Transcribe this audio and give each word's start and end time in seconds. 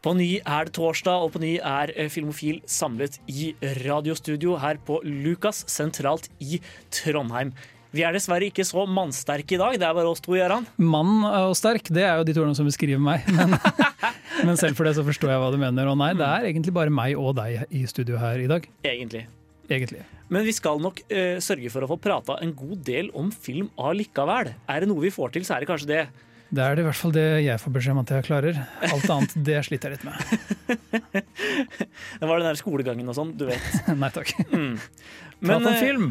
På 0.00 0.14
ny 0.16 0.38
er 0.38 0.64
det 0.64 0.72
torsdag, 0.78 1.26
og 1.26 1.34
på 1.34 1.42
ny 1.42 1.58
er 1.58 1.90
eh, 1.92 2.08
Filmofil 2.08 2.62
samlet 2.64 3.18
i 3.28 3.50
radiostudio 3.82 4.54
her 4.62 4.78
på 4.80 4.96
Lukas 5.04 5.60
sentralt 5.68 6.30
i 6.40 6.56
Trondheim. 6.94 7.52
Vi 7.92 8.04
er 8.06 8.14
dessverre 8.14 8.46
ikke 8.48 8.64
så 8.64 8.86
mannsterke 8.88 9.56
i 9.56 9.58
dag. 9.60 9.76
Det 9.76 9.84
er 9.84 9.96
bare 9.98 10.08
oss 10.08 10.22
to, 10.24 10.36
Gøran. 10.38 10.64
Mann 10.80 11.26
og 11.26 11.52
sterk, 11.58 11.90
det 11.92 12.06
er 12.06 12.16
jo 12.16 12.24
de 12.24 12.36
to 12.36 12.44
ordene 12.44 12.56
som 12.56 12.68
beskriver 12.68 13.02
meg. 13.02 13.26
Men, 13.34 13.52
men 14.46 14.56
selv 14.56 14.78
for 14.78 14.88
det 14.88 14.94
så 14.96 15.04
forstår 15.04 15.34
jeg 15.34 15.42
hva 15.42 15.50
du 15.52 15.58
mener. 15.60 15.90
Og 15.90 15.98
nei, 16.00 16.14
det 16.16 16.24
er 16.24 16.48
egentlig 16.48 16.74
bare 16.78 16.94
meg 16.94 17.18
og 17.20 17.34
deg 17.42 17.66
i 17.68 17.84
studio 17.90 18.22
her 18.22 18.40
i 18.40 18.48
dag. 18.48 18.70
Egentlig. 18.86 19.26
Egentlig. 19.68 20.06
Men 20.32 20.46
vi 20.46 20.54
skal 20.54 20.80
nok 20.82 21.04
uh, 21.10 21.36
sørge 21.42 21.70
for 21.74 21.84
å 21.84 21.90
få 21.92 22.00
prata 22.00 22.38
en 22.40 22.54
god 22.56 22.80
del 22.88 23.12
om 23.18 23.28
film 23.34 23.68
allikevel. 23.76 24.54
Er 24.70 24.80
det 24.80 24.88
noe 24.88 25.04
vi 25.04 25.12
får 25.12 25.36
til, 25.36 25.44
så 25.44 25.58
er 25.58 25.66
det 25.66 25.70
kanskje 25.70 25.92
det. 25.92 26.04
Det 26.50 26.62
er 26.64 26.74
det 26.74 26.82
i 26.82 26.86
hvert 26.88 26.98
fall 26.98 27.12
det 27.14 27.24
jeg 27.44 27.60
får 27.62 27.72
beskjed 27.76 27.94
om 27.94 28.00
at 28.02 28.10
jeg 28.10 28.26
klarer. 28.26 28.56
Alt 28.88 29.10
annet 29.14 29.34
det 29.46 29.58
sliter 29.68 29.92
jeg 29.92 30.00
litt 30.00 30.06
med. 30.08 31.20
Det 32.20 32.26
var 32.28 32.40
den 32.40 32.48
der 32.48 32.58
skolegangen 32.58 33.08
og 33.10 33.14
sånn, 33.16 33.30
du 33.38 33.46
vet. 33.48 33.68
Nei 34.00 34.10
takk. 34.14 34.32
Mm. 34.50 34.74
Prat 35.40 35.62
om 35.62 35.68
eh, 35.70 35.78
film! 35.80 36.08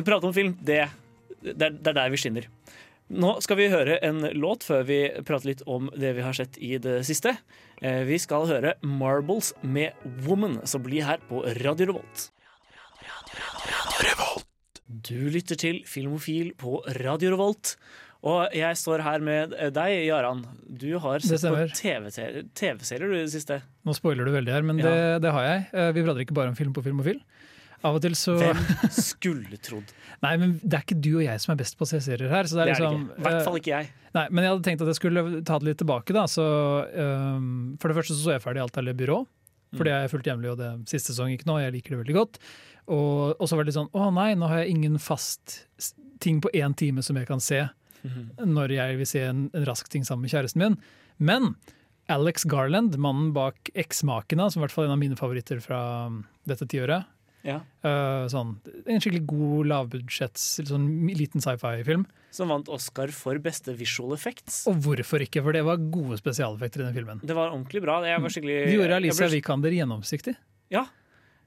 Prate 0.00 0.28
om 0.28 0.32
film, 0.34 0.54
det, 0.64 0.78
det, 1.44 1.52
er, 1.68 1.76
det 1.76 1.92
er 1.92 1.98
der 1.98 2.12
vi 2.12 2.20
skinner. 2.20 2.48
Nå 3.12 3.34
skal 3.44 3.58
vi 3.60 3.66
høre 3.68 3.98
en 4.06 4.22
låt 4.40 4.64
før 4.64 4.86
vi 4.88 5.00
prater 5.28 5.50
litt 5.50 5.64
om 5.68 5.90
det 5.92 6.14
vi 6.16 6.24
har 6.24 6.36
sett 6.36 6.56
i 6.56 6.78
det 6.80 7.02
siste. 7.04 7.34
Eh, 7.84 8.02
Vi 8.08 8.16
skal 8.22 8.48
høre 8.48 8.74
Marbles 8.80 9.52
med 9.60 9.92
Woman, 10.24 10.62
som 10.64 10.84
blir 10.86 11.04
her 11.04 11.20
på 11.28 11.42
Radio 11.60 11.90
Revolt. 11.92 12.30
Radio 13.36 14.06
Revolt. 14.08 14.48
Du 14.88 15.28
lytter 15.32 15.60
til 15.60 15.82
Filmofil 15.88 16.54
på 16.60 16.80
Radio 17.02 17.34
Revolt. 17.36 17.76
Og 18.22 18.52
jeg 18.54 18.78
står 18.78 19.02
her 19.02 19.22
med 19.24 19.54
deg, 19.74 19.92
Jaran. 20.06 20.44
Du 20.70 20.92
har 21.02 21.22
sett 21.24 21.42
på. 21.42 21.64
TV-serier 21.74 22.44
TV-serier 22.54 23.10
du 23.10 23.16
i 23.16 23.24
det 23.24 23.32
siste. 23.34 23.58
Nå 23.82 23.94
spoiler 23.98 24.28
du 24.28 24.30
veldig 24.34 24.52
her, 24.54 24.62
men 24.62 24.78
Ja. 24.78 24.84
det, 24.90 25.22
det 25.26 25.32
har 25.34 25.42
jeg. 25.48 25.64
Eh, 25.74 25.90
Vi 25.96 26.04
prater 26.06 26.22
ikke 26.22 26.36
bare 26.38 26.52
om 26.52 26.54
film 26.58 26.72
på 26.72 26.84
film 26.86 27.00
og 27.02 27.08
film. 27.10 27.20
Av 27.82 27.96
og 27.98 28.02
til 28.04 28.14
så 28.14 28.36
Hvem 28.38 28.60
skulle 28.94 29.58
trodd? 29.58 29.90
Nei, 30.22 30.36
men 30.38 30.54
det 30.62 30.76
er 30.78 30.84
ikke 30.86 31.00
du 31.02 31.16
og 31.16 31.24
jeg 31.24 31.40
som 31.42 31.50
er 31.52 31.58
best 31.64 31.74
på 31.76 31.82
å 31.82 31.90
se 31.90 31.98
serier 31.98 32.30
her. 32.30 32.46
Så 32.46 32.54
det 32.54 32.62
er 32.62 32.70
Det 32.70 32.76
er 32.76 32.78
det 32.78 32.86
liksom, 32.86 33.06
ikke. 33.10 33.18
I 33.18 33.26
hvert 33.26 33.44
fall 33.48 33.56
eh, 33.58 33.62
ikke 33.64 33.72
jeg. 33.74 33.90
Nei, 34.14 34.26
men 34.30 34.44
jeg 34.44 34.52
hadde 34.52 34.64
tenkt 34.68 34.84
at 34.86 34.90
jeg 34.92 35.00
skulle 35.00 35.42
ta 35.42 35.58
det 35.58 35.66
litt 35.72 35.80
tilbake. 35.82 36.14
da 36.14 36.26
så, 36.30 36.46
um, 36.94 37.76
For 37.82 37.90
det 37.90 37.98
første 37.98 38.14
så, 38.14 38.22
så 38.22 38.36
jeg 38.36 38.44
ferdig 38.44 38.62
Alt 38.62 38.78
er 38.78 38.92
byrå. 38.94 39.24
Fordi 39.72 39.88
jeg 39.88 40.04
har 40.04 40.10
fullt 40.12 40.26
jevnlig, 40.28 40.50
og 40.52 40.58
det 40.60 40.70
siste 40.90 41.10
sesong 41.14 41.30
gikk 41.32 41.46
nå. 41.48 41.56
Jeg 41.58 41.72
liker 41.72 41.94
det 41.96 42.00
veldig 42.04 42.16
godt. 42.20 42.38
Og, 42.92 43.34
og 43.40 43.48
så 43.48 43.56
var 43.56 43.64
det 43.64 43.72
litt 43.72 43.78
sånn 43.80 43.90
Å 43.96 44.10
nei, 44.14 44.32
nå 44.36 44.46
har 44.50 44.62
jeg 44.62 44.74
ingen 44.76 44.98
fast 45.00 45.62
ting 46.22 46.40
på 46.44 46.50
én 46.54 46.74
time 46.78 47.02
som 47.02 47.16
jeg 47.18 47.26
kan 47.26 47.40
se 47.42 47.64
når 48.42 48.76
jeg 48.76 48.98
vil 49.00 49.08
se 49.08 49.22
en, 49.28 49.46
en 49.54 49.68
rask 49.68 49.88
ting 49.92 50.06
sammen 50.08 50.26
med 50.26 50.34
kjæresten 50.34 50.62
min. 50.62 50.78
Men 51.22 51.54
Alex 52.12 52.44
Garland, 52.48 52.96
mannen 53.00 53.32
bak 53.36 53.70
Eksmakene, 53.78 54.50
som 54.50 54.60
i 54.60 54.64
hvert 54.66 54.74
fall 54.74 54.86
er 54.86 54.90
en 54.90 54.96
av 54.96 55.02
mine 55.02 55.18
favoritter 55.18 55.60
fra 55.62 55.82
um, 56.10 56.22
dette 56.48 56.66
tiåret. 56.70 57.06
Ja. 57.42 57.58
Uh, 57.82 58.28
sånn, 58.30 58.54
en 58.86 59.02
skikkelig 59.02 59.24
god 59.26 59.70
lavbudsjetts 59.70 60.44
sånn 60.68 60.86
liten 61.10 61.42
sci-fi-film. 61.42 62.04
Som 62.34 62.52
vant 62.54 62.70
Oscar 62.72 63.10
for 63.14 63.38
beste 63.42 63.74
visual 63.78 64.14
effects. 64.16 64.62
Og 64.70 64.78
hvorfor 64.84 65.24
ikke, 65.24 65.42
for 65.44 65.56
det 65.56 65.64
var 65.66 65.82
gode 65.92 66.18
spesialeffekter 66.20 66.84
i 66.84 66.88
den 66.88 66.96
filmen. 66.96 67.22
Det 67.22 67.36
var 67.36 67.50
ordentlig 67.50 67.82
bra. 67.84 68.00
Jeg 68.06 68.22
var 68.22 68.34
skikkelig 68.34 68.58
De 68.68 68.76
gjorde 68.78 68.98
Alicia 69.00 69.26
ble, 69.26 69.32
Vikander 69.36 69.78
gjennomsiktig. 69.78 70.36
Ja. 70.72 70.86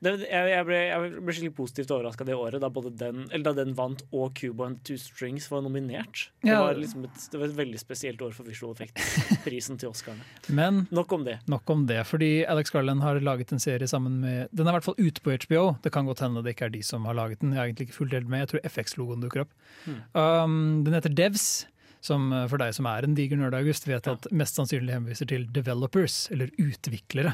Jeg, 0.04 0.20
jeg, 0.28 0.66
ble, 0.68 0.76
jeg 0.90 1.12
ble 1.24 1.34
skikkelig 1.34 1.54
positivt 1.56 1.92
overraska 1.96 2.26
det 2.28 2.36
året 2.38 2.60
da 2.62 2.68
både 2.70 2.92
den, 3.00 3.24
eller 3.32 3.46
da 3.48 3.54
den 3.64 3.72
vant 3.78 4.04
og 4.12 4.34
Cuba 4.38 4.68
and 4.68 4.82
Two 4.86 4.98
Strings 5.02 5.48
var 5.50 5.64
nominert. 5.66 6.26
Det, 6.44 6.50
Ja. 6.52 6.60
var 6.62 6.76
liksom 6.78 7.06
et, 7.08 7.22
det 7.32 7.40
var 7.40 7.48
et 7.48 7.56
veldig 7.58 7.80
spesielt 7.82 8.22
år 8.22 8.34
for 8.36 8.44
visual 8.46 8.76
Effect-prisen 8.76 9.80
til 9.82 9.90
Oscarene. 9.90 10.24
Men 10.60 10.84
Nok 10.92 11.12
om 11.16 11.24
det. 11.26 11.40
nok 11.48 11.70
om 11.74 11.86
det, 11.88 12.02
fordi 12.08 12.44
Alex 12.46 12.70
Garland 12.76 13.02
har 13.02 13.20
laget 13.24 13.52
en 13.56 13.60
serie 13.64 13.88
sammen 13.88 14.20
med 14.22 14.48
Den 14.52 14.68
er 14.68 14.76
i 14.76 14.78
hvert 14.80 14.84
fall 14.92 15.00
ute 15.00 15.22
på 15.26 15.32
HBO. 15.46 15.78
Det 15.82 15.92
kan 15.96 16.06
godt 16.06 16.20
hende 16.26 16.44
det 16.44 16.54
ikke 16.56 16.66
er 16.70 16.76
de 16.76 16.84
som 16.84 17.06
har 17.06 17.16
laget 17.18 17.40
den. 17.42 17.54
Jeg 17.56 17.60
har 17.64 17.66
egentlig 17.72 17.88
ikke 17.90 17.98
fullt 18.02 18.12
delt 18.12 18.28
med. 18.30 18.44
Jeg 18.46 18.52
tror 18.54 18.68
FX-logoen 18.70 19.22
dukker 19.24 19.46
opp. 19.46 19.54
Mm. 19.88 20.02
Um, 20.14 20.84
den 20.86 20.94
heter 20.94 21.10
Devs. 21.16 21.66
Som 22.06 22.28
eh, 22.36 22.44
for 22.52 22.62
deg 22.62 22.76
som 22.78 22.86
er 22.86 23.02
en 23.08 23.16
diger 23.18 23.40
nerd, 23.40 23.56
August, 23.58 23.88
vet 23.90 24.06
at 24.12 24.28
mest 24.30 24.60
sannsynlig 24.60 24.94
henviser 24.94 25.26
til 25.26 25.48
developers, 25.50 26.28
eller 26.30 26.52
utviklere. 26.62 27.32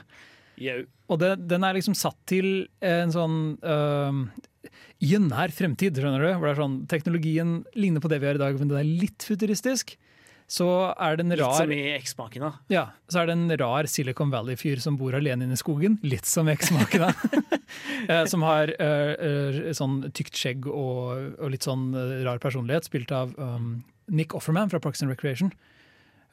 Jau. 0.62 0.80
Og 1.12 1.20
det, 1.22 1.34
den 1.50 1.66
er 1.68 1.76
liksom 1.76 1.98
satt 1.98 2.20
til 2.30 2.68
en 2.86 3.12
sånn 3.12 3.40
uh, 3.66 4.22
I 5.04 5.16
en 5.18 5.28
nær 5.32 5.52
fremtid, 5.56 5.98
skjønner 5.98 6.24
du. 6.24 6.30
Hvor 6.36 6.48
det 6.48 6.54
er 6.54 6.62
sånn, 6.62 6.80
teknologien 6.92 7.58
ligner 7.76 8.04
på 8.04 8.12
det 8.12 8.22
vi 8.22 8.30
har 8.30 8.40
i 8.40 8.44
dag, 8.44 8.58
men 8.60 8.72
den 8.72 8.80
er 8.80 8.96
litt 9.04 9.28
futuristisk. 9.28 9.98
Så 10.52 10.68
er 11.00 11.16
det 11.16 11.24
en 11.24 11.32
rar, 11.40 11.54
Litt 11.54 11.62
som 11.62 11.72
i 11.72 11.84
Eksmaken, 11.94 12.44
da. 12.44 12.50
ja, 12.74 12.82
så 13.08 13.22
er 13.22 13.30
det 13.30 13.36
en 13.38 13.54
rar 13.62 13.88
Silicon 13.88 14.34
Valley-fyr 14.34 14.82
som 14.84 14.98
bor 15.00 15.16
alene 15.16 15.46
inne 15.48 15.56
i 15.56 15.60
skogen. 15.60 15.96
Litt 16.04 16.28
som 16.30 16.52
eksmakene. 16.52 17.14
Eh, 18.02 18.26
som 18.28 18.42
har 18.44 18.68
uh, 18.82 19.12
eh, 19.16 19.70
sånn 19.78 20.02
tykt 20.12 20.36
skjegg 20.36 20.66
og, 20.68 21.38
og 21.40 21.52
litt 21.54 21.64
sånn 21.64 21.86
eh, 21.96 22.18
rar 22.26 22.42
personlighet, 22.44 22.84
spilt 22.90 23.14
av 23.16 23.32
um, 23.38 23.78
Nick 24.12 24.36
Offerman 24.36 24.72
fra 24.74 24.82
Parks 24.84 25.04
and 25.06 25.14
Recreation. 25.14 25.54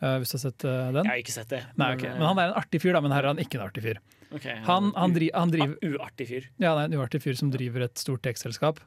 Uh, 0.02 0.16
hvis 0.18 0.32
du 0.32 0.38
har 0.38 0.42
sett 0.48 0.66
uh, 0.66 0.88
den? 0.96 1.04
Jeg 1.04 1.12
har 1.12 1.22
ikke 1.22 1.36
sett 1.36 1.52
det. 1.52 1.60
Nei, 1.78 1.92
okay. 1.94 2.10
Men 2.16 2.26
han 2.30 2.40
er 2.42 2.50
en 2.50 2.58
artig 2.58 2.80
fyr, 2.82 2.96
da, 2.96 3.04
men 3.04 3.14
her 3.14 3.22
er 3.22 3.30
han 3.30 3.42
ikke 3.44 3.60
en 3.60 3.68
artig 3.68 3.84
fyr. 3.84 4.00
Ok, 4.34 4.44
Han, 4.66 4.92
han, 4.96 5.14
dri, 5.16 5.30
han 5.32 5.50
driver 5.52 5.74
ah, 5.78 5.88
Uartig 5.94 6.28
fyr. 6.28 6.46
ja, 6.60 6.74
det 6.74 6.82
er 6.82 6.90
en 6.90 6.96
uartig 7.00 7.22
fyr 7.24 7.36
som 7.38 7.50
driver 7.54 7.86
et 7.86 8.00
stort 8.00 8.22
tekstselskap. 8.26 8.80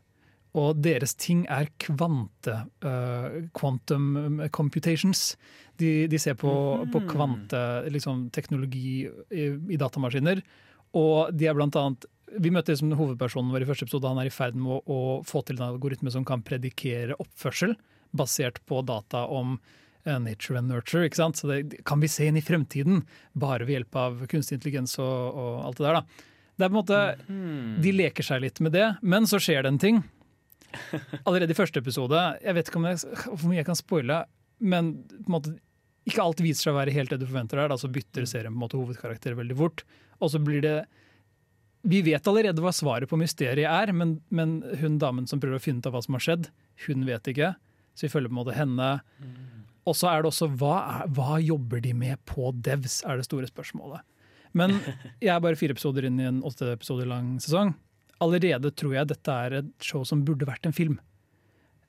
Og 0.54 0.82
deres 0.84 1.14
ting 1.16 1.46
er 1.48 1.70
kvante. 1.80 2.58
uh, 2.84 3.48
quantum 3.56 4.42
computations. 4.52 5.38
De, 5.80 6.08
de 6.12 6.20
ser 6.20 6.36
på, 6.36 6.52
på 6.92 7.02
kvante 7.08 7.62
liksom, 7.90 8.30
teknologi 8.36 9.08
i, 9.32 9.46
i 9.72 9.80
datamaskiner. 9.80 10.44
Og 11.00 11.32
de 11.32 11.48
er 11.48 11.56
blant 11.56 11.78
annet 11.80 12.06
Vi 12.44 12.52
møtte 12.52 12.72
liksom 12.72 12.92
hovedpersonen 13.00 13.52
vår 13.52 13.64
i 13.64 13.70
første 13.70 13.88
episode. 13.88 14.08
Han 14.12 14.20
er 14.22 14.28
i 14.28 14.34
ferd 14.36 14.60
med 14.60 14.76
å, 14.76 14.82
å 14.84 15.00
få 15.28 15.42
til 15.48 15.58
en 15.58 15.70
algoritme 15.72 16.12
som 16.12 16.28
kan 16.28 16.44
predikere 16.44 17.16
oppførsel 17.20 17.74
basert 18.12 18.60
på 18.68 18.82
data 18.84 19.26
om 19.32 19.58
nature 20.06 20.58
and 20.58 20.72
nurture. 20.72 21.06
ikke 21.06 21.20
sant? 21.20 21.38
Så 21.38 21.48
det 21.50 21.84
kan 21.88 22.02
vi 22.02 22.10
se 22.12 22.28
inn 22.28 22.40
i 22.40 22.44
fremtiden, 22.46 23.04
bare 23.34 23.66
ved 23.68 23.80
hjelp 23.80 23.96
av 23.96 24.26
kunstig 24.32 24.58
intelligens 24.58 24.98
og, 25.00 25.38
og 25.38 25.66
alt 25.68 25.82
det 25.82 25.88
der. 25.88 26.00
da. 26.02 26.28
Det 26.58 26.66
er 26.66 26.70
på 26.70 26.76
en 26.76 26.82
måte, 26.82 27.02
De 27.82 27.92
leker 27.96 28.26
seg 28.26 28.44
litt 28.44 28.60
med 28.62 28.76
det, 28.76 28.88
men 29.02 29.26
så 29.30 29.40
skjer 29.42 29.64
det 29.66 29.72
en 29.74 29.82
ting. 29.82 30.04
Allerede 31.28 31.54
i 31.54 31.58
første 31.58 31.82
episode, 31.82 32.20
jeg 32.44 32.58
vet 32.58 32.70
ikke 32.70 32.80
om 32.80 32.88
jeg, 32.90 33.02
hvor 33.26 33.48
mye 33.50 33.60
jeg 33.60 33.68
kan 33.70 33.80
spoile, 33.80 34.24
men 34.62 34.94
på 35.10 35.26
en 35.26 35.36
måte, 35.36 35.54
ikke 36.08 36.24
alt 36.24 36.42
viser 36.42 36.68
seg 36.68 36.76
å 36.76 36.80
være 36.80 36.94
helt 36.96 37.14
det 37.14 37.22
du 37.22 37.28
forventer. 37.28 37.62
Der, 37.62 37.72
da, 37.72 37.78
så 37.78 37.90
bytter 37.92 38.28
serien 38.30 38.54
på 38.54 38.60
en 38.60 38.64
måte 38.66 38.80
hovedkarakter 38.80 39.38
veldig 39.38 39.58
fort. 39.58 39.84
Og 40.22 40.34
så 40.34 40.42
blir 40.42 40.62
det 40.64 40.76
Vi 41.82 42.04
vet 42.06 42.28
allerede 42.30 42.62
hva 42.62 42.70
svaret 42.74 43.10
på 43.10 43.18
mysteriet 43.18 43.66
er, 43.66 43.90
men, 43.94 44.20
men 44.30 44.60
hun 44.78 45.00
damen 45.02 45.26
som 45.26 45.42
prøver 45.42 45.58
å 45.58 45.64
finne 45.64 45.82
ut 45.82 45.88
av 45.90 45.96
hva 45.96 46.02
som 46.06 46.14
har 46.14 46.22
skjedd, 46.22 46.52
hun 46.86 47.08
vet 47.08 47.26
ikke. 47.32 47.56
Så 47.98 48.06
vi 48.06 48.12
følger 48.14 48.30
på 48.30 48.36
en 48.36 48.42
måte 48.44 48.58
henne. 48.58 48.90
Og 49.92 49.98
så 50.00 50.08
er 50.08 50.24
det 50.24 50.32
også 50.32 50.48
hva, 50.56 50.76
er, 51.02 51.12
hva 51.12 51.38
jobber 51.44 51.84
de 51.84 51.94
med 51.98 52.22
på 52.30 52.54
Devs, 52.64 53.02
er 53.04 53.20
det 53.20 53.28
store 53.28 53.50
spørsmålet. 53.50 54.06
Men 54.58 54.78
jeg 55.24 55.34
er 55.34 55.44
bare 55.44 55.60
fire 55.60 55.76
episoder 55.76 56.08
inn 56.08 56.20
i 56.22 56.28
en 56.30 56.42
åtte 56.48 56.70
episoder 56.74 57.10
lang 57.10 57.36
sesong. 57.44 57.76
Allerede 58.24 58.72
tror 58.78 58.96
jeg 58.96 59.10
dette 59.10 59.36
er 59.46 59.58
et 59.62 59.72
show 59.84 60.06
som 60.08 60.24
burde 60.28 60.48
vært 60.48 60.68
en 60.70 60.76
film. 60.76 61.00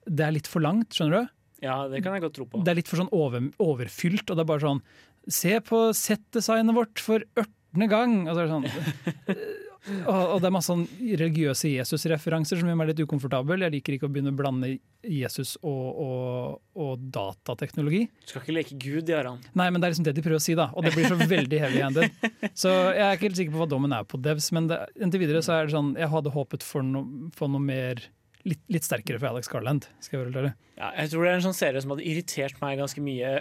Det 0.09 0.27
er 0.27 0.35
litt 0.35 0.51
for 0.51 0.65
langt, 0.65 0.91
skjønner 0.97 1.23
du? 1.23 1.33
Ja, 1.63 1.77
det 1.87 2.03
kan 2.03 2.17
jeg 2.17 2.25
godt 2.25 2.35
tro 2.41 2.49
på. 2.51 2.63
Det 2.65 2.73
er 2.73 2.81
litt 2.81 2.91
for 2.91 2.99
sånn 2.99 3.13
over, 3.15 3.45
overfylt, 3.63 4.27
og 4.27 4.39
det 4.39 4.43
er 4.43 4.51
bare 4.51 4.67
sånn 4.67 4.85
Se 5.31 5.53
på 5.63 5.85
settdesignet 5.95 6.75
vårt 6.75 6.99
for 6.99 7.23
ørtende 7.39 7.87
gang! 7.87 8.15
Og, 8.25 8.33
så 8.35 8.41
er 8.43 8.49
det 8.49 8.57
sånn, 8.57 9.37
og, 10.07 10.37
det 10.43 10.47
er 10.47 10.55
masse 10.55 10.71
sånn 10.71 10.85
religiøse 11.01 11.73
Jesus-referanser 11.73 12.61
som 12.61 12.69
gjør 12.71 12.79
meg 12.79 12.93
litt 12.93 13.03
ukomfortabel. 13.03 13.65
Jeg 13.67 13.75
liker 13.75 13.97
ikke 13.97 14.07
å 14.07 14.13
begynne 14.13 14.31
å 14.31 14.39
blande 14.39 14.71
Jesus 15.03 15.57
og, 15.59 15.87
og, 16.05 16.61
og 16.79 17.05
datateknologi. 17.15 18.05
Du 18.23 18.31
skal 18.31 18.45
ikke 18.45 18.57
leke 18.57 18.79
Gud, 18.79 19.11
Jaran. 19.11 19.43
Nei, 19.59 19.69
men 19.75 19.83
det 19.83 19.89
er 19.89 19.95
liksom 19.97 20.07
det 20.07 20.17
de 20.19 20.25
prøver 20.25 20.39
å 20.39 20.45
si, 20.45 20.55
da. 20.59 20.69
Og 20.77 20.87
det 20.87 20.95
blir 20.95 21.11
så 21.11 21.19
veldig 21.19 21.63
heavy-handed. 21.65 22.19
Så 22.55 22.71
jeg 22.71 23.03
er 23.03 23.17
ikke 23.17 23.31
helt 23.31 23.41
sikker 23.41 23.57
på 23.57 23.63
hva 23.65 23.71
dommen 23.75 23.95
er 23.97 24.07
på 24.07 24.21
Devs, 24.23 24.53
men 24.55 24.71
det, 24.71 24.83
inntil 25.03 25.25
videre 25.25 25.43
så 25.43 25.57
er 25.57 25.67
det 25.67 25.75
sånn 25.75 25.95
Jeg 25.99 26.11
hadde 26.13 26.35
håpet 26.35 26.67
for, 26.67 26.87
no, 26.87 27.07
for 27.35 27.51
noe 27.51 27.63
mer 27.63 28.05
litt, 28.49 28.63
litt 28.73 28.87
sterkere 28.87 29.21
for 29.21 29.31
Alex 29.33 29.51
Garland. 29.51 29.87
skal 30.03 30.21
jeg 30.21 30.35
være. 30.35 30.53
Ja, 30.79 30.91
jeg 30.99 31.13
tror 31.13 31.25
det 31.25 31.33
er 31.33 31.39
en 31.39 31.47
sånn 31.47 31.57
serie 31.57 31.83
som 31.83 31.95
hadde 31.95 32.07
irritert 32.09 32.61
meg 32.63 32.81
ganske 32.81 33.03
mye. 33.05 33.33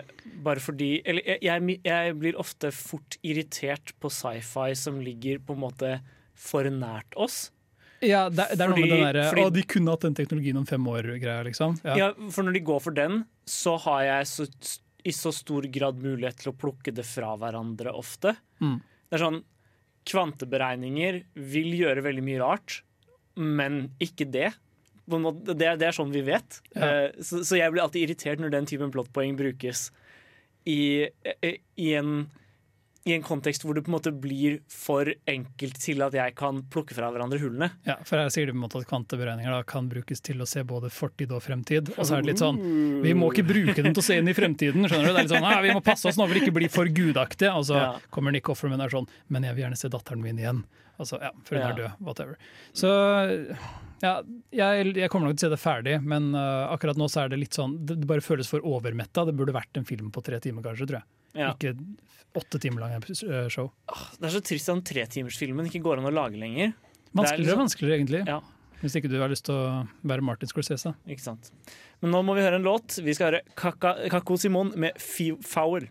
Bare 0.45 0.63
fordi 0.63 0.91
Eller 1.05 1.25
jeg, 1.25 1.43
jeg, 1.47 1.77
jeg 1.88 2.17
blir 2.21 2.39
ofte 2.41 2.73
fort 2.75 3.17
irritert 3.21 3.93
på 4.01 4.11
sci-fi 4.13 4.71
som 4.77 4.99
ligger 5.03 5.41
på 5.45 5.57
en 5.57 5.63
måte 5.63 5.93
for 6.41 6.65
nært 6.73 7.13
oss. 7.21 7.49
Ja, 8.01 8.23
det, 8.33 8.47
det 8.57 8.63
er 8.65 8.71
noe 8.71 8.81
med 8.81 8.89
den 8.89 9.03
derre 9.05 9.25
fordi- 9.29 9.43
Å, 9.45 9.51
de 9.53 9.63
kunne 9.69 9.93
hatt 9.93 10.05
den 10.07 10.15
teknologien 10.17 10.57
om 10.57 10.65
fem 10.65 10.88
år-greia, 10.89 11.43
liksom. 11.45 11.75
Ja. 11.85 11.97
Ja. 11.99 12.07
For 12.33 12.47
når 12.47 12.55
de 12.57 12.63
går 12.65 12.79
for 12.81 12.97
den, 12.97 13.19
så 13.45 13.75
har 13.83 14.01
jeg 14.07 14.29
så, 14.31 14.47
i 15.05 15.13
så 15.13 15.29
stor 15.33 15.67
grad 15.73 16.01
mulighet 16.01 16.41
til 16.41 16.49
å 16.51 16.57
plukke 16.57 16.93
det 16.97 17.05
fra 17.05 17.35
hverandre 17.38 17.93
ofte. 17.93 18.33
Mm. 18.61 18.79
Det 18.81 19.19
er 19.19 19.25
sånn 19.27 19.41
Kvanteberegninger 20.11 21.21
vil 21.53 21.69
gjøre 21.77 22.01
veldig 22.05 22.23
mye 22.25 22.39
rart, 22.41 22.79
men 23.38 23.83
ikke 24.01 24.25
det. 24.33 24.49
Måte, 25.11 25.53
det, 25.57 25.67
er- 25.67 25.77
det 25.81 25.88
er 25.91 25.95
sånn 25.97 26.11
vi 26.13 26.21
vet. 26.25 26.59
Ja. 26.75 26.88
Eh, 27.05 27.21
Så, 27.21 27.43
så 27.45 27.57
jeg 27.59 27.71
blir 27.73 27.83
alltid 27.83 28.07
irritert 28.07 28.39
når 28.41 28.51
den 28.53 28.65
typen 28.69 28.91
plottpoeng 28.93 29.38
brukes 29.38 29.91
i, 30.65 31.07
eh, 31.25 31.57
i, 31.77 31.93
en, 31.97 32.27
i 33.09 33.13
en 33.15 33.24
kontekst 33.25 33.63
hvor 33.65 33.74
det 33.74 33.81
på 33.86 33.89
en 33.89 33.95
måte 33.95 34.12
blir 34.13 34.59
for 34.69 35.09
enkelt 35.27 35.80
til 35.81 36.03
at 36.06 36.13
jeg 36.13 36.36
kan 36.38 36.59
plukke 36.69 36.94
fra 36.94 37.07
hverandre 37.09 37.39
hullene. 37.42 37.71
Ja, 37.88 37.95
for 38.06 38.21
her 38.21 38.30
sier 38.30 38.45
du 38.45 38.53
på 38.53 38.59
en 38.59 38.63
måte 38.68 38.77
at 38.77 38.86
kvanteberegninger 38.92 39.50
da, 39.50 39.63
kan 39.65 39.88
brukes 39.89 40.21
til 40.21 40.38
å 40.44 40.45
se 40.45 40.62
både 40.69 40.92
fortid 40.94 41.31
og 41.33 41.42
fremtid. 41.42 41.89
Og 41.98 42.06
så 42.06 42.18
er 42.19 42.21
det 42.21 42.33
litt 42.36 42.44
sånn 42.44 42.59
Vi 43.01 43.15
må 43.18 43.31
ikke 43.33 43.48
bruke 43.50 43.81
dem 43.81 43.95
til 43.95 44.03
å 44.03 44.06
se 44.06 44.19
inn 44.21 44.30
i 44.30 44.36
fremtiden. 44.38 44.86
skjønner 44.86 45.09
du? 45.09 45.13
Det 45.13 45.18
er 45.18 45.25
litt 45.25 45.33
sånn, 45.33 45.48
«Ah, 45.50 45.62
Vi 45.65 45.74
må 45.74 45.81
passe 45.81 46.06
oss 46.12 46.18
nå 46.21 46.27
for 46.30 46.38
ikke 46.38 46.53
bli 46.53 46.68
for 46.69 46.86
gudaktige. 46.86 47.56
Og 47.57 47.65
så 47.65 47.80
Ja. 47.81 48.00
kommer 48.12 48.31
Nick 48.31 48.45
Offerman 48.53 48.80
og 48.81 48.86
er 48.86 48.95
sånn 49.00 49.07
Men 49.30 49.44
jeg 49.44 49.56
vil 49.56 49.63
gjerne 49.65 49.77
se 49.81 49.89
datteren 49.89 50.21
min 50.21 50.38
igjen. 50.38 50.63
Altså, 51.00 51.18
ja, 51.19 51.31
For 51.44 51.56
hun 51.57 51.63
Ja. 51.63 51.69
er 51.69 51.74
død. 51.81 51.92
Whatever. 52.06 52.38
Så 52.74 52.88
ja, 54.03 54.21
jeg, 54.53 54.94
jeg 54.95 55.09
kommer 55.09 55.30
nok 55.30 55.38
til 55.38 55.50
å 55.50 55.50
se 55.50 55.56
det 55.56 55.62
ferdig, 55.62 55.95
men 56.03 56.33
uh, 56.36 56.69
akkurat 56.74 56.98
nå 56.98 57.09
så 57.09 57.24
er 57.25 57.30
det 57.33 57.39
litt 57.39 57.53
sånn 57.57 57.80
Det, 57.86 58.00
det 58.01 58.07
bare 58.09 58.21
føles 58.21 58.48
for 58.50 58.62
overmetta. 58.62 59.25
Det 59.25 59.36
burde 59.38 59.53
vært 59.53 59.77
en 59.77 59.86
film 59.86 60.12
på 60.13 60.24
tre 60.25 60.39
timer, 60.39 60.62
kanskje. 60.65 60.88
tror 60.89 61.01
jeg. 61.01 61.03
Ja. 61.37 61.53
Ikke 61.53 61.75
åtte 62.37 62.59
timer 62.63 62.85
lang 62.85 62.95
uh, 62.95 63.47
show. 63.51 63.71
Det 64.17 64.27
er 64.29 64.33
så 64.33 64.41
trist 64.43 64.69
at 64.69 64.77
den 64.77 64.83
tretimersfilmen 64.87 65.67
ikke 65.67 65.83
går 65.83 66.01
an 66.01 66.09
å 66.09 66.13
lage 66.15 66.39
lenger. 66.39 66.73
Vanskeligere 67.11 67.35
og 67.35 67.45
liksom- 67.45 67.63
vanskeligere, 67.65 67.99
egentlig. 67.99 68.23
Ja. 68.27 68.41
Hvis 68.81 68.95
ikke 68.97 69.11
du 69.11 69.19
har 69.21 69.29
lyst 69.29 69.45
til 69.45 69.53
å 69.53 69.87
være 70.09 70.23
Martin 70.25 70.49
Scorsese. 70.49 70.95
Ikke 71.05 71.21
sant? 71.21 71.51
Men 72.01 72.15
nå 72.15 72.23
må 72.25 72.33
vi 72.33 72.41
høre 72.41 72.57
en 72.57 72.65
låt. 72.65 72.97
Vi 73.03 73.13
skal 73.13 73.29
høre 73.29 73.41
Kaka, 73.55 74.09
Kako 74.09 74.37
Simon 74.41 74.71
med 74.75 74.97
Foul. 74.97 75.85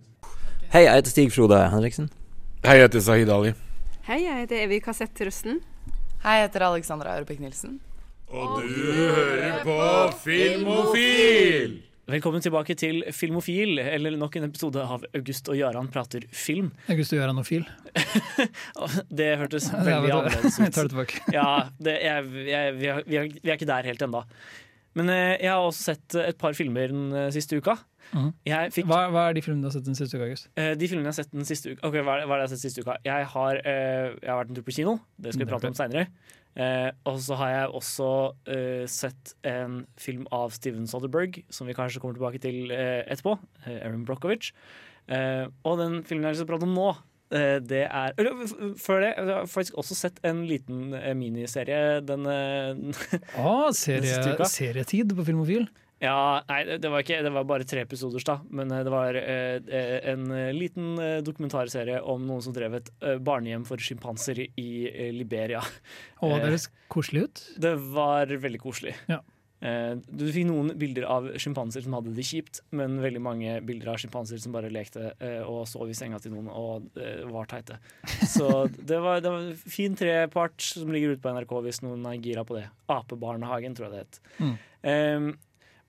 Hei, 0.73 0.83
jeg 0.87 0.97
heter 0.97 1.11
Stig 1.13 1.31
Frode 1.35 1.61
Henriksen. 1.71 2.11
Hei, 2.65 2.81
jeg 2.81 2.89
heter 2.89 3.05
Sahid 3.05 3.31
Ali. 3.31 3.55
Hei, 4.09 4.25
jeg 4.25 4.43
heter 4.43 4.65
Evy 4.65 4.81
Kassett 4.83 5.23
Røsten. 5.23 5.61
Hei, 6.25 6.41
jeg 6.41 6.49
heter 6.49 6.67
Alexandra 6.67 7.15
Aurebekk 7.15 7.39
Nilsen. 7.45 7.79
Og 8.31 8.59
du 8.63 8.93
hører 8.93 9.63
på 9.67 9.79
Filmofil! 10.25 11.79
Velkommen 12.11 12.43
tilbake 12.43 12.75
til 12.75 13.05
Filmofil, 13.15 13.79
eller 13.79 14.17
nok 14.19 14.35
en 14.41 14.49
episode 14.49 14.83
av 14.83 15.05
August 15.15 15.47
og 15.53 15.55
Jaran 15.55 15.87
prater 15.95 16.25
film. 16.35 16.73
August 16.91 17.15
og 17.15 17.21
Jaran 17.21 17.39
og 17.39 17.47
fil. 17.47 17.63
Det 19.07 19.29
hørtes 19.39 19.69
veldig 19.89 20.11
annerledes 20.17 20.57
ut. 20.59 20.65
Jeg 20.65 20.75
tar 20.75 20.89
det 20.89 20.95
tilbake. 20.97 21.21
Ja, 21.37 21.53
det, 21.79 21.95
jeg, 22.03 22.25
jeg, 22.49 22.75
vi, 22.81 22.89
er, 22.91 23.05
vi, 23.07 23.21
er, 23.21 23.31
er 23.45 23.55
ikke 23.55 23.69
der 23.71 23.87
helt 23.93 24.03
ennå. 24.03 24.25
Men 24.99 25.13
eh, 25.15 25.37
jeg 25.39 25.53
har 25.53 25.63
også 25.63 25.93
sett 25.93 26.19
et 26.19 26.39
par 26.41 26.57
filmer 26.59 26.91
den 26.91 27.15
eh, 27.15 27.29
siste 27.37 27.61
uka. 27.61 27.77
Mm. 28.11 28.33
Fikk 28.75 28.89
Hva, 28.91 29.05
hva 29.15 29.29
er 29.29 29.37
de 29.37 29.45
filmene 29.45 29.63
du 29.63 29.69
har 29.69 29.77
sett 29.77 29.87
den 29.87 29.95
siste 29.95 30.19
uka, 30.19 30.27
August? 30.27 30.51
Eh, 30.59 30.73
de 30.81 30.91
filmene 30.91 31.13
jeg 31.13 31.15
har 31.15 31.21
sett 31.21 31.37
den 31.37 31.47
siste 31.47 31.77
uka 31.77 31.87
Ok, 31.87 32.01
hva 32.01 32.17
er 32.17 32.25
det, 32.25 32.27
hva 32.27 32.35
er 32.35 32.41
det 32.41 32.43
jeg 32.43 32.49
har 32.49 32.53
sett 32.57 32.65
siste 32.65 32.83
uka? 32.83 32.99
Jeg 33.07 33.31
har, 33.37 33.63
eh, 33.63 34.09
jeg 34.17 34.33
har 34.33 34.41
vært 34.41 34.51
en 34.51 34.59
tur 34.59 34.67
på 34.67 34.75
kino. 34.81 34.97
Det 35.15 35.37
skal 35.37 35.45
vi 35.45 35.47
er 35.47 35.53
prate 35.53 35.71
om 35.71 35.79
seinere. 35.79 36.09
Eh, 36.59 36.91
og 37.07 37.21
så 37.23 37.37
har 37.39 37.53
jeg 37.53 37.75
også 37.79 38.09
eh, 38.51 38.87
sett 38.91 39.35
en 39.47 39.85
film 40.01 40.25
av 40.35 40.51
Steven 40.57 40.89
Soderberg, 40.91 41.43
som 41.53 41.69
vi 41.71 41.77
kanskje 41.79 42.03
kommer 42.03 42.19
tilbake 42.19 42.41
til 42.43 42.73
eh, 42.75 43.05
etterpå. 43.07 43.37
Eh, 43.67 43.79
Aaron 43.85 44.03
Brockovich. 44.09 44.51
Eh, 45.11 45.47
og 45.67 45.79
den 45.81 46.01
filmen 46.07 46.27
jeg 46.27 46.31
har 46.31 46.37
lyst 46.37 46.45
til 46.45 46.49
å 46.49 46.53
prate 46.53 46.67
om 46.67 46.75
nå, 46.75 46.89
eh, 47.35 47.59
det 47.63 47.85
er 47.87 48.17
eller, 48.19 48.43
Før 48.79 49.05
det, 49.05 49.13
jeg 49.15 49.31
har 49.31 49.51
faktisk 49.51 49.79
også 49.81 49.99
sett 49.99 50.19
en 50.27 50.43
liten 50.49 50.91
miniserie. 51.19 52.01
denne, 52.07 52.35
ah, 53.39 53.71
serie, 53.71 54.19
uka? 54.35 54.51
serietid 54.51 55.15
på 55.17 55.27
Filmofil. 55.31 55.71
Ja, 56.01 56.41
nei, 56.49 56.63
det- 56.81 56.89
var, 56.91 57.03
ikke, 57.05 57.19
det 57.23 57.33
var 57.35 57.45
bare 57.45 57.65
tre 57.69 57.83
episoders, 57.85 58.25
da. 58.25 58.39
Men 58.49 58.71
eh, 58.73 58.83
det 58.87 58.93
var 58.95 59.15
eh, 59.21 59.59
eh, 59.69 59.97
en 60.15 60.31
eh, 60.33 60.53
liten 60.57 60.95
dokumentarserie 61.27 61.99
om 62.01 62.25
noen 62.27 62.41
som 62.47 62.55
drev 62.57 62.79
et 62.79 62.89
eh, 63.05 63.19
barnehjem 63.21 63.67
for 63.69 63.77
sjimpanser 63.77 64.41
i 64.57 64.71
Liberia. 65.13 65.61
Og 66.23 66.33
det 66.33 66.47
høres 66.49 66.71
koselig 66.89 67.27
ut. 67.29 67.43
Det 67.61 67.75
var 67.93 68.33
veldig 68.33 68.61
koselig. 68.63 68.95
Ja. 69.13 69.19
Eh, 69.61 69.93
Du 70.09 70.25
fikk 70.33 70.47
noen 70.49 70.73
bilder 70.81 71.05
av 71.05 71.27
sjimpanser 71.37 71.85
som 71.85 71.93
hadde 71.99 72.15
det 72.17 72.25
kjipt, 72.25 72.63
men 72.73 72.97
veldig 73.05 73.21
mange 73.21 73.59
bilder 73.69 73.93
av 73.93 74.01
sjimpanser 74.01 74.41
som 74.41 74.57
bare 74.57 74.73
lekte 74.73 75.11
eh, 75.21 75.43
og 75.45 75.67
sov 75.69 75.85
i 75.93 75.99
senga 75.99 76.17
til 76.25 76.33
noen 76.33 76.49
og 76.49 76.89
var 77.29 77.45
teite. 77.53 77.77
Så 78.25 78.49
det 78.89 79.03
var, 79.05 79.21
det 79.21 79.35
var 79.37 79.53
fin 79.69 79.93
trepart 80.01 80.65
som 80.65 80.89
ligger 80.97 81.13
ute 81.13 81.21
på 81.29 81.37
NRK 81.37 81.53
hvis 81.69 81.85
noen 81.85 82.09
er 82.09 82.17
gira 82.25 82.47
på 82.49 82.57
det. 82.57 82.65
Apebarnehagen, 82.89 83.77
tror 83.77 83.91
jeg 83.91 83.99
det 83.99 84.03
het. 84.07 84.21
Mm. 84.41 85.37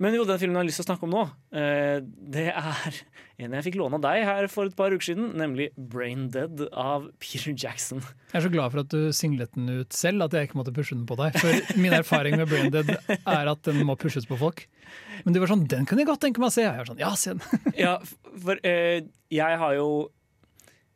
Eh, 0.02 0.04
men 0.04 0.18
jo, 0.18 0.26
den 0.26 0.40
filmen 0.42 0.58
jeg 0.58 0.64
har 0.64 0.70
lyst 0.70 0.82
til 0.82 0.86
å 0.86 0.90
snakke 0.90 1.06
om 1.06 1.14
nå, 1.14 1.24
eh, 1.54 2.02
det 2.02 2.48
er 2.50 2.96
en 3.42 3.56
jeg 3.58 3.66
fikk 3.68 3.78
låne 3.80 3.98
av 3.98 4.04
deg 4.06 4.24
her 4.26 4.48
for 4.52 4.70
et 4.70 4.76
par 4.78 4.94
uker 4.94 5.12
siden, 5.12 5.32
nemlig 5.38 5.70
Brain 5.78 6.28
Dead 6.34 6.64
av 6.74 7.08
Peter 7.22 7.54
Jackson. 7.54 8.02
Jeg 8.32 8.40
er 8.40 8.46
så 8.46 8.52
glad 8.54 8.74
for 8.74 8.84
at 8.84 8.92
du 8.94 9.12
singlet 9.16 9.54
den 9.58 9.70
ut 9.82 9.94
selv, 9.94 10.26
at 10.26 10.34
jeg 10.38 10.50
ikke 10.50 10.60
måtte 10.60 10.74
pushe 10.76 10.98
den 10.98 11.08
på 11.10 11.18
deg. 11.20 11.38
For 11.42 11.78
min 11.82 11.94
erfaring 11.98 12.38
med 12.42 12.50
Braindead 12.52 12.90
er 13.20 13.52
at 13.52 13.62
den 13.68 13.82
må 13.88 13.98
pushes 14.00 14.28
på 14.30 14.38
folk. 14.42 14.66
Men 15.26 15.36
du 15.36 15.42
var 15.42 15.52
sånn 15.52 15.68
'den 15.70 15.86
kunne 15.86 16.02
jeg 16.02 16.10
godt 16.10 16.22
tenke 16.26 16.42
meg 16.42 16.50
å 16.50 16.56
se'. 16.56 16.66
Jeg 16.66 16.82
var 16.82 16.90
sånn, 16.90 17.02
ja, 17.02 17.14
se 17.16 17.34
den. 17.34 17.44
Ja, 17.86 17.94
for 18.42 18.58
eh, 18.64 19.06
jeg 19.30 19.58
har 19.58 19.78
jo 19.78 20.10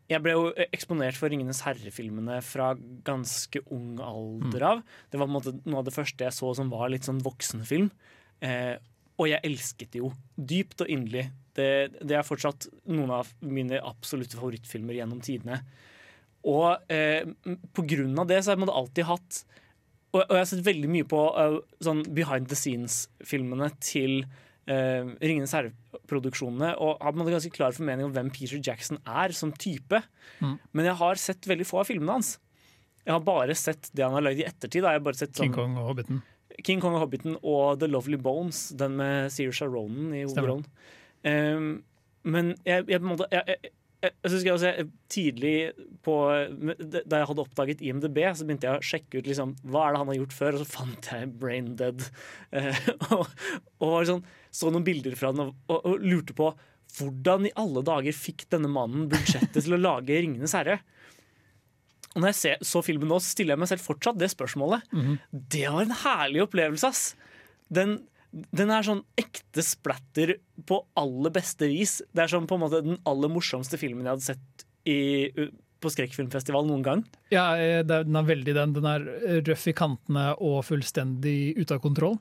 Jeg 0.05 0.21
ble 0.21 0.33
jo 0.35 0.51
eksponert 0.69 1.17
for 1.17 1.29
Ringenes 1.33 1.63
herre-filmene 1.65 2.37
fra 2.45 2.75
ganske 2.77 3.57
ung 3.73 3.97
alder 3.97 4.61
av. 4.61 4.83
Det 5.09 5.17
var 5.17 5.25
på 5.25 5.31
en 5.33 5.37
måte 5.39 5.53
noe 5.65 5.79
av 5.81 5.85
det 5.87 5.95
første 5.95 6.27
jeg 6.27 6.35
så 6.35 6.53
som 6.53 6.69
var 6.69 6.91
litt 6.93 7.07
sånn 7.07 7.23
voksenfilm. 7.25 7.89
Eh, 8.45 8.77
og 9.15 9.29
jeg 9.29 9.43
elsket 9.47 9.93
det 9.93 10.01
jo 10.01 10.11
dypt 10.35 10.83
og 10.83 10.91
inderlig. 10.91 11.29
Det, 11.55 11.67
det 12.03 12.17
er 12.17 12.27
fortsatt 12.27 12.67
noen 12.91 13.13
av 13.15 13.29
mine 13.39 13.79
absolutte 13.79 14.35
favorittfilmer 14.39 14.97
gjennom 14.97 15.21
tidene. 15.23 15.61
Og 16.45 16.91
eh, 16.93 17.23
på 17.73 17.85
grunn 17.89 18.17
av 18.21 18.27
det 18.29 18.41
så 18.41 18.51
har 18.51 18.57
jeg 18.57 18.67
på 18.67 18.79
alltid 18.79 19.07
hatt 19.09 19.37
Og, 20.13 20.19
og 20.19 20.33
jeg 20.35 20.41
har 20.43 20.49
sett 20.51 20.65
veldig 20.67 20.89
mye 20.91 21.07
på 21.09 21.21
uh, 21.33 21.55
sånn 21.83 22.03
behind 22.15 22.51
the 22.51 22.57
scenes-filmene 22.59 23.71
til 23.83 24.21
uh, 24.69 25.09
Ringenes 25.19 25.55
herre-produksjonene, 25.57 26.69
og 26.79 27.01
har 27.03 27.17
man 27.17 27.27
en 27.27 27.35
ganske 27.35 27.51
klar 27.55 27.75
formening 27.75 28.07
om 28.07 28.13
hvem 28.15 28.29
Peter 28.35 28.61
Jackson 28.63 29.01
er 29.03 29.35
som 29.35 29.51
type. 29.51 29.99
Mm. 30.39 30.55
Men 30.71 30.87
jeg 30.87 30.99
har 31.01 31.19
sett 31.19 31.49
veldig 31.51 31.67
få 31.67 31.81
av 31.81 31.89
filmene 31.89 32.15
hans. 32.15 32.37
Jeg 33.03 33.11
har 33.11 33.25
bare 33.27 33.57
sett 33.59 33.91
det 33.91 34.05
han 34.05 34.15
har 34.15 34.23
lagd 34.23 34.39
i 34.39 34.47
ettertid. 34.47 34.85
Da. 34.85 34.95
Jeg 34.95 35.01
har 35.01 35.05
bare 35.09 35.19
sett 35.19 35.35
King 35.35 35.51
sånn, 35.51 35.57
Kong 35.57 35.75
og 35.81 35.91
Hobbiten. 35.91 36.23
King 36.63 36.83
Kong 36.83 36.95
og 36.97 37.05
Hobbiten 37.05 37.39
og 37.41 37.79
The 37.81 37.89
Lovely 37.91 38.19
Bones, 38.21 38.69
den 38.77 38.99
med 38.99 39.31
Saoirse 39.33 39.67
Ronan 39.69 40.13
i 40.13 40.23
hovedrollen. 40.23 40.67
Um, 41.25 41.71
men 42.25 42.53
jeg, 42.65 42.85
jeg 42.89 43.01
på 43.01 43.05
en 43.05 43.11
måte 43.11 43.27
jeg, 43.31 43.43
jeg, 43.49 43.71
jeg, 44.05 44.11
jeg 44.45 44.61
jeg 44.61 44.85
tidlig 45.09 45.53
på 46.05 46.15
Da 46.85 47.21
jeg 47.21 47.27
hadde 47.31 47.41
oppdaget 47.41 47.81
IMDb, 47.81 48.19
så 48.37 48.45
begynte 48.45 48.69
jeg 48.69 48.77
å 48.77 48.85
sjekke 48.85 49.21
ut 49.21 49.29
liksom, 49.29 49.55
hva 49.65 49.87
er 49.87 49.95
det 49.95 50.01
han 50.03 50.11
har 50.11 50.19
gjort 50.19 50.37
før, 50.37 50.57
og 50.57 50.61
så 50.61 50.69
fant 50.69 51.09
jeg 51.11 51.33
Brain 51.41 51.73
Dead. 51.79 52.05
Uh, 52.53 52.89
og, 53.17 53.27
og 53.81 53.93
var 53.97 54.09
sånn, 54.11 54.23
så 54.53 54.71
noen 54.73 54.87
bilder 54.87 55.17
fra 55.19 55.33
den 55.33 55.47
og, 55.47 55.59
og, 55.67 55.79
og 55.81 56.05
lurte 56.05 56.37
på 56.37 56.53
hvordan 56.95 57.47
i 57.49 57.55
alle 57.59 57.81
dager 57.83 58.15
fikk 58.15 58.45
denne 58.53 58.69
mannen 58.71 59.09
budsjettet 59.11 59.57
til 59.65 59.75
å 59.75 59.81
lage 59.81 60.15
'Ringenes 60.15 60.53
herre'? 60.55 60.79
Og 62.15 62.23
når 62.23 62.31
jeg 62.31 62.39
ser, 62.39 62.65
så 62.65 62.81
filmen 62.85 63.09
nå, 63.11 63.19
så 63.19 63.33
stiller 63.35 63.55
jeg 63.55 63.63
meg 63.65 63.71
selv 63.73 63.85
fortsatt 63.85 64.19
det 64.19 64.31
spørsmålet. 64.31 64.85
Mhm. 64.95 65.17
Det 65.51 65.65
var 65.67 65.83
en 65.83 65.97
herlig 66.05 66.45
opplevelse, 66.45 66.87
ass! 66.87 67.03
Den, 67.75 67.97
den 68.55 68.71
er 68.71 68.85
sånn 68.85 69.03
ekte 69.19 69.63
splatter 69.65 70.37
på 70.69 70.79
aller 70.99 71.33
beste 71.35 71.67
vis. 71.71 71.97
Det 72.15 72.23
er 72.23 72.31
sånn 72.31 72.47
på 72.47 72.57
en 72.57 72.63
måte 72.67 72.83
den 72.85 72.99
aller 73.09 73.31
morsomste 73.31 73.79
filmen 73.81 74.05
jeg 74.05 74.15
hadde 74.15 74.27
sett 74.29 74.65
i, 74.85 74.99
på 75.83 75.91
skrekkfilmfestival 75.93 76.67
noen 76.67 76.83
gang. 76.85 77.01
Ja, 77.33 77.47
eh, 77.59 77.81
det 77.85 78.03
den 78.07 78.19
er 78.19 78.27
veldig 78.27 78.55
den. 78.57 78.75
Den 78.77 78.87
er 78.89 79.07
eh, 79.17 79.41
røff 79.45 79.67
i 79.71 79.75
kantene 79.77 80.29
og 80.37 80.63
fullstendig 80.67 81.55
ute 81.59 81.77
av 81.77 81.83
kontroll. 81.83 82.17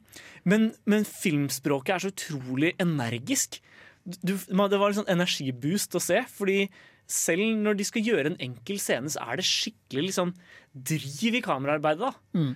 Men, 0.49 0.73
men 0.91 1.07
filmspråket 1.09 1.95
er 1.95 2.05
så 2.05 2.13
utrolig 2.15 2.75
energisk. 2.83 3.61
Du, 4.05 4.35
det 4.35 4.81
var 4.81 4.91
en 4.91 4.99
sånn 5.01 5.13
energiboost 5.15 5.97
å 5.97 6.03
se, 6.03 6.25
fordi 6.35 6.67
selv 7.11 7.45
når 7.61 7.79
de 7.79 7.87
skal 7.87 8.05
gjøre 8.07 8.31
en 8.33 8.39
enkel 8.43 8.79
scene, 8.81 9.11
så 9.13 9.23
er 9.25 9.41
det 9.41 9.47
skikkelig 9.49 10.09
liksom 10.11 10.33
driv 10.75 11.39
i 11.39 11.43
kameraarbeidet. 11.45 12.13
da. 12.13 12.55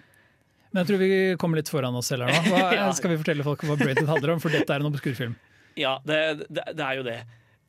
Men 0.69 0.83
jeg 0.83 0.89
tror 0.91 1.01
vi 1.01 1.11
kommer 1.41 1.61
litt 1.61 1.71
foran 1.73 1.97
oss 1.97 2.11
selv 2.13 2.29
her 2.29 2.35
nå. 2.35 2.57
Hva. 2.75 2.89
Skal 2.97 3.15
vi 3.15 3.21
fortelle 3.21 3.47
folk 3.47 3.63
hva 3.69 3.79
Braided 3.81 4.09
handler 4.09 4.35
om? 4.35 4.43
For 4.43 4.53
dette 4.53 4.75
er 4.75 4.85
en 4.85 4.91
obskurfilm. 4.91 5.37
Ja, 5.79 5.97
det, 6.09 6.49
det, 6.49 6.65
det 6.75 6.85
er 6.85 6.99
jo 6.99 7.07
det. 7.07 7.19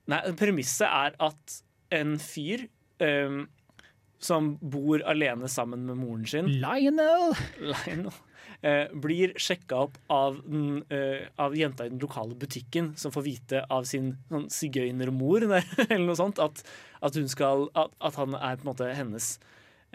Nei, 0.09 0.19
Premisset 0.39 0.87
er 0.89 1.15
at 1.21 1.59
en 1.95 2.15
fyr 2.21 2.65
um, 3.03 3.43
som 4.19 4.53
bor 4.59 5.03
alene 5.07 5.47
sammen 5.51 5.85
med 5.87 5.99
moren 6.01 6.25
sin, 6.27 6.49
Lionel! 6.59 7.35
Lionel, 7.61 8.09
blir 8.59 9.31
sjekka 9.39 9.77
opp 9.85 9.97
av, 10.11 10.41
den, 10.43 10.81
eh, 10.91 11.29
av 11.39 11.55
jenta 11.55 11.85
i 11.85 11.93
den 11.93 12.01
lokale 12.01 12.35
butikken, 12.35 12.91
som 12.99 13.13
får 13.15 13.23
vite 13.23 13.61
av 13.71 13.87
sin 13.87 14.17
sånn, 14.27 14.49
sigøynermor 14.51 15.45
eller 15.89 16.03
noe 16.03 16.19
sånt, 16.19 16.41
at, 16.43 16.63
at, 16.99 17.15
hun 17.15 17.31
skal, 17.31 17.69
at, 17.79 17.95
at 18.03 18.19
han 18.19 18.35
er 18.35 18.59
på 18.59 18.67
en 18.67 18.71
måte 18.73 18.91
hennes 18.97 19.31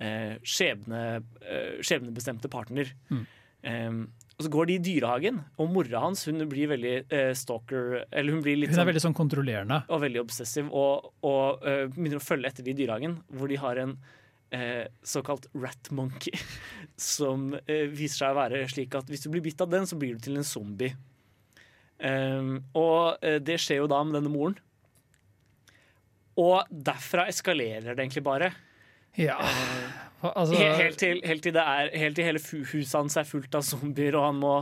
eh, 0.01 0.41
skjebne, 0.41 1.03
eh, 1.45 1.81
skjebnebestemte 1.85 2.49
partner. 2.53 2.95
Mm. 3.13 3.25
Eh, 3.65 3.91
og 4.35 4.47
så 4.47 4.51
går 4.51 4.67
de 4.67 4.77
i 4.79 4.83
dyrehagen, 4.83 5.39
og 5.63 5.71
mora 5.71 6.01
hans 6.03 6.25
hun 6.27 6.43
blir 6.51 6.73
veldig 6.73 6.95
eh, 7.07 7.31
stalker 7.39 8.01
Eller 8.11 8.35
hun 8.35 8.43
blir 8.43 8.59
litt 8.59 8.73
Hun 8.73 8.81
er 8.81 8.81
sånn 8.81 8.91
veldig 8.91 9.05
sånn 9.05 9.15
kontrollerende. 9.15 9.85
og 9.87 10.03
veldig 10.03 10.25
obsessiv, 10.25 10.73
og, 10.75 11.13
og 11.23 11.63
uh, 11.63 11.85
begynner 11.93 12.19
å 12.19 12.25
følge 12.25 12.51
etter 12.51 12.67
de 12.67 12.75
i 12.75 12.79
dyrehagen, 12.81 13.21
hvor 13.31 13.53
de 13.53 13.61
har 13.63 13.79
en 13.85 13.95
eh, 14.55 14.87
såkalt 15.07 15.49
rat 15.59 15.91
monkey, 15.95 16.39
som 17.15 17.51
eh, 17.67 17.89
viser 17.91 18.23
seg 18.23 18.35
å 18.37 18.39
være 18.39 18.63
slik 18.71 18.95
at 18.99 19.11
hvis 19.11 19.27
du 19.27 19.33
blir 19.35 19.45
bitt 19.45 19.61
av 19.65 19.73
den, 19.75 19.87
så 19.91 19.99
blir 20.01 20.15
du 20.17 20.23
til 20.29 20.39
en 20.41 20.47
zombie. 20.47 20.95
Ehm, 22.05 22.57
og 22.79 23.19
eh, 23.25 23.41
det 23.43 23.59
skjer 23.63 23.83
jo 23.83 23.91
da 23.91 24.01
med 24.07 24.19
denne 24.21 24.33
moren. 24.33 24.57
Og 26.41 26.67
derfra 26.71 27.29
eskalerer 27.31 27.95
det 27.95 28.03
egentlig 28.03 28.25
bare. 28.27 28.49
Ja. 29.15 29.37
Altså, 30.25 30.57
He- 30.59 30.73
helt, 30.81 30.99
til, 30.99 31.21
helt, 31.23 31.43
til 31.45 31.55
det 31.55 31.63
er, 31.63 31.91
helt 32.01 32.17
til 32.19 32.27
hele 32.27 32.41
huset 32.43 32.97
hans 32.99 33.17
er 33.21 33.29
fullt 33.29 33.55
av 33.55 33.63
zombier, 33.67 34.17
og 34.19 34.25
han 34.31 34.41
må 34.43 34.55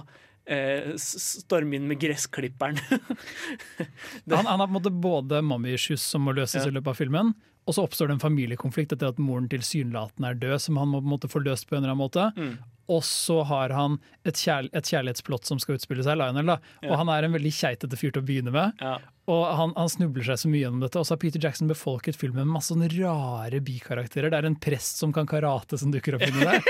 eh, 0.46 0.92
storme 0.98 1.76
inn 1.78 1.86
med 1.88 2.00
gressklipperen. 2.02 2.78
han, 4.30 4.46
han 4.46 4.60
har 4.60 4.66
på 4.66 4.70
en 4.70 4.78
måte 4.80 4.90
både 4.90 5.42
mommy 5.42 5.74
issues 5.74 6.02
som 6.02 6.22
må 6.26 6.34
løses 6.36 6.64
Ja. 6.64 6.68
i 6.70 6.74
løpet 6.76 6.92
av 6.94 6.98
filmen, 7.00 7.34
og 7.66 7.74
så 7.76 7.84
oppstår 7.86 8.08
det 8.10 8.16
en 8.18 8.22
familiekonflikt 8.24 8.92
etter 8.96 9.12
at 9.12 9.20
moren 9.22 9.48
tilsynelatende 9.48 10.32
er 10.32 10.38
død, 10.42 10.58
som 10.64 10.76
han 10.80 10.88
må 10.90 10.98
på 11.00 11.06
en 11.06 11.12
måte 11.14 11.30
få 11.30 11.42
løst 11.44 11.68
på 11.68 11.76
en 11.76 11.84
eller 11.84 11.92
annen 11.94 12.02
måte. 12.02 12.24
Mm. 12.36 12.56
Og 12.90 13.04
så 13.06 13.36
har 13.46 13.70
han 13.70 13.94
et, 14.26 14.34
kjærl 14.34 14.66
et 14.74 14.88
kjærlighetsplott 14.90 15.46
som 15.46 15.60
skal 15.62 15.78
utspille 15.78 16.02
seg, 16.02 16.18
Lionel. 16.18 16.44
da. 16.50 16.56
Og 16.82 16.90
Ja. 16.90 16.96
han 16.98 17.08
er 17.14 17.22
en 17.28 17.32
veldig 17.36 17.52
keitete 17.54 17.96
fyr 17.96 18.10
til 18.10 18.20
å 18.20 18.26
begynne 18.26 18.50
med. 18.52 18.74
Ja. 18.82 18.96
Og 19.30 19.44
han, 19.56 19.70
han 19.78 19.88
snubler 19.88 20.26
seg 20.26 20.40
så 20.42 20.50
mye 20.50 20.64
gjennom 20.64 20.82
dette. 20.82 20.98
Og 20.98 21.06
så 21.06 21.14
har 21.14 21.22
Peter 21.22 21.38
Jackson 21.40 21.70
befolket 21.70 22.18
filmen 22.18 22.42
med 22.42 22.56
masse 22.58 22.74
sånne 22.74 22.90
rare 22.98 23.60
bikarakterer. 23.62 24.34
Det 24.34 24.40
er 24.42 24.50
en 24.50 24.58
prest 24.58 24.98
som 24.98 25.14
kan 25.14 25.30
karate 25.30 25.78
som 25.78 25.94
dukker 25.94 26.18
opp 26.18 26.26
inni 26.26 26.42
der. 26.50 26.60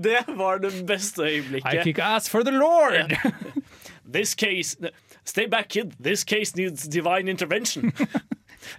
Det 0.00 0.24
var 0.36 0.62
det 0.62 0.72
beste 0.88 1.26
øyeblikket. 1.28 1.80
I 1.80 1.84
kick 1.84 2.02
ass 2.04 2.28
for 2.28 2.46
the 2.46 2.54
Lord! 2.54 3.16
This 4.10 4.34
case 4.34 4.76
Stay 5.24 5.46
back, 5.46 5.68
kid. 5.68 5.94
This 6.02 6.24
case 6.24 6.56
needs 6.56 6.88
divine 6.88 7.28
intervention. 7.28 7.92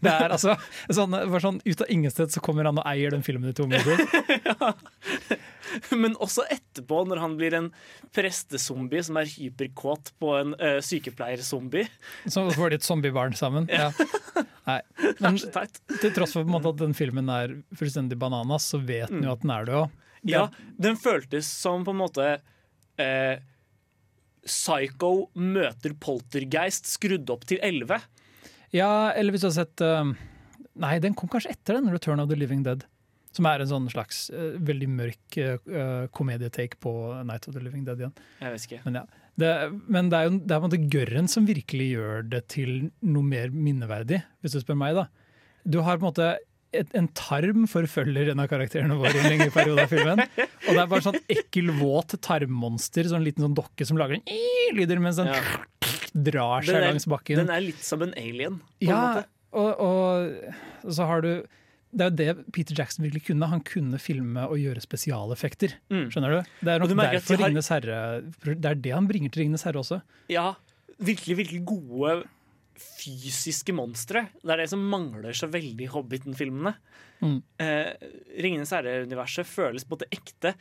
Det 0.02 0.12
er 0.12 0.30
altså 0.30 0.54
sånn, 0.94 1.16
sånn, 1.42 1.58
Ut 1.66 1.82
av 1.82 1.90
ingensteds 1.90 2.36
så 2.38 2.42
kommer 2.44 2.68
han 2.70 2.78
og 2.78 2.86
eier 2.88 3.14
den 3.14 3.24
filmen 3.26 3.50
i 3.50 3.56
to 3.58 3.66
minutter. 3.66 4.76
Men 6.04 6.14
også 6.22 6.46
etterpå, 6.52 7.02
når 7.10 7.22
han 7.24 7.38
blir 7.40 7.56
en 7.58 7.70
prestezombie 8.14 9.02
som 9.08 9.18
er 9.22 9.30
hyperkåt 9.32 10.14
på 10.22 10.36
en 10.38 10.54
uh, 10.60 10.78
sykepleierzombie. 10.86 11.88
Så 12.28 12.46
får 12.56 12.74
de 12.74 12.80
et 12.82 12.86
zombiebarn 12.86 13.38
sammen. 13.38 13.70
Ja. 13.72 13.90
Nei. 14.68 14.80
Men 15.24 15.40
til 15.40 16.14
tross 16.14 16.38
for 16.38 16.48
måte, 16.48 16.76
at 16.76 16.82
den 16.84 16.96
filmen 16.98 17.32
er 17.34 17.58
fullstendig 17.78 18.20
bananas, 18.22 18.70
så 18.74 18.82
vet 18.84 19.10
den 19.10 19.26
jo 19.26 19.34
at 19.34 19.46
den 19.46 19.56
er 19.56 19.70
det 19.70 19.80
òg. 19.82 20.01
Ja, 20.28 20.48
den 20.78 20.98
føltes 21.02 21.50
som 21.50 21.86
på 21.86 21.94
en 21.96 22.02
måte 22.04 22.26
eh, 23.02 23.42
Psycho 24.46 25.30
møter 25.38 25.94
Poltergeist 26.02 26.90
skrudd 26.90 27.30
opp 27.34 27.46
til 27.50 27.62
11. 27.62 28.02
Ja, 28.74 29.12
eller 29.14 29.34
hvis 29.34 29.44
du 29.44 29.50
har 29.50 29.58
sett 29.60 29.84
uh, 29.84 30.14
Nei, 30.82 30.96
den 31.04 31.16
kom 31.18 31.30
kanskje 31.30 31.54
etter 31.54 31.78
den, 31.78 31.92
Return 31.94 32.22
of 32.24 32.30
the 32.32 32.38
Living 32.40 32.64
Dead. 32.66 32.86
Som 33.36 33.48
er 33.48 33.64
en 33.64 33.70
sånn 33.70 33.90
slags 33.92 34.26
uh, 34.34 34.56
veldig 34.64 34.88
mørk 34.92 35.38
uh, 35.38 36.08
komedietake 36.16 36.80
på 36.82 36.94
Night 37.28 37.48
of 37.48 37.56
the 37.56 37.64
Living 37.64 37.84
Dead 37.88 38.02
igjen. 38.02 38.16
Jeg 38.42 38.56
vet 38.56 38.68
ikke. 38.68 38.82
Men, 38.88 39.02
ja. 39.02 39.26
det, 39.44 39.52
men 39.92 40.12
det 40.12 40.20
er 40.20 40.30
jo 40.30 40.38
det 40.40 40.56
er 40.56 40.62
på 40.62 40.62
en 40.64 40.70
måte 40.70 40.94
Gørren 40.96 41.30
som 41.32 41.50
virkelig 41.50 41.90
gjør 41.92 42.30
det 42.32 42.46
til 42.56 42.72
noe 43.04 43.28
mer 43.28 43.54
minneverdig, 43.54 44.24
hvis 44.42 44.56
du 44.56 44.64
spør 44.64 44.80
meg. 44.80 44.98
da. 44.98 45.10
Du 45.68 45.82
har 45.86 46.00
på 46.00 46.08
en 46.08 46.10
måte 46.10 46.32
et, 46.74 46.88
en 46.96 47.08
tarm 47.18 47.66
forfølger 47.68 48.32
en 48.32 48.40
av 48.40 48.48
karakterene 48.52 48.96
våre 49.00 49.12
i 49.16 49.20
en 49.20 49.30
lengre 49.34 49.52
periode 49.52 49.84
av 49.84 49.92
filmen. 49.92 50.22
Og 50.22 50.70
det 50.72 50.78
er 50.80 50.88
bare 50.94 51.04
sånn 51.04 51.20
ekkel, 51.28 51.72
våt 51.80 52.16
tarmmonster, 52.24 53.10
sånn 53.12 53.26
liten 53.26 53.44
sånn 53.44 53.56
dokke 53.58 53.86
som 53.88 53.98
lager 54.00 54.20
en 54.22 54.76
lyder 54.78 55.00
mens 55.04 55.18
den 55.20 55.28
Ja. 55.34 55.42
drar 56.14 56.62
seg 56.64 56.74
Den 56.76 56.84
er- 56.84 56.92
langs 56.94 57.08
bakken. 57.08 57.36
Den 57.44 57.50
er 57.50 57.62
litt 57.62 57.84
som 57.84 58.02
en 58.02 58.14
alien. 58.18 58.60
På 58.82 58.88
en 58.88 58.96
måte. 58.96 59.26
og, 59.54 59.80
og 59.80 60.94
så 60.94 61.06
har 61.06 61.22
du 61.22 61.34
Det 61.94 62.06
er 62.06 62.10
jo 62.10 62.16
det 62.16 62.52
Peter 62.56 62.74
Jackson 62.74 63.04
virkelig 63.04 63.26
kunne. 63.28 63.48
Han 63.52 63.60
kunne 63.68 64.00
filme 64.00 64.46
og 64.48 64.56
gjøre 64.56 64.80
spesialeffekter. 64.80 65.74
Mm. 65.92 66.06
Skjønner 66.10 66.38
du? 66.38 66.50
Det 66.64 66.72
er 66.72 66.80
nok 66.80 66.88
du 66.88 66.96
merker 66.96 67.20
de 67.20 67.36
har- 67.36 67.52
herre 67.68 68.22
Det 68.56 68.66
er 68.66 68.76
det 68.76 68.94
han 68.96 69.08
bringer 69.10 69.30
til 69.30 69.44
Ringenes 69.44 69.64
herre 69.68 69.82
også. 69.84 70.02
Ja, 70.30 70.54
virkelig, 71.04 71.36
virkelig 71.44 71.66
gode 71.66 72.24
fysiske 72.82 73.74
monstre. 73.78 74.26
Det 74.42 74.52
er 74.56 74.62
det 74.64 74.70
som 74.72 74.84
mangler 74.92 75.34
så 75.38 75.50
veldig 75.52 75.88
i 75.88 75.90
Hobbiten-filmene. 75.94 76.74
Mm. 77.22 77.40
Eh, 77.62 77.92
Ringenes 78.42 78.74
herre-universet 78.74 79.46
føles 79.50 79.86
både 79.90 80.08
ekte 80.14 80.56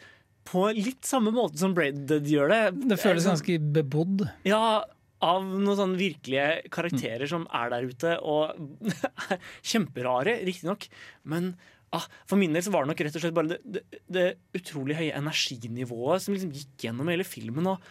på 0.48 0.66
litt 0.76 1.04
samme 1.08 1.32
måte 1.36 1.60
som 1.60 1.74
Braided 1.76 2.28
gjør 2.28 2.48
det. 2.52 2.62
Det 2.92 2.98
føles 3.00 3.24
Eh, 3.24 3.28
sånn- 3.28 3.36
ganske 3.38 3.58
bebodd. 3.76 4.24
Ja, 4.48 4.82
av 5.22 5.44
noen 5.44 5.76
sånne 5.76 6.00
virkelige 6.00 6.70
karakterer 6.72 7.28
som 7.28 7.46
er 7.52 7.68
der 7.74 7.82
ute, 7.90 8.14
og 8.24 8.56
er 8.56 9.38
kjemperare, 9.72 10.38
riktignok. 10.48 10.86
Men 11.28 11.52
ah, 11.92 12.06
for 12.26 12.40
min 12.40 12.52
del 12.56 12.62
så 12.64 12.72
var 12.72 12.84
det 12.86 12.94
nok 12.94 13.02
rett 13.04 13.16
og 13.18 13.24
slett 13.26 13.36
bare 13.36 13.52
det, 13.52 13.60
det, 13.64 13.82
det 14.08 14.26
utrolig 14.56 14.96
høye 14.96 15.12
energinivået 15.18 16.22
som 16.24 16.32
liksom 16.34 16.52
gikk 16.56 16.86
gjennom 16.86 17.08
hele 17.12 17.26
filmen 17.28 17.68
og 17.74 17.84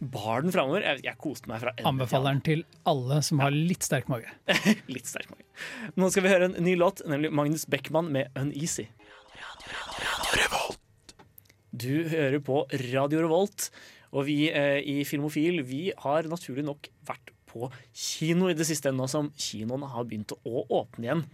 bar 0.00 0.44
den 0.44 0.54
framover. 0.54 0.84
Jeg, 0.84 1.02
jeg 1.04 1.18
koste 1.20 1.50
meg 1.50 1.60
fra 1.62 1.72
ende 1.74 1.82
til 1.82 1.90
Anbefaler 1.92 2.36
den 2.36 2.42
til 2.46 2.64
alle 2.88 3.20
som 3.26 3.42
har 3.44 3.54
litt 3.54 3.84
sterk 3.86 4.08
mage. 4.12 4.32
Litt 4.94 5.10
sterk 5.10 5.28
mage. 5.32 5.44
Nå 6.00 6.08
skal 6.12 6.24
vi 6.24 6.32
høre 6.32 6.48
en 6.48 6.56
ny 6.64 6.74
låt, 6.80 7.04
nemlig 7.08 7.32
Magnus 7.36 7.66
Beckmann 7.70 8.10
med 8.14 8.32
'Uneasy'. 8.34 8.88
Du 11.70 12.08
hører 12.10 12.40
på 12.42 12.64
Radio 12.90 13.20
Revolt, 13.22 13.68
og 14.10 14.26
vi 14.26 14.48
eh, 14.50 14.80
i 14.82 15.04
Filmofil 15.06 15.62
vi 15.62 15.92
har 16.02 16.26
naturlig 16.28 16.64
nok 16.66 16.88
vært 17.06 17.30
på 17.50 17.68
kino 17.94 18.48
i 18.50 18.56
det 18.58 18.66
siste, 18.66 18.92
nå 18.94 19.06
som 19.10 19.30
kinoen 19.38 19.86
har 19.92 20.06
begynt 20.08 20.34
å 20.34 20.64
åpne 20.66 21.06
igjen. 21.06 21.24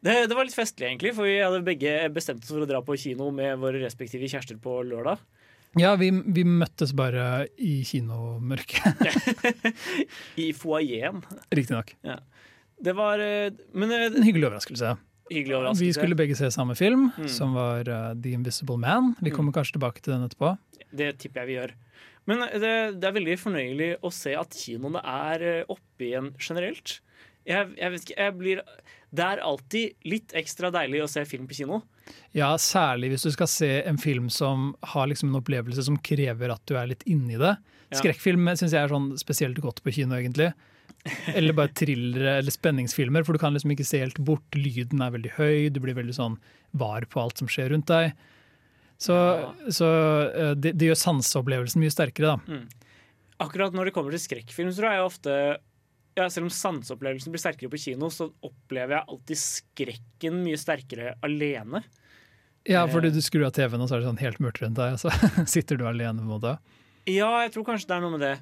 Det, 0.00 0.14
det 0.30 0.36
var 0.36 0.46
litt 0.46 0.56
festlig, 0.56 0.88
egentlig, 0.88 1.12
for 1.16 1.28
vi 1.28 1.40
hadde 1.42 1.60
begge 1.66 1.92
bestemt 2.14 2.44
oss 2.44 2.52
for 2.52 2.64
å 2.64 2.68
dra 2.68 2.80
på 2.84 2.96
kino 3.00 3.28
med 3.34 3.58
våre 3.60 3.82
respektive 3.82 4.30
kjærester 4.30 4.60
på 4.62 4.78
lørdag. 4.88 5.20
Ja, 5.78 5.92
vi, 6.00 6.08
vi 6.10 6.42
møttes 6.42 6.90
bare 6.98 7.46
i 7.62 7.76
kinomørket, 7.86 9.04
I 10.44 10.48
foajeen. 10.56 11.20
riktignok. 11.54 11.92
Det 12.80 12.94
var 12.96 13.20
eh, 13.22 13.52
Men 13.76 13.92
eh, 13.92 14.06
En 14.08 14.24
hyggelig 14.26 14.48
overraskelse. 14.48 14.96
hyggelig 15.30 15.54
overraskelse. 15.58 15.84
Vi 15.84 15.92
skulle 15.94 16.16
begge 16.18 16.34
se 16.38 16.50
samme 16.50 16.74
film, 16.74 17.10
Mm. 17.18 17.28
som 17.28 17.54
var 17.54 17.86
uh, 17.88 18.14
The 18.18 18.32
Invisible 18.34 18.78
Man. 18.82 19.14
Vi 19.22 19.30
kommer 19.30 19.52
kanskje 19.52 19.76
tilbake 19.78 20.02
til 20.02 20.14
den 20.16 20.26
etterpå. 20.26 20.56
Det 20.90 21.12
tipper 21.22 21.44
jeg 21.44 21.46
vi 21.52 21.58
gjør. 21.60 21.74
Men 22.26 22.42
det, 22.60 22.72
det 23.00 23.06
er 23.08 23.14
veldig 23.16 23.36
fornøyelig 23.40 23.90
å 24.02 24.10
se 24.12 24.34
at 24.36 24.50
kinoene 24.58 25.00
er 25.06 25.42
eh, 25.42 25.62
oppe 25.70 26.08
igjen 26.08 26.32
generelt. 26.40 26.98
Jeg, 27.46 27.70
jeg 27.78 27.90
vet 27.94 28.02
ikke, 28.08 28.18
jeg 28.20 28.34
blir 28.42 28.60
Det 29.10 29.24
er 29.26 29.40
alltid 29.42 30.06
litt 30.06 30.32
ekstra 30.38 30.70
deilig 30.74 31.00
å 31.02 31.08
se 31.10 31.24
film 31.26 31.48
på 31.50 31.56
kino. 31.58 31.80
Ja, 32.34 32.52
særlig 32.62 33.12
hvis 33.12 33.24
du 33.26 33.32
skal 33.34 33.48
se 33.50 33.70
en 33.86 33.98
film 33.98 34.28
som 34.30 34.70
har 34.92 35.08
liksom 35.10 35.32
en 35.32 35.40
opplevelse 35.40 35.82
som 35.86 35.98
krever 35.98 36.52
at 36.54 36.62
du 36.70 36.76
er 36.78 36.90
litt 36.92 37.02
inni 37.10 37.38
det. 37.40 37.56
Skrekkfilm 37.90 38.46
syns 38.54 38.70
jeg 38.74 38.84
er 38.84 38.92
sånn 38.92 39.12
spesielt 39.18 39.58
godt 39.62 39.82
på 39.82 39.90
kino, 39.96 40.14
egentlig. 40.14 40.52
Eller 41.34 41.56
bare 41.56 41.72
thrillere 41.74 42.36
eller 42.38 42.54
spenningsfilmer, 42.54 43.24
for 43.26 43.34
du 43.34 43.42
kan 43.42 43.54
liksom 43.56 43.72
ikke 43.74 43.86
se 43.88 44.02
helt 44.02 44.18
bort. 44.22 44.46
Lyden 44.54 45.02
er 45.02 45.14
veldig 45.14 45.32
høy, 45.38 45.70
du 45.74 45.80
blir 45.82 45.96
veldig 45.98 46.14
sånn 46.14 46.36
var 46.78 47.06
på 47.10 47.22
alt 47.22 47.40
som 47.42 47.50
skjer 47.50 47.72
rundt 47.74 47.88
deg. 47.90 48.12
Så, 49.00 49.16
Ja. 49.16 49.50
så 49.72 49.88
eh, 50.28 50.54
det, 50.54 50.74
det 50.78 50.90
gjør 50.90 50.98
sanseopplevelsen 51.02 51.80
mye 51.82 51.90
sterkere, 51.94 52.36
da. 52.36 52.60
Akkurat 53.40 53.72
når 53.74 53.88
det 53.88 53.94
kommer 53.96 54.12
til 54.14 54.20
skrekkfilm, 54.22 54.70
så 54.70 54.82
tror 54.82 54.92
jeg 54.92 55.06
ofte 55.06 55.36
ja, 56.18 56.26
Selv 56.30 56.48
om 56.48 56.52
sanseopplevelsen 56.52 57.32
blir 57.32 57.42
sterkere 57.42 57.70
på 57.72 57.80
kino, 57.80 58.10
så 58.12 58.28
opplever 58.44 58.96
jeg 58.96 59.12
alltid 59.14 59.40
skrekken 59.40 60.40
mye 60.44 60.58
sterkere 60.60 61.14
alene. 61.26 61.84
Ja, 62.68 62.82
fordi 62.90 63.12
du 63.14 63.20
skrur 63.24 63.46
av 63.46 63.54
TV-en, 63.56 63.80
og 63.80 63.88
så 63.88 63.96
er 63.96 64.02
det 64.02 64.10
sånn 64.10 64.20
helt 64.20 64.40
mørkt 64.42 64.60
rundt 64.60 64.76
deg, 64.80 64.96
og 64.96 65.00
så 65.00 65.46
sitter 65.54 65.80
du 65.80 65.86
alene 65.88 66.20
på 66.20 66.26
en 66.26 66.32
måte. 66.34 66.56
Ja, 67.08 67.30
jeg 67.44 67.54
tror 67.54 67.68
kanskje 67.70 67.88
det 67.88 67.96
er 67.96 68.04
noe 68.04 68.14
med 68.16 68.24
det. 68.26 68.34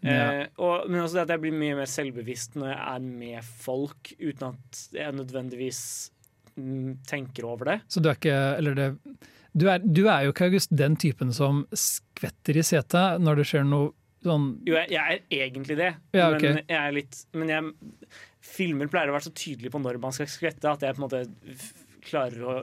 Ja. 0.00 0.16
Eh, 0.16 0.46
og, 0.56 0.88
men 0.88 1.02
også 1.02 1.18
det 1.18 1.26
at 1.26 1.34
jeg 1.34 1.42
blir 1.42 1.58
mye 1.60 1.76
mer 1.82 1.90
selvbevisst 1.90 2.56
når 2.58 2.72
jeg 2.72 2.80
er 2.80 3.04
med 3.04 3.52
folk, 3.66 4.14
uten 4.16 4.54
at 4.54 4.80
jeg 4.96 5.16
nødvendigvis 5.18 5.82
mm, 6.56 6.96
tenker 7.08 7.46
over 7.50 7.74
det. 7.74 7.78
Så 7.92 8.00
du 8.02 8.08
er 8.08 8.16
ikke 8.16 8.38
Eller 8.56 8.78
det 8.78 8.88
du 9.50 9.66
er, 9.66 9.82
du 9.82 10.04
er 10.06 10.24
jo 10.24 10.34
ikke 10.34 10.46
August 10.46 10.70
den 10.78 10.94
typen 11.00 11.32
som 11.34 11.64
skvetter 11.74 12.60
i 12.60 12.62
setet 12.62 13.18
når 13.22 13.40
det 13.40 13.46
skjer 13.50 13.64
noe 13.66 13.90
sånn 14.24 14.50
Jo, 14.68 14.76
jeg, 14.76 14.90
jeg 14.92 15.20
er 15.20 15.44
egentlig 15.46 15.76
det, 15.80 15.92
Ja, 16.16 16.30
okay. 16.34 16.56
men 16.56 16.62
jeg 16.64 16.80
er 16.80 16.96
litt 16.96 17.20
Men 17.36 17.52
jeg, 17.52 18.10
filmer 18.50 18.90
pleier 18.90 19.12
å 19.12 19.14
være 19.14 19.28
så 19.28 19.34
tydelige 19.36 19.72
på 19.74 19.80
når 19.82 20.00
man 20.02 20.14
skal 20.16 20.28
skvette, 20.30 20.70
at 20.70 20.84
jeg 20.84 20.96
på 20.96 21.02
en 21.02 21.06
måte 21.06 21.22
klarer 22.04 22.40
å, 22.46 22.54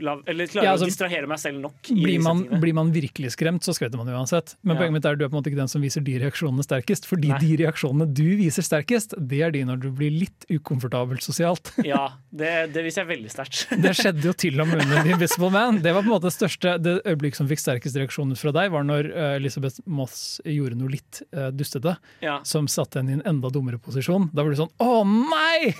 la, 0.00 0.16
eller 0.30 0.46
klarer 0.50 0.68
Ja, 0.68 0.74
altså, 0.76 0.86
å 0.86 0.90
distrahere 0.92 1.28
meg 1.30 1.40
selv 1.42 1.60
nok. 1.64 1.90
Blir 1.90 2.20
man, 2.22 2.44
blir 2.62 2.76
man 2.76 2.92
virkelig 2.94 3.34
skremt, 3.34 3.64
så 3.66 3.74
skvetter 3.76 4.00
man 4.00 4.10
uansett. 4.12 4.54
Men 4.62 4.76
Ja. 4.76 4.82
poenget 4.82 4.96
mitt 4.98 5.08
er 5.08 5.16
at 5.16 5.18
du 5.18 5.24
er 5.26 5.32
på 5.32 5.36
en 5.36 5.42
måte 5.42 5.50
ikke 5.52 5.62
den 5.62 5.72
som 5.72 5.82
viser 5.82 6.04
de 6.04 6.18
reaksjonene 6.22 6.64
sterkest. 6.66 7.08
Fordi 7.10 7.32
Nei. 7.32 7.38
de 7.42 7.56
reaksjonene 7.64 8.08
du 8.14 8.24
viser 8.38 8.62
sterkest, 8.66 9.14
det 9.18 9.42
er 9.42 9.50
de 9.54 9.64
når 9.64 9.80
du 9.82 9.90
blir 9.90 10.10
litt 10.14 10.46
ukomfortabelt 10.50 11.22
sosialt. 11.24 11.72
Ja, 11.84 12.14
det, 12.32 12.72
det 12.72 12.82
viser 12.86 13.04
jeg 13.04 13.10
veldig 13.18 13.30
sterkt. 13.30 13.66
Det 13.84 13.92
skjedde 13.96 14.24
jo 14.24 14.32
til 14.32 14.60
og 14.62 14.68
med 14.70 14.80
under 14.84 15.02
The 15.02 15.12
Invisible 15.18 15.50
Man. 15.52 15.82
Det 15.84 15.92
var 15.92 16.02
på 16.02 16.08
en 16.08 16.14
måte 16.14 16.30
det 16.30 16.36
største 16.36 16.78
Det 16.80 16.94
øyeblikket 17.04 17.36
som 17.42 17.48
fikk 17.50 17.60
sterkest 17.60 17.98
reaksjon 18.00 18.32
fra 18.38 18.52
deg, 18.56 18.70
var 18.72 18.86
når 18.86 19.10
Elisabeth 19.36 19.64
Elizabeth 19.64 19.80
Moss 19.86 20.40
gjorde 20.44 20.76
noe 20.78 20.90
litt 20.92 21.22
uh, 21.36 21.48
dustete, 21.54 21.96
Ja, 22.24 22.40
som 22.44 22.66
satte 22.70 23.00
henne 23.00 23.14
i 23.14 23.18
en 23.18 23.24
enda 23.26 23.50
dummere 23.52 23.78
posisjon. 23.78 24.30
Da 24.34 24.42
var 24.44 24.54
du 24.54 24.58
sånn 24.58 24.72
Å 24.82 25.04
nei! 25.04 25.74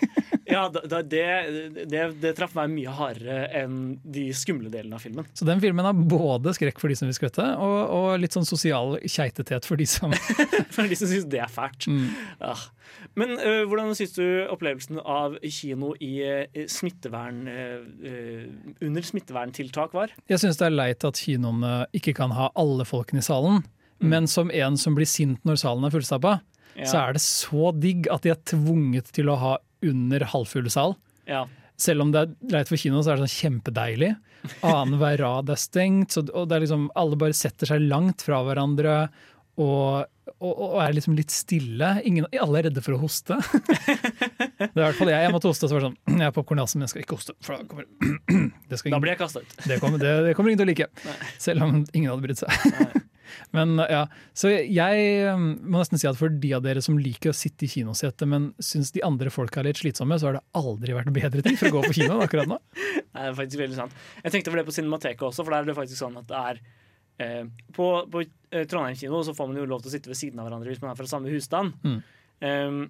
ja 0.47 0.67
da, 0.69 0.83
da, 0.89 1.01
det, 1.03 1.25
det, 1.89 2.05
det 2.21 2.35
traff 2.37 2.55
meg 2.59 2.71
mye 2.75 2.93
hardere 2.93 3.04
enn 3.13 3.99
de 4.03 4.25
skumle 4.37 4.71
delene 4.73 4.97
av 4.97 5.03
filmen. 5.05 5.27
Så 5.37 5.47
den 5.49 5.61
filmen 5.63 5.85
har 5.85 5.95
både 5.95 6.55
skrekk 6.57 6.81
for 6.81 6.89
de 6.89 6.97
som 6.99 7.09
vil 7.11 7.17
skvette, 7.17 7.45
og, 7.61 7.77
og 7.93 8.09
litt 8.23 8.35
sånn 8.37 8.49
sosial 8.49 8.97
keitethet 9.05 9.69
for 9.69 9.77
de 9.81 9.87
som 9.89 10.15
For 10.75 10.89
de 10.89 10.97
som 10.99 11.11
syns 11.11 11.29
det 11.31 11.43
er 11.45 11.53
fælt. 11.53 11.87
Mm. 11.91 12.09
Ja. 12.41 12.55
Men 13.21 13.37
uh, 13.39 13.63
hvordan 13.69 13.93
syns 13.99 14.17
du 14.17 14.25
opplevelsen 14.51 14.99
av 15.01 15.37
kino 15.45 15.93
i 16.03 16.13
uh, 16.25 16.65
smittevern 16.71 17.45
øh, 17.51 18.49
under 18.83 19.05
smitteverntiltak 19.07 19.95
var? 19.95 20.15
Jeg 20.31 20.43
syns 20.43 20.59
det 20.61 20.67
er 20.69 20.75
leit 20.75 21.05
at 21.07 21.21
kinoene 21.21 21.85
ikke 21.97 22.17
kan 22.17 22.35
ha 22.35 22.51
alle 22.59 22.87
folkene 22.89 23.23
i 23.23 23.27
salen. 23.27 23.63
Men 24.05 24.27
som 24.29 24.51
en 24.53 24.77
som 24.81 24.97
blir 24.97 25.09
sint 25.09 25.41
når 25.47 25.61
salen 25.63 25.87
er 25.87 25.95
fullstappa, 25.95 26.41
Ja. 26.75 26.89
så 26.91 26.99
er 27.05 27.13
det 27.15 27.21
så 27.23 27.71
digg 27.79 28.09
at 28.11 28.25
de 28.25 28.33
er 28.33 28.41
tvunget 28.51 29.13
til 29.15 29.29
å 29.31 29.37
ha 29.39 29.53
under 29.87 30.25
halvfull 30.33 30.67
sal. 30.73 30.97
Ja. 31.29 31.45
Selv 31.81 32.05
om 32.05 32.15
det 32.15 32.23
er 32.23 32.35
leit 32.55 32.71
for 32.71 32.79
kino, 32.81 33.03
så 33.03 33.13
er 33.13 33.19
det 33.19 33.29
sånn 33.29 33.39
kjempedeilig. 33.41 34.15
Annenhver 34.67 35.19
rad 35.19 35.51
er 35.51 35.61
stengt, 35.61 36.15
så, 36.15 36.23
og 36.31 36.49
det 36.51 36.59
er 36.59 36.67
liksom, 36.67 36.91
alle 36.99 37.19
bare 37.19 37.37
setter 37.37 37.71
seg 37.71 37.87
langt 37.89 38.23
fra 38.27 38.43
hverandre. 38.47 38.99
Og, 39.55 40.05
og, 40.35 40.53
og 40.53 40.79
er 40.83 40.95
liksom 40.97 41.15
litt 41.19 41.35
stille. 41.35 41.91
Ingen, 42.07 42.27
alle 42.43 42.61
er 42.61 42.69
redde 42.69 42.83
for 42.85 42.97
å 42.97 43.01
hoste. 43.03 43.39
det 44.59 44.71
er 44.71 44.81
i 44.81 44.85
hvert 44.85 44.99
fall 44.99 45.13
jeg. 45.13 45.27
Jeg 45.27 45.35
måtte 45.35 45.51
hoste, 45.51 45.71
så 45.71 45.77
var 45.77 45.85
det 45.85 45.91
sånn 45.91 46.19
Jeg 46.19 46.27
har 46.27 46.35
popkorn 46.37 46.63
i 46.63 46.65
halsen, 46.65 46.81
men 46.81 46.89
jeg 46.89 46.95
skal 46.95 47.05
ikke 47.07 47.19
hoste. 47.19 47.37
For 47.47 47.59
da 47.59 47.69
kommer 47.71 47.87
det, 48.71 48.81
skal 48.81 48.95
Da 48.95 49.03
blir 49.03 49.15
jeg 49.15 49.23
kasta 49.23 49.45
ut. 49.45 49.57
det, 49.65 49.81
kommer, 49.83 50.03
det, 50.03 50.15
det 50.29 50.37
kommer 50.39 50.55
ingen 50.55 50.63
til 50.63 50.69
å 50.69 50.73
like. 50.73 50.91
Selv 51.43 51.67
om 51.67 51.83
ingen 51.93 52.11
hadde 52.11 52.27
brydd 52.27 52.43
seg. 52.43 53.05
Men 53.57 53.79
ja, 53.91 54.05
Så 54.37 54.53
jeg 54.53 55.05
um, 55.35 55.51
må 55.63 55.81
nesten 55.83 56.01
si 56.01 56.09
at 56.11 56.19
for 56.19 56.33
de 56.33 56.53
av 56.57 56.65
dere 56.65 56.83
som 56.85 56.99
liker 57.01 57.33
å 57.33 57.37
sitte 57.37 57.67
i 57.67 57.71
kinosetet, 57.71 58.27
men 58.31 58.53
syns 58.63 58.93
de 58.95 59.05
andre 59.07 59.33
folka 59.35 59.63
er 59.63 59.71
litt 59.71 59.83
slitsomme, 59.83 60.19
så 60.21 60.31
har 60.31 60.39
det 60.39 60.45
aldri 60.59 60.97
vært 60.97 61.13
bedre 61.15 61.45
ting 61.45 61.59
for 61.61 61.71
å 61.71 61.77
gå 61.79 61.85
på 61.89 61.99
kino 62.01 62.19
akkurat 62.25 62.51
nå. 62.51 62.61
Det 63.15 63.23
er 63.23 63.37
faktisk 63.37 63.61
veldig 63.61 63.77
sant. 63.79 64.01
Jeg 64.25 64.35
tenkte 64.35 64.51
over 64.51 64.59
det 64.61 64.67
på 64.67 64.75
Cinemateket 64.75 65.23
også, 65.23 65.45
for 65.45 65.55
der 65.55 65.63
er 65.63 65.69
det 65.71 65.77
faktisk 65.77 66.01
sånn 66.01 66.17
at 66.19 66.27
det 66.27 66.41
er 66.41 66.59
eh, 67.23 67.45
På, 67.77 67.87
på 68.11 68.25
eh, 68.25 68.65
Trondheim 68.67 68.99
kino 68.99 69.21
så 69.23 69.37
får 69.37 69.51
man 69.51 69.61
jo 69.61 69.69
lov 69.71 69.85
til 69.85 69.93
å 69.93 69.95
sitte 69.95 70.11
ved 70.11 70.19
siden 70.19 70.43
av 70.43 70.49
hverandre 70.49 70.73
hvis 70.73 70.83
man 70.83 70.91
er 70.91 70.99
fra 70.99 71.07
samme 71.09 71.31
husstand. 71.31 71.77
Mm. 71.87 72.01
Um, 72.43 72.81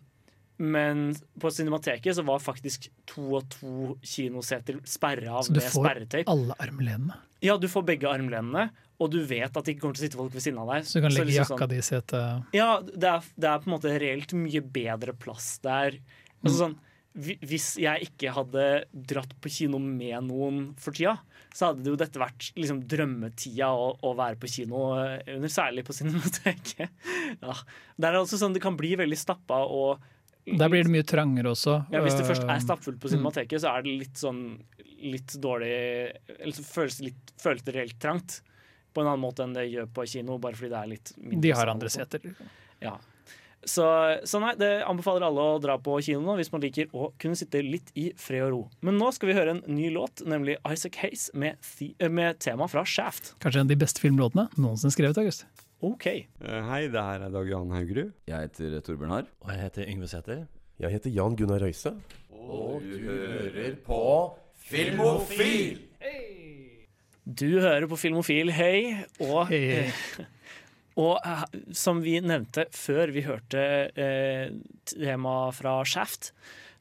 men 0.57 1.14
på 1.41 1.50
Cinemateket 1.50 2.17
så 2.17 2.23
var 2.23 2.43
faktisk 2.43 2.87
to 3.11 3.41
og 3.41 3.49
to 3.50 3.97
kinoseter 4.07 4.79
sperra 4.87 5.41
av 5.41 5.49
Så 5.49 5.55
du 5.57 5.61
får 5.61 6.05
alle 6.31 6.55
armlenene. 6.62 7.19
Ja, 7.43 7.57
du 7.59 7.67
får 7.69 7.83
begge 7.88 8.09
armlenene, 8.09 8.69
og 9.03 9.11
du 9.11 9.21
vet 9.27 9.51
at 9.51 9.67
det 9.67 9.75
ikke 9.75 9.85
kommer 9.87 9.99
til 9.99 10.05
å 10.05 10.07
sitte 10.07 10.21
folk 10.21 10.35
ved 10.35 10.45
siden 10.45 10.61
av 10.63 10.71
deg. 10.71 10.87
Så 10.87 11.01
du 11.01 11.05
kan 11.05 11.15
legge 11.15 11.31
liksom 11.33 11.57
jakka 11.57 11.71
di 11.71 11.79
i 11.81 11.85
setet. 11.85 12.51
Ja, 12.55 12.71
det 12.85 13.11
er, 13.11 13.31
det 13.35 13.51
er 13.51 13.63
på 13.63 13.69
en 13.71 13.75
måte 13.75 13.95
reelt 14.01 14.35
mye 14.39 14.63
bedre 14.77 15.15
plass 15.19 15.57
der. 15.65 15.99
Altså 16.45 16.57
sånn, 16.61 16.77
hvis 17.15 17.69
jeg 17.79 18.09
ikke 18.09 18.33
hadde 18.35 18.63
dratt 18.91 19.35
på 19.43 19.51
kino 19.53 19.79
med 19.83 20.27
noen 20.27 20.65
for 20.83 20.97
tida, 20.97 21.17
så 21.55 21.69
hadde 21.71 21.85
det 21.85 21.93
jo 21.93 21.99
dette 21.99 22.19
vært 22.19 22.49
liksom 22.59 22.81
drømmetida 22.91 23.69
å, 23.71 23.93
å 24.03 24.15
være 24.19 24.39
på 24.43 24.51
kino 24.51 24.89
eh, 24.99 25.21
under, 25.37 25.53
særlig 25.53 25.87
på 25.87 25.95
Cinemateket. 25.95 26.91
Ja. 27.45 27.55
Det 27.99 28.09
er 28.09 28.17
altså 28.19 28.39
sånn 28.39 28.55
det 28.55 28.63
kan 28.63 28.77
bli 28.79 28.93
veldig 28.99 29.17
stappa 29.19 29.63
og 29.67 30.03
Der 30.47 30.71
blir 30.71 30.85
det 30.87 30.93
mye 30.93 31.07
trangere 31.07 31.51
også. 31.55 31.77
ja, 31.93 32.03
Hvis 32.05 32.19
det 32.19 32.27
først 32.29 32.45
er 32.47 32.61
stappfullt 32.63 33.01
på 33.03 33.11
Cinemateket, 33.11 33.63
så 33.63 33.73
er 33.73 33.85
det 33.85 33.95
litt 34.03 34.21
sånn 34.21 34.43
litt 35.05 35.35
dårlig 35.43 35.71
Eller 36.39 36.55
så 36.57 36.65
føles 36.67 36.99
det, 36.99 37.11
litt, 37.11 37.33
føles 37.41 37.65
det 37.67 37.75
reelt 37.77 37.99
trangt. 38.03 38.41
På 38.95 39.03
en 39.03 39.11
annen 39.11 39.23
måte 39.25 39.45
enn 39.45 39.57
det 39.57 39.66
gjør 39.73 39.90
på 39.95 40.07
kino, 40.11 40.38
bare 40.42 40.57
fordi 40.59 40.71
det 40.73 40.79
er 40.81 40.92
litt 40.95 41.12
mindre 41.18 41.42
De 41.42 41.53
har 41.59 41.73
andre 41.73 41.90
seter. 41.92 42.25
Ja. 42.85 42.95
Så, 43.64 43.85
så 44.29 44.40
nei, 44.42 44.53
det 44.61 44.68
anbefaler 44.85 45.25
alle 45.25 45.45
å 45.55 45.61
dra 45.62 45.79
på 45.81 45.97
kino 46.05 46.21
nå 46.21 46.35
hvis 46.37 46.51
man 46.53 46.61
liker 46.64 46.90
å 46.92 47.09
kunne 47.21 47.38
sitte 47.38 47.62
litt 47.64 47.90
i 47.97 48.11
fred 48.21 48.45
og 48.45 48.51
ro. 48.53 48.62
Men 48.85 48.99
nå 49.01 49.09
skal 49.16 49.31
vi 49.31 49.37
høre 49.38 49.55
en 49.57 49.62
ny 49.73 49.88
låt, 49.95 50.21
nemlig 50.29 50.59
Isaac 50.68 50.99
Hayes 51.01 51.31
med, 51.33 51.57
eh, 51.81 52.11
med 52.12 52.38
tema 52.45 52.68
fra 52.68 52.85
Shaft. 52.85 53.33
Kanskje 53.40 53.62
en 53.62 53.68
av 53.71 53.73
de 53.73 53.81
beste 53.81 54.05
filmlåtene 54.05 54.51
noensinne 54.61 54.92
skrevet. 54.92 55.21
August. 55.23 55.47
OK. 55.85 56.07
Eh, 56.07 56.61
Hei, 56.68 56.83
det 56.92 57.01
her 57.09 57.25
er 57.25 57.33
Dag 57.33 57.49
Johan 57.49 57.73
Haugerud. 57.73 58.12
Jeg 58.29 58.49
heter 58.51 58.79
Torbjørn 58.85 59.16
Harr. 59.16 59.33
Og 59.45 59.51
jeg 59.53 59.64
heter 59.64 59.88
Yngve 59.88 60.09
Sæther. 60.12 60.47
Jeg 60.81 60.90
heter 60.90 61.12
Jan 61.14 61.37
Gunnar 61.38 61.64
Røise. 61.64 61.95
Og 62.35 62.83
du 62.85 62.99
hører 63.09 63.77
på 63.85 64.01
Filmofil! 64.64 65.79
Du 67.25 67.49
hører 67.57 67.87
på 67.89 67.97
Filmofil, 67.97 68.53
hei. 68.53 69.07
Og, 69.25 69.49
hey. 69.49 69.89
eh, 69.89 70.27
og 71.05 71.17
eh, 71.25 71.45
som 71.77 72.03
vi 72.05 72.19
nevnte 72.21 72.67
før 72.77 73.13
vi 73.15 73.25
hørte 73.25 73.65
eh, 73.97 74.53
temaet 74.93 75.57
fra 75.57 75.79
Shaft, 75.89 76.35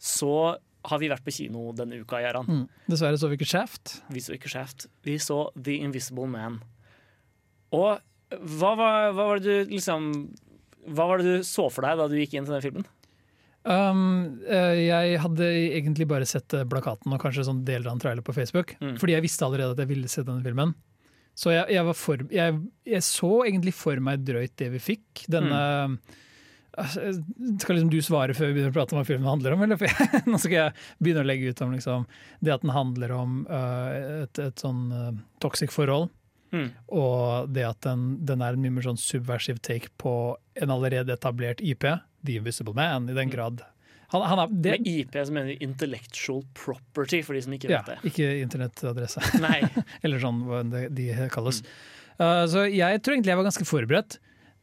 så 0.04 0.60
har 0.84 1.00
vi 1.00 1.08
vært 1.08 1.24
på 1.24 1.32
kino 1.32 1.70
denne 1.76 2.02
uka, 2.04 2.20
Gjeran. 2.20 2.50
Mm. 2.50 2.64
Dessverre 2.92 3.20
så 3.20 3.30
vi 3.32 3.40
ikke 3.40 3.48
Shaft. 3.48 4.02
Vi 4.12 4.24
så 4.24 4.36
ikke 4.36 4.52
Shaft. 4.52 4.90
Vi 5.08 5.16
så 5.24 5.46
The 5.56 5.78
Invisible 5.86 6.28
Man. 6.28 6.60
Og 7.74 8.04
hva 8.34 8.74
var, 8.76 9.14
hva 9.14 9.30
var 9.30 9.40
det 9.40 9.46
du 9.46 9.72
liksom 9.76 10.08
Hva 10.90 11.06
var 11.06 11.22
det 11.22 11.38
du 11.38 11.44
så 11.46 11.68
for 11.70 11.86
deg 11.86 12.00
da 12.00 12.08
du 12.10 12.16
gikk 12.18 12.34
inn 12.34 12.48
til 12.48 12.56
den 12.56 12.64
filmen? 12.66 12.88
Um, 13.63 14.41
eh, 14.43 14.82
jeg 14.89 15.19
hadde 15.23 15.45
egentlig 15.78 16.08
bare 16.10 16.28
sett 16.28 16.52
eh, 16.52 16.65
plakaten 16.67 17.13
og 17.15 17.21
kanskje 17.21 17.45
sånn 17.47 17.62
deler 17.63 17.88
av 17.88 17.95
en 17.95 18.02
trailer 18.04 18.26
på 18.26 18.36
Facebook. 18.36 18.76
Mm. 18.84 18.97
Fordi 18.99 19.15
jeg 19.15 19.26
visste 19.26 19.47
allerede 19.47 19.76
at 19.76 19.84
jeg 19.84 19.91
ville 19.93 20.12
se 20.12 20.26
denne 20.28 20.43
filmen. 20.43 20.73
Så 21.34 21.54
jeg, 21.54 21.65
jeg, 21.73 21.86
var 21.88 21.97
for, 21.97 22.26
jeg, 22.34 22.58
jeg 22.86 23.06
så 23.08 23.32
egentlig 23.45 23.73
for 23.78 24.04
meg 24.04 24.26
drøyt 24.28 24.54
det 24.60 24.69
vi 24.76 24.84
fikk. 24.91 25.26
Denne 25.32 25.63
mm. 25.93 25.97
Skal 26.73 27.78
liksom 27.78 27.89
du 27.93 27.99
svare 28.02 28.34
før 28.34 28.49
vi 28.49 28.56
begynner 28.56 28.71
å 28.71 28.76
prate 28.76 28.95
om 28.95 28.99
hva 28.99 29.06
filmen 29.06 29.30
handler 29.30 29.54
om? 29.54 29.63
Eller? 29.65 29.82
Nå 30.30 30.39
skal 30.41 30.56
jeg 30.58 30.86
begynne 30.97 31.21
å 31.21 31.28
legge 31.28 31.52
ut 31.54 31.62
om 31.62 31.73
liksom, 31.76 32.08
det 32.41 32.54
at 32.56 32.65
den 32.65 32.73
handler 32.73 33.13
om 33.13 33.43
uh, 33.45 34.23
et, 34.23 34.41
et 34.41 34.63
sånn 34.63 34.88
uh, 34.89 35.12
toxic 35.43 35.73
forhold. 35.73 36.10
Mm. 36.54 36.71
Og 36.93 37.54
det 37.54 37.67
at 37.67 37.82
den, 37.86 38.08
den 38.26 38.41
er 38.45 38.58
en 38.58 38.65
mye 38.65 38.73
mer 38.73 38.88
sånn 38.89 38.97
subversive 39.02 39.62
take 39.65 39.93
på 40.02 40.34
en 40.62 40.73
allerede 40.73 41.13
etablert 41.13 41.62
IP, 41.62 41.86
The 42.26 42.40
Invisible 42.42 42.76
Man, 42.78 43.10
i 43.12 43.16
den 43.18 43.32
grad 43.34 43.64
han, 44.14 44.22
han 44.30 44.40
er, 44.44 44.52
det, 44.52 44.76
Med 44.78 44.88
IP 44.92 45.16
som 45.26 45.38
mener 45.40 45.64
intellectual 45.64 46.44
property, 46.54 47.24
for 47.26 47.34
de 47.34 47.42
som 47.42 47.56
ikke 47.56 47.72
ja, 47.72 47.80
vet 47.82 47.96
det. 47.96 48.12
ikke 48.12 48.28
internettadresse, 48.44 49.24
Nei. 49.42 49.64
eller 50.06 50.22
sånn 50.22 50.44
hva 50.46 50.62
de 50.70 51.08
kalles. 51.34 51.64
Uh, 52.20 52.44
så 52.50 52.68
jeg 52.70 53.02
tror 53.02 53.16
egentlig 53.16 53.34
jeg 53.34 53.42
var 53.42 53.48
ganske 53.50 53.66
forberedt. 53.66 54.20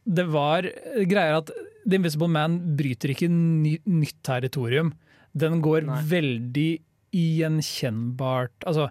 Det 0.07 0.25
var 0.31 0.69
greier 1.09 1.41
at 1.41 1.51
The 1.83 1.99
Invisible 1.99 2.31
Man 2.31 2.61
bryter 2.79 3.11
ikke 3.11 3.27
ny, 3.31 3.75
nytt 3.89 4.21
territorium. 4.25 4.93
Den 5.35 5.59
går 5.63 5.83
Nei. 5.87 5.99
veldig 6.07 6.71
gjenkjennbart 7.11 8.63
Altså, 8.67 8.85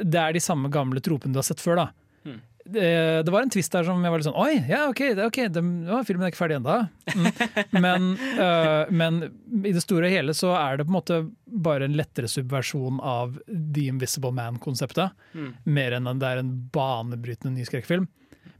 det 0.00 0.18
er 0.18 0.34
de 0.34 0.42
samme 0.42 0.70
gamle 0.72 1.02
tropene 1.04 1.34
du 1.34 1.38
har 1.38 1.46
sett 1.46 1.62
før, 1.62 1.84
da. 1.84 1.86
Mm. 2.26 2.40
Det, 2.64 3.22
det 3.24 3.32
var 3.32 3.42
en 3.42 3.50
twist 3.52 3.72
der 3.72 3.86
som 3.86 4.02
jeg 4.04 4.12
var 4.12 4.20
litt 4.20 4.26
sånn 4.28 4.36
Oi, 4.38 4.60
ja, 4.68 4.82
OK, 4.90 5.00
det, 5.16 5.24
okay 5.26 5.48
det, 5.52 5.62
ja, 5.88 6.00
filmen 6.06 6.26
er 6.26 6.32
ikke 6.32 6.42
ferdig 6.42 6.58
ennå. 6.58 6.76
Mm. 7.16 7.28
Men, 7.84 8.08
uh, 8.36 8.90
men 8.92 9.20
i 9.64 9.72
det 9.74 9.82
store 9.82 10.10
og 10.10 10.14
hele 10.14 10.34
så 10.36 10.52
er 10.58 10.78
det 10.78 10.86
på 10.86 10.92
en 10.92 10.98
måte 10.98 11.18
bare 11.64 11.88
en 11.88 11.96
lettere 11.98 12.28
subversjon 12.30 13.00
av 13.02 13.38
The 13.48 13.86
Invisible 13.90 14.32
Man-konseptet. 14.36 15.16
Mm. 15.32 15.52
Mer 15.78 15.96
enn 15.96 16.10
at 16.10 16.20
det 16.22 16.30
er 16.30 16.42
en 16.42 16.52
banebrytende 16.74 17.56
ny 17.56 17.66
skrekkfilm. 17.68 18.06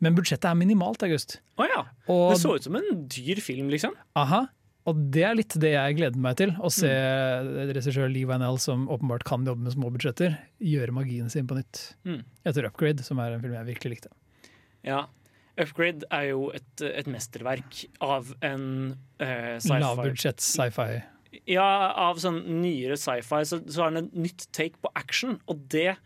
Men 0.00 0.16
budsjettet 0.16 0.48
er 0.48 0.56
minimalt, 0.56 1.02
August. 1.04 1.38
Å 1.60 1.66
ja. 1.68 1.82
Og, 2.08 2.32
Det 2.32 2.40
så 2.42 2.56
ut 2.56 2.66
som 2.66 2.78
en 2.80 3.04
dyr 3.12 3.40
film, 3.44 3.68
liksom. 3.72 3.92
aha, 4.18 4.46
og 4.88 5.00
det 5.12 5.22
er 5.28 5.36
litt 5.36 5.54
det 5.60 5.74
jeg 5.74 5.96
gleder 5.98 6.22
meg 6.24 6.38
til. 6.40 6.54
Å 6.56 6.70
se 6.72 6.90
regissør 7.70 8.08
Lee 8.12 8.28
Vanell, 8.28 8.58
som 8.62 8.86
åpenbart 8.90 9.26
kan 9.28 9.44
jobbe 9.46 9.66
med 9.66 9.74
små 9.74 9.90
budsjetter, 9.92 10.38
gjøre 10.64 10.94
magien 10.96 11.28
sin 11.32 11.48
på 11.50 11.58
nytt. 11.58 11.82
Mm. 12.08 12.22
Etter 12.48 12.68
Upgrade, 12.68 13.04
som 13.04 13.20
er 13.20 13.36
en 13.36 13.44
film 13.44 13.56
jeg 13.58 13.68
virkelig 13.74 13.98
likte. 13.98 14.12
Ja. 14.86 15.04
Upgrade 15.60 16.08
er 16.14 16.30
jo 16.30 16.48
et, 16.56 16.70
et 16.86 17.08
mesterverk 17.10 17.82
av 18.00 18.30
en 18.46 18.66
uh, 19.20 19.56
sci-fi 19.60 19.80
Lavbudsjett 19.82 20.40
sci-fi. 20.40 21.02
Ja, 21.50 21.66
av 22.00 22.18
sånn 22.22 22.40
nyere 22.62 22.96
sci-fi 22.98 23.44
så, 23.46 23.60
så 23.70 23.84
er 23.86 23.94
det 23.94 24.06
et 24.06 24.16
nytt 24.24 24.46
take 24.56 24.80
på 24.80 24.90
action, 24.98 25.36
og 25.50 25.66
det 25.70 25.98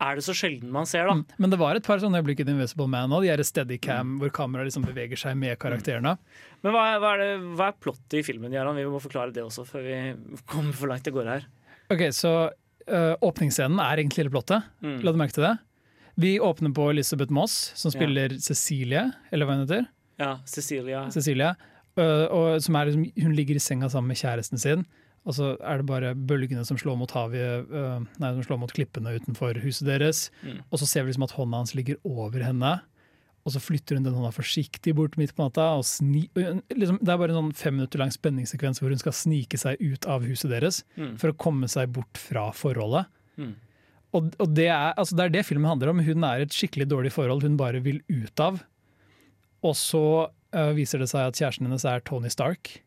er 0.00 0.14
det 0.18 0.22
så 0.24 0.34
sjelden 0.36 0.70
man 0.70 0.86
ser, 0.86 1.08
da. 1.08 1.14
Mm. 1.18 1.24
Men 1.42 1.50
det 1.50 1.58
var 1.58 1.74
et 1.78 1.86
par 1.86 1.98
sånne 1.98 2.20
øyeblikk 2.20 2.40
i 2.40 2.44
The 2.46 2.52
Invisible 2.54 2.86
Man 2.90 3.10
òg, 3.16 3.24
de 3.26 3.32
her 3.32 3.42
steadycam 3.42 4.16
hvor 4.20 4.30
kameraet 4.30 4.68
liksom 4.70 4.84
beveger 4.86 5.18
seg 5.18 5.36
med 5.40 5.58
karakterene. 5.58 6.16
Men 6.62 6.72
hva, 6.74 6.84
er- 6.94 7.00
hva 7.02 7.12
er, 7.16 7.22
det, 7.24 7.30
hva 7.58 7.68
er 7.72 7.78
plottet 7.82 8.18
i 8.20 8.22
filmen, 8.26 8.52
Jaran? 8.54 8.76
Vi 8.78 8.84
må 8.86 9.00
forklare 9.02 9.34
det 9.34 9.42
også 9.42 9.64
før 9.66 9.82
vi 9.88 9.98
kommer 10.46 10.72
for 10.78 10.86
langt 10.92 11.04
det 11.08 11.14
går 11.16 11.26
her. 11.32 11.46
Ok, 11.90 12.04
så 12.14 12.32
eh, 12.86 13.14
åpningsscenen 13.24 13.80
er 13.82 14.02
egentlig 14.02 14.22
hele 14.24 14.34
plottet. 14.36 14.66
Mm. 14.84 15.00
La 15.02 15.14
du 15.14 15.18
merke 15.18 15.34
til 15.38 15.46
det? 15.48 15.56
Vi 16.18 16.32
åpner 16.42 16.72
på 16.74 16.88
Elizabeth 16.90 17.30
Moss, 17.34 17.58
som 17.78 17.92
spiller 17.94 18.32
Cecilie, 18.42 19.04
eller 19.30 19.46
hva 19.46 19.54
hun 19.58 19.66
heter. 19.66 19.84
Ja, 20.18 20.32
Cecilia. 20.50 21.04
Cecilia. 21.14 21.52
øh, 21.98 22.24
og 22.34 22.62
som 22.62 22.74
er 22.78 22.88
liksom, 22.90 23.04
hun 23.22 23.34
ligger 23.38 23.54
i 23.58 23.62
senga 23.62 23.88
sammen 23.88 24.08
med 24.14 24.18
kjæresten 24.18 24.58
sin, 24.58 24.82
og 25.28 25.34
så 25.36 25.48
er 25.60 25.82
det 25.82 25.88
bare 25.90 26.14
bølgene 26.16 26.62
som 26.64 26.78
slår 26.80 26.96
mot 26.96 27.12
havet, 27.12 27.66
uh, 27.68 27.98
nei, 28.16 28.30
som 28.38 28.44
slår 28.46 28.62
mot 28.62 28.72
klippene 28.72 29.12
utenfor 29.20 29.58
huset 29.60 29.84
deres. 29.90 30.28
Mm. 30.40 30.62
Og 30.70 30.80
så 30.80 30.88
ser 30.88 31.04
vi 31.04 31.12
liksom 31.12 31.26
at 31.28 31.34
hånda 31.36 31.60
hans 31.60 31.74
ligger 31.76 32.00
over 32.08 32.40
henne, 32.46 32.78
og 33.44 33.52
så 33.54 33.60
flytter 33.62 33.96
hun 33.96 34.04
den 34.04 34.16
hånda 34.16 34.32
forsiktig 34.34 34.92
bort 34.96 35.14
midt 35.20 35.34
på 35.36 35.44
natta. 35.44 35.70
Og 35.78 35.84
sni, 35.88 36.26
øh, 36.36 36.58
liksom, 36.74 36.98
det 37.00 37.12
er 37.12 37.20
bare 37.20 37.32
en 37.32 37.38
sånn 37.42 37.54
fem 37.56 37.76
minutter 37.78 38.00
lang 38.00 38.10
spenningssekvens 38.12 38.80
hvor 38.82 38.92
hun 38.92 39.00
skal 39.00 39.14
snike 39.16 39.60
seg 39.60 39.80
ut 39.80 40.08
av 40.10 40.26
huset 40.28 40.50
deres 40.52 40.82
Mm. 40.98 41.14
for 41.20 41.30
å 41.30 41.36
komme 41.36 41.68
seg 41.70 41.92
bort 41.94 42.18
fra 42.20 42.48
forholdet. 42.56 43.06
Mm. 43.38 43.54
Og, 44.16 44.32
og 44.40 44.52
det, 44.56 44.66
er, 44.72 44.96
altså 44.96 45.16
det 45.16 45.24
er 45.26 45.32
det 45.36 45.46
filmen 45.46 45.68
handler 45.68 45.92
om. 45.92 46.02
Hun 46.04 46.24
er 46.24 46.42
et 46.44 46.56
skikkelig 46.56 46.88
dårlig 46.88 47.12
forhold 47.12 47.44
hun 47.44 47.56
bare 47.60 47.80
vil 47.84 48.00
ut 48.08 48.40
av. 48.40 48.62
Og 49.64 49.74
så 49.76 50.04
uh, 50.56 50.72
viser 50.76 51.02
det 51.02 51.10
seg 51.12 51.28
at 51.28 51.36
kjæresten 51.40 51.68
hennes 51.68 51.84
er 51.88 52.04
Tony 52.08 52.30
Stark. 52.32 52.78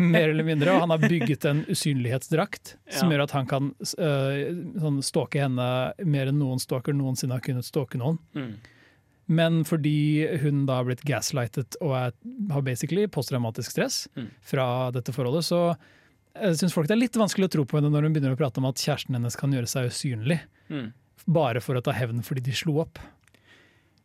Mer 0.00 0.28
eller 0.30 0.44
mindre. 0.46 0.72
Og 0.74 0.80
han 0.84 0.90
har 0.94 1.02
bygget 1.02 1.44
en 1.50 1.64
usynlighetsdrakt 1.68 2.74
som 2.96 3.10
Ja. 3.10 3.16
gjør 3.16 3.22
at 3.26 3.34
han 3.36 3.46
kan 3.50 3.70
uh, 3.80 4.36
sånn 4.82 5.00
stalke 5.04 5.42
henne 5.42 5.66
mer 6.04 6.30
enn 6.30 6.38
noen 6.40 6.60
stalker 6.62 6.96
noensinne 6.96 7.36
har 7.36 7.44
kunnet 7.44 7.66
stalke 7.68 8.00
noen. 8.00 8.18
Mm. 8.34 8.54
Men 9.32 9.60
fordi 9.64 10.26
hun 10.42 10.64
da 10.68 10.80
har 10.80 10.88
blitt 10.88 11.04
gaslightet 11.08 11.76
og 11.80 11.92
er, 11.96 12.12
har 12.52 12.64
basically 12.66 13.06
posttraumatisk 13.06 13.70
stress 13.76 14.06
Mm. 14.16 14.30
fra 14.42 14.66
dette 14.92 15.12
forholdet, 15.14 15.44
så 15.46 15.76
jeg 16.34 16.56
syns 16.58 16.72
folk 16.74 16.88
det 16.88 16.96
er 16.96 17.02
litt 17.04 17.16
vanskelig 17.20 17.46
å 17.48 17.52
tro 17.52 17.64
på 17.68 17.76
henne 17.78 17.90
når 17.92 18.02
hun 18.08 18.12
begynner 18.16 18.34
å 18.34 18.40
prate 18.40 18.58
om 18.60 18.66
at 18.68 18.80
kjæresten 18.80 19.14
hennes 19.16 19.36
kan 19.36 19.52
gjøre 19.52 19.68
seg 19.68 19.88
usynlig. 19.92 20.40
Mm. 20.72 20.92
Bare 21.28 21.60
for 21.60 21.76
å 21.78 21.82
ta 21.84 21.92
hevn 21.94 22.22
fordi 22.24 22.42
de 22.48 22.52
slo 22.56 22.80
opp. 22.82 22.98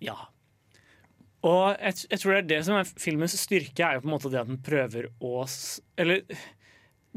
Ja. 0.04 0.16
Og 1.46 1.66
jeg, 1.78 2.08
jeg 2.10 2.22
tror 2.22 2.34
det 2.34 2.40
er 2.40 2.48
det 2.50 2.62
som 2.66 2.78
er 2.80 2.88
filmens 2.98 3.36
styrke, 3.38 3.84
er 3.86 3.98
jo 3.98 4.06
på 4.06 4.10
en 4.10 4.16
måte 4.16 4.32
det 4.34 4.42
at 4.42 4.50
den 4.50 4.62
prøver 4.66 5.12
å 5.22 5.44
Eller 6.02 6.24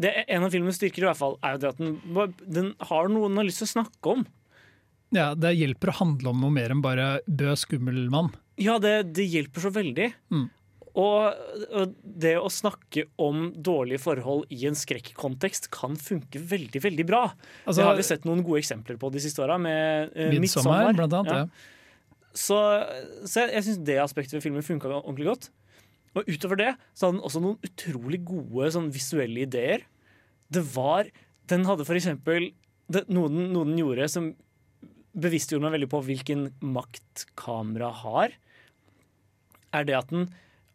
det, 0.01 0.13
en 0.29 0.45
av 0.47 0.53
filmens 0.53 0.79
styrker 0.81 1.05
i 1.05 1.09
hvert 1.09 1.19
fall 1.19 1.39
er 1.45 1.57
jo 1.57 1.63
det 1.63 1.73
at 1.73 1.81
den, 1.81 1.97
den 2.45 2.71
har 2.91 3.11
noe 3.13 3.29
den 3.29 3.41
har 3.41 3.49
lyst 3.49 3.63
til 3.63 3.69
å 3.69 3.75
snakke 3.75 4.15
om. 4.15 4.29
Ja, 5.15 5.33
Det 5.35 5.57
hjelper 5.57 5.91
å 5.91 5.99
handle 6.05 6.33
om 6.33 6.45
noe 6.45 6.55
mer 6.55 6.73
enn 6.73 6.85
bare 6.85 7.19
bø, 7.27 7.53
skummel 7.59 8.07
mann. 8.13 8.31
Ja, 8.61 8.79
det, 8.83 9.11
det 9.17 9.27
hjelper 9.27 9.65
så 9.65 9.73
veldig. 9.75 10.09
Mm. 10.33 10.47
Og, 11.01 11.43
og 11.71 11.93
det 12.03 12.35
å 12.41 12.49
snakke 12.51 13.07
om 13.23 13.51
dårlige 13.55 14.03
forhold 14.03 14.51
i 14.55 14.65
en 14.69 14.79
skrekkontekst 14.79 15.69
kan 15.75 15.95
funke 15.99 16.43
veldig 16.51 16.83
veldig 16.83 17.07
bra. 17.07 17.27
Altså, 17.65 17.81
det 17.81 17.89
har 17.89 18.01
vi 18.01 18.07
sett 18.07 18.27
noen 18.29 18.43
gode 18.47 18.63
eksempler 18.63 18.99
på 19.01 19.13
de 19.15 19.23
siste 19.23 19.43
åra, 19.45 19.59
med 19.61 20.11
uh, 20.17 20.33
Midtsommer, 20.35 20.91
blant 20.99 21.21
annet. 21.21 21.37
Ja. 21.37 21.45
Ja. 21.45 21.77
Så, 22.37 22.59
så 23.27 23.45
jeg, 23.45 23.55
jeg 23.57 23.67
syns 23.67 23.81
det 23.87 23.97
aspektet 24.03 24.37
ved 24.39 24.45
filmen 24.45 24.67
funka 24.67 24.91
ordentlig 24.91 25.31
godt. 25.31 25.49
Og 26.19 26.27
utover 26.27 26.59
det 26.59 26.71
så 26.95 27.07
hadde 27.07 27.19
den 27.19 27.27
også 27.27 27.43
noen 27.43 27.59
utrolig 27.67 28.21
gode 28.27 28.71
sånn, 28.75 28.91
visuelle 28.95 29.45
ideer. 29.47 29.85
Det 30.51 30.63
var 30.75 31.11
Den 31.51 31.67
hadde 31.67 31.87
for 31.87 31.99
eksempel 31.99 32.53
det, 32.91 33.05
noe, 33.11 33.31
den, 33.31 33.51
noe 33.55 33.67
den 33.67 33.79
gjorde 33.79 34.07
som 34.11 34.33
bevisstgjorde 35.21 35.67
meg 35.67 35.75
veldig 35.75 35.91
på 35.91 36.01
hvilken 36.07 36.45
makt 36.63 37.25
kamera 37.39 37.91
har, 38.03 38.35
er 39.75 39.87
det 39.87 39.97
at 39.99 40.13
den 40.13 40.29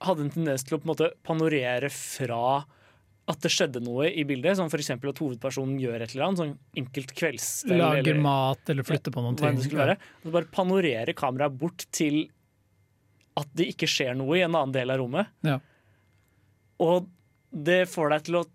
hadde 0.04 0.26
en 0.26 0.34
tendens 0.34 0.65
til 0.68 0.76
å 0.76 0.80
på 0.82 0.88
en 0.88 0.91
måte 0.91 1.12
panorere 1.28 1.89
fra 1.91 2.65
at 3.27 3.41
det 3.41 3.49
skjedde 3.49 3.81
noe 3.81 4.05
i 4.13 4.23
bildet, 4.27 4.57
som 4.59 4.67
f.eks. 4.69 4.91
at 4.93 5.01
hovedpersonen 5.21 5.79
gjør 5.81 6.03
et 6.05 6.11
eller 6.13 6.27
annet, 6.27 6.41
sånn 6.43 6.57
enkelt 6.77 7.13
kveldsstell. 7.17 7.79
Lager 7.81 8.11
eller- 8.13 8.21
mat 8.21 8.69
eller 8.69 8.85
flytter 8.85 9.11
på 9.15 9.23
noen 9.25 9.35
ting. 9.39 9.57
være. 9.73 9.97
Og 10.21 10.29
så 10.29 10.31
bare 10.35 10.51
panorere 10.53 11.13
kameraet 11.17 11.57
bort 11.57 11.88
til 11.91 12.27
at 13.35 13.47
det 13.57 13.73
ikke 13.73 13.89
skjer 13.89 14.15
noe 14.15 14.38
i 14.38 14.43
en 14.45 14.53
annen 14.53 14.71
del 14.75 14.93
av 14.93 14.99
rommet. 15.01 15.27
Ja. 15.43 15.57
Og 16.79 17.09
det 17.51 17.88
får 17.89 18.09
deg 18.13 18.23
til 18.29 18.35
å 18.41 18.45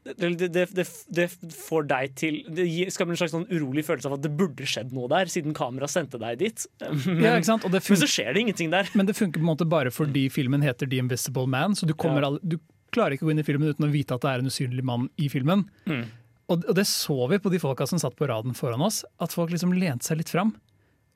det, 0.00 0.30
det, 0.40 0.48
det, 0.72 0.86
det, 1.12 1.26
får 1.52 1.82
deg 1.90 2.14
til 2.16 2.38
Det 2.56 2.64
skaper 2.88 3.12
en 3.12 3.18
slags 3.20 3.34
sånn 3.34 3.44
urolig 3.52 3.82
følelse 3.84 4.08
av 4.08 4.14
at 4.16 4.22
det 4.24 4.30
burde 4.32 4.64
skjedd 4.64 4.94
noe 4.96 5.10
der, 5.12 5.28
siden 5.28 5.52
kameraet 5.52 5.92
sendte 5.92 6.16
deg 6.22 6.38
dit. 6.40 6.64
Men, 6.80 7.20
Ja, 7.20 7.34
det 7.36 7.82
men 7.84 8.00
så 8.00 8.08
skjer 8.08 8.32
det 8.32 8.40
ingenting 8.46 8.70
der. 8.72 8.88
men 8.96 9.10
det 9.10 9.14
funker 9.18 9.42
på 9.42 9.44
en 9.44 9.50
måte 9.52 9.68
bare 9.68 9.92
fordi 9.92 10.30
filmen 10.32 10.64
heter 10.64 10.88
The 10.88 11.02
Invisible 11.04 11.46
Man, 11.46 11.76
så 11.76 11.86
du, 11.86 11.92
kommer 11.92 12.22
Ja. 12.22 12.26
all, 12.32 12.38
du 12.42 12.56
klarer 12.94 13.16
ikke 13.16 13.26
å 13.26 13.30
gå 13.30 13.34
inn 13.34 13.42
i 13.42 13.46
filmen 13.46 13.70
uten 13.70 13.86
å 13.86 13.92
vite 13.92 14.16
at 14.16 14.24
det 14.24 14.32
er 14.32 14.42
en 14.42 14.50
usynlig 14.50 14.84
mann 14.86 15.08
i 15.20 15.28
filmen. 15.32 15.66
Mm. 15.90 16.04
Og, 16.50 16.64
og 16.64 16.74
det 16.76 16.86
så 16.90 17.16
vi 17.30 17.38
på 17.42 17.52
de 17.52 17.60
folka 17.62 17.86
som 17.86 18.00
satt 18.02 18.16
på 18.18 18.26
raden 18.30 18.56
foran 18.58 18.82
oss, 18.82 19.04
at 19.22 19.34
folk 19.34 19.52
liksom 19.54 19.74
lente 19.76 20.06
seg 20.06 20.20
litt 20.20 20.32
fram. 20.32 20.54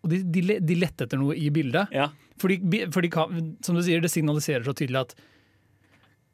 Og 0.04 0.12
de, 0.12 0.20
de, 0.28 0.58
de 0.60 0.76
lette 0.78 1.06
etter 1.06 1.18
noe 1.18 1.36
i 1.38 1.48
bildet. 1.54 1.90
Ja. 1.94 2.10
Fordi, 2.40 2.58
fordi 2.94 3.10
som 3.64 3.78
du 3.78 3.82
sier, 3.84 4.02
det 4.02 4.12
signaliserer 4.12 4.66
så 4.66 4.74
tydelig 4.76 5.04
at 5.06 5.16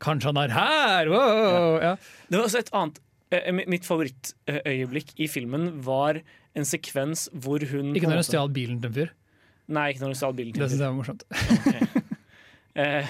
Kanskje 0.00 0.30
han 0.30 0.38
er 0.40 0.52
her! 0.56 1.10
Wow! 1.12 1.74
Ja. 1.82 1.94
Det 2.28 2.38
var 2.38 2.46
også 2.46 2.62
et 2.62 2.70
annet 2.72 3.00
eh, 3.36 3.50
Mitt 3.52 3.84
favorittøyeblikk 3.84 5.12
i 5.20 5.26
filmen 5.28 5.66
var 5.84 6.22
en 6.56 6.64
sekvens 6.64 7.26
hvor 7.36 7.60
hun 7.68 7.92
Ikke 7.92 8.08
når 8.08 8.22
hun 8.22 8.28
stjal 8.30 8.48
bilen 8.54 8.78
til 8.80 8.88
en 8.88 8.96
fyr. 8.96 9.10
Nei, 9.70 9.90
ikke 9.92 10.06
når 10.06 10.14
hun 10.14 10.20
stjal 10.22 10.38
bilen. 10.38 10.54
til 10.56 10.64
Det 10.64 10.70
syns 10.72 10.80
jeg 10.80 10.88
var 10.88 10.98
morsomt. 11.02 11.26
Eh, 12.80 13.02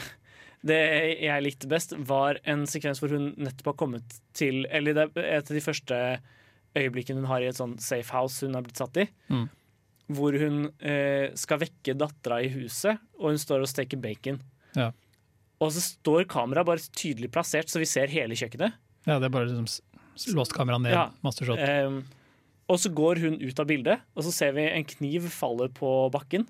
det 0.67 0.81
jeg 1.23 1.45
likte 1.45 1.69
best, 1.71 1.95
var 2.09 2.41
en 2.49 2.67
sekvens 2.69 3.01
hvor 3.01 3.13
hun 3.15 3.31
nettopp 3.41 3.73
har 3.73 3.79
kommet 3.81 4.19
til 4.37 4.67
Eller 4.69 4.97
det 4.97 5.07
er 5.09 5.39
et 5.39 5.51
av 5.51 5.57
de 5.57 5.63
første 5.65 6.01
øyeblikkene 6.77 7.23
hun 7.23 7.31
har 7.31 7.43
i 7.43 7.49
et 7.51 7.59
sånn 7.59 7.79
safe 7.83 8.13
house 8.15 8.45
hun 8.45 8.59
har 8.59 8.67
blitt 8.67 8.81
satt 8.81 9.01
i. 9.01 9.07
Mm. 9.33 9.47
Hvor 10.15 10.37
hun 10.43 10.59
eh, 10.79 11.31
skal 11.39 11.63
vekke 11.63 11.97
dattera 11.99 12.41
i 12.45 12.51
huset, 12.53 13.01
og 13.19 13.33
hun 13.33 13.41
står 13.41 13.65
og 13.65 13.71
steker 13.71 14.01
bacon. 14.03 14.41
Ja. 14.77 14.91
Og 15.61 15.73
så 15.75 15.83
står 15.85 16.29
kameraet 16.31 16.69
bare 16.69 16.93
tydelig 16.97 17.31
plassert, 17.35 17.71
så 17.71 17.83
vi 17.83 17.89
ser 17.89 18.13
hele 18.13 18.39
kjøkkenet. 18.39 18.77
Ja, 19.09 19.19
det 19.19 19.29
er 19.29 19.35
bare 19.35 19.49
liksom 19.49 20.37
låst 20.37 20.55
kameraet 20.57 20.87
ned. 20.87 20.97
Ja. 20.97 21.09
Master 21.25 21.49
shot. 21.49 21.61
Ehm, 21.63 22.03
og 22.71 22.79
så 22.81 22.93
går 22.95 23.21
hun 23.25 23.39
ut 23.43 23.61
av 23.61 23.69
bildet, 23.69 24.03
og 24.15 24.27
så 24.27 24.33
ser 24.35 24.55
vi 24.57 24.69
en 24.69 24.87
kniv 24.87 25.29
falle 25.35 25.71
på 25.75 25.91
bakken. 26.15 26.47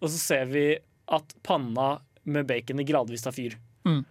Og 0.00 0.12
så 0.12 0.20
ser 0.20 0.50
vi 0.52 0.66
at 1.06 1.36
panna 1.46 1.96
med 2.26 2.46
baconet 2.48 2.86
gradvis 2.88 3.24
tar 3.24 3.34
fyr. 3.36 3.56
Mm. 3.86 4.02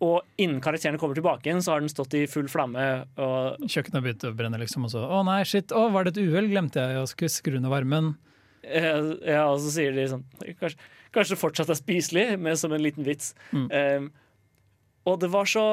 Og 0.00 0.22
innen 0.40 0.62
karakterene 0.64 0.96
kommer 1.00 1.18
tilbake 1.18 1.44
igjen, 1.44 1.60
så 1.64 1.74
har 1.74 1.82
den 1.84 1.92
stått 1.92 2.14
i 2.16 2.22
full 2.30 2.48
flamme. 2.48 2.84
Og, 3.20 3.60
Kjøkkenet 3.68 4.04
begynte 4.06 4.30
å 4.30 4.36
brenne, 4.36 4.60
liksom. 4.62 4.86
Og 4.88 4.94
så 4.94 5.02
å 5.04 5.20
nei, 5.28 5.42
shit, 5.48 5.74
å, 5.76 5.90
var 5.92 6.06
det 6.08 6.14
et 6.16 6.22
uhell? 6.24 6.48
Glemte 6.48 6.80
jeg 6.80 7.02
å 7.02 7.08
skru 7.10 7.28
skru 7.32 7.58
ned 7.60 7.68
varmen? 7.72 8.14
eh, 8.64 8.96
ja, 9.28 9.46
og 9.48 9.60
så 9.64 9.70
sier 9.72 9.94
de 9.96 10.02
sånn 10.10 10.24
Kanskje, 10.60 10.76
kanskje 11.16 11.32
det 11.34 11.40
fortsatt 11.40 11.70
er 11.72 11.78
spiselig, 11.78 12.24
men 12.40 12.56
som 12.60 12.72
en 12.76 12.82
liten 12.84 13.04
vits. 13.06 13.34
Mm. 13.56 13.68
Um, 13.72 14.08
og 15.08 15.20
det 15.22 15.30
var 15.32 15.48
så 15.48 15.66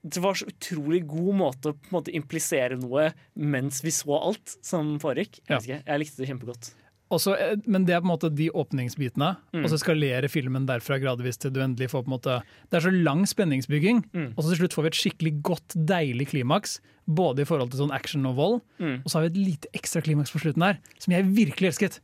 det 0.00 0.22
var 0.24 0.32
så 0.38 0.46
utrolig 0.48 1.02
god 1.04 1.34
måte 1.36 1.72
å 1.74 1.76
måte 1.92 2.12
implisere 2.16 2.78
noe 2.80 3.10
mens 3.36 3.82
vi 3.84 3.92
så 3.92 4.16
alt 4.16 4.54
som 4.64 4.94
foregikk. 5.02 5.42
Jeg, 5.44 5.66
Ja. 5.68 5.80
jeg 5.84 6.00
likte 6.00 6.22
det 6.22 6.28
kjempegodt. 6.30 6.70
Også, 7.10 7.32
eh, 7.34 7.56
men 7.66 7.84
det 7.84 7.94
er 7.96 8.00
på 8.00 8.06
en 8.06 8.12
måte 8.18 8.28
de 8.34 8.50
åpningsbitene, 8.54 9.36
Mm. 9.52 9.64
og 9.64 9.70
så 9.70 9.78
skalerer 9.82 10.28
filmen 10.30 10.66
derfra 10.66 11.00
gradvis 11.02 11.36
til 11.42 11.50
du 11.50 11.58
endelig 11.60 11.90
får 11.90 12.04
på 12.04 12.08
en 12.12 12.14
måte 12.18 12.42
Det 12.70 12.76
er 12.78 12.86
så 12.88 13.02
lang 13.02 13.24
spenningsbygging, 13.26 14.04
Mm. 14.14 14.34
og 14.36 14.44
så 14.44 14.50
til 14.54 14.60
slutt 14.68 14.74
får 14.74 14.82
vi 14.82 14.86
et 14.86 15.00
skikkelig 15.00 15.42
godt, 15.42 15.74
deilig 15.74 16.28
klimaks. 16.30 16.78
Både 17.08 17.40
i 17.40 17.44
forhold 17.44 17.70
til 17.72 17.80
sånn 17.80 17.92
action 17.92 18.24
og 18.26 18.36
vold, 18.36 18.60
Mm. 18.78 19.02
og 19.04 19.10
så 19.10 19.14
har 19.18 19.28
vi 19.28 19.40
et 19.40 19.46
lite 19.48 19.66
ekstra 19.74 20.00
klimaks 20.02 20.30
på 20.30 20.38
slutten 20.40 20.62
her, 20.62 20.78
som 21.00 21.12
jeg 21.12 21.24
virkelig 21.24 21.66
elsket. 21.74 21.98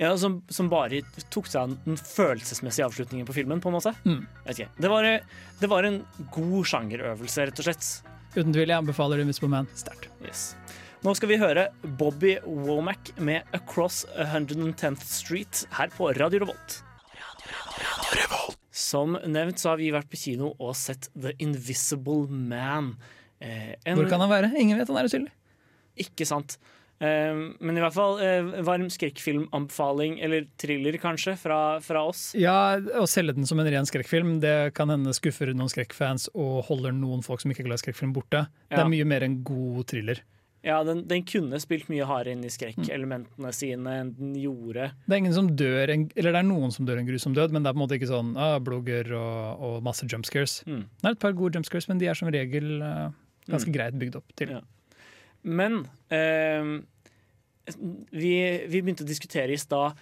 Ja, 0.00 0.16
som, 0.16 0.42
som 0.48 0.68
bare 0.68 1.02
tok 1.30 1.46
seg 1.46 1.62
av 1.62 1.76
den 1.84 1.96
følelsesmessige 1.96 2.86
avslutningen 2.86 3.26
på 3.26 3.34
filmen. 3.34 3.60
på 3.60 3.66
en 3.68 3.74
måte. 3.74 3.94
Mm. 4.04 4.26
Det, 4.46 4.88
var, 4.90 5.02
det 5.60 5.68
var 5.68 5.84
en 5.84 6.04
god 6.32 6.64
sjangerøvelse, 6.64 7.46
rett 7.46 7.58
og 7.58 7.64
slett. 7.66 8.02
Uten 8.34 8.52
tvil, 8.52 8.66
jeg 8.68 8.78
anbefaler 8.78 9.20
Invisible 9.20 9.48
Man 9.50 9.66
sterkt. 9.76 10.08
Yes. 10.24 10.54
Nå 11.02 11.12
skal 11.18 11.32
vi 11.32 11.38
høre 11.40 11.64
Bobby 11.98 12.36
Womack 12.46 13.10
med 13.18 13.42
'Across 13.52 14.04
110th 14.14 15.02
Street' 15.02 15.64
her 15.74 15.88
på 15.90 16.12
Radio 16.18 16.38
Revolt. 16.44 16.82
Som 18.70 19.16
nevnt 19.26 19.58
så 19.58 19.70
har 19.72 19.76
vi 19.80 19.90
vært 19.90 20.08
på 20.10 20.16
kino 20.20 20.52
og 20.60 20.76
sett 20.76 21.08
The 21.20 21.32
Invisible 21.40 22.28
Man. 22.30 22.96
Eh, 23.40 23.74
en- 23.84 23.96
Hvor 23.98 24.08
kan 24.08 24.20
han 24.20 24.30
være? 24.30 24.52
Ingen 24.56 24.78
vet 24.78 24.86
han 24.88 24.96
er 24.96 25.04
usynlig. 25.08 25.30
Ikke 25.98 26.24
sant. 26.26 26.56
Eh, 27.00 27.34
men 27.60 27.76
i 27.76 27.80
hvert 27.80 27.92
fall 27.92 28.20
eh, 28.20 28.62
varm 28.62 28.86
skrekkfilmanbefaling, 28.88 30.22
eller 30.22 30.46
thriller 30.56 30.92
kanskje, 30.98 31.36
fra, 31.36 31.80
fra 31.80 32.06
oss. 32.06 32.32
Ja, 32.38 32.76
Å 32.78 33.08
selge 33.08 33.34
den 33.34 33.44
som 33.44 33.58
en 33.58 33.66
ren 33.66 33.84
skrekkfilm 33.84 34.40
det 34.40 34.72
kan 34.74 34.88
hende 34.88 35.10
skuffer 35.12 35.52
noen 35.52 35.68
skrekkfans 35.68 36.28
og 36.36 36.64
holder 36.66 36.92
noen 36.92 37.24
folk 37.24 37.40
som 37.40 37.50
ikke 37.50 37.60
er 37.66 37.70
glad 37.72 37.80
i 37.82 37.90
skrekkfilm, 37.90 38.12
borte. 38.14 38.46
Det 38.70 38.78
er 38.78 38.84
mye 38.88 39.04
mer 39.04 39.24
en 39.24 39.42
god 39.42 39.84
thriller. 39.88 40.20
Ja, 40.62 40.76
den, 40.86 41.00
den 41.10 41.24
kunne 41.26 41.58
spilt 41.58 41.88
mye 41.90 42.06
hardere 42.06 42.36
inn 42.36 42.44
i 42.46 42.50
skrekkelementene 42.54 43.50
sine 43.56 43.96
enn 43.98 44.12
den 44.14 44.36
gjorde. 44.38 44.92
Det 45.08 45.16
er 45.16 45.20
ingen 45.24 45.34
som 45.34 45.48
dør 45.58 45.90
Eller 45.90 46.28
det 46.30 46.38
er 46.38 46.46
noen 46.46 46.70
som 46.70 46.86
dør 46.86 47.00
en 47.00 47.08
grusom 47.08 47.34
død, 47.34 47.50
men 47.50 47.64
det 47.64 47.72
er 47.72 47.74
på 47.74 47.80
en 47.80 47.82
måte 47.82 47.98
ikke 47.98 48.10
sånn 48.12 48.30
ah, 48.38 48.60
blogger 48.62 49.10
og, 49.18 49.64
og 49.66 49.74
masse 49.82 50.06
jumpscares. 50.06 50.60
Mm. 50.70 50.84
Det 51.00 51.10
er 51.10 51.16
et 51.16 51.22
par 51.24 51.34
gode 51.34 51.58
jumpscares, 51.58 51.88
men 51.90 51.98
de 51.98 52.06
er 52.12 52.18
som 52.18 52.30
regel 52.30 52.76
uh, 52.78 53.10
ganske 53.50 53.72
Mm. 53.72 53.74
greit 53.74 53.98
bygd 53.98 54.20
opp 54.22 54.30
til. 54.38 54.54
Ja. 54.54 54.62
Men 55.42 55.80
eh, 56.14 56.70
vi, 58.14 58.32
vi 58.70 58.80
begynte 58.82 59.02
å 59.02 59.08
diskutere 59.08 59.54
i 59.54 59.58
stad 59.60 59.98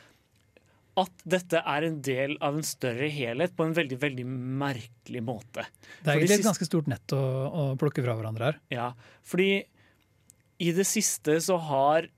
at 1.00 1.22
dette 1.24 1.60
er 1.64 1.84
en 1.86 2.00
del 2.04 2.34
av 2.44 2.56
en 2.58 2.66
større 2.66 3.06
helhet 3.08 3.54
på 3.56 3.64
en 3.64 3.72
veldig 3.76 3.96
veldig 4.02 4.24
merkelig 4.60 5.22
måte. 5.24 5.64
Det 6.02 6.10
er 6.10 6.18
egentlig 6.18 6.40
et 6.42 6.48
ganske 6.50 6.66
stort 6.68 6.90
nett 6.90 7.14
å, 7.16 7.20
å 7.48 7.62
plukke 7.80 8.02
fra 8.04 8.16
hverandre 8.18 8.50
her. 8.50 8.58
Ja, 8.74 8.88
fordi 9.24 9.62
i 10.60 10.72
det 10.76 10.84
siste 10.88 11.38
så 11.40 11.56
har 11.70 12.08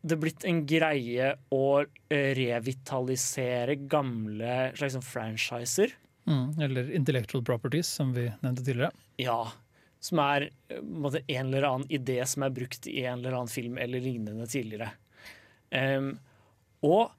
det 0.00 0.16
blitt 0.16 0.46
en 0.48 0.62
greie 0.68 1.34
å 1.52 1.64
eh, 1.82 2.30
revitalisere 2.36 3.76
gamle 3.90 4.70
slags 4.78 4.96
sånn 4.96 5.04
franchiser. 5.04 5.92
Mm, 6.30 6.56
eller 6.66 6.90
intellectual 6.96 7.44
properties, 7.44 7.90
som 8.00 8.14
vi 8.16 8.26
nevnte 8.40 8.64
tidligere. 8.64 8.90
Ja. 9.20 9.42
Som 10.00 10.22
er 10.24 10.48
eh, 10.48 10.80
en, 10.80 10.96
måte, 11.04 11.22
en 11.26 11.50
eller 11.50 11.68
annen 11.68 11.92
idé 11.92 12.18
som 12.28 12.46
er 12.46 12.56
brukt 12.56 12.88
i 12.88 13.04
en 13.04 13.20
eller 13.20 13.36
annen 13.36 13.52
film 13.52 13.78
eller 13.80 14.02
lignende 14.02 14.48
tidligere. 14.50 14.90
Um, 15.70 16.14
og 16.82 17.12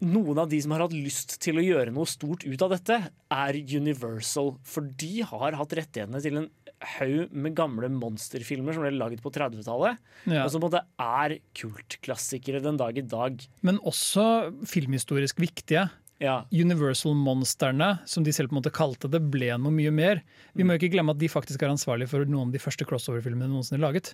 noen 0.00 0.38
av 0.40 0.48
de 0.48 0.60
som 0.62 0.72
har 0.72 0.86
hatt 0.86 0.96
lyst 0.96 1.34
til 1.44 1.60
å 1.60 1.64
gjøre 1.64 1.92
noe 1.92 2.08
stort 2.08 2.46
ut 2.46 2.62
av 2.64 2.72
dette, 2.72 2.96
er 3.10 3.58
Universal. 3.60 4.54
For 4.64 4.86
de 5.02 5.26
har 5.28 5.58
hatt 5.58 5.74
rettighetene 5.76 6.22
til 6.24 6.40
en 6.40 6.48
haug 6.96 7.32
med 7.32 7.54
gamle 7.58 7.88
monsterfilmer 7.92 8.76
som 8.76 8.84
ble 8.84 8.92
laget 8.96 9.22
på 9.24 9.32
30-tallet. 9.34 9.98
Ja. 10.26 10.44
Og 10.44 10.52
som 10.52 10.62
på 10.62 10.68
en 10.68 10.72
måte 10.72 10.84
er 11.04 11.38
kultklassikere 11.60 12.62
den 12.64 12.78
dag 12.80 12.96
i 12.98 13.04
dag. 13.04 13.42
Men 13.66 13.80
også 13.86 14.24
filmhistorisk 14.68 15.42
viktige. 15.42 15.88
Ja. 16.20 16.42
Universal-monsterne, 16.52 17.94
som 18.04 18.24
de 18.24 18.32
selv 18.36 18.50
på 18.50 18.56
en 18.56 18.60
måte 18.60 18.72
kalte 18.76 19.08
det, 19.08 19.22
ble 19.32 19.54
noe 19.56 19.72
mye 19.72 19.92
mer. 19.94 20.20
Vi 20.52 20.64
må 20.64 20.74
jo 20.76 20.82
ikke 20.82 20.92
glemme 20.96 21.14
at 21.14 21.20
de 21.20 21.30
faktisk 21.32 21.62
er 21.64 21.72
ansvarlige 21.72 22.12
for 22.12 22.28
noen 22.28 22.50
av 22.50 22.56
de 22.56 22.60
første 22.60 22.84
crossover-filmene 22.88 23.48
noensinne 23.48 23.80
laget. 23.80 24.12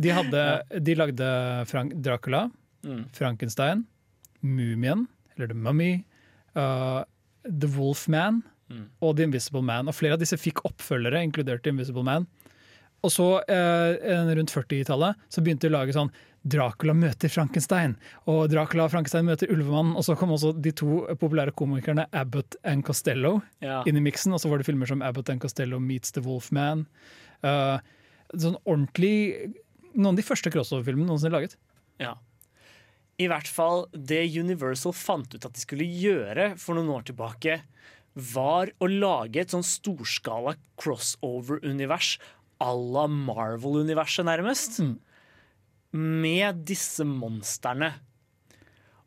De, 0.00 0.12
hadde, 0.16 0.44
de 0.86 0.96
lagde 0.96 1.32
Frank 1.72 1.98
Dracula, 2.04 2.46
Mm. 2.86 3.08
Frankenstein, 3.10 3.80
Mumien, 4.46 5.06
eller 5.34 5.48
The 5.50 5.56
Mummy, 5.58 6.04
uh, 6.54 7.02
The 7.42 7.66
Wolfman 7.74 8.42
Mm. 8.70 8.88
og 9.00 9.16
The 9.16 9.24
Invisible 9.28 9.62
Man. 9.62 9.86
Og 9.88 9.94
flere 9.94 10.16
av 10.16 10.22
disse 10.22 10.36
fikk 10.36 10.64
oppfølgere, 10.66 11.22
inkludert 11.22 11.62
The 11.62 11.70
Invisible 11.70 12.02
Man. 12.06 12.26
Og 13.04 13.12
så, 13.12 13.26
eh, 13.46 14.34
rundt 14.34 14.50
40-tallet, 14.50 15.14
så 15.30 15.42
begynte 15.44 15.68
de 15.68 15.74
å 15.74 15.78
lage 15.78 15.94
sånn 15.94 16.10
Dracula 16.46 16.94
møter 16.94 17.28
Frankenstein, 17.30 17.96
og 18.30 18.48
Dracula 18.52 18.84
og 18.86 18.92
Frankenstein 18.92 19.26
møter 19.26 19.50
Ulvemannen. 19.50 19.96
Og 19.98 20.04
så 20.06 20.16
kom 20.18 20.30
også 20.30 20.52
de 20.62 20.70
to 20.70 21.00
populære 21.18 21.54
komikerne 21.58 22.06
Abbott 22.12 22.54
and 22.64 22.84
Costello 22.86 23.42
Ja. 23.62 23.82
inn 23.86 23.96
i 23.96 24.00
miksen. 24.00 24.32
Og 24.32 24.40
så 24.40 24.48
var 24.48 24.58
det 24.58 24.66
filmer 24.66 24.86
som 24.86 25.02
Abbott 25.02 25.28
and 25.30 25.40
Costello 25.40 25.80
meets 25.80 26.12
The 26.12 26.20
Wolfman. 26.22 26.86
Uh, 27.42 27.78
sånn 28.34 28.56
ordentlig 28.66 29.54
Noen 29.96 30.12
av 30.12 30.16
de 30.16 30.22
første 30.22 30.50
crossover-filmene 30.52 31.06
noensinne 31.08 31.32
laget. 31.32 31.56
Ja. 31.98 32.16
I 33.18 33.28
hvert 33.28 33.48
fall 33.48 33.86
det 33.96 34.26
Universal 34.36 34.92
fant 34.92 35.32
ut 35.34 35.44
at 35.46 35.54
de 35.54 35.62
skulle 35.62 35.86
gjøre 35.88 36.58
for 36.60 36.76
noen 36.76 36.90
år 36.92 37.06
tilbake, 37.08 37.62
var 38.16 38.72
å 38.80 38.88
lage 38.88 39.42
et 39.42 39.52
sånn 39.52 39.66
storskala 39.66 40.56
crossover-univers 40.80 42.16
à 42.64 42.72
la 42.72 43.04
Marvel-universet, 43.12 44.24
nærmest. 44.24 44.80
Med 45.92 46.64
disse 46.68 47.04
monstrene. 47.04 47.92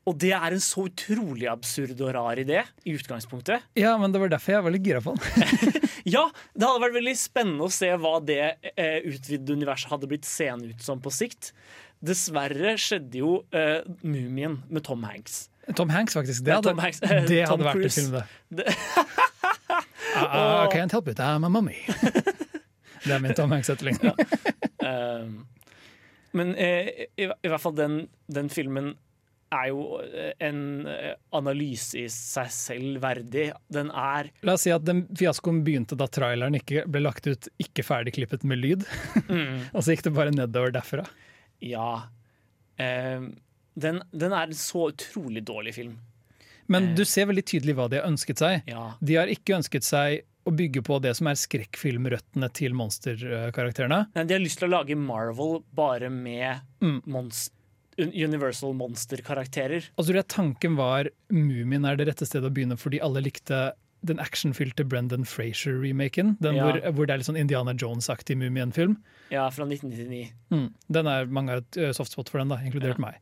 Og 0.09 0.15
det 0.17 0.31
er 0.33 0.55
en 0.55 0.63
så 0.63 0.87
utrolig 0.87 1.49
absurd 1.51 1.99
og 2.01 2.13
rar 2.15 2.39
idé 2.41 2.63
i 2.87 2.95
utgangspunktet. 2.97 3.65
Ja, 3.77 3.93
men 4.01 4.13
det 4.13 4.21
var 4.21 4.31
derfor 4.31 4.55
jeg 4.55 4.65
var 4.65 4.73
litt 4.73 4.87
gira 4.87 5.03
på 5.05 5.15
den. 5.17 5.75
Ja, 6.09 6.23
det 6.55 6.63
hadde 6.65 6.81
vært 6.81 6.95
veldig 6.95 7.13
spennende 7.19 7.65
å 7.67 7.73
se 7.73 7.89
hva 7.99 8.15
det 8.23 8.39
eh, 8.71 9.03
utvidede 9.03 9.57
universet 9.59 9.91
hadde 9.91 10.07
blitt 10.09 10.25
seende 10.25 10.71
ut 10.71 10.81
som 10.81 11.01
på 11.03 11.11
sikt. 11.13 11.51
Dessverre 11.99 12.77
skjedde 12.79 13.19
jo 13.19 13.33
eh, 13.51 13.83
Mumien 14.01 14.61
med 14.71 14.85
Tom 14.87 15.03
Hanks. 15.05 15.48
Tom 15.75 15.89
Hanks, 15.89 16.13
faktisk. 16.17 16.43
Det 16.45 16.51
Ja, 16.51 16.59
hadde, 16.61 16.75
Hanks, 16.81 17.01
eh, 17.03 17.25
det 17.31 17.41
hadde 17.49 17.65
vært 17.67 17.81
Cruise. 17.81 18.01
en 18.01 18.05
film, 18.05 18.21
det. 18.49 18.67
I, 20.15 20.23
I 20.23 20.67
can't 20.75 20.91
help 20.91 21.07
it, 21.07 21.19
I'm 21.19 21.45
a 21.45 21.49
mummy. 21.49 21.77
det 23.05 23.13
er 23.15 23.19
min 23.23 23.35
Tom 23.37 23.51
Hanks-etterligning. 23.51 24.13
Eh, 24.79 25.29
men 26.31 26.55
uh, 26.55 26.89
i, 27.17 27.25
i 27.29 27.49
hvert 27.49 27.61
fall 27.63 27.73
den, 27.77 28.01
den 28.29 28.49
filmen 28.53 28.93
er 29.49 29.71
jo 29.71 29.97
eh, 30.05 30.33
en 30.45 30.85
eh, 30.85 31.15
analyse 31.33 31.97
i 31.97 32.03
seg 32.13 32.51
selv 32.53 32.99
verdig. 33.01 33.47
Den 33.73 33.89
er 33.89 34.27
La 34.45 34.53
oss 34.53 34.67
si 34.67 34.73
at 34.73 34.83
den 34.85 35.07
fiaskoen 35.17 35.63
begynte 35.65 35.97
da 35.97 36.05
traileren 36.05 36.53
ikke 36.59 36.83
ble 36.85 37.01
lagt 37.01 37.25
ut 37.25 37.47
ikke 37.57 37.81
ferdigklippet 37.87 38.45
med 38.45 38.61
lyd. 38.61 38.85
Mm. 39.25 39.71
og 39.73 39.81
så 39.81 39.95
gikk 39.95 40.05
det 40.05 40.13
bare 40.19 40.35
nedover 40.35 40.75
derfra. 40.77 41.07
Ja. 41.65 41.87
Eh, 42.77 43.25
den, 43.77 44.01
den 44.11 44.31
er 44.33 44.47
en 44.49 44.53
så 44.53 44.89
utrolig 44.91 45.43
dårlig 45.45 45.73
film. 45.75 45.97
Men 46.69 46.93
du 46.95 47.03
ser 47.05 47.25
veldig 47.25 47.45
tydelig 47.49 47.73
hva 47.75 47.87
de 47.89 47.97
har 47.97 48.05
ønsket 48.09 48.37
seg. 48.37 48.63
Ja. 48.69 48.91
De 49.01 49.15
har 49.17 49.27
ikke 49.27 49.55
ønsket 49.57 49.83
seg 49.83 50.21
å 50.45 50.51
bygge 50.55 50.83
på 50.85 50.99
det 51.01 51.15
som 51.17 51.27
er 51.27 51.33
skrekkfilmrøttene 51.35 52.49
til 52.53 52.73
monsterkarakterene. 52.77 54.03
Nei, 54.15 54.23
De 54.23 54.33
har 54.35 54.41
lyst 54.43 54.59
til 54.61 54.69
å 54.69 54.75
lage 54.79 54.95
Marvel 54.97 55.63
bare 55.75 56.09
med 56.09 56.61
Mm. 56.81 57.01
monster, 57.05 57.53
Universal 57.97 58.73
Monster-karakterer. 58.73 59.89
Altså, 59.97 60.23
tanken 60.23 60.75
var 60.77 61.09
Mumien 61.29 61.85
er 61.85 61.95
det 61.97 62.07
rette 62.07 62.25
stedet 62.25 62.49
å 62.49 62.53
begynne, 62.53 62.77
fordi 62.79 63.01
alle 63.01 63.19
likte 63.21 63.73
den 64.05 64.17
actionfylte 64.19 64.87
Brendan 64.87 65.25
Frazier-remaken. 65.25 66.37
Den 66.39 66.55
Ja. 66.55 66.63
hvor, 66.71 66.79
hvor 66.93 67.05
det 67.07 67.13
er 67.13 67.17
litt 67.17 67.27
sånn 67.27 67.37
Indiana 67.37 67.73
Jones-aktig 67.73 68.37
Mumien-film. 68.37 68.95
Ja, 69.29 69.49
fra 69.49 69.65
1999. 69.65 70.31
Mm. 70.51 70.73
Den 70.89 71.07
er, 71.07 71.25
mange 71.25 71.49
har 71.49 71.57
et 71.57 71.95
softspot 71.95 72.29
for 72.29 72.37
den, 72.39 72.47
da, 72.47 72.55
inkludert 72.57 72.97
meg. 72.97 73.15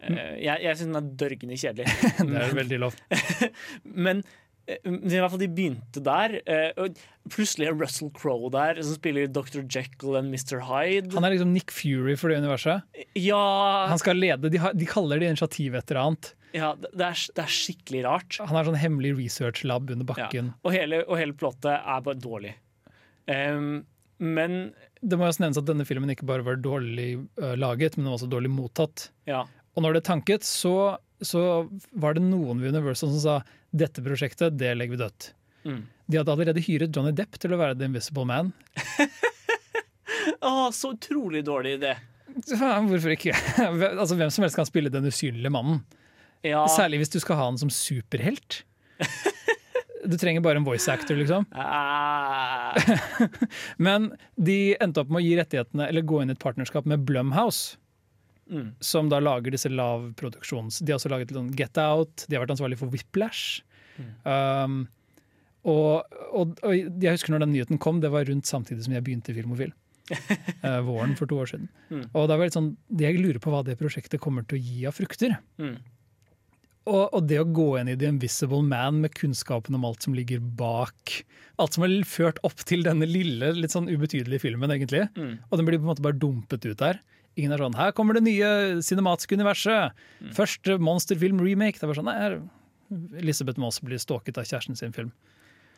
Eh, 0.00 0.34
jeg 0.44 0.62
jeg 0.66 0.76
syns 0.80 0.90
den 0.92 0.98
er 1.00 1.12
dørgende 1.22 1.56
kjedelig. 1.60 1.86
Det 2.30 2.42
er 2.42 2.54
veldig 2.58 2.78
lov. 2.82 2.96
Men 4.06 4.22
eh, 4.68 4.78
i 4.84 5.16
hvert 5.18 5.30
fall 5.32 5.40
de 5.42 5.48
begynte 5.56 6.02
der. 6.04 6.36
eh, 6.46 6.70
Og 6.82 6.98
plutselig 7.32 7.68
er 7.70 7.76
Russell 7.78 8.10
Crowe 8.14 8.50
der, 8.54 8.80
som 8.82 8.96
spiller 8.98 9.26
Dr. 9.30 9.62
Jekyll 9.64 10.16
and 10.20 10.30
Mr. 10.34 10.60
Hyde. 10.68 11.12
Han 11.16 11.24
er 11.26 11.34
liksom 11.36 11.52
Nick 11.54 11.72
Fury 11.74 12.16
for 12.20 12.30
det 12.32 12.38
universet. 12.42 12.82
Ja, 13.18 13.86
Han 13.90 13.98
skal 14.02 14.18
lede, 14.20 14.50
De, 14.52 14.58
de 14.60 14.86
kaller 14.90 15.18
det 15.22 15.32
initiativ 15.32 15.74
et 15.78 15.90
eller 15.90 16.02
annet. 16.04 16.32
ja 16.56 16.70
det, 16.80 16.92
er, 17.02 17.24
det 17.36 17.42
er 17.44 17.52
skikkelig 17.52 18.04
rart. 18.06 18.38
Han 18.44 18.54
har 18.56 18.68
sånn 18.68 18.78
hemmelig 18.80 19.16
research-lab 19.18 19.90
under 19.96 20.06
bakken. 20.08 20.52
Og 20.64 20.72
hele, 20.76 21.02
og 21.08 21.18
hele 21.20 21.34
plottet 21.36 21.72
er 21.76 22.04
bare 22.06 22.18
dårlig. 22.22 22.54
Um, 23.26 23.84
men 24.22 24.52
Det 25.02 25.18
må 25.18 25.26
også 25.26 25.42
nevnes 25.42 25.58
at 25.60 25.66
denne 25.68 25.84
filmen 25.84 26.08
ikke 26.14 26.24
bare 26.28 26.44
var 26.46 26.56
dårlig 26.62 27.18
uh, 27.42 27.52
laget, 27.58 27.96
men 27.98 28.06
den 28.06 28.12
var 28.12 28.20
også 28.20 28.30
dårlig 28.32 28.52
mottatt. 28.54 29.10
ja. 29.28 29.42
Og 29.76 29.84
når 29.84 29.98
det 29.98 30.06
tanket, 30.08 30.46
så, 30.48 30.96
så 31.20 31.42
var 31.92 32.16
det 32.16 32.24
noen 32.24 32.62
ved 32.62 32.72
Universal 32.74 33.12
som 33.12 33.20
sa 33.22 33.36
dette 33.76 34.02
prosjektet, 34.04 34.56
det 34.56 34.72
legger 34.76 34.96
vi 34.96 35.02
dødt. 35.02 35.30
Mm. 35.66 35.82
De 36.06 36.20
hadde 36.20 36.32
allerede 36.32 36.62
hyret 36.64 36.94
Johnny 36.94 37.12
Depp 37.16 37.36
til 37.42 37.52
å 37.52 37.60
være 37.60 37.76
The 37.76 37.88
Invisible 37.90 38.24
Man. 38.28 38.52
oh, 40.40 40.68
så 40.76 40.94
utrolig 40.94 41.44
dårlig 41.46 41.76
idé. 41.80 41.96
Ja, 42.52 42.76
Hvorfor 42.84 43.12
ikke? 43.14 43.34
altså, 44.00 44.16
hvem 44.16 44.32
som 44.32 44.46
helst 44.46 44.58
kan 44.58 44.68
spille 44.68 44.92
den 44.92 45.08
usynlige 45.08 45.52
mannen. 45.52 45.82
Ja. 46.46 46.66
Særlig 46.70 47.02
hvis 47.02 47.12
du 47.12 47.18
skal 47.22 47.40
ha 47.40 47.50
han 47.50 47.60
som 47.60 47.72
superhelt. 47.72 48.62
Du 50.06 50.14
trenger 50.14 50.38
bare 50.44 50.60
en 50.60 50.66
voice 50.66 50.86
actor, 50.92 51.16
liksom. 51.18 51.48
Ah, 51.58 52.76
Men 53.82 54.12
de 54.38 54.76
endte 54.78 55.02
opp 55.02 55.10
med 55.10 55.18
å 55.18 55.24
gi 55.24 55.32
rettighetene, 55.34 55.88
eller 55.90 56.04
gå 56.06 56.20
inn 56.22 56.30
i 56.30 56.36
et 56.36 56.42
partnerskap 56.42 56.86
med 56.86 57.02
Blumhouse. 57.08 57.74
Mm. 58.50 58.68
Som 58.84 59.08
da 59.10 59.18
lager 59.22 59.54
disse 59.54 59.70
lavproduksjons... 59.72 60.82
De 60.82 60.92
har 60.92 61.00
også 61.00 61.10
laget 61.12 61.34
sånn 61.34 61.54
Get 61.58 61.78
Out, 61.82 62.26
de 62.26 62.36
har 62.36 62.44
vært 62.44 62.54
ansvarlig 62.54 62.78
for 62.80 62.92
Whiplash. 62.92 63.64
Um, 64.22 64.84
og, 65.66 66.06
og, 66.30 66.54
og 66.62 67.02
jeg 67.02 67.16
husker 67.16 67.34
når 67.34 67.46
den 67.46 67.54
nyheten 67.56 67.82
kom, 67.82 67.98
det 68.04 68.12
var 68.14 68.28
rundt 68.28 68.46
samtidig 68.46 68.86
som 68.86 68.94
jeg 68.94 69.04
begynte 69.06 69.32
i 69.32 69.38
Filmofil. 69.40 69.74
uh, 70.62 70.80
våren 70.86 71.16
for 71.18 71.26
to 71.26 71.40
år 71.42 71.50
siden. 71.50 71.68
Mm. 71.90 72.04
Og 72.12 72.28
da 72.30 72.38
var 72.38 72.46
det 72.46 72.54
sånn, 72.54 72.76
Jeg 73.00 73.18
lurer 73.18 73.42
på 73.42 73.50
hva 73.50 73.64
det 73.66 73.78
prosjektet 73.80 74.22
kommer 74.22 74.46
til 74.46 74.60
å 74.60 74.62
gi 74.62 74.86
av 74.86 74.94
frukter. 74.94 75.34
Mm. 75.58 75.76
Og, 76.86 77.02
og 77.10 77.24
det 77.26 77.40
å 77.42 77.48
gå 77.50 77.66
inn 77.80 77.90
i 77.90 77.96
The 77.98 78.12
Invisible 78.12 78.62
Man 78.62 79.00
med 79.02 79.16
kunnskapen 79.18 79.74
om 79.74 79.86
alt 79.88 80.06
som 80.06 80.14
ligger 80.14 80.38
bak 80.38 81.16
Alt 81.58 81.74
som 81.74 81.82
har 81.82 81.94
ført 82.06 82.38
opp 82.46 82.62
til 82.68 82.84
denne 82.86 83.08
lille, 83.08 83.48
litt 83.56 83.72
sånn 83.72 83.88
ubetydelige 83.88 84.44
filmen, 84.44 84.70
egentlig. 84.70 85.06
Mm. 85.16 85.38
Og 85.48 85.58
den 85.58 85.66
blir 85.66 85.80
på 85.80 85.86
en 85.86 85.90
måte 85.94 86.04
bare 86.04 86.18
dumpet 86.20 86.66
ut 86.68 86.76
der. 86.82 87.00
Ingen 87.36 87.52
er 87.52 87.60
sånn 87.60 87.76
'Her 87.76 87.92
kommer 87.92 88.16
det 88.16 88.24
nye 88.24 88.80
cinematiske 88.80 89.36
universet'. 89.36 89.92
Mm. 90.22 90.32
Første 90.32 90.78
monsterfilm-remake. 90.80 91.78
Det 91.80 91.88
var 91.88 91.98
sånn, 91.98 92.08
nei, 92.08 92.40
Elisabeth 93.20 93.60
Moss 93.60 93.80
blir 93.80 93.98
stalket 93.98 94.38
av 94.38 94.46
kjæresten 94.46 94.76
sin 94.78 94.94
film. 94.94 95.12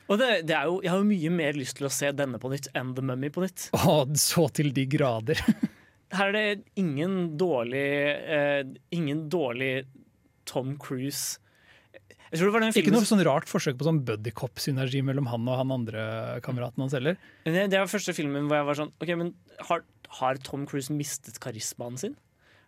Og 0.09 0.21
det, 0.21 0.47
det 0.49 0.57
er 0.57 0.69
jo, 0.71 0.79
jeg 0.85 0.93
har 0.93 1.03
jo 1.03 1.09
mye 1.09 1.33
mer 1.33 1.59
lyst 1.59 1.77
til 1.81 1.89
å 1.89 1.93
se 1.93 2.11
denne 2.17 2.41
på 2.41 2.49
nytt 2.53 2.71
enn 2.79 2.95
The 2.97 3.05
Mummy 3.05 3.29
på 3.33 3.45
nytt. 3.45 3.69
Å, 3.77 3.99
så 4.17 4.47
til 4.57 4.73
de 4.77 4.87
grader. 4.89 5.41
Her 6.17 6.31
er 6.31 6.37
det 6.39 6.71
ingen 6.81 7.37
dårlig 7.37 7.85
eh, 8.17 8.63
Ingen 8.97 9.27
dårlig 9.29 9.83
Tom 10.49 10.79
Cruise. 10.81 11.37
Jeg 12.31 12.41
tror 12.41 12.49
det 12.49 12.55
var 12.55 12.65
den 12.65 12.79
Ikke 12.81 12.93
noe 12.95 13.09
sånn 13.09 13.21
rart 13.27 13.49
forsøk 13.49 13.77
på 13.81 13.85
sånn 13.85 14.01
buddycop-synergi 14.09 15.03
mellom 15.05 15.29
han 15.29 15.45
og 15.49 15.61
han 15.61 15.75
andre 15.77 16.03
kameraten 16.45 16.85
hans 16.85 16.97
heller. 16.97 17.21
Det, 17.45 17.69
det 17.69 17.77
var 17.77 17.93
første 17.93 18.17
filmen 18.17 18.49
hvor 18.49 18.61
jeg 18.61 18.69
var 18.69 18.81
sånn 18.81 18.93
Ok, 18.97 19.13
men 19.21 19.35
har, 19.69 19.85
har 20.21 20.41
Tom 20.47 20.67
Cruise 20.69 20.93
mistet 20.95 21.41
karismaen 21.43 21.99
sin? 22.01 22.17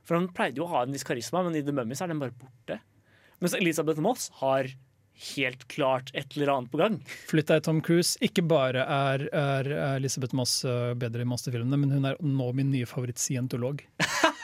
For 0.06 0.16
han 0.16 0.30
pleide 0.34 0.60
jo 0.60 0.66
å 0.66 0.72
ha 0.74 0.84
en 0.84 0.94
viss 0.94 1.06
karisma, 1.06 1.42
men 1.46 1.58
i 1.58 1.64
The 1.64 1.74
Mummy 1.76 1.96
er 1.96 2.10
den 2.10 2.22
bare 2.22 2.36
borte. 2.36 2.80
Mens 3.40 3.56
Elisabeth 3.56 4.00
Moss 4.04 4.28
har 4.40 4.68
helt 5.34 5.66
klart 5.68 6.10
et 6.16 6.36
eller 6.36 6.52
annet 6.54 6.72
på 6.72 6.80
gang. 6.80 6.98
Flytt 7.28 7.50
deg, 7.52 7.62
Tom 7.66 7.80
Cruise. 7.84 8.16
Ikke 8.24 8.44
bare 8.48 8.84
er, 8.84 9.26
er 9.36 9.70
Elisabeth 9.98 10.36
Moss 10.36 10.60
uh, 10.64 10.92
bedre 10.98 11.24
i 11.24 11.28
monsterfilmene, 11.28 11.80
men 11.80 11.92
hun 11.96 12.08
er 12.08 12.20
nå 12.24 12.50
min 12.56 12.72
nye 12.72 12.88
favoritt-scientolog. 12.88 13.84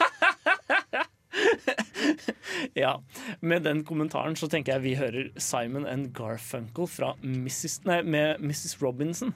Ja, 2.76 3.02
Med 3.40 3.62
den 3.64 3.82
kommentaren 3.88 4.36
så 4.36 4.48
tenker 4.52 4.76
jeg 4.76 4.84
vi 4.84 4.94
hører 4.98 5.28
Simon 5.40 5.86
and 5.88 6.10
Garfunkel 6.16 6.88
fra 6.90 7.14
Mrs. 7.22 7.78
Nei, 7.88 8.02
med 8.04 8.42
Mrs. 8.44 8.76
Robinson 8.82 9.32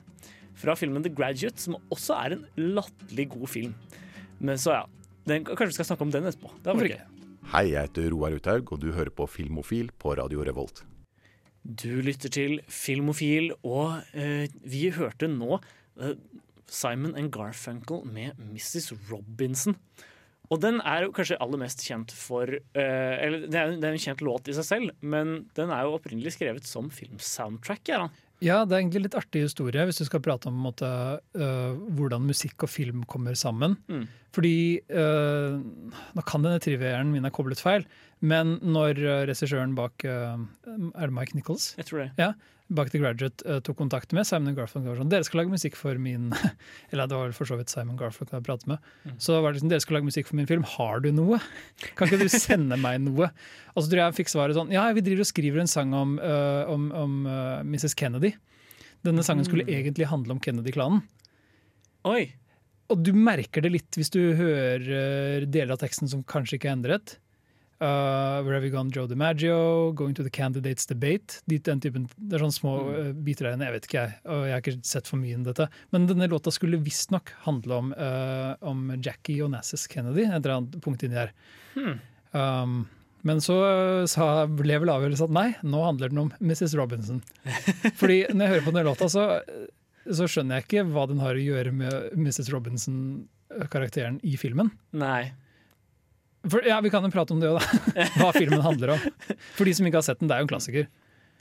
fra 0.61 0.77
filmen 0.79 1.05
The 1.05 1.12
Graduate, 1.12 1.61
som 1.62 1.79
også 1.92 2.16
er 2.18 2.37
en 2.37 2.44
latterlig 2.77 3.31
god 3.33 3.49
film. 3.51 3.75
Men 4.40 4.61
så 4.61 4.77
ja, 4.77 4.85
den, 5.29 5.44
kanskje 5.44 5.73
vi 5.73 5.79
skal 5.81 5.90
snakke 5.92 6.07
om 6.07 6.12
den 6.14 6.29
etterpå. 6.31 6.53
Det 6.64 6.77
var 6.77 6.90
gøy. 6.92 7.01
Hei, 7.51 7.64
jeg 7.73 7.88
heter 7.88 8.12
Roar 8.12 8.37
Uthaug, 8.37 8.73
og 8.75 8.83
du 8.83 8.92
hører 8.94 9.11
på 9.14 9.27
Filmofil 9.27 9.90
på 9.99 10.14
Radio 10.18 10.44
Revolt. 10.46 10.85
Du 11.64 12.01
lytter 12.05 12.33
til 12.33 12.61
Filmofil, 12.73 13.51
og 13.66 14.01
eh, 14.16 14.46
vi 14.64 14.87
hørte 14.96 15.29
nå 15.29 15.59
eh, 16.01 16.14
Simon 16.70 17.16
and 17.18 17.33
Garfunkel 17.35 18.05
med 18.09 18.38
Mrs. 18.38 18.92
Robinson. 19.11 19.77
Og 20.51 20.59
den 20.62 20.81
er 20.83 21.05
jo 21.05 21.12
kanskje 21.14 21.38
aller 21.42 21.61
mest 21.62 21.83
kjent 21.87 22.11
for 22.16 22.51
eh, 22.51 23.14
Eller 23.23 23.44
det 23.46 23.59
er, 23.59 23.77
det 23.79 23.87
er 23.87 23.94
en 23.94 24.03
kjent 24.03 24.25
låt 24.27 24.51
i 24.51 24.57
seg 24.57 24.66
selv, 24.66 24.94
men 25.03 25.44
den 25.59 25.70
er 25.70 25.87
jo 25.87 25.99
opprinnelig 25.99 26.35
skrevet 26.35 26.66
som 26.66 26.90
filmsoundtrack. 26.90 27.92
Ja, 27.92 28.07
da. 28.07 28.30
Ja, 28.40 28.62
det 28.64 28.74
er 28.74 28.81
egentlig 28.83 29.05
litt 29.05 29.16
artig 29.18 29.44
historie 29.44 29.85
hvis 29.88 30.00
du 30.00 30.07
skal 30.09 30.22
prate 30.24 30.48
om 30.48 30.61
måte, 30.64 30.88
uh, 31.37 31.72
hvordan 31.96 32.24
musikk 32.24 32.64
og 32.64 32.72
film 32.72 33.05
kommer 33.09 33.37
sammen. 33.38 33.76
Mm. 33.90 34.07
Fordi 34.31 34.79
øh, 34.90 35.57
Nå 36.14 36.23
kan 36.29 36.45
denne 36.47 36.61
trivieren 36.62 37.11
min 37.11 37.25
er 37.27 37.33
koblet 37.35 37.59
feil, 37.59 37.83
men 38.21 38.59
når 38.62 38.99
øh, 39.01 39.25
regissøren 39.31 39.73
bak 39.75 40.05
øh, 40.07 40.38
Er 40.69 41.07
det 41.11 41.12
Mike 41.16 41.35
Nichols? 41.35 41.73
Jeg 41.81 41.87
tror 41.88 41.99
det. 42.05 42.11
Ja, 42.21 42.29
bak 42.71 42.93
The 42.93 43.01
Graduate 43.03 43.43
øh, 43.49 43.59
tok 43.66 43.77
kontakt 43.81 44.12
med 44.14 44.23
Simon 44.29 44.55
Garfunkel 44.55 44.93
og 44.93 44.95
var 44.95 45.01
sånn 45.03 45.11
Dere 45.11 45.27
skal 45.27 45.40
lage 45.43 45.51
musikk 45.57 45.75
for 45.81 45.99
min 45.99 46.29
Eller 46.93 47.11
det 47.11 47.16
var 47.19 47.27
vel 47.27 47.35
for 47.35 47.51
så 47.51 47.59
vidt 47.59 47.73
Simon 47.75 47.99
Garfunkel 47.99 48.38
jeg 48.38 48.47
pratet 48.47 48.69
med. 48.71 48.79
Mm. 49.09 49.16
Så 49.19 49.40
var 49.40 49.51
det 49.51 49.59
liksom, 49.59 49.73
dere 49.75 49.83
skal 49.83 49.99
lage 49.99 50.07
musikk 50.12 50.31
for 50.31 50.38
min 50.38 50.47
film. 50.51 50.62
Har 50.77 51.03
du 51.03 51.11
noe? 51.16 51.40
Kan 51.99 52.07
ikke 52.07 52.21
du 52.23 52.31
sende 52.31 52.79
meg 52.79 53.01
noe? 53.03 53.33
Og 53.75 53.83
så 53.83 53.88
tror 53.90 54.05
jeg 54.05 54.05
jeg 54.12 54.19
fikk 54.21 54.31
svaret 54.37 54.55
sånn 54.61 54.71
Ja, 54.75 54.87
vi 54.95 55.03
driver 55.03 55.27
og 55.27 55.31
skriver 55.33 55.64
en 55.64 55.71
sang 55.75 55.90
om, 55.97 56.14
om, 56.23 56.87
om 56.95 57.19
Mrs. 57.66 57.97
Kennedy. 57.99 58.37
Denne 59.03 59.25
sangen 59.27 59.47
skulle 59.49 59.64
Mm. 59.66 59.75
egentlig 59.81 60.07
handle 60.11 60.37
om 60.37 60.40
Kennedy-klanen. 60.45 61.03
Oi! 62.07 62.31
Og 62.90 63.03
du 63.07 63.12
merker 63.14 63.62
det 63.64 63.72
litt 63.72 63.98
hvis 63.98 64.11
du 64.12 64.20
hører 64.38 65.46
deler 65.46 65.74
av 65.76 65.83
teksten 65.83 66.11
som 66.11 66.24
kanskje 66.26 66.59
ikke 66.59 66.70
er 66.70 66.79
endret. 66.79 67.18
Uh, 67.81 68.42
Where 68.44 68.53
have 68.53 68.64
you 68.64 68.70
gone, 68.70 68.90
Joe 68.90 69.07
DiMaggio? 69.07 69.94
Going 69.94 70.12
to 70.14 70.22
the 70.22 70.31
candidates 70.31 70.85
debate. 70.85 71.40
De, 71.48 71.57
typen, 71.59 72.11
det 72.16 72.37
er 72.37 72.42
sånne 72.44 72.53
små 72.53 72.74
uh, 72.90 73.12
biter 73.16 73.48
der 73.48 73.57
inne. 73.57 73.70
Jeg 73.70 73.76
vet 73.79 73.88
ikke, 73.88 74.03
jeg. 74.03 74.20
Og 74.29 74.42
jeg 74.44 74.53
har 74.53 74.64
ikke 74.64 74.90
sett 74.90 75.09
for 75.09 75.20
mye 75.22 75.38
inn 75.38 75.46
dette. 75.46 75.70
Men 75.94 76.05
denne 76.11 76.29
låta 76.29 76.53
skulle 76.53 76.83
visstnok 76.85 77.33
handle 77.46 77.79
om, 77.79 77.94
uh, 77.96 78.53
om 78.68 78.90
Jackie 79.00 79.40
Onassis 79.46 79.87
Kennedy. 79.88 80.26
Et 80.26 80.37
eller 80.42 80.59
annet 80.59 80.76
punkt 80.85 81.07
inni 81.07 81.16
her. 81.22 81.33
Hmm. 81.72 81.96
Um, 82.37 82.76
men 83.24 83.40
så 83.44 83.57
sa, 84.09 84.29
ble 84.44 84.76
vel 84.81 84.92
avgjørelsen 84.92 85.31
at 85.31 85.37
nei, 85.37 85.48
nå 85.64 85.81
handler 85.85 86.12
den 86.12 86.22
om 86.26 86.31
Mrs. 86.37 86.76
Robinson. 86.76 87.24
Fordi 88.00 88.26
når 88.29 88.44
jeg 88.44 88.53
hører 88.55 88.66
på 88.66 88.74
denne 88.74 88.88
låta, 88.88 89.09
så, 89.12 89.26
så 90.08 90.28
skjønner 90.30 90.60
jeg 90.60 90.66
ikke 90.66 90.86
hva 90.94 91.06
den 91.10 91.20
har 91.22 91.36
å 91.36 91.44
gjøre 91.44 91.72
med 91.76 92.16
Mrs. 92.16 92.48
Robinson-karakteren 92.54 94.18
i 94.26 94.36
filmen. 94.40 94.72
Nei. 94.96 95.32
For, 96.48 96.64
ja, 96.64 96.78
Vi 96.80 96.92
kan 96.92 97.04
jo 97.04 97.12
prate 97.12 97.34
om 97.34 97.40
det 97.42 97.50
òg, 97.50 97.60
da. 97.60 98.06
Hva 98.20 98.30
filmen 98.32 98.62
handler 98.64 98.94
om. 98.94 99.02
For 99.58 99.68
de 99.68 99.74
som 99.76 99.88
ikke 99.88 100.00
har 100.00 100.06
sett 100.06 100.22
den, 100.22 100.30
det 100.30 100.38
er 100.38 100.40
jo 100.40 100.48
en 100.48 100.52
klassiker. 100.54 100.86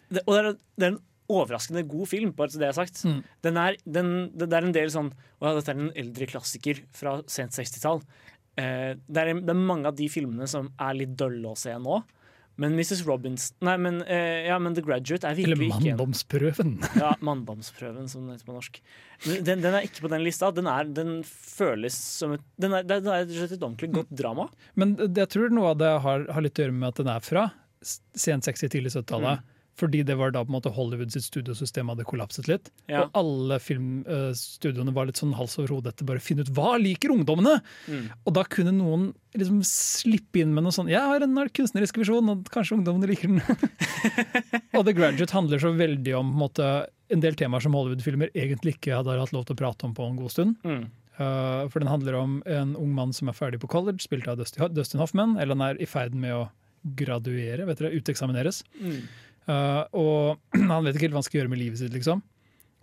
Det, 0.09 0.25
og 0.25 0.33
det 0.33 0.41
er, 0.41 0.57
det 0.75 0.87
er 0.87 0.91
en 0.91 0.99
overraskende 1.29 1.85
god 1.87 2.09
film, 2.09 2.33
bare 2.35 2.51
til 2.51 2.61
det 2.61 2.67
jeg 2.67 2.75
har 2.75 2.79
sagt. 2.81 3.03
Mm. 3.05 3.19
Den 3.45 3.59
er, 3.61 3.77
den, 3.85 4.11
det, 4.35 4.49
er 4.49 4.65
en 4.65 4.75
del 4.75 4.91
sånn 4.91 5.11
Å 5.13 5.47
ja, 5.47 5.55
dette 5.55 5.71
er 5.71 5.79
en 5.79 5.91
eldre 6.03 6.27
klassiker 6.31 6.81
fra 6.95 7.19
sent 7.31 7.55
60-tall. 7.55 8.03
Eh, 8.59 8.91
det, 8.99 9.25
det 9.45 9.53
er 9.53 9.59
mange 9.59 9.87
av 9.87 9.97
de 9.97 10.09
filmene 10.11 10.49
som 10.49 10.71
er 10.75 10.97
litt 10.97 11.15
dølle 11.19 11.53
å 11.53 11.59
se 11.59 11.75
nå. 11.79 12.01
Men 12.59 12.75
Mrs. 12.75 13.05
Robinson 13.07 13.55
Nei, 13.63 13.75
men, 13.79 14.01
eh, 14.03 14.47
ja, 14.49 14.57
men 14.59 14.75
The 14.75 14.83
Graduate 14.83 15.27
er 15.27 15.37
virkelig 15.37 15.69
ikke 15.69 15.77
Eller 15.79 15.93
manndomsprøven. 15.95 16.73
Ja, 17.03 17.13
Manndomsprøven, 17.23 18.09
som 18.11 18.27
det 18.27 18.37
heter 18.37 18.49
på 18.49 18.57
norsk. 18.57 18.81
Den, 19.25 19.63
den 19.63 19.77
er 19.77 19.87
ikke 19.87 20.03
på 20.05 20.11
den 20.11 20.25
lista. 20.25 20.51
Den, 20.55 20.67
er, 20.71 20.89
den 20.95 21.21
føles 21.27 21.95
som 21.95 22.35
et 22.35 22.43
den 22.59 22.75
er, 22.75 22.83
Det 22.87 22.99
rett 23.05 23.31
og 23.31 23.37
slett 23.37 23.55
et 23.55 23.63
ordentlig 23.63 23.91
godt 23.95 24.11
drama. 24.21 24.49
Men 24.79 24.97
jeg 25.07 25.31
tror 25.31 25.55
noe 25.55 25.71
av 25.71 25.79
det 25.79 25.93
har, 26.03 26.27
har 26.35 26.45
litt 26.45 26.59
å 26.59 26.65
gjøre 26.67 26.75
med 26.75 26.91
at 26.91 27.01
den 27.01 27.11
er 27.15 27.23
fra 27.23 27.47
sent 27.79 28.43
60-, 28.43 28.67
tidlig 28.75 28.91
70-tallet. 28.91 29.45
Fordi 29.79 30.01
det 30.03 30.17
var 30.19 30.33
da 30.35 30.43
på 30.43 30.51
en 30.51 30.57
måte 30.57 30.71
Hollywood 30.75 31.13
sitt 31.13 31.25
studiosystem 31.27 31.89
hadde 31.91 32.05
kollapset 32.07 32.49
litt. 32.49 32.69
Ja. 32.91 33.05
Og 33.05 33.17
alle 33.21 33.59
filmstudioene 33.63 34.93
var 34.95 35.07
litt 35.07 35.21
sånn 35.21 35.35
hals 35.37 35.55
over 35.59 35.77
hode 35.77 35.93
etter 35.93 36.07
bare 36.07 36.21
å 36.21 36.25
finne 36.25 36.43
ut 36.43 36.51
hva 36.57 36.75
liker 36.81 37.13
ungdommene! 37.15 37.59
Mm. 37.87 38.09
Og 38.25 38.35
da 38.35 38.43
kunne 38.47 38.75
noen 38.75 39.09
liksom 39.37 39.61
slippe 39.67 40.41
inn 40.41 40.55
med 40.55 40.65
noe 40.65 40.73
sånn 40.73 40.89
Jeg 40.89 41.05
har 41.05 41.23
en 41.23 41.37
kunstnerisk 41.53 41.99
visjon, 42.01 42.31
og 42.33 42.47
kanskje 42.53 42.79
ungdommene 42.79 43.11
liker 43.11 43.31
den. 43.31 43.43
og 44.77 44.87
The 44.87 44.95
Graduate 44.97 45.35
handler 45.35 45.61
så 45.63 45.73
veldig 45.77 46.15
om 46.19 46.29
på 46.29 46.35
en, 46.35 46.41
måte, 46.43 46.71
en 47.13 47.23
del 47.23 47.37
temaer 47.39 47.63
som 47.63 47.77
Hollywood-filmer 47.77 48.33
egentlig 48.33 48.77
ikke 48.77 48.97
hadde 48.99 49.19
hatt 49.21 49.35
lov 49.35 49.47
til 49.47 49.55
å 49.55 49.61
prate 49.63 49.87
om 49.87 49.95
på 49.97 50.07
en 50.07 50.19
god 50.19 50.33
stund. 50.33 50.57
Mm. 50.67 50.89
Uh, 51.19 51.67
for 51.67 51.83
den 51.83 51.91
handler 51.91 52.15
om 52.15 52.37
en 52.47 52.77
ung 52.79 52.91
mann 52.95 53.11
som 53.15 53.27
er 53.27 53.35
ferdig 53.35 53.59
på 53.63 53.69
college, 53.71 54.03
spilt 54.05 54.27
av 54.31 54.39
Dustin 54.39 55.01
Hoffman. 55.01 55.35
Eller 55.37 55.55
han 55.55 55.65
er 55.71 55.81
i 55.81 55.87
ferd 55.89 56.15
med 56.15 56.35
å 56.35 56.45
graduere, 56.99 57.65
vet 57.67 57.81
dere, 57.81 57.97
uteksamineres. 57.99 58.63
Mm. 58.79 59.01
Uh, 59.49 59.83
og 59.97 60.59
han 60.71 60.85
vet 60.85 60.95
ikke 60.95 61.07
helt 61.07 61.15
hva 61.15 61.23
han 61.23 61.29
skal 61.29 61.41
gjøre 61.41 61.53
med 61.53 61.61
livet 61.61 61.81
sitt, 61.81 61.93
liksom. 61.95 62.21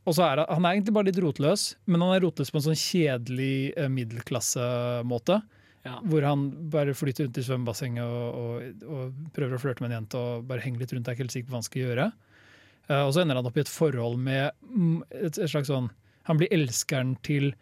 Og 0.07 0.15
så 0.15 0.23
er 0.27 0.43
han, 0.43 0.51
han 0.59 0.67
er 0.67 0.77
egentlig 0.77 0.95
bare 0.95 1.09
litt 1.09 1.21
rotløs, 1.23 1.69
men 1.91 2.03
han 2.03 2.15
er 2.15 2.25
rotløs 2.27 2.53
på 2.53 2.61
en 2.61 2.67
sånn 2.69 2.81
kjedelig 2.81 3.55
uh, 3.77 3.87
middelklassemåte. 3.93 5.41
Ja. 5.87 6.01
Hvor 6.03 6.25
han 6.27 6.49
bare 6.73 6.97
flyter 6.99 7.29
rundt 7.29 7.39
i 7.39 7.45
svømmebassenget 7.47 8.03
og, 8.03 8.39
og, 8.41 8.87
og 8.91 9.19
prøver 9.37 9.55
å 9.55 9.61
flørte 9.63 9.85
med 9.85 9.93
en 9.93 10.01
jente 10.01 10.19
og 10.19 10.49
bare 10.49 10.65
henger 10.65 10.83
litt 10.83 10.95
rundt. 10.97 11.07
Jeg 11.07 11.15
er 11.15 11.19
ikke 11.19 11.27
helt 11.27 11.37
sikker 11.37 11.49
på 11.49 11.55
hva 11.55 11.61
han 11.61 11.69
skal 11.69 11.85
gjøre. 11.85 12.07
Uh, 12.87 13.03
og 13.03 13.13
så 13.15 13.23
ender 13.23 13.39
han 13.39 13.51
opp 13.51 13.61
i 13.61 13.63
et 13.63 13.71
forhold 13.71 14.19
med 14.23 14.51
et, 15.15 15.39
et 15.39 15.51
slags 15.51 15.71
sånn 15.73 15.89
Han 16.27 16.39
blir 16.39 16.51
elskeren 16.55 17.15
til 17.27 17.53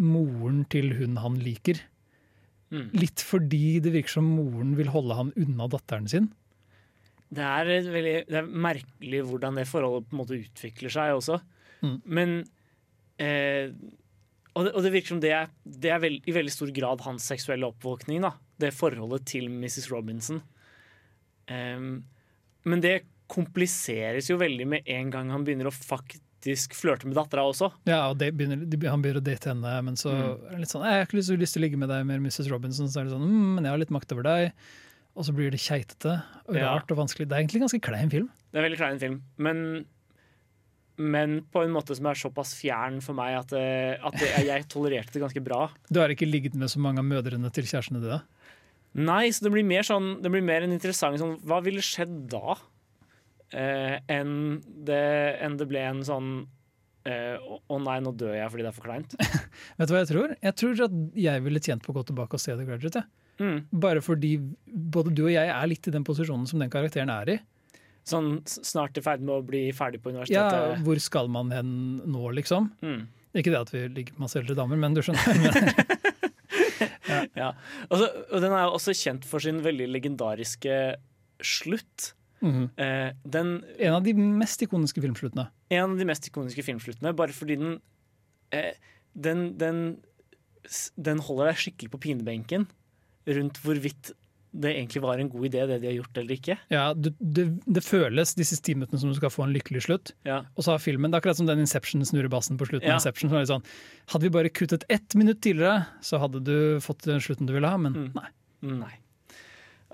moren 0.00 0.66
til 0.72 0.92
hun 0.98 1.16
han 1.20 1.38
liker. 1.40 1.80
Mm. 2.70 2.90
Litt 3.00 3.24
fordi 3.24 3.80
det 3.82 3.92
virker 3.96 4.18
som 4.18 4.28
moren 4.28 4.76
vil 4.78 4.92
holde 4.92 5.16
han 5.16 5.32
unna 5.40 5.68
datteren 5.72 6.08
sin. 6.08 6.28
Det 7.30 7.44
er, 7.46 7.68
veldig, 7.94 8.14
det 8.26 8.38
er 8.40 8.46
merkelig 8.66 9.22
hvordan 9.28 9.58
det 9.60 9.68
forholdet 9.70 10.08
på 10.10 10.16
en 10.16 10.20
måte 10.24 10.38
utvikler 10.40 10.90
seg 10.90 11.14
også. 11.14 11.36
Mm. 11.84 11.96
Men 12.04 12.32
eh, 13.22 13.70
og, 14.56 14.64
det, 14.66 14.72
og 14.74 14.82
det 14.82 14.90
virker 14.96 15.14
som 15.14 15.20
det 15.22 15.30
er, 15.36 15.52
det 15.64 15.92
er 15.94 16.00
veld, 16.02 16.26
i 16.26 16.34
veldig 16.34 16.52
stor 16.52 16.72
grad 16.74 17.04
hans 17.06 17.28
seksuelle 17.30 17.68
oppvåkning. 17.70 18.24
da 18.26 18.32
Det 18.58 18.72
forholdet 18.74 19.28
til 19.30 19.46
Mrs. 19.52 19.86
Robinson. 19.92 20.42
Um, 21.50 22.02
men 22.66 22.82
det 22.82 23.04
kompliseres 23.30 24.28
jo 24.30 24.36
veldig 24.40 24.66
med 24.66 24.90
en 24.90 25.10
gang 25.14 25.30
han 25.30 25.46
begynner 25.46 25.70
å 25.70 25.74
faktisk 25.74 26.74
flørte 26.74 27.06
med 27.06 27.14
dattera 27.18 27.44
også. 27.46 27.70
Ja, 27.86 28.08
og 28.10 28.18
det 28.18 28.32
begynner, 28.34 28.58
de, 28.66 28.78
Han 28.90 29.02
begynner 29.04 29.22
å 29.22 29.26
date 29.30 29.52
henne, 29.52 29.74
men 29.86 29.94
så 29.98 30.10
Mm. 30.10 30.46
er 30.48 30.50
det 30.50 30.60
litt 30.64 30.74
sånn 30.74 30.82
'Jeg 30.82 30.98
har 30.98 31.06
ikke 31.06 31.18
lyst, 31.18 31.38
lyst 31.38 31.52
til 31.54 31.62
å 31.62 31.64
ligge 31.66 31.78
med 31.78 31.88
deg 31.88 32.06
mer, 32.06 32.18
Mrs. 32.18 32.50
Robinson.' 32.50 32.88
Så 32.88 33.00
er 33.00 33.04
det 33.04 33.12
sånn 33.12 33.22
mm, 33.22 33.54
'Men 33.54 33.64
jeg 33.64 33.70
har 33.70 33.78
litt 33.78 33.90
makt 33.94 34.12
over 34.12 34.22
deg.' 34.22 34.52
Og 35.20 35.26
så 35.28 35.34
blir 35.36 35.52
det 35.52 35.60
keitete 35.60 36.14
og 36.48 36.56
Ja. 36.56 36.70
rart 36.72 36.90
og 36.94 36.96
vanskelig. 37.02 37.26
Det 37.28 37.36
er 37.36 37.42
egentlig 37.44 37.60
en 37.60 37.66
ganske 37.68 37.80
klein 37.84 38.10
film. 38.12 38.28
Det 38.50 38.56
er 38.56 38.62
en 38.64 38.66
veldig 38.70 38.78
klein 38.80 39.00
film, 39.02 39.18
men, 39.36 39.58
men 41.00 41.34
på 41.52 41.62
en 41.64 41.72
måte 41.74 41.94
som 41.96 42.08
er 42.10 42.18
såpass 42.18 42.54
fjern 42.58 42.98
for 43.04 43.16
meg 43.18 43.36
at, 43.38 43.52
eh, 43.56 44.00
at 44.00 44.16
det, 44.20 44.30
jeg 44.48 44.66
tolererte 44.72 45.12
det 45.14 45.22
ganske 45.22 45.42
bra. 45.44 45.66
Du 45.92 46.00
har 46.00 46.08
ikke 46.12 46.28
ligget 46.28 46.56
med 46.58 46.72
så 46.72 46.80
mange 46.82 46.98
av 47.04 47.06
mødrene 47.08 47.52
til 47.52 47.68
kjærestene 47.68 48.00
dine? 48.02 48.22
Nei, 48.98 49.28
så 49.30 49.44
det 49.46 49.52
blir 49.54 49.62
mer, 49.68 49.84
sånn, 49.86 50.16
det 50.24 50.32
blir 50.32 50.42
mer 50.42 50.64
en 50.66 50.72
interessant 50.74 51.20
sånn 51.20 51.36
Hva 51.46 51.60
ville 51.62 51.78
skjedd 51.84 52.24
da? 52.32 52.56
Eh, 53.54 54.00
enn, 54.10 54.32
det, 54.86 54.98
en 55.44 55.54
det 55.60 55.68
ble 55.70 55.84
en 55.86 56.02
sånn 56.06 56.32
eh, 57.06 57.36
Å 57.38 57.60
å 57.70 57.78
nei, 57.82 57.96
nå 58.02 58.12
dør 58.18 58.34
jeg 58.34 58.50
fordi 58.50 58.66
det 58.66 58.70
er 58.72 58.76
for 58.76 58.88
kleint. 58.88 59.14
Vet 59.78 59.88
du 59.90 59.94
hva 59.94 60.02
jeg 60.02 60.10
tror? 60.10 60.34
Jeg 60.42 60.56
tror 60.58 60.84
at 60.88 60.98
jeg 61.22 61.44
ville 61.46 61.62
tjent 61.62 61.86
på 61.86 61.94
å 61.94 62.00
gå 62.00 62.06
tilbake 62.10 62.34
og 62.38 62.42
se 62.42 62.54
The 62.58 62.66
Graduate. 62.66 63.04
jeg. 63.04 63.19
Mm. 63.40 63.62
Bare 63.82 64.02
fordi 64.04 64.34
både 64.68 65.14
du 65.16 65.24
og 65.26 65.32
jeg 65.32 65.48
er 65.48 65.70
litt 65.70 65.88
i 65.88 65.94
den 65.94 66.04
posisjonen 66.06 66.46
som 66.48 66.60
den 66.62 66.70
karakteren 66.72 67.12
er 67.14 67.34
i. 67.36 67.38
Sånn 68.08 68.40
snart 68.48 68.96
i 68.98 69.02
ferd 69.04 69.22
med 69.24 69.34
å 69.38 69.44
bli 69.46 69.66
ferdig 69.76 70.00
på 70.04 70.12
Ja. 70.30 70.76
Hvor 70.84 71.00
skal 71.00 71.28
man 71.28 71.50
hen 71.54 71.72
nå, 72.04 72.30
liksom? 72.36 72.70
Mm. 72.84 73.08
Ikke 73.34 73.52
det 73.52 73.60
at 73.60 73.72
vi 73.74 73.84
ligger 73.88 74.18
masse 74.18 74.38
eldre 74.40 74.56
damer, 74.58 74.76
men 74.80 74.94
du 74.96 75.02
skjønner. 75.04 75.74
Ja. 77.36 77.50
Og, 77.88 77.96
Også, 77.96 78.06
og 78.32 78.42
den 78.42 78.52
er 78.54 78.64
jo 78.64 78.74
også 78.76 78.92
kjent 78.96 79.26
for 79.28 79.42
sin 79.42 79.60
veldig 79.64 79.86
legendariske 79.90 80.76
slutt. 81.44 82.12
Mhm. 82.40 82.70
Eh, 82.80 83.10
den, 83.28 83.50
En 83.78 83.96
av 83.98 84.04
de 84.04 84.14
mest 84.14 84.62
ikoniske 84.64 85.02
filmsluttene. 85.02 85.48
en 85.70 85.90
av 85.92 85.98
de 85.98 86.06
mest 86.08 86.26
ikoniske 86.28 86.64
filmsluttene, 86.64 87.12
bare 87.16 87.32
fordi 87.36 87.56
den 87.60 87.80
eh, 88.52 88.72
den, 89.14 89.58
den, 89.58 89.98
den 90.96 91.18
holder 91.18 91.50
deg 91.50 91.60
skikkelig 91.60 91.90
på 91.92 92.00
pinebenken 92.00 92.66
rundt 93.26 93.58
hvorvidt 93.64 94.12
det 94.52 94.72
egentlig 94.74 95.00
var 95.04 95.18
en 95.22 95.28
god 95.30 95.44
idé, 95.46 95.60
det 95.68 95.76
de 95.80 95.86
har 95.86 95.94
gjort 95.94 96.16
eller 96.18 96.34
ikke. 96.34 96.56
Ja, 96.74 96.92
Det, 96.94 97.12
det, 97.22 97.44
det 97.70 97.82
føles 97.86 98.32
disse 98.34 98.56
ti 98.60 98.74
minuttene 98.74 98.98
som 98.98 99.08
du 99.12 99.14
skal 99.14 99.30
få 99.30 99.44
en 99.46 99.52
lykkelig 99.54 99.84
slutt. 99.86 100.10
Ja. 100.26 100.40
Og 100.56 100.64
så 100.66 100.72
har 100.72 100.78
filmen, 100.82 101.10
Det 101.12 101.14
er 101.18 101.22
akkurat 101.22 101.36
som 101.38 101.46
den 101.46 101.60
Inception-snurrebassen 101.62 102.58
på 102.58 102.66
slutten. 102.66 102.88
Ja. 102.88 102.96
Inception, 102.98 103.30
som 103.30 103.36
er 103.38 103.44
litt 103.44 103.52
sånn, 103.52 103.62
Hadde 104.10 104.22
vi 104.26 104.32
bare 104.34 104.50
kuttet 104.50 104.82
ett 104.90 105.14
minutt 105.14 105.40
tidligere, 105.40 105.86
så 106.02 106.18
hadde 106.18 106.42
du 106.42 106.80
fått 106.82 107.06
den 107.06 107.20
slutten 107.22 107.46
du 107.46 107.52
ville 107.54 107.68
ha, 107.70 107.76
men 107.78 107.92
Mm. 107.94 108.10
nei. 108.14 108.28
Nei. 108.62 108.96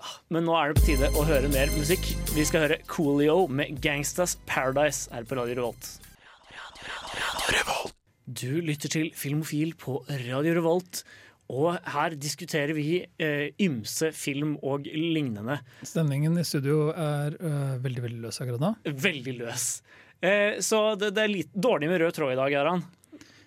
Ah, 0.00 0.16
Men 0.30 0.44
nå 0.44 0.56
er 0.56 0.72
det 0.72 0.80
på 0.80 0.86
tide 0.86 1.08
å 1.12 1.24
høre 1.24 1.48
mer 1.52 1.68
musikk. 1.76 2.04
Vi 2.34 2.44
skal 2.44 2.66
høre 2.68 2.78
Coolio 2.86 3.46
med 3.48 3.80
'Gangstas 3.80 4.36
Paradise' 4.46 5.10
her 5.12 5.24
på 5.24 5.36
Radio 5.36 5.54
Revolt. 5.54 6.00
Du 8.26 8.60
lytter 8.60 8.88
til 8.90 9.12
Filmofil 9.14 9.74
på 9.78 10.00
Radio 10.08 10.54
Revolt, 10.58 11.04
og 11.52 11.78
her 11.94 12.16
diskuterer 12.18 12.74
vi 12.74 13.04
eh, 13.22 13.52
ymse 13.62 14.10
film 14.16 14.56
og 14.66 14.88
lignende. 14.90 15.60
Stemningen 15.86 16.38
i 16.40 16.44
studio 16.46 16.90
er 16.90 17.38
øh, 17.38 17.76
veldig 17.84 18.04
veldig 18.08 18.22
løs 18.24 18.42
akkurat 18.42 18.62
nå. 18.62 18.74
Veldig 19.06 19.36
løs. 19.38 19.68
Eh, 20.20 20.58
så 20.64 20.88
det, 20.98 21.12
det 21.14 21.22
er 21.26 21.32
litt 21.32 21.52
dårlig 21.54 21.90
med 21.92 22.02
rød 22.02 22.18
tråd 22.18 22.34
i 22.34 22.40
dag, 22.40 22.60
Aran. 22.62 22.86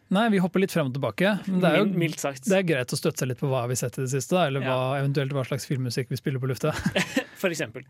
Nei, 0.09 0.23
vi 0.33 0.39
hopper 0.41 0.63
litt 0.63 0.73
frem 0.73 0.87
og 0.89 0.95
tilbake. 0.95 1.35
Men 1.45 1.59
det 1.61 1.69
er 1.69 1.83
jo 1.83 1.89
Mildt 2.01 2.21
sagt. 2.23 2.47
det 2.49 2.55
er 2.57 2.65
greit 2.65 2.93
å 2.95 2.97
støtte 2.97 3.21
seg 3.21 3.29
litt 3.29 3.41
på 3.41 3.49
hva 3.51 3.67
vi 3.69 3.75
har 3.75 3.81
sett 3.83 3.99
i 3.99 4.05
det 4.07 4.09
siste, 4.15 4.33
da, 4.33 4.47
eller 4.49 4.63
hva, 4.65 4.77
eventuelt 4.97 5.35
hva 5.37 5.43
slags 5.45 5.67
filmmusikk 5.69 6.09
vi 6.09 6.17
spiller 6.17 6.41
på 6.41 6.49
lufta. 6.49 6.71
For 7.41 7.51
eksempel. 7.51 7.85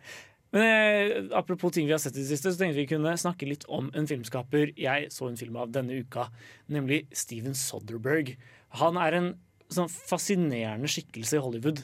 Men 0.52 0.66
eh, 0.66 1.30
apropos 1.38 1.72
ting 1.76 1.88
vi 1.88 1.96
har 1.96 2.02
sett 2.04 2.18
i 2.18 2.26
det 2.26 2.28
siste, 2.34 2.52
så 2.52 2.60
tenkte 2.60 2.82
vi 2.82 2.90
kunne 2.92 3.16
snakke 3.20 3.48
litt 3.48 3.64
om 3.72 3.88
en 3.96 4.10
filmskaper 4.10 4.74
jeg 4.76 5.08
så 5.16 5.30
en 5.30 5.40
film 5.40 5.62
av 5.64 5.72
denne 5.72 6.02
uka, 6.02 6.28
nemlig 6.68 7.06
Steven 7.16 7.56
Soderberg. 7.56 8.34
Han 8.82 9.00
er 9.00 9.16
en 9.22 9.32
sånn 9.74 9.92
fascinerende 9.92 10.90
skikkelse 10.92 11.38
i 11.38 11.44
Hollywood. 11.44 11.84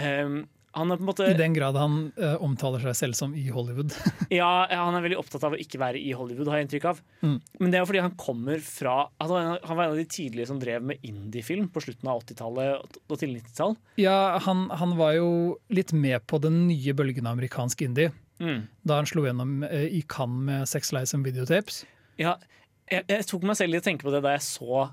Um, 0.00 0.42
han 0.72 0.92
på 0.92 1.02
en 1.02 1.06
måte 1.08 1.26
I 1.26 1.34
den 1.34 1.54
grad 1.54 1.74
han 1.74 2.12
uh, 2.14 2.36
omtaler 2.44 2.82
seg 2.84 2.94
selv 2.94 3.18
som 3.18 3.32
i 3.34 3.48
Hollywood. 3.50 3.94
Ja, 4.30 4.68
han 4.70 4.94
er 4.94 5.02
veldig 5.02 5.18
opptatt 5.18 5.42
av 5.48 5.56
å 5.56 5.58
ikke 5.58 5.80
være 5.82 5.98
i 5.98 6.12
Hollywood, 6.14 6.46
har 6.46 6.60
jeg 6.60 6.68
inntrykk 6.68 6.86
av. 6.92 7.00
Mm. 7.26 7.36
Men 7.58 7.72
det 7.72 7.78
er 7.78 7.82
jo 7.82 7.88
fordi 7.90 8.04
han 8.04 8.14
kommer 8.20 8.62
fra 8.62 8.94
altså, 9.18 9.40
Han 9.66 9.78
var 9.80 9.88
en 9.88 9.96
av 9.96 9.98
de 9.98 10.06
tidlige 10.06 10.46
som 10.46 10.60
drev 10.62 10.84
med 10.86 11.02
indiefilm 11.06 11.66
på 11.74 11.82
slutten 11.82 12.12
av 12.12 12.22
80-tallet 12.22 13.00
og 13.02 13.18
til 13.18 13.34
90-tall. 13.34 13.74
Ja, 13.98 14.38
han, 14.46 14.68
han 14.70 14.94
var 15.00 15.16
jo 15.18 15.30
litt 15.74 15.90
med 15.90 16.22
på 16.30 16.38
den 16.42 16.62
nye 16.68 16.94
bølgen 16.94 17.26
av 17.26 17.34
amerikansk 17.34 17.82
indie. 17.88 18.14
Mm. 18.38 18.68
Da 18.86 19.00
han 19.00 19.10
slo 19.10 19.26
gjennom 19.26 19.64
uh, 19.66 19.86
i 19.90 20.04
Cannes 20.06 20.46
med 20.46 20.70
Sex 20.70 20.94
Lies 20.94 21.16
and 21.18 21.26
Videotapes. 21.26 21.82
Ja, 22.20 22.38
jeg, 22.90 23.08
jeg 23.10 23.26
tok 23.26 23.50
meg 23.50 23.58
selv 23.58 23.74
i 23.74 23.82
å 23.82 23.84
tenke 23.84 24.06
på 24.06 24.14
det 24.14 24.22
da 24.22 24.36
jeg 24.36 24.46
så 24.46 24.86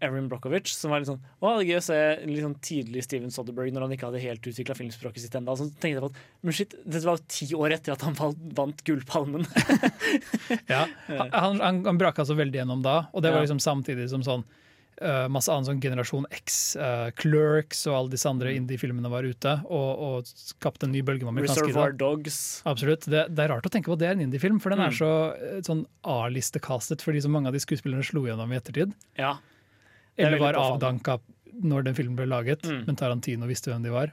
Erin 0.00 0.28
Brockovich, 0.30 0.72
som 0.76 0.90
var 0.92 1.00
litt 1.02 1.08
sånn 1.10 1.20
Å, 1.40 1.52
det 1.56 1.64
er 1.64 1.70
gøy 1.70 1.78
å 1.80 1.84
se 1.86 1.98
litt 2.28 2.44
sånn 2.44 2.56
tidlig 2.64 3.04
Steven 3.06 3.32
Soderberg 3.34 3.72
når 3.74 3.86
han 3.86 3.94
ikke 3.96 4.08
hadde 4.10 4.22
helt 4.24 4.46
utvikla 4.50 4.76
filmspråket 4.78 5.24
sitt 5.26 5.34
ennå. 5.38 5.56
Så 5.58 5.68
tenkte 5.72 5.94
jeg 5.96 6.04
på 6.04 6.10
at 6.12 6.20
men 6.46 6.56
shit, 6.58 6.76
dette 6.84 7.06
var 7.08 7.22
ti 7.30 7.48
år 7.56 7.76
etter 7.78 7.94
at 7.96 8.04
han 8.06 8.16
vant, 8.56 8.84
Gullpalmen. 8.86 9.46
Ja, 10.70 10.86
han, 11.32 11.60
han, 11.60 11.82
han 11.86 11.98
braka 11.98 12.24
så 12.26 12.34
veldig 12.38 12.62
gjennom 12.62 12.82
da, 12.84 13.06
og 13.12 13.22
det 13.24 13.32
var 13.34 13.42
liksom 13.46 13.62
samtidig 13.62 14.08
som 14.12 14.24
sånn 14.26 14.46
Uh, 14.96 15.26
masse 15.28 15.52
annen 15.52 15.66
sånn 15.66 15.80
Generasjon 15.84 16.24
X, 16.32 16.54
uh, 16.80 17.10
Clerks 17.20 17.82
og 17.84 17.92
alle 17.98 18.12
disse 18.14 18.30
andre 18.30 18.48
Mm. 18.54 18.62
indie-filmene 18.62 19.10
var 19.12 19.26
ute 19.28 19.50
og, 19.68 19.90
og 20.06 20.30
skapte 20.30 20.86
en 20.88 20.94
ny 20.94 21.02
bølge 21.04 21.26
med 21.28 21.34
amerikansk 21.34 21.66
Reservoir. 21.66 21.92
Dogs. 22.00 22.38
Absolutt. 22.64 23.04
Det, 23.04 23.26
det 23.28 23.44
er 23.44 23.50
rart 23.52 23.68
å 23.68 23.72
tenke 23.74 23.90
på 23.92 23.98
at 23.98 24.00
det 24.00 24.08
er 24.08 24.16
en 24.16 24.22
indie-film, 24.24 24.56
for 24.64 24.72
den 24.72 24.80
Mm. 24.80 24.86
er 24.88 24.96
så 24.96 25.10
eh, 25.36 25.58
sånn 25.68 25.82
A-listekastet 26.00 27.04
fordi 27.04 27.20
så 27.20 27.28
mange 27.28 27.52
av 27.52 27.52
de 27.52 27.60
skuespillerne 27.60 28.08
slo 28.08 28.24
gjennom 28.24 28.48
i 28.48 28.56
ettertid. 28.56 28.96
Ja. 29.20 29.34
Er 30.16 30.28
Eller 30.30 30.40
var 30.40 30.56
avdanka 30.60 31.18
når 31.56 31.86
den 31.86 31.94
filmen 31.96 32.16
ble 32.18 32.26
laget, 32.28 32.64
Mm. 32.68 32.82
men 32.86 32.96
Tarantino 32.96 33.46
visste 33.48 33.70
hvem 33.72 33.82
de 33.86 33.90
var. 33.94 34.10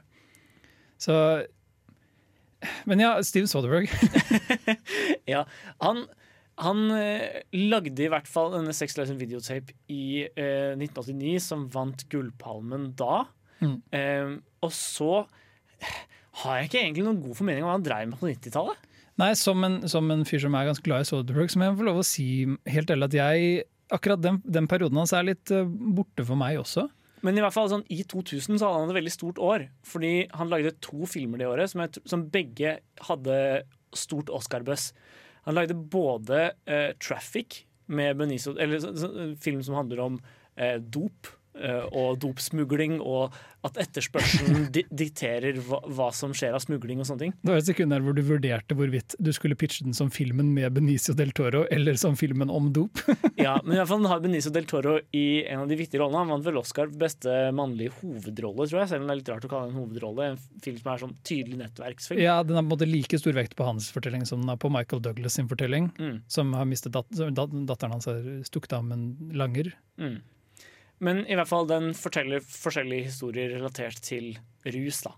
Så 0.98 1.16
Men 2.88 3.00
ja, 3.02 3.18
Steven 3.22 3.48
Soderberg. 3.48 3.90
ja. 5.28 5.42
Han, 5.84 6.06
han 6.56 6.84
eh, 6.96 7.42
lagde 7.52 8.06
i 8.06 8.08
hvert 8.08 8.28
fall 8.30 8.54
denne 8.54 8.72
Sex 8.72 8.96
Lies 8.96 9.12
Videotape 9.20 9.74
i 9.92 10.24
eh, 10.24 10.72
1989, 10.78 11.34
som 11.44 11.66
vant 11.74 12.06
Gullpalmen 12.12 12.92
da. 12.96 13.24
Mm. 13.60 13.76
Eh, 13.92 14.32
og 14.64 14.72
så 14.72 15.26
har 16.40 16.56
jeg 16.58 16.70
ikke 16.70 16.80
egentlig 16.80 17.04
noen 17.06 17.20
god 17.22 17.36
formening 17.38 17.62
om 17.66 17.68
hva 17.68 17.76
han 17.76 17.84
dreiv 17.86 18.08
med 18.14 18.20
på 18.22 18.30
90-tallet. 18.32 18.88
Nei, 19.20 19.28
som 19.38 19.60
en, 19.62 19.76
som 19.86 20.08
en 20.10 20.24
fyr 20.26 20.40
som 20.42 20.56
er 20.58 20.66
ganske 20.66 20.82
glad 20.88 21.04
i 21.04 21.06
Soderberg, 21.06 21.52
så 21.52 21.60
må 21.60 21.68
jeg 21.68 21.76
få 21.78 21.84
lov 21.86 22.00
å 22.00 22.06
si 22.08 22.24
helt 22.72 22.90
ærlig 22.90 23.10
at 23.12 23.18
jeg 23.20 23.52
Akkurat 23.92 24.22
den, 24.22 24.40
den 24.44 24.68
perioden 24.70 25.00
hans 25.00 25.12
er 25.16 25.26
litt 25.26 25.52
eh, 25.52 25.66
borte 25.66 26.24
for 26.24 26.40
meg 26.40 26.60
også. 26.62 26.86
Men 27.24 27.38
i 27.38 27.42
hvert 27.44 27.56
fall 27.56 27.70
sånn, 27.72 27.84
i 27.92 28.02
2000 28.04 28.60
så 28.60 28.68
hadde 28.68 28.80
han 28.82 28.92
et 28.92 28.98
veldig 28.98 29.12
stort 29.12 29.40
år. 29.40 29.66
Fordi 29.88 30.14
han 30.36 30.50
lagde 30.52 30.76
to 30.84 31.08
filmer 31.08 31.40
det 31.40 31.48
året 31.48 31.72
som, 31.72 31.84
jeg, 31.84 32.04
som 32.08 32.26
begge 32.32 32.78
hadde 33.08 33.36
stort 33.96 34.32
Oscar-buzz. 34.32 34.90
Han 35.48 35.56
lagde 35.56 35.76
både 35.76 36.50
eh, 36.68 36.92
'Traffic', 37.00 37.64
med 37.86 38.16
Benicio, 38.16 38.54
eller 38.56 38.78
så, 38.80 38.94
så, 38.96 39.08
film 39.40 39.62
som 39.62 39.74
handler 39.76 40.00
om 40.00 40.14
eh, 40.56 40.78
dop 40.80 41.13
og 41.90 42.20
dopsmugling, 42.22 43.00
og 43.00 43.34
at 43.64 43.78
etterspørselen 43.80 44.66
di 44.74 44.82
dikterer 44.92 45.56
hva, 45.64 45.80
hva 45.88 46.10
som 46.14 46.34
skjer 46.36 46.56
av 46.56 46.62
smugling 46.64 47.00
og 47.00 47.08
sånne 47.08 47.22
ting. 47.22 47.34
Det 47.40 47.52
var 47.52 47.60
et 47.62 47.68
sekund 47.68 47.94
der 47.94 48.04
hvor 48.04 48.16
du 48.16 48.20
vurderte 48.26 48.76
hvorvidt 48.76 49.16
du 49.22 49.30
skulle 49.36 49.56
pitche 49.58 49.86
den 49.86 49.96
som 49.96 50.10
filmen 50.12 50.52
med 50.56 50.74
Benicio 50.76 51.14
del 51.16 51.32
Toro 51.36 51.64
eller 51.72 51.96
som 52.00 52.18
filmen 52.18 52.52
om 52.52 52.70
dop. 52.74 53.00
Ja, 53.44 53.56
men 53.64 53.74
i 53.74 53.78
hvert 53.80 53.90
fall 53.90 54.00
den 54.00 54.08
har 54.08 54.20
Benicio 54.24 54.52
del 54.54 54.66
Toro 54.68 54.98
i 55.16 55.44
en 55.50 55.64
av 55.64 55.70
de 55.70 55.76
viktige 55.78 56.00
rollene. 56.00 56.22
Han 56.22 56.34
vant 56.36 56.46
vel 56.46 56.60
Oscar 56.60 56.92
beste 57.00 57.32
mannlige 57.56 57.92
hovedrolle, 57.98 58.68
tror 58.68 58.82
jeg. 58.82 58.90
Selv 58.92 59.04
om 59.04 59.08
det 59.08 59.14
er 59.14 59.20
litt 59.20 59.30
rart 59.32 59.46
å 59.48 59.50
kalle 59.50 59.68
det 59.68 59.74
en 59.74 59.80
hovedrolle. 59.82 60.28
En 60.32 60.62
film 60.64 60.78
som 60.80 60.92
er 60.92 61.02
sånn 61.02 61.16
tydelig 61.26 61.58
nettverksfilm. 61.60 62.22
Ja, 62.22 62.38
Den 62.46 62.56
har 62.56 62.64
på 62.64 62.68
en 62.68 62.74
måte 62.76 62.88
like 62.88 63.20
stor 63.20 63.36
vekt 63.36 63.56
på 63.58 63.66
hans 63.66 63.90
fortelling 63.92 64.24
som 64.28 64.44
den 64.44 64.52
har 64.52 64.60
på 64.60 64.70
Michael 64.72 65.02
Douglas 65.04 65.36
sin 65.36 65.50
fortelling. 65.50 65.90
Mm. 65.98 66.22
Som 66.30 66.54
har 66.56 66.68
mistet 66.68 66.94
dat 66.94 67.10
dat 67.14 67.52
datteren 67.68 67.96
hans 67.96 68.08
er 68.10 68.22
stukket 68.46 68.76
av 68.78 68.86
med 68.86 68.98
en 68.98 69.36
langer. 69.36 69.74
Mm. 70.00 70.20
Men 71.02 71.24
i 71.26 71.36
hvert 71.36 71.50
fall 71.50 71.66
den 71.68 71.92
forteller 71.98 72.44
forskjellige 72.44 73.08
historier 73.10 73.54
relatert 73.56 74.00
til 74.04 74.36
rus. 74.64 75.02
da. 75.06 75.14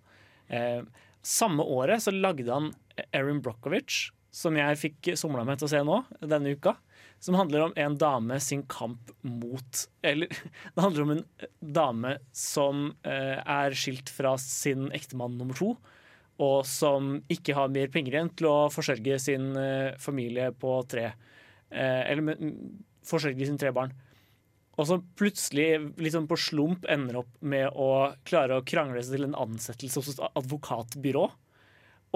Eh, 0.49 0.83
samme 1.23 1.63
året 1.63 2.03
så 2.05 2.15
lagde 2.15 2.53
han 2.53 2.73
Erin 3.13 3.43
Brockovich, 3.45 4.11
som 4.31 4.57
jeg 4.59 4.81
fikk 4.81 5.13
somla 5.19 5.45
meg 5.47 5.59
til 5.61 5.69
å 5.69 5.73
se 5.73 5.83
nå 5.85 6.01
denne 6.21 6.55
uka. 6.57 6.77
Som 7.21 7.39
handler 7.39 7.65
om 7.65 7.77
en 7.81 7.95
dame 7.97 8.37
sin 8.45 8.61
kamp 8.69 9.09
mot 9.25 9.87
Eller 10.05 10.29
det 10.75 10.83
handler 10.85 11.03
om 11.07 11.13
en 11.15 11.23
dame 11.61 12.17
som 12.37 12.91
eh, 13.09 13.41
er 13.41 13.77
skilt 13.77 14.13
fra 14.13 14.35
sin 14.41 14.91
ektemann 14.97 15.39
nummer 15.39 15.57
to. 15.57 15.73
Og 16.45 16.67
som 16.69 17.15
ikke 17.33 17.57
har 17.57 17.73
mer 17.73 17.89
penger 17.93 18.19
igjen 18.19 18.33
til 18.37 18.51
å 18.51 18.57
forsørge 18.73 19.17
sin 19.23 19.55
eh, 19.57 19.97
familie 20.01 20.51
på 20.53 20.77
tre. 20.91 21.09
Eh, 21.73 22.03
eller 22.13 22.37
forsørge 23.07 23.49
sine 23.49 23.61
tre 23.61 23.73
barn. 23.73 23.95
Og 24.77 24.89
som 24.91 25.05
plutselig, 25.17 25.69
sånn 26.13 26.29
på 26.29 26.37
slump, 26.41 26.85
ender 26.93 27.23
opp 27.23 27.31
med 27.41 27.71
å 27.73 28.13
klare 28.29 28.59
å 28.59 28.65
krangle 28.67 29.01
seg 29.01 29.17
til 29.17 29.29
en 29.31 29.39
ansettelse 29.47 30.03
hos 30.03 30.11
et 30.13 30.25
advokatbyrå. 30.27 31.25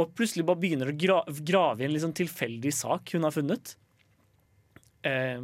Og 0.01 0.13
plutselig 0.17 0.45
bare 0.49 0.61
begynner 0.61 0.93
å 0.93 0.97
gra 0.97 1.23
grave 1.41 1.85
i 1.85 1.89
en 1.89 2.03
sånn 2.05 2.17
tilfeldig 2.21 2.73
sak 2.77 3.15
hun 3.17 3.25
har 3.27 3.35
funnet. 3.35 3.75
Eh, 5.09 5.41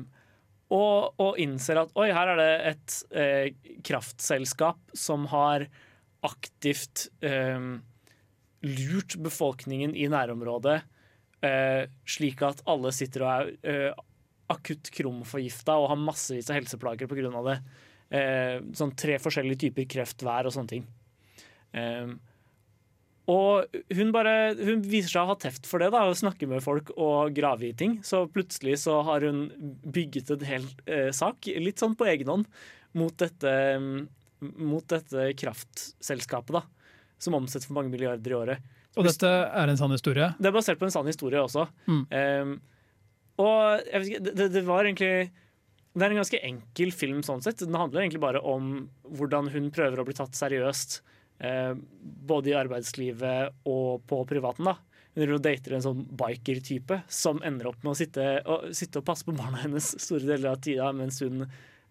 og, 0.67 1.17
og 1.23 1.41
innser 1.41 1.81
at 1.81 1.93
oi, 1.97 2.11
her 2.13 2.35
er 2.35 2.41
det 2.41 2.53
et 2.73 2.97
eh, 3.17 3.75
kraftselskap 3.87 4.97
som 4.99 5.29
har 5.33 5.69
aktivt 6.27 7.07
eh, 7.25 7.71
lurt 8.67 9.17
befolkningen 9.23 9.95
i 9.97 10.09
nærområdet, 10.11 10.81
eh, 11.47 11.87
slik 12.09 12.43
at 12.45 12.65
alle 12.69 12.93
sitter 12.95 13.25
og 13.25 13.31
er 13.31 13.53
eh, 13.63 14.06
akutt 14.53 14.91
kromforgifta 14.95 15.77
og 15.81 15.91
har 15.93 16.01
massevis 16.01 16.51
av 16.51 16.61
helseplager 16.61 17.11
pga. 17.11 17.43
det. 17.49 17.59
Eh, 18.17 18.61
sånn 18.79 18.95
tre 18.95 19.19
forskjellige 19.19 19.67
typer 19.67 19.89
kreft 19.91 20.23
hver 20.23 20.47
og 20.47 20.55
sånne 20.55 20.73
ting. 20.77 20.87
Eh, 21.75 22.15
og 23.27 23.81
hun 23.91 24.13
bare 24.15 24.55
Hun 24.55 24.85
viser 24.87 25.11
seg 25.11 25.25
å 25.25 25.33
ha 25.33 25.35
teft 25.35 25.67
for 25.67 25.83
det, 25.83 25.91
da, 25.91 26.05
å 26.07 26.15
snakke 26.15 26.47
med 26.47 26.63
folk 26.63 26.93
og 26.95 27.35
grave 27.35 27.67
i 27.67 27.75
ting. 27.75 27.99
Så 28.07 28.29
plutselig 28.31 28.79
så 28.85 29.01
har 29.07 29.27
hun 29.27 29.49
bygget 29.83 30.31
en 30.31 30.47
hel 30.47 30.69
eh, 30.87 31.11
sak, 31.11 31.51
litt 31.59 31.83
sånn 31.83 31.99
på 31.99 32.07
egen 32.07 32.31
hånd, 32.31 32.47
mot 32.97 33.17
dette, 33.19 33.51
mot 34.41 34.87
dette 34.87 35.33
kraftselskapet, 35.43 36.61
da. 36.61 36.63
Som 37.19 37.35
omsetter 37.35 37.67
for 37.67 37.81
mange 37.81 37.91
milliarder 37.91 38.31
i 38.31 38.39
året. 38.39 38.73
Og 38.97 39.05
dette 39.05 39.29
er 39.29 39.69
en 39.69 39.77
sann 39.77 39.93
historie. 39.93 40.31
Det 40.39 40.49
er 40.49 40.55
basert 40.55 40.79
på 40.81 40.87
en 40.87 40.95
sann 40.95 41.09
historie 41.09 41.43
også. 41.43 41.67
Mm. 41.91 42.55
Og 43.43 43.91
ikke, 44.01 44.23
det, 44.25 44.49
det 44.55 44.63
var 44.65 44.87
egentlig 44.87 45.29
Det 45.93 46.05
er 46.05 46.13
en 46.13 46.21
ganske 46.23 46.41
enkel 46.45 46.93
film 46.93 47.23
sånn 47.25 47.45
sett. 47.45 47.63
Den 47.65 47.77
handler 47.77 48.05
egentlig 48.05 48.23
bare 48.25 48.41
om 48.45 48.89
hvordan 49.17 49.51
hun 49.53 49.71
prøver 49.75 50.01
å 50.01 50.07
bli 50.09 50.17
tatt 50.17 50.37
seriøst. 50.37 51.01
eh, 51.39 51.73
både 52.01 52.53
i 52.53 52.59
arbeidslivet 52.59 53.67
og 53.69 54.05
på 54.09 54.23
privaten. 54.29 54.65
da. 54.65 54.77
hun 55.17 55.43
dater 55.43 55.73
en 55.77 55.85
sånn 55.85 56.05
biker-type 56.11 57.03
som 57.09 57.41
ender 57.45 57.69
opp 57.69 57.83
med 57.83 57.95
å 57.95 57.97
sitte 57.97 58.27
og, 58.45 58.69
sitte 58.77 59.01
og 59.01 59.07
passe 59.09 59.25
på 59.25 59.37
barna 59.37 59.63
hennes 59.65 59.95
store 60.01 60.27
deler 60.27 60.53
av 60.53 60.61
tida 60.61 60.93
mens 60.93 61.21
hun 61.25 61.47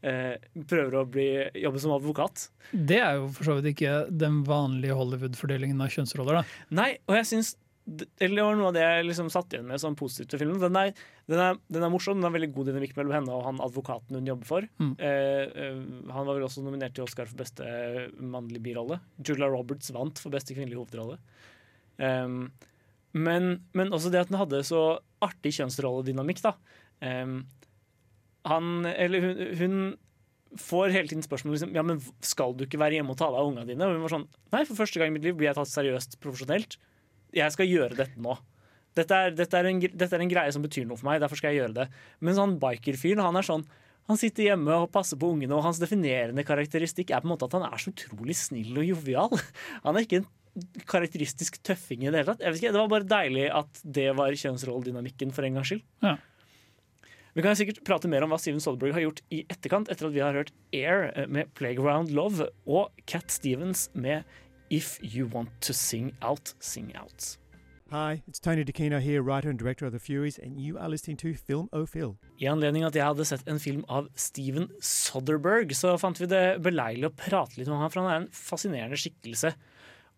eh, 0.05 0.37
prøver 0.69 0.99
å 0.99 1.05
bli, 1.09 1.27
jobbe 1.61 1.81
som 1.81 1.95
advokat. 1.95 2.49
Det 2.71 3.01
er 3.01 3.19
jo 3.19 3.29
for 3.33 3.49
så 3.49 3.57
vidt 3.57 3.73
ikke 3.73 4.05
den 4.09 4.43
vanlige 4.47 4.97
Hollywood-fordelingen 4.97 5.81
av 5.81 5.93
kjønnsroller. 5.93 6.41
da. 6.41 6.59
Nei, 6.81 6.91
og 7.09 7.17
jeg 7.19 7.31
syns 7.33 7.55
eller 7.85 8.35
Det 8.35 8.43
var 8.45 8.55
noe 8.57 8.69
av 8.71 8.75
det 8.75 8.81
jeg 8.81 9.05
liksom 9.05 9.27
satt 9.29 9.53
igjen 9.53 9.67
med 9.69 9.81
som 9.81 9.95
positivt 9.97 10.33
ved 10.33 10.41
filmen. 10.41 10.61
Den 10.61 10.77
er, 10.79 10.93
den, 11.29 11.41
er, 11.41 11.57
den 11.69 11.85
er 11.85 11.91
morsom, 11.93 12.17
den 12.17 12.25
har 12.25 12.33
veldig 12.33 12.49
god 12.55 12.71
dynamikk 12.71 12.95
mellom 12.97 13.13
henne 13.13 13.35
og 13.35 13.43
han 13.45 13.61
advokaten 13.61 14.17
hun 14.17 14.29
jobber 14.31 14.49
for. 14.49 14.69
Mm. 14.81 14.93
Eh, 14.97 15.43
eh, 15.65 15.81
han 16.15 16.25
var 16.25 16.31
vel 16.31 16.47
også 16.47 16.63
nominert 16.65 16.95
til 16.97 17.05
Oscar 17.05 17.29
for 17.29 17.41
beste 17.43 17.65
mannlige 18.17 18.63
birolle. 18.65 18.97
Julia 19.21 19.51
Roberts 19.51 19.93
vant 19.93 20.21
for 20.21 20.33
beste 20.33 20.57
kvinnelige 20.57 20.81
hovedrolle. 20.81 21.19
Um, 22.01 22.49
men, 23.15 23.53
men 23.77 23.93
også 23.95 24.09
det 24.11 24.25
at 24.25 24.31
den 24.31 24.41
hadde 24.41 24.65
så 24.67 24.97
artig 25.23 25.53
kjønnsrolledynamikk, 25.59 26.41
da. 26.43 26.55
Um, 27.05 27.37
han, 28.49 28.73
eller 28.91 29.23
hun, 29.23 29.45
hun 29.61 29.77
får 30.59 30.93
hele 30.93 31.09
tiden 31.11 31.23
spørsmål 31.25 31.55
liksom, 31.55 31.71
ja, 31.75 31.83
men 31.85 32.01
skal 32.23 32.53
du 32.55 32.65
ikke 32.65 32.79
være 32.79 32.99
hjemme 32.99 33.13
og 33.13 33.19
ta 33.19 33.29
deg 33.29 33.39
av 33.39 33.49
ungene 33.49 33.69
dine. 33.69 33.87
Og 33.87 33.95
hun 33.97 34.05
var 34.05 34.17
sånn 34.17 34.27
Nei, 34.53 34.65
for 34.67 34.77
første 34.79 35.01
gang 35.01 35.11
i 35.11 35.15
mitt 35.15 35.25
liv 35.25 35.37
blir 35.37 35.49
jeg 35.51 35.57
tatt 35.57 35.71
seriøst 35.71 36.19
profesjonelt. 36.23 36.77
Jeg 37.35 37.55
skal 37.55 37.69
gjøre 37.69 37.97
dette 37.97 38.21
nå. 38.21 38.35
Dette 38.95 39.15
er, 39.15 39.33
dette, 39.35 39.59
er 39.59 39.67
en, 39.67 39.81
dette 39.83 40.15
er 40.15 40.23
en 40.23 40.31
greie 40.31 40.53
som 40.55 40.63
betyr 40.63 40.85
noe 40.87 40.95
for 40.99 41.09
meg, 41.09 41.19
derfor 41.23 41.39
skal 41.39 41.51
jeg 41.51 41.65
gjøre 41.65 41.75
det. 41.81 41.89
Men 42.23 42.37
sånn 42.37 42.55
biker-fyren, 42.61 43.25
han 43.25 43.35
er 43.35 43.47
sånn 43.47 43.65
han 44.05 44.19
sitter 44.21 44.51
hjemme 44.51 44.73
og 44.83 44.91
passer 44.93 45.17
på 45.17 45.31
ungene, 45.33 45.55
og 45.57 45.65
hans 45.65 45.79
definerende 45.81 46.45
karakteristikk 46.45 47.09
er 47.09 47.23
på 47.23 47.25
en 47.25 47.31
måte 47.33 47.47
at 47.47 47.55
han 47.57 47.65
er 47.65 47.81
så 47.81 47.89
utrolig 47.89 48.35
snill 48.37 48.77
og 48.77 48.85
jovial. 48.85 49.33
Han 49.85 49.97
er 49.97 50.05
ikke 50.05 50.19
en 50.21 50.27
karakteristisk 50.87 51.57
tøffing 51.65 52.05
i 52.05 52.11
det 52.11 52.21
hele 52.21 52.29
tatt. 52.29 52.43
Jeg 52.45 52.53
vet 52.53 52.61
ikke, 52.61 52.73
Det 52.75 52.83
var 52.83 52.93
bare 52.93 53.09
deilig 53.09 53.47
at 53.51 53.81
det 53.97 54.07
var 54.15 54.37
kjønnsrolledynamikken 54.43 55.33
for 55.35 55.47
en 55.47 55.57
gangs 55.57 55.73
skyld. 55.73 55.81
Ja. 56.05 56.15
Vi 57.35 57.43
kan 57.43 57.57
sikkert 57.59 57.81
prate 57.83 58.07
mer 58.07 58.23
om 58.23 58.31
hva 58.31 58.37
Steven 58.39 58.61
Soderberg 58.63 58.93
har 58.95 59.03
gjort 59.03 59.19
i 59.35 59.41
etterkant, 59.51 59.89
etter 59.91 60.07
at 60.07 60.13
vi 60.15 60.21
har 60.23 60.37
hørt 60.37 60.53
Air 60.71 61.09
med 61.27 61.49
Playground 61.57 62.13
Love 62.15 62.47
og 62.63 62.93
Cat 63.09 63.33
Stevens 63.33 63.89
med 63.91 64.23
If 64.69 64.99
You 65.01 65.27
Want 65.27 65.49
To 65.61 65.73
Sing 65.73 66.13
Out, 66.21 66.53
Sing 66.59 66.91
Out. 66.95 67.37
Hi, 67.91 68.23
it's 68.27 68.39
Tony 68.39 68.65
DeCino 68.65 68.99
here, 68.99 69.21
writer 69.21 69.49
and 69.49 69.59
director 69.59 69.85
of 69.85 69.91
The 69.91 69.99
Furies, 69.99 70.39
and 70.39 70.59
you 70.59 70.77
are 70.79 70.89
listening 70.89 71.17
to 71.17 71.35
Film 71.35 71.69
O 71.71 71.85
I 72.41 72.45
anledning 72.47 72.83
at 72.83 72.95
jeg 72.95 73.05
hadde 73.05 73.25
sett 73.25 73.47
en 73.47 73.59
film 73.59 73.85
av 73.87 74.07
Steven 74.15 74.67
Soderberg, 74.81 75.75
så 75.77 75.93
fant 76.01 76.19
vi 76.19 76.25
det 76.25 76.57
beleilig 76.65 77.05
å 77.05 77.13
prate 77.13 77.59
litt 77.59 77.69
om 77.69 77.77
han, 77.77 77.91
for 77.93 78.01
han 78.01 78.09
er 78.11 78.23
en 78.23 78.31
fascinerende 78.33 78.97
skikkelse. 78.97 79.53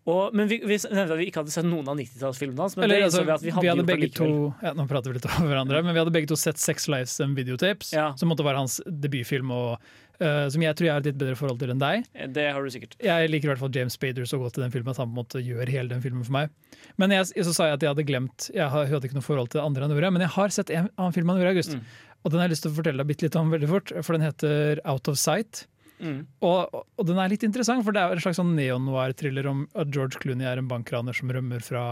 Og, 0.08 0.32
men 0.32 0.48
vi, 0.48 0.56
vi 0.64 0.78
nevnte 0.88 1.12
at 1.12 1.20
vi 1.20 1.26
ikke 1.28 1.42
hadde 1.42 1.52
sett 1.52 1.66
noen 1.68 1.88
av 1.90 1.98
90-tallsfilmene 1.98 2.64
hans. 2.64 2.76
Men 2.78 2.86
Eller, 2.86 3.02
det 3.02 3.08
altså, 3.10 3.20
innså 3.20 3.28
vi 3.28 3.34
at 3.34 3.42
vi 3.44 3.52
hadde, 3.52 3.64
vi 3.66 3.68
hadde 3.68 3.82
gjort 3.82 3.90
begge 3.92 4.08
to 4.16 4.28
ja, 4.64 4.72
Nå 4.78 4.86
prater 4.88 5.12
vi 5.12 5.18
litt 5.18 5.28
over 5.28 5.50
hverandre, 5.52 5.82
men 5.84 5.92
vi 5.92 6.00
hadde 6.00 6.14
begge 6.14 6.30
to 6.30 6.38
sett 6.40 6.60
Sex 6.62 6.88
Lives 6.88 7.18
and 7.20 7.36
Videotapes, 7.36 7.92
Ja. 7.92 8.06
som 8.16 8.32
måtte 8.32 8.46
være 8.46 8.62
hans 8.62 8.78
debutfilm, 8.88 9.52
og 9.52 9.76
eh, 10.24 10.44
som 10.52 10.64
jeg 10.64 10.76
tror 10.78 10.88
jeg 10.88 10.94
har 10.94 11.04
et 11.04 11.08
litt 11.10 11.20
bedre 11.20 11.38
forhold 11.38 11.60
til 11.62 11.72
enn 11.74 11.82
deg. 11.82 12.08
Det 12.34 12.48
har 12.54 12.64
du 12.64 12.72
sikkert. 12.74 12.96
Jeg 13.02 13.30
liker 13.30 13.48
i 13.48 13.52
hvert 13.52 13.62
fall 13.62 13.74
James 13.74 13.96
Spader 13.98 14.28
så 14.28 14.40
godt 14.40 14.58
i 14.58 14.64
den 14.64 14.74
filmen 14.74 14.92
at 14.94 15.00
han 15.02 15.10
på 15.10 15.16
en 15.16 15.20
måte 15.20 15.42
gjør 15.44 15.72
hele 15.72 15.92
den 15.94 16.04
filmen 16.04 16.26
for 16.26 16.36
meg. 16.38 16.52
Men 17.00 17.14
jeg, 17.14 17.30
så 17.46 17.54
sa 17.54 17.70
jeg 17.70 17.78
at 17.78 17.84
jeg 17.84 17.92
hadde 17.92 18.04
glemt 18.08 18.48
Jeg 18.54 18.70
hadde 18.72 19.06
ikke 19.06 19.16
noe 19.18 19.26
forhold 19.26 19.50
til 19.52 19.60
det 19.60 19.64
andre 19.66 19.86
han 19.86 19.94
gjorde, 19.94 20.12
men 20.16 20.26
jeg 20.26 20.34
har 20.36 20.54
sett 20.54 20.74
en 20.74 20.90
annen 20.90 21.16
film 21.16 21.32
han 21.32 21.40
gjorde 21.40 21.54
i 21.54 21.58
august. 21.58 21.78
Mm. 21.78 21.96
Og 22.18 22.32
den 22.32 22.40
har 22.40 22.48
jeg 22.48 22.56
lyst 22.56 22.66
til 22.66 22.72
å 22.72 22.78
fortelle 22.78 23.02
deg 23.02 23.10
bitte 23.10 23.26
litt 23.26 23.38
om 23.38 23.52
veldig 23.54 23.70
fort, 23.70 23.92
for 24.02 24.16
den 24.16 24.26
heter 24.26 24.80
Out 24.88 25.10
of 25.10 25.18
Sight. 25.20 25.66
Mm. 25.98 26.22
Og, 26.46 26.78
og 26.98 27.08
den 27.08 27.18
er 27.18 27.30
litt 27.32 27.44
interessant, 27.46 27.84
for 27.86 27.94
det 27.94 28.02
er 28.02 28.14
en 28.14 28.22
slags 28.22 28.38
sånn 28.38 28.54
neo-noir-thriller 28.58 29.48
om 29.50 29.64
at 29.78 29.90
George 29.94 30.20
Clooney 30.22 30.46
er 30.46 30.60
en 30.60 30.70
bankraner 30.70 31.16
som 31.16 31.30
rømmer 31.34 31.62
fra, 31.64 31.84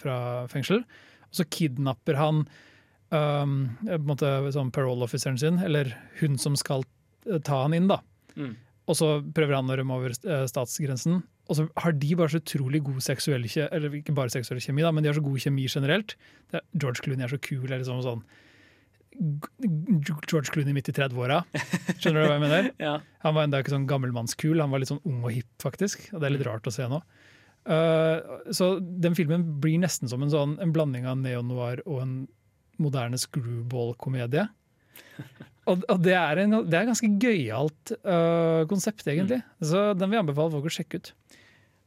fra 0.00 0.16
fengsel. 0.52 0.82
Og 1.28 1.40
så 1.40 1.46
kidnapper 1.50 2.18
han 2.18 2.44
um, 3.12 3.56
på 3.84 3.96
en 3.98 4.08
måte 4.08 4.32
sånn 4.54 4.72
parole-officeren 4.74 5.38
sin, 5.40 5.60
eller 5.62 5.94
hun 6.20 6.38
som 6.42 6.58
skal 6.58 6.84
eh, 6.84 6.91
ta 7.46 7.62
han 7.64 7.76
inn. 7.76 7.88
da. 7.90 8.00
Mm. 8.36 8.54
Og 8.90 8.98
så 8.98 9.12
prøver 9.34 9.56
han 9.58 9.70
å 9.70 9.76
rømme 9.78 9.98
over 10.00 10.14
eh, 10.14 10.46
statsgrensen. 10.50 11.22
Og 11.50 11.58
så 11.58 11.66
har 11.84 11.94
de 11.98 12.14
bare 12.18 12.32
så 12.32 12.40
utrolig 12.40 12.80
god 12.86 13.02
seksuell 13.02 13.44
Eller 13.44 13.98
ikke 13.98 14.14
bare 14.16 14.32
seksuell 14.32 14.60
kjemi, 14.62 14.84
da, 14.84 14.92
men 14.94 15.04
de 15.04 15.10
har 15.10 15.18
så 15.18 15.24
god 15.24 15.42
kjemi 15.42 15.66
generelt. 15.68 16.16
Det 16.50 16.60
er, 16.60 16.66
George 16.74 17.04
Clooney 17.04 17.26
er 17.26 17.32
så 17.34 17.40
kul. 17.42 17.66
Er 17.68 17.82
liksom 17.82 18.02
sånn 18.04 18.24
George 19.12 20.48
Clooney 20.52 20.72
midt 20.72 20.88
i 20.88 20.94
30-åra. 20.96 21.42
Skjønner 21.98 22.22
du 22.22 22.28
hva 22.30 22.36
jeg 22.38 22.44
mener? 22.46 22.70
Ja. 22.86 22.94
Han 23.26 23.36
var 23.36 23.46
enda 23.46 23.60
ikke 23.62 23.74
sånn 23.74 23.88
gammelmannskul, 23.90 24.56
han 24.62 24.72
var 24.72 24.82
litt 24.82 24.90
sånn 24.90 25.02
ung 25.08 25.20
og 25.20 25.34
hipp, 25.34 25.50
faktisk. 25.62 26.08
Og 26.12 26.22
det 26.22 26.28
er 26.28 26.34
litt 26.36 26.46
rart 26.48 26.66
å 26.66 26.72
se 26.74 26.86
nå. 26.88 27.02
Uh, 27.68 28.50
så 28.50 28.74
den 28.80 29.14
filmen 29.14 29.44
blir 29.62 29.78
nesten 29.82 30.10
som 30.10 30.24
en, 30.24 30.32
sånn, 30.32 30.56
en 30.64 30.72
blanding 30.74 31.06
av 31.06 31.20
neo-noir 31.20 31.84
og 31.84 32.00
en 32.02 32.16
moderne 32.82 33.20
screwball-komedie. 33.20 34.48
Og, 35.70 35.84
og 35.86 35.98
det 36.02 36.14
er 36.18 36.42
en 36.42 36.56
det 36.66 36.78
er 36.78 36.88
ganske 36.88 37.10
gøyalt 37.22 37.94
uh, 38.02 38.62
konsept, 38.70 39.06
egentlig. 39.06 39.42
Så 39.62 39.92
den 39.94 40.10
vil 40.10 40.18
jeg 40.18 40.26
anbefale 40.26 40.54
folk 40.56 40.66
å 40.66 40.74
sjekke 40.74 40.98
ut. 40.98 41.12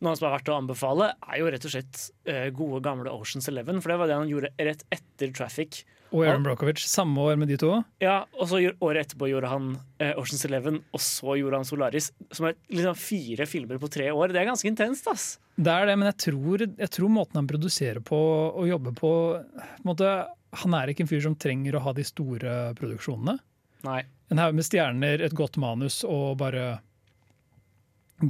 Noe 0.03 0.15
som 0.19 0.28
er 0.28 0.36
verdt 0.36 0.51
å 0.51 0.55
anbefale, 0.59 1.09
er 1.23 1.39
jo 1.39 1.49
rett 1.51 1.67
og 1.67 1.73
slett 1.73 2.05
uh, 2.30 2.47
gode, 2.55 2.82
gamle 2.86 3.11
Oceans 3.11 3.49
Eleven. 3.51 3.82
For 3.84 3.91
det 3.91 3.99
var 3.99 4.11
det 4.11 4.19
han 4.19 4.32
gjorde 4.32 4.53
rett 4.69 4.86
etter 4.95 5.34
Traffic. 5.36 5.84
Og 6.15 6.23
Aaron 6.23 6.45
Brockovich, 6.45 6.86
samme 6.88 7.19
år 7.19 7.39
med 7.41 7.49
de 7.51 7.57
to. 7.59 7.71
Ja, 8.03 8.21
og 8.38 8.47
så 8.47 8.61
Året 8.86 9.09
etterpå 9.09 9.28
gjorde 9.28 9.49
han 9.51 9.73
uh, 9.76 10.11
Oceans 10.21 10.45
Eleven, 10.47 10.80
og 10.95 11.03
så 11.03 11.36
gjorde 11.39 11.59
han 11.59 11.67
Solaris. 11.67 12.11
Som 12.32 12.47
er 12.47 12.55
liksom 12.71 12.95
fire 12.99 13.47
filmer 13.49 13.82
på 13.82 13.89
tre 13.91 14.07
år. 14.13 14.32
Det 14.32 14.39
er 14.39 14.47
ganske 14.51 14.71
intenst, 14.71 15.09
ass. 15.11 15.26
Det 15.55 15.71
er 15.71 15.89
det, 15.89 15.97
men 15.99 16.11
jeg 16.11 16.19
tror, 16.30 16.63
jeg 16.67 16.91
tror 16.95 17.11
måten 17.11 17.41
han 17.41 17.49
produserer 17.49 18.03
på 18.03 18.19
og 18.47 18.67
jobber 18.67 18.95
på, 18.95 19.11
på 19.82 19.88
måte, 19.88 20.15
Han 20.63 20.76
er 20.78 20.91
ikke 20.91 21.03
en 21.03 21.11
fyr 21.11 21.23
som 21.23 21.36
trenger 21.36 21.76
å 21.76 21.84
ha 21.84 21.91
de 21.95 22.03
store 22.07 22.55
produksjonene. 22.80 23.36
Nei. 23.86 24.02
En 24.34 24.42
haug 24.42 24.56
med 24.58 24.66
stjerner, 24.66 25.22
et 25.22 25.36
godt 25.38 25.60
manus 25.62 26.00
og 26.08 26.38
bare 26.42 26.80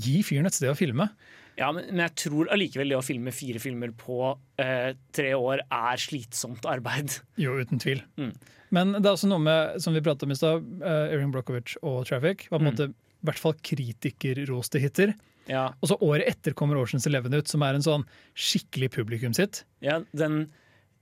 gi 0.01 0.19
fyren 0.25 0.49
et 0.49 0.55
sted 0.57 0.71
å 0.71 0.77
filme. 0.77 1.07
Ja, 1.55 1.69
men, 1.71 1.85
men 1.93 2.01
jeg 2.03 2.15
tror 2.25 2.49
allikevel 2.51 2.89
det 2.91 2.97
å 2.99 3.03
filme 3.05 3.31
fire 3.31 3.61
filmer 3.63 3.93
på 3.95 4.17
eh, 4.59 4.89
tre 5.15 5.31
år 5.37 5.61
er 5.71 6.01
slitsomt 6.01 6.65
arbeid. 6.67 7.13
Jo, 7.39 7.53
uten 7.61 7.79
tvil. 7.79 8.01
Mm. 8.19 8.33
Men 8.75 8.91
det 8.97 9.05
er 9.05 9.13
også 9.13 9.29
noe 9.31 9.39
med, 9.39 9.77
som 9.83 9.95
vi 9.95 10.01
pratet 10.03 10.25
om 10.27 10.33
i 10.33 10.35
stad, 10.35 10.65
uh, 10.83 11.05
Erin 11.13 11.31
Brockovich 11.31 11.77
og 11.85 12.01
Traffic 12.09 12.47
var 12.49 12.59
på 12.59 12.65
en 12.65 12.65
Mm. 12.65 12.73
måte 12.73 12.89
i 12.91 13.29
hvert 13.29 13.39
fall 13.39 13.55
kritikerroste 13.63 14.81
hiter. 14.83 15.13
Ja, 15.47 15.67
Og 15.79 15.87
så 15.93 15.95
året 16.01 16.27
etter 16.27 16.55
kommer 16.57 16.75
Oceans 16.81 17.05
Eleven 17.07 17.33
ut, 17.37 17.47
som 17.47 17.61
er 17.63 17.77
en 17.77 17.85
sånn 17.85 18.03
skikkelig 18.35 18.89
publikumshit. 18.97 19.63
ja 19.85 20.01
den, 20.11 20.49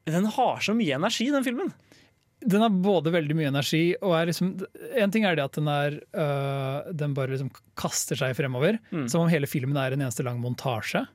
den 0.05 0.25
har 0.35 0.59
så 0.61 0.75
mye 0.75 0.99
energi, 0.99 1.31
den 1.31 1.43
filmen. 1.47 1.71
Den 2.49 2.63
har 2.65 2.73
både 2.83 3.13
veldig 3.13 3.35
mye 3.37 3.49
energi 3.51 3.81
og 4.01 4.15
er 4.17 4.29
liksom 4.29 4.53
En 4.99 5.11
ting 5.13 5.25
er 5.27 5.37
det 5.37 5.45
at 5.45 5.57
den 5.57 5.69
er 5.71 5.97
øh, 5.99 6.91
Den 6.91 7.15
bare 7.17 7.31
liksom 7.33 7.51
kaster 7.79 8.19
seg 8.19 8.35
fremover. 8.37 8.79
Mm. 8.91 9.07
Som 9.11 9.25
om 9.25 9.31
hele 9.31 9.49
filmen 9.49 9.79
er 9.79 9.95
en 9.95 10.03
eneste 10.03 10.25
lang 10.27 10.41
montasje. 10.43 11.05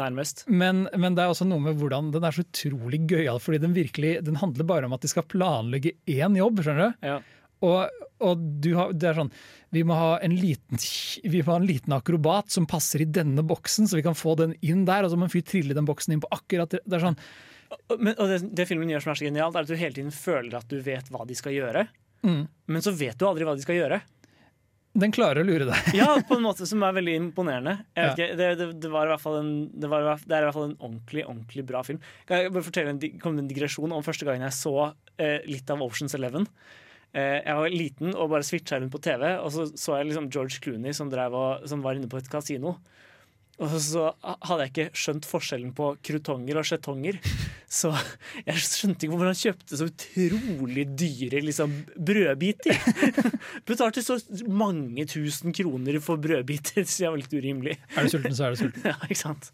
Nærmest. 0.00 0.44
Men, 0.48 0.86
men 0.96 1.16
det 1.16 1.24
er 1.24 1.32
også 1.32 1.48
noe 1.48 1.62
med 1.64 1.80
hvordan 1.80 2.12
den 2.14 2.24
er 2.24 2.34
så 2.34 2.44
utrolig 2.46 3.02
gøyal, 3.10 3.40
fordi 3.42 3.60
den 3.62 3.74
virkelig 3.76 4.14
Den 4.24 4.38
handler 4.40 4.68
bare 4.68 4.88
om 4.88 4.94
at 4.96 5.02
de 5.04 5.10
skal 5.10 5.26
planlegge 5.28 5.96
én 6.08 6.38
jobb, 6.38 6.62
skjønner 6.64 6.92
du? 6.92 7.08
Ja. 7.10 7.18
Og, 7.66 8.04
og 8.24 8.44
du 8.64 8.70
har, 8.78 8.94
det 8.96 9.10
er 9.10 9.18
sånn 9.18 9.34
vi 9.70 9.84
må, 9.86 9.94
ha 9.94 10.16
en 10.18 10.32
liten, 10.34 10.80
vi 11.22 11.42
må 11.44 11.52
ha 11.52 11.60
en 11.60 11.68
liten 11.68 11.94
akrobat 11.94 12.50
som 12.50 12.66
passer 12.66 13.04
i 13.04 13.06
denne 13.06 13.44
boksen, 13.46 13.86
så 13.86 14.00
vi 14.00 14.02
kan 14.02 14.18
få 14.18 14.34
den 14.40 14.56
inn 14.66 14.82
der. 14.88 15.06
Og 15.06 15.12
så 15.12 15.18
må 15.18 15.28
en 15.28 15.32
fyr 15.32 15.44
trille 15.46 15.76
den 15.76 15.86
boksen 15.86 16.16
inn 16.16 16.22
på 16.24 16.30
akkurat 16.34 16.74
det. 16.74 16.82
er 16.82 17.04
sånn, 17.04 17.18
Men, 17.98 18.14
og 18.16 18.30
det, 18.30 18.40
det 18.56 18.66
filmen 18.66 18.90
gjør 18.90 19.04
som 19.04 19.12
er 19.12 19.20
så 19.20 19.26
genialt, 19.28 19.56
er 19.56 19.66
at 19.66 19.70
du 19.70 19.78
hele 19.78 19.96
tiden 19.96 20.14
føler 20.14 20.56
at 20.58 20.70
du 20.70 20.80
vet 20.84 21.10
hva 21.12 21.26
de 21.28 21.36
skal 21.38 21.54
gjøre. 21.54 21.84
mm, 22.26 22.42
Men 22.72 22.82
så 22.84 22.94
vet 22.96 23.18
du 23.18 23.28
aldri 23.28 23.46
hva 23.46 23.54
de 23.58 23.66
skal 23.66 23.78
gjøre. 23.78 24.00
Den 25.00 25.12
klarer 25.14 25.44
å 25.44 25.46
lure 25.46 25.68
deg. 25.68 25.92
Ja, 25.94 26.08
på 26.28 26.34
en 26.34 26.42
måte 26.42 26.66
som 26.66 26.82
er 26.82 26.94
veldig 26.96 27.14
imponerende. 27.20 27.76
Ja. 27.94 28.10
ikke, 28.10 28.32
det, 28.38 28.48
det, 28.58 28.68
det, 28.82 28.90
var 28.90 29.06
i 29.06 29.12
hvert 29.12 29.22
fall 29.22 29.38
en, 29.38 29.52
det, 29.70 29.90
var, 29.90 30.08
det 30.18 30.34
er 30.34 30.42
i 30.42 30.48
hvert 30.48 30.56
fall 30.56 30.70
en 30.72 30.78
ordentlig 30.80 31.24
ordentlig 31.28 31.64
bra 31.68 31.82
film. 31.86 32.00
Kan 32.26 32.42
jeg 32.42 32.54
bare 32.56 32.66
fortelle 32.66 32.94
en, 32.96 33.02
kom 33.22 33.38
en 33.38 33.50
digresjon 33.50 33.94
om 33.94 34.06
første 34.06 34.26
gangen 34.26 34.48
jeg 34.48 34.58
så 34.58 34.74
eh, 35.20 35.38
litt 35.46 35.70
av 35.70 35.84
Oceans 35.86 36.16
Eleven? 36.18 36.48
Eh, 37.14 37.38
jeg 37.38 37.58
var 37.60 37.74
liten 37.74 38.16
og 38.16 38.32
bare 38.34 38.46
switcha 38.46 38.80
rundt 38.80 38.94
på 38.94 39.02
TV, 39.02 39.28
og 39.38 39.54
så 39.54 39.68
så 39.70 40.00
jeg 40.00 40.10
liksom 40.10 40.26
George 40.30 40.58
Clooney 40.62 40.94
som, 40.96 41.10
drev 41.12 41.38
og, 41.38 41.68
som 41.70 41.86
var 41.86 41.98
inne 41.98 42.10
på 42.10 42.18
et 42.18 42.30
kasino. 42.30 42.76
Og 43.60 43.74
så 43.84 44.06
hadde 44.24 44.64
jeg 44.64 44.70
ikke 44.72 44.84
skjønt 44.96 45.26
forskjellen 45.28 45.72
på 45.76 45.90
krutonger 46.06 46.56
og 46.60 46.64
skjetonger. 46.64 47.18
Så 47.70 47.90
jeg 48.46 48.62
skjønte 48.64 49.04
ikke 49.04 49.12
hvorfor 49.12 49.28
han 49.28 49.36
kjøpte 49.38 49.76
så 49.78 49.88
utrolig 49.90 50.86
dyre 50.98 51.42
liksom, 51.44 51.74
brødbiter. 52.08 52.80
Betalte 53.68 54.02
så 54.02 54.16
mange 54.48 55.04
tusen 55.12 55.52
kroner 55.54 56.00
for 56.02 56.18
brødbiter, 56.24 56.88
så 56.88 57.04
jeg 57.04 57.12
var 57.12 57.20
litt 57.20 57.36
urimelig. 57.36 57.76
Er 57.94 58.08
du 58.08 58.14
sulten, 58.16 58.34
så 58.38 58.48
er 58.48 58.56
du 58.56 58.62
sulten. 58.64 58.86
Ja, 58.90 58.96
ikke 59.06 59.20
sant? 59.20 59.52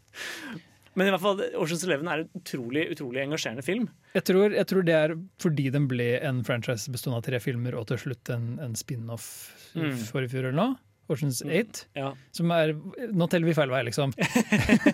Men 0.97 1.11
i 1.11 1.13
hvert 1.13 1.21
fall, 1.27 1.43
Oceans 1.61 1.83
Eleven 1.85 2.09
er 2.09 2.23
en 2.23 2.31
utrolig, 2.39 2.87
utrolig 2.95 3.21
engasjerende 3.27 3.67
film. 3.67 3.91
Jeg 4.17 4.25
tror, 4.31 4.55
jeg 4.57 4.69
tror 4.71 4.87
det 4.87 4.95
er 4.97 5.13
fordi 5.43 5.67
den 5.75 5.91
ble 5.91 6.07
en 6.25 6.39
franchise 6.47 6.89
bestående 6.95 7.19
av 7.21 7.27
tre 7.27 7.43
filmer 7.45 7.77
og 7.77 7.85
til 7.91 8.01
slutt 8.07 8.31
en, 8.33 8.55
en 8.65 8.79
spin-off 8.79 9.29
Mm. 9.77 9.91
for 10.09 10.25
i 10.25 10.29
fjor 10.33 10.47
eller 10.47 10.57
noe. 10.57 10.77
Oceans 11.13 11.43
8. 11.47 11.87
Ja. 11.99 12.13
Som 12.35 12.53
er 12.55 12.75
Nå 13.15 13.29
teller 13.31 13.51
vi 13.51 13.57
feil 13.57 13.73
vei, 13.73 13.83
liksom. 13.89 14.15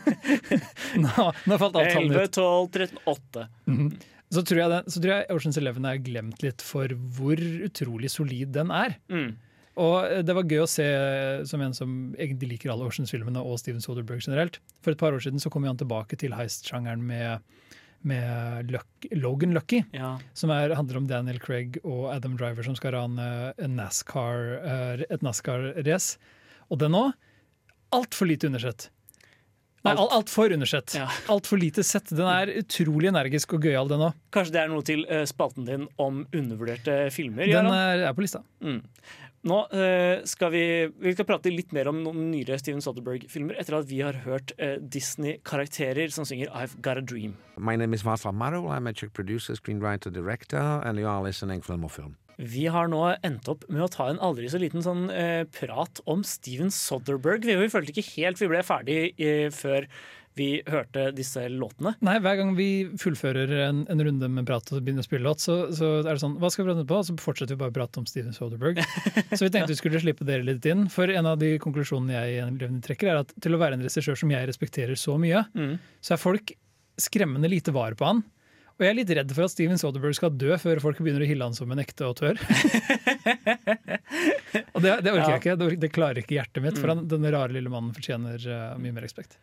nå, 1.05 1.29
nå 1.49 1.61
falt 1.61 1.79
alt 1.81 1.95
tallene 1.95 2.19
11, 2.19 2.33
12, 2.37 2.73
13, 2.79 3.05
8. 3.15 3.47
Mhm. 3.71 3.93
Så, 4.33 4.41
tror 4.49 4.63
den, 4.73 4.87
så 4.89 5.01
tror 5.01 5.11
jeg 5.13 5.35
Oceans 5.35 5.59
11 5.61 5.89
er 5.91 5.99
glemt 6.05 6.45
litt 6.45 6.63
for 6.65 6.93
hvor 7.17 7.41
utrolig 7.67 8.09
solid 8.13 8.55
den 8.57 8.71
er. 8.73 8.95
Mm. 9.13 9.35
Og 9.81 9.97
eh, 10.07 10.23
det 10.25 10.37
var 10.37 10.49
gøy 10.49 10.63
å 10.65 10.71
se, 10.71 10.87
som 11.49 11.65
en 11.65 11.77
som 11.77 11.91
egentlig 12.17 12.55
liker 12.55 12.73
alle 12.73 12.89
Oceans-filmene 12.89 13.43
og 13.45 13.61
Steven 13.61 13.85
Soderbergh 13.85 14.25
generelt. 14.25 14.59
For 14.85 14.95
et 14.95 15.01
par 15.01 15.13
år 15.17 15.25
siden 15.25 15.43
så 15.43 15.53
kom 15.53 15.69
han 15.69 15.81
tilbake 15.81 16.19
til 16.21 16.37
heist-sjangeren 16.37 17.05
med, 17.05 17.45
med 18.09 18.71
Luck, 18.73 19.07
Logan 19.13 19.55
Lucky. 19.57 19.83
Ja. 19.97 20.15
Som 20.35 20.53
er, 20.55 20.75
handler 20.79 21.01
om 21.03 21.07
Daniel 21.11 21.41
Craig 21.43 21.79
og 21.83 22.09
Adam 22.15 22.37
Driver 22.41 22.67
som 22.67 22.77
skal 22.79 22.97
rane 22.97 23.29
en 23.59 23.77
NASCAR, 23.79 24.49
eh, 24.63 25.05
et 25.09 25.23
NASCAR-race. 25.25 26.19
Og 26.73 26.81
den 26.83 26.97
òg 26.99 27.13
altfor 27.93 28.29
lite 28.31 28.49
undersett. 28.49 28.89
Nei, 29.83 29.97
Alt. 29.99 30.13
altfor 30.15 30.45
alt 30.47 30.55
undersett. 30.55 30.95
Ja. 30.95 31.09
Altfor 31.33 31.59
lite 31.59 31.83
sett. 31.83 32.13
Den 32.15 32.29
er 32.31 32.53
utrolig 32.61 33.09
energisk 33.11 33.57
og 33.57 33.65
gøyal, 33.67 33.89
den 33.91 34.05
òg. 34.07 34.15
Kanskje 34.35 34.55
det 34.55 34.61
er 34.63 34.71
noe 34.71 34.87
til 34.87 35.03
eh, 35.11 35.25
spalten 35.27 35.67
din 35.67 35.89
om 36.03 36.23
undervurderte 36.31 37.09
filmer? 37.11 37.51
Den 37.51 37.67
er, 37.67 38.05
er 38.07 38.15
på 38.15 38.23
lista. 38.23 38.45
Mm. 38.63 38.79
Nå 39.43 39.57
eh, 39.75 40.21
skal 40.31 40.53
vi, 40.55 40.65
vi 41.03 41.13
skal 41.17 41.27
prate 41.27 41.51
litt 41.51 41.73
mer 41.75 41.89
om 41.91 41.99
noen 42.05 42.29
nyere 42.31 42.55
Steven 42.61 42.83
Soderbergh-filmer 42.85 43.57
etter 43.59 43.75
at 43.75 43.89
vi 43.91 43.99
har 43.99 44.21
hørt 44.23 44.53
eh, 44.63 44.77
Disney-karakterer 44.79 46.15
som 46.15 46.27
synger 46.29 46.53
I've 46.55 46.77
Got 46.79 47.01
a 47.01 47.03
Dream. 47.03 47.35
My 47.59 47.75
name 47.75 47.97
is 47.97 48.05
Václav 48.07 48.37
Marou. 48.39 48.71
I'm 48.71 48.87
a 48.87 48.93
Czech 48.95 49.13
producer, 49.13 49.59
screenwriter, 49.59 50.15
director, 50.15 50.63
and 50.87 50.99
you 50.99 51.09
are 51.11 51.25
listening 51.27 51.61
Film 51.61 51.89
Film. 51.89 52.17
Vi 52.39 52.69
har 52.71 52.87
nå 52.89 53.03
endt 53.27 53.51
opp 53.51 53.67
med 53.67 53.83
å 53.83 53.91
ta 53.91 54.07
en 54.11 54.23
aldri 54.23 54.47
så 54.51 54.63
liten 54.63 54.83
sånn 54.83 55.09
eh, 55.11 55.43
prat 55.59 55.99
om 56.07 56.23
Steven 56.23 56.71
Soderbergh. 56.71 57.43
Vi, 57.43 57.59
vi 57.59 57.71
følte 57.71 57.93
ikke 57.97 58.13
helt 58.15 58.41
vi 58.41 58.51
ble 58.55 58.63
ferdig 58.67 59.01
eh, 59.19 59.49
før 59.51 59.91
vi 60.39 60.47
hørte 60.65 61.11
disse 61.13 61.43
låtene. 61.53 61.93
Nei, 62.01 62.15
Hver 62.25 62.39
gang 62.41 62.55
vi 62.57 62.69
fullfører 63.01 63.51
en, 63.69 63.83
en 63.93 64.01
runde 64.07 64.29
med 64.33 64.47
prat 64.49 64.71
og 64.73 64.81
begynner 64.83 65.05
å 65.05 65.09
spille 65.09 65.27
låt, 65.27 65.43
så, 65.45 65.57
så 65.77 65.91
er 66.01 66.09
det 66.15 66.23
sånn 66.23 66.39
Hva 66.41 66.49
skal 66.53 66.65
vi 66.65 66.71
prate 66.73 66.87
på? 66.89 67.01
Og 67.03 67.07
så 67.11 67.17
fortsetter 67.21 67.57
vi 67.57 67.61
bare 67.61 67.75
å 67.75 67.77
prate 67.77 68.01
om 68.01 68.09
Steven 68.09 68.33
Soderberg. 68.37 68.81
så 69.37 69.43
vi 69.45 69.53
tenkte 69.53 69.75
vi 69.75 69.81
skulle 69.83 70.01
slippe 70.01 70.25
dere 70.29 70.47
litt 70.49 70.65
inn. 70.73 70.87
For 70.93 71.13
en 71.13 71.29
av 71.29 71.37
de 71.43 71.53
konklusjonene 71.63 72.25
jeg 72.25 72.73
trekker, 72.89 73.13
er 73.13 73.21
at 73.27 73.35
til 73.45 73.57
å 73.57 73.61
være 73.61 73.77
en 73.77 73.85
regissør 73.85 74.17
som 74.23 74.33
jeg 74.33 74.49
respekterer 74.49 74.97
så 74.99 75.19
mye, 75.21 75.45
Mm. 75.53 75.75
så 76.01 76.15
er 76.17 76.21
folk 76.23 76.55
skremmende 77.01 77.51
lite 77.53 77.75
var 77.77 77.93
på 77.99 78.09
han. 78.09 78.23
Og 78.79 78.87
jeg 78.87 78.89
er 78.89 78.97
litt 78.97 79.11
redd 79.15 79.33
for 79.37 79.45
at 79.45 79.53
Steven 79.53 79.77
Soderberg 79.79 80.17
skal 80.17 80.33
dø 80.41 80.57
før 80.59 80.81
folk 80.81 80.97
begynner 81.05 81.23
å 81.23 81.29
hylle 81.29 81.45
han 81.45 81.55
som 81.55 81.71
en 81.71 81.83
ekte 81.83 82.07
autør. 82.09 82.41
og 84.73 84.81
det, 84.83 84.93
det 85.05 85.13
orker 85.13 85.35
jeg 85.35 85.41
ikke. 85.43 85.57
Det 85.83 85.91
klarer 85.95 86.21
ikke 86.23 86.37
hjertet 86.39 86.65
mitt. 86.65 86.79
For 86.81 86.89
Mm. 86.89 86.95
han, 86.97 87.09
denne 87.13 87.33
rare 87.35 87.55
lille 87.55 87.71
mannen 87.73 87.93
fortjener 87.95 88.47
eh, 88.49 88.73
mye 88.81 88.95
mer 88.97 89.05
respekt. 89.07 89.37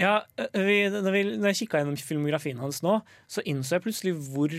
Ja, 0.00 0.14
eh, 0.40 0.62
vi, 0.64 0.78
når, 0.90 1.12
vi, 1.14 1.26
når 1.38 1.52
jeg 1.52 1.64
kikka 1.64 1.82
gjennom 1.82 1.98
filmografien 2.00 2.62
hans 2.62 2.80
nå, 2.84 2.98
så 3.30 3.44
innså 3.46 3.76
jeg 3.76 3.84
plutselig 3.86 4.14
hvor 4.30 4.54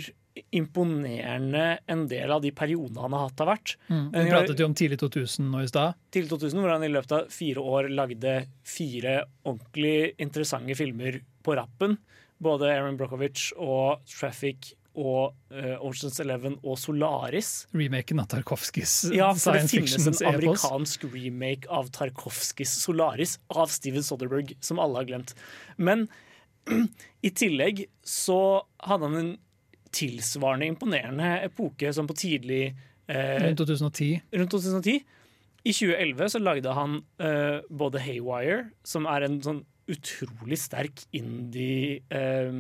imponerende 0.55 1.65
en 1.91 2.03
del 2.11 2.31
av 2.35 2.41
de 2.43 2.51
periodene 2.55 3.03
han 3.05 3.15
har 3.15 3.29
hatt, 3.29 3.43
har 3.43 3.49
vært. 3.53 3.75
Mm. 3.87 4.07
Vi 4.11 4.25
pratet 4.31 4.59
jo 4.59 4.67
om 4.67 4.75
tidlig 4.75 4.99
2000 4.99 5.47
nå 5.51 5.63
i 5.63 5.69
stad. 5.71 5.99
Tidlig 6.11 6.31
2000, 6.33 6.63
hvor 6.63 6.73
han 6.75 6.83
i 6.83 6.91
løpet 6.91 7.15
av 7.15 7.29
fire 7.31 7.63
år 7.75 7.89
lagde 7.93 8.35
fire 8.67 9.15
ordentlig 9.47 10.15
interessante 10.23 10.75
filmer 10.77 11.21
på 11.45 11.55
rappen. 11.55 11.95
Både 12.43 12.67
Aaron 12.73 12.99
Brockovich 12.99 13.53
og 13.55 14.03
Traffic 14.11 14.73
og 14.95 15.35
uh, 15.51 15.75
Oceans 15.85 16.19
Eleven 16.23 16.57
og 16.63 16.79
Solaris. 16.79 17.51
Remaken 17.75 18.23
av 18.23 18.29
Tarkovskijs 18.31 18.95
Ja, 19.15 19.29
for 19.37 19.57
det 19.57 19.69
finnes 19.71 20.07
en 20.07 20.19
amerikansk 20.31 21.07
remake 21.13 21.69
av 21.71 21.91
Tarkovskijs 21.95 22.77
Solaris 22.83 23.37
av 23.53 23.71
Steven 23.73 24.05
Soderberg, 24.05 24.55
som 24.63 24.81
alle 24.81 25.03
har 25.03 25.09
glemt. 25.11 25.35
Men 25.77 26.07
i 27.27 27.31
tillegg 27.35 27.85
så 28.05 28.39
hadde 28.85 29.11
han 29.11 29.19
en 29.19 29.33
tilsvarende 29.95 30.67
imponerende 30.67 31.37
epoke 31.45 31.91
som 31.95 32.07
på 32.09 32.17
tidlig 32.19 32.63
eh, 33.07 33.37
Rundt 33.45 33.61
2010. 33.61 34.09
rundt 34.35 34.51
2010. 34.51 35.05
I 35.65 35.73
2011 35.73 36.33
så 36.35 36.41
lagde 36.41 36.73
han 36.77 36.99
eh, 37.21 37.61
både 37.69 38.01
Haywire, 38.03 38.67
som 38.85 39.07
er 39.09 39.25
en 39.25 39.39
sånn 39.41 39.63
utrolig 39.89 40.57
sterk 40.61 41.05
indie 41.15 42.01
eh, 42.13 42.51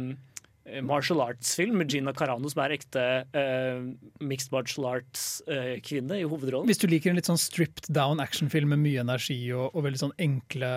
martial 0.81 1.21
arts-film 1.21 1.75
med 1.77 1.91
Gina 1.93 2.13
Carano, 2.17 2.49
som 2.49 2.63
er 2.63 2.73
ekte 2.77 3.01
uh, 3.35 3.83
mixed 4.25 4.49
martial 4.55 4.87
arts-kvinne 4.95 6.17
i 6.21 6.25
hovedrollen. 6.25 6.65
Hvis 6.69 6.81
du 6.81 6.87
liker 6.89 7.11
en 7.13 7.19
litt 7.19 7.29
sånn 7.29 7.37
stripped 7.41 7.91
down 7.93 8.21
actionfilm 8.23 8.71
med 8.73 8.81
mye 8.81 9.03
energi 9.05 9.37
og, 9.53 9.69
og 9.75 9.85
veldig 9.85 10.01
sånn 10.07 10.15
enkle 10.25 10.71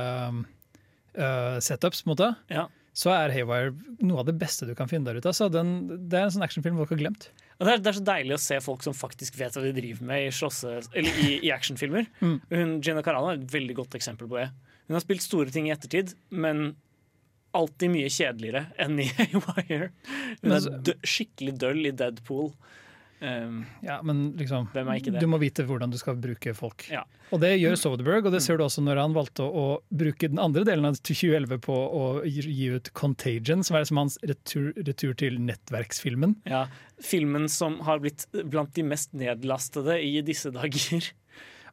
uh, 1.16 1.58
setups, 1.64 2.02
på 2.04 2.10
en 2.10 2.14
måte, 2.14 2.28
Ja. 2.52 2.66
så 2.98 3.12
er 3.14 3.32
Haywire 3.34 3.72
noe 4.04 4.20
av 4.22 4.28
det 4.28 4.36
beste 4.38 4.66
du 4.68 4.74
kan 4.78 4.90
finne 4.90 5.08
der 5.08 5.20
ute. 5.22 5.30
Altså, 5.32 5.48
den, 5.52 5.86
det 6.10 6.18
er 6.20 6.26
en 6.28 6.34
sånn 6.36 6.44
actionfilm 6.46 6.78
folk 6.80 6.92
har 6.94 7.00
glemt. 7.00 7.30
Og 7.58 7.66
det, 7.66 7.72
er, 7.72 7.80
det 7.82 7.90
er 7.90 7.96
så 7.98 8.04
deilig 8.06 8.36
å 8.36 8.42
se 8.42 8.58
folk 8.62 8.84
som 8.86 8.94
faktisk 8.94 9.38
vet 9.40 9.56
hva 9.56 9.64
de 9.64 9.72
driver 9.74 10.04
med 10.12 10.28
i, 10.28 10.34
slåsse, 10.34 10.76
eller 10.92 11.22
i, 11.24 11.38
i 11.48 11.54
actionfilmer. 11.54 12.06
Mm. 12.22 12.36
Hun, 12.52 12.76
Gina 12.84 13.02
Carano 13.06 13.32
er 13.32 13.40
et 13.40 13.48
veldig 13.56 13.78
godt 13.80 13.96
eksempel 13.98 14.28
på 14.30 14.38
det. 14.38 14.50
Hun 14.88 14.96
har 14.96 15.02
spilt 15.04 15.24
store 15.24 15.50
ting 15.52 15.66
i 15.68 15.72
ettertid, 15.74 16.14
men 16.30 16.76
alltid 17.56 17.92
mye 17.94 18.10
kjedeligere 18.12 18.66
enn 18.80 18.98
i 19.02 19.08
Haywire. 19.18 19.92
Hun 20.42 20.56
er 20.58 20.68
dø 20.90 20.98
skikkelig 21.06 21.56
døll 21.60 21.88
i 21.88 21.94
Deadpool. 21.96 22.52
Um, 23.20 23.64
Ja, 23.82 23.98
men 24.06 24.30
liksom, 24.38 24.68
du 25.18 25.26
må 25.26 25.40
vite 25.42 25.64
hvordan 25.66 25.90
du 25.90 25.98
skal 25.98 26.18
bruke 26.22 26.52
folk. 26.54 26.84
Ja. 26.92 27.02
Og 27.34 27.42
det 27.42 27.50
gjør 27.58 27.74
Soderberg, 27.76 28.28
og 28.28 28.32
det 28.32 28.40
ser 28.44 28.60
du 28.60 28.64
også 28.64 28.82
når 28.84 29.00
han 29.02 29.16
valgte 29.16 29.44
å, 29.44 29.64
bruke 29.90 30.30
den 30.30 30.40
andre 30.40 30.62
delen 30.68 30.86
av 30.88 31.00
2011 31.02 31.58
på 31.66 31.74
å 31.74 32.04
gi, 32.24 32.44
gi 32.46 32.68
ut 32.78 32.92
Contagion, 32.96 33.64
som 33.66 33.76
er 33.76 33.88
som 33.90 34.00
hans 34.00 34.16
retur, 34.22 34.70
retur 34.86 35.16
til 35.18 35.40
nettverksfilmen. 35.42 36.38
ja, 36.48 36.66
filmen 37.02 37.50
som 37.52 37.80
har 37.86 38.00
blitt 38.02 38.26
blant 38.32 38.72
de 38.78 38.86
mest 38.86 39.12
nedlastede 39.18 39.98
i 40.02 40.20
disse 40.24 40.54
dager. 40.54 41.10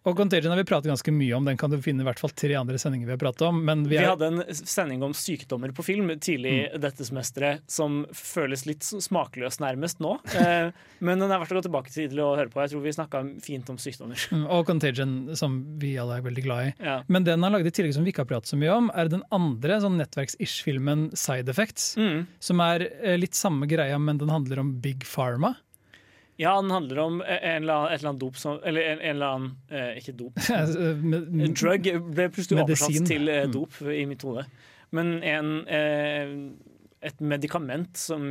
Og 0.06 0.16
Contagion 0.18 0.52
har 0.54 0.60
vi 0.60 0.66
pratet 0.70 0.92
ganske 0.92 1.12
mye 1.14 1.34
om, 1.34 1.46
den 1.48 1.58
kan 1.58 1.72
du 1.74 1.80
finne 1.82 2.04
i 2.04 2.06
hvert 2.08 2.20
fall 2.22 2.30
tre 2.38 2.54
andre 2.60 2.78
sendinger 2.82 3.08
vi 3.10 3.14
har 3.16 3.22
pratet 3.22 3.42
om. 3.48 3.64
Men 3.66 3.84
vi 3.88 3.96
Vi 3.96 4.02
er, 4.04 4.12
hadde 4.12 4.28
en 4.28 4.44
sending 4.54 5.02
om 5.04 5.14
sykdommer 5.18 5.74
på 5.74 5.84
film 5.84 6.12
tidlig 6.22 6.54
Mm. 6.56 6.80
dette 6.82 7.04
semesteret 7.08 7.62
som 7.68 8.06
føles 8.14 8.66
litt 8.70 8.86
smakløs 8.86 9.58
nærmest 9.60 10.00
nå. 10.00 10.14
Eh, 10.36 10.70
men 11.00 11.20
den 11.20 11.32
er 11.32 11.40
verdt 11.42 11.52
å 11.56 11.58
gå 11.58 11.64
tilbake 11.66 11.92
til 11.92 12.20
å 12.22 12.36
høre 12.38 12.50
på. 12.54 12.62
Jeg 12.62 12.72
tror 12.76 12.84
vi 12.86 12.94
snakka 12.96 13.24
fint 13.42 13.70
om 13.74 13.78
sykdommer. 13.82 14.16
Mm, 14.32 14.46
og 14.50 14.66
Contagion, 14.70 15.36
som 15.36 15.58
vi 15.82 15.96
alle 15.98 16.20
er 16.20 16.22
veldig 16.28 16.44
glad 16.46 16.68
i. 16.70 16.74
Ja. 16.86 17.00
Men 17.08 17.24
den 17.26 17.42
han 17.44 17.52
lagde 17.58 17.68
i 17.68 17.76
tillegg 17.76 17.94
som 17.98 18.06
vi 18.06 18.12
ikke 18.14 18.24
har 18.26 18.30
pratet 18.30 18.54
så 18.54 18.58
mye 18.62 18.74
om, 18.78 18.92
er 18.96 19.10
den 19.10 19.24
andre 19.36 19.82
sånn 19.82 19.98
nettverks-ish-filmen 20.00 21.10
Side 21.18 21.50
Effects. 21.50 21.96
Mm. 21.98 22.28
Som 22.40 22.62
er 22.62 22.86
eh, 23.02 23.18
litt 23.18 23.34
samme 23.38 23.68
greia, 23.68 23.98
men 24.00 24.18
den 24.22 24.30
handler 24.30 24.60
om 24.62 24.76
Big 24.82 25.04
Pharma. 25.06 25.56
Ja, 26.38 26.54
den 26.62 26.72
handler 26.74 27.00
om 27.00 27.22
en 27.22 27.64
eller 27.64 27.74
annen, 27.74 27.92
et 27.94 28.00
eller 28.02 28.10
annet 28.12 28.20
dop 28.26 28.36
som 28.36 28.58
Eller 28.68 28.82
en, 28.92 29.00
en 29.00 29.16
eller 29.16 29.30
annen 29.38 29.52
eh, 29.72 29.92
Ikke 30.02 30.16
dop. 30.20 30.40
En 31.46 31.54
Drug 31.56 31.88
ble 32.12 32.26
plutselig 32.36 32.60
oversatt 32.66 33.08
til 33.08 33.30
eh, 33.32 33.46
Mm. 33.46 33.54
dop 33.56 33.78
i 33.88 34.04
mitt 34.10 34.26
hode. 34.28 34.44
Men 34.96 35.14
en, 35.24 35.54
eh, 35.68 36.36
et 37.08 37.20
medikament 37.24 37.96
som 38.00 38.28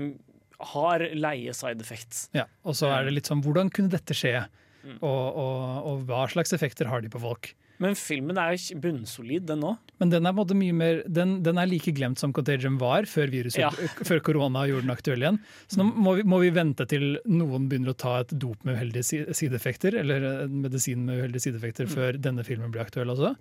har 0.74 1.02
leie 1.16 1.52
side 1.56 1.80
effects. 1.82 2.28
Ja, 2.36 2.44
og 2.64 2.76
så 2.78 2.88
er 2.94 3.04
det 3.08 3.16
litt 3.16 3.28
sånn 3.30 3.42
hvordan 3.44 3.72
kunne 3.74 3.92
dette 3.92 4.14
skje? 4.16 4.44
Mm. 4.84 4.98
Og, 5.00 5.24
og, 5.40 5.88
og 5.88 6.04
hva 6.08 6.26
slags 6.30 6.52
effekter 6.56 6.88
har 6.92 7.00
de 7.04 7.08
på 7.12 7.20
folk? 7.20 7.54
Men 7.82 7.96
filmen 7.98 8.36
er 8.38 8.52
jo 8.54 8.78
bunnsolid, 8.84 9.46
den 9.48 9.64
òg. 9.66 9.83
Men 10.02 10.10
den 10.10 10.26
er 10.26 10.32
mye 10.34 10.72
mer 10.74 11.02
Den, 11.06 11.36
den 11.46 11.56
er 11.58 11.66
like 11.70 11.92
glemt 11.94 12.18
som 12.18 12.32
Contagion 12.34 12.78
var 12.80 13.02
før 13.06 13.30
viruset, 13.30 13.60
Ja. 13.62 13.70
før 14.08 14.20
korona 14.26 14.64
gjorde 14.66 14.82
den 14.88 14.90
aktuell 14.96 15.22
igjen. 15.22 15.38
Så 15.70 15.78
nå 15.78 15.86
må 15.94 16.16
vi, 16.18 16.22
må 16.26 16.40
vi 16.42 16.50
vente 16.50 16.86
til 16.90 17.18
noen 17.26 17.68
begynner 17.70 17.94
å 17.94 17.96
ta 17.96 18.16
et 18.24 18.32
dop 18.38 18.64
med 18.64 18.76
uheldige 18.76 19.04
si- 19.04 19.24
sideeffekter, 19.32 19.94
eller 20.00 20.26
en 20.44 20.60
medisin 20.64 21.04
med 21.06 21.20
uheldige 21.22 21.46
sideeffekter, 21.48 21.86
Mm. 21.86 21.94
før 21.94 22.18
denne 22.20 22.44
filmen 22.44 22.72
blir 22.74 22.82
aktuell 22.82 23.08
også. 23.14 23.36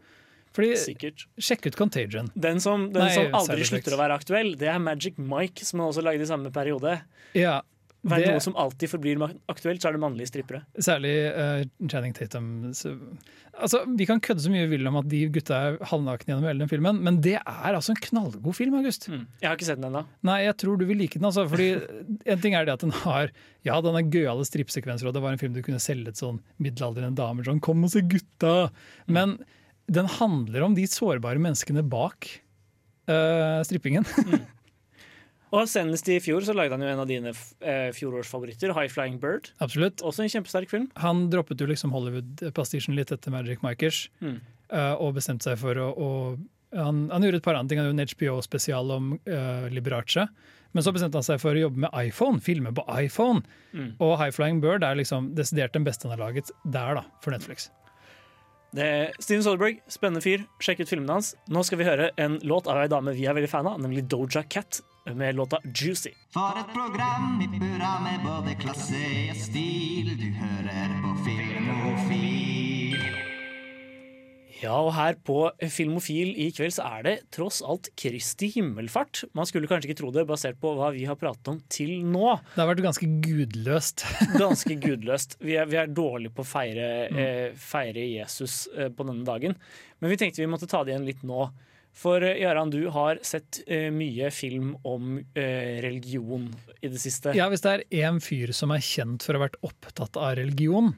Fordi, 0.54 0.76
Sikkert. 0.78 1.26
Sjekk 1.42 1.66
ut 1.66 1.76
Contagion. 1.76 2.28
Den 2.38 2.60
som, 2.62 2.92
den 2.94 3.02
Nei, 3.08 3.14
som 3.16 3.32
aldri 3.34 3.64
slutter 3.66 3.96
å 3.96 3.98
være 3.98 4.14
aktuell, 4.20 4.52
det 4.56 4.68
er 4.70 4.78
Magic 4.78 5.18
Mike, 5.18 5.66
som 5.66 5.80
også 5.82 6.04
lagde 6.06 6.22
i 6.22 6.30
samme 6.30 6.52
periode. 6.54 7.00
Ja, 7.34 7.62
Er 8.04 8.20
det- 8.20 8.32
noe 8.34 8.42
som 8.44 8.56
alltid 8.60 8.90
forblir 8.92 9.22
aktuelt, 9.48 9.80
så 9.82 9.88
er 9.88 9.94
det 9.96 10.02
mannlige 10.04 10.28
strippere. 10.28 10.66
Særlig 10.76 11.14
uh, 11.32 11.64
Channing 11.88 12.14
Tatum. 12.14 12.74
Så, 12.76 12.92
altså, 13.56 13.86
vi 13.88 14.06
kan 14.06 14.20
kødde 14.20 14.44
så 14.44 14.52
mye 14.52 14.68
vi 14.68 14.76
vil 14.76 14.88
om 14.88 14.98
at 15.00 15.08
de 15.08 15.22
gutta 15.32 15.56
er 15.56 15.78
halvnakne 15.88 16.28
gjennom 16.34 16.44
hele 16.50 16.60
den 16.66 16.72
filmen, 16.72 17.00
men 17.02 17.22
det 17.24 17.38
er 17.40 17.72
altså 17.78 17.94
en 17.96 18.02
knallgod 18.04 18.56
film, 18.58 18.76
August. 18.82 19.08
Jeg 19.08 19.48
har 19.48 19.56
ikke 19.56 19.70
sett 19.70 19.80
den 19.80 19.88
ennå. 19.88 20.04
Nei, 20.28 20.42
jeg 20.44 20.58
tror 20.58 20.78
du 20.78 20.86
vil 20.86 21.00
like 21.00 21.16
den. 21.20 21.30
altså, 21.30 21.48
fordi 21.48 21.70
En 22.34 22.44
ting 22.44 22.56
er 22.56 22.66
det 22.66 22.74
at 22.76 22.84
den 22.84 22.92
har 22.92 23.32
ja, 23.64 23.80
den 23.80 23.96
er 23.96 24.04
gøyale 24.12 24.44
strippsekvenser, 24.44 25.08
og 25.08 25.14
det 25.16 25.24
var 25.24 25.32
en 25.32 25.40
film 25.40 25.54
du 25.56 25.62
kunne 25.64 25.80
selge 25.80 26.12
til 26.12 26.20
sånn 26.28 26.42
middelaldrende 26.60 27.16
damer 27.16 27.48
sånn 27.48 27.62
'Kom 27.64 27.84
og 27.88 27.92
se 27.96 28.02
gutta!' 28.04 28.72
Men 29.08 29.38
den 29.88 30.08
handler 30.08 30.64
om 30.64 30.76
de 30.76 30.84
sårbare 30.88 31.40
menneskene 31.40 31.84
bak 31.88 32.28
uh, 33.08 33.64
strippingen. 33.64 34.04
Og 35.54 35.68
senest 35.70 36.08
i 36.10 36.18
fjor 36.24 36.42
så 36.46 36.56
lagde 36.58 36.74
han 36.74 36.82
jo 36.82 36.90
en 36.90 37.02
av 37.04 37.10
dine 37.10 37.34
eh, 37.62 37.92
fjorårsfavoritter, 37.94 38.74
High 38.74 38.90
Flying 38.90 39.20
Bird. 39.22 39.52
Absolutt. 39.62 40.02
Også 40.02 40.26
en 40.26 40.32
kjempesterk 40.34 40.72
film. 40.72 40.88
Han 41.04 41.28
droppet 41.34 41.62
jo 41.62 41.70
liksom 41.70 41.94
Hollywood-pastisjen 41.94 42.98
litt 42.98 43.14
etter 43.14 43.34
Magic 43.34 43.62
Mikers. 43.66 44.08
Mm. 44.24 44.40
eh, 44.74 44.96
og 44.98 45.14
bestemte 45.20 45.52
seg 45.52 45.62
for 45.62 45.78
å, 45.78 45.92
å 45.94 46.10
han, 46.74 47.06
han 47.14 47.22
gjorde 47.26 47.44
et 47.44 47.46
par 47.46 47.60
andre 47.60 47.70
ting. 47.70 47.84
Han 47.84 47.92
gjorde 47.92 48.02
en 48.02 48.14
HBO-spesial 48.16 48.92
om 48.96 49.14
uh, 49.30 49.70
Liberace. 49.70 50.26
Men 50.74 50.86
så 50.86 50.94
bestemte 50.96 51.20
han 51.20 51.26
seg 51.28 51.38
for 51.42 51.54
å 51.54 51.68
jobbe 51.68 51.84
med 51.86 51.94
iPhone, 51.94 52.42
filme 52.42 52.72
på 52.74 52.86
iPhone. 52.98 53.44
Mm. 53.78 53.92
Og 54.02 54.16
High 54.18 54.34
Flying 54.34 54.62
Bird 54.64 54.86
er 54.86 54.98
liksom 54.98 55.32
desidert 55.38 55.76
den 55.78 55.86
beste 55.86 56.10
han 56.10 56.16
har 56.16 56.24
laget 56.32 56.50
der, 56.66 56.98
da, 56.98 57.06
for 57.22 57.36
Netflix. 57.36 57.70
Det 58.74 58.86
er 58.90 59.12
Steven 59.22 59.44
Soderberg, 59.46 59.84
spennende 59.92 60.24
fyr. 60.26 60.48
Sjekk 60.64 60.82
ut 60.82 60.90
filmene 60.90 61.20
hans. 61.20 61.36
Nå 61.54 61.62
skal 61.68 61.78
vi 61.78 61.86
høre 61.86 62.10
en 62.18 62.40
låt 62.42 62.66
av 62.66 62.82
ei 62.82 62.90
dame 62.90 63.14
vi 63.14 63.28
er 63.30 63.38
veldig 63.38 63.52
fan 63.52 63.70
av, 63.70 63.78
nemlig 63.84 64.08
Doja 64.10 64.42
Cat, 64.50 64.82
med 65.06 65.36
låta 65.36 65.60
'Juicy'. 65.64 66.14
For 66.34 66.60
et 66.60 66.74
program 66.74 67.42
i 67.42 67.48
burra 67.60 68.00
med 68.04 68.24
både 68.24 68.56
klasse 68.56 69.04
og 69.32 69.38
stil. 69.38 70.14
Du 70.18 70.30
hører 70.40 70.96
på 71.04 71.12
Filmofil. 71.26 72.44
Ja, 74.64 74.78
og 74.80 74.94
her 74.96 75.18
på 75.28 75.38
Filmofil 75.74 76.30
i 76.40 76.46
kveld 76.56 76.72
så 76.78 76.86
er 76.88 77.04
det 77.04 77.14
tross 77.36 77.60
alt 77.68 77.90
Kristi 78.00 78.48
himmelfart. 78.54 79.26
Man 79.36 79.48
skulle 79.50 79.68
kanskje 79.68 79.90
ikke 79.90 80.00
tro 80.00 80.12
det, 80.16 80.24
basert 80.30 80.56
på 80.62 80.72
hva 80.78 80.94
vi 80.96 81.04
har 81.10 81.20
pratet 81.20 81.50
om 81.52 81.60
til 81.68 81.98
nå. 82.08 82.38
Det 82.54 82.62
har 82.62 82.70
vært 82.72 82.86
ganske 82.86 83.10
gudløst. 83.26 84.06
Ganske 84.44 84.78
gudløst. 84.80 85.36
Vi 85.44 85.58
er, 85.60 85.68
vi 85.68 85.82
er 85.82 85.92
dårlige 85.92 86.32
på 86.38 86.46
å 86.46 86.48
feire, 86.48 86.88
eh, 87.12 87.60
feire 87.60 88.08
Jesus 88.08 88.70
eh, 88.72 88.88
på 88.88 89.04
denne 89.04 89.28
dagen. 89.28 89.58
Men 90.00 90.14
vi 90.14 90.20
tenkte 90.22 90.46
vi 90.46 90.50
måtte 90.52 90.70
ta 90.72 90.84
det 90.84 90.96
igjen 90.96 91.10
litt 91.12 91.28
nå. 91.28 91.50
For 91.94 92.24
eh, 92.26 92.42
Jaran, 92.42 92.74
du 92.74 92.88
har 92.90 93.20
sett 93.22 93.62
uh, 93.70 93.90
mye 93.94 94.32
film 94.34 94.74
om 94.82 95.18
uh, 95.20 95.42
religion 95.86 96.50
i 96.82 96.90
det 96.90 97.00
siste. 97.02 97.36
Ja, 97.38 97.48
Hvis 97.54 97.64
det 97.66 97.74
er 97.74 97.88
én 98.10 98.20
fyr 98.24 98.54
som 98.56 98.74
er 98.74 98.84
kjent 98.84 99.26
for 99.26 99.36
å 99.36 99.42
ha 99.42 99.48
vært 99.48 99.60
opptatt 99.66 100.18
av 100.18 100.36
religion, 100.40 100.96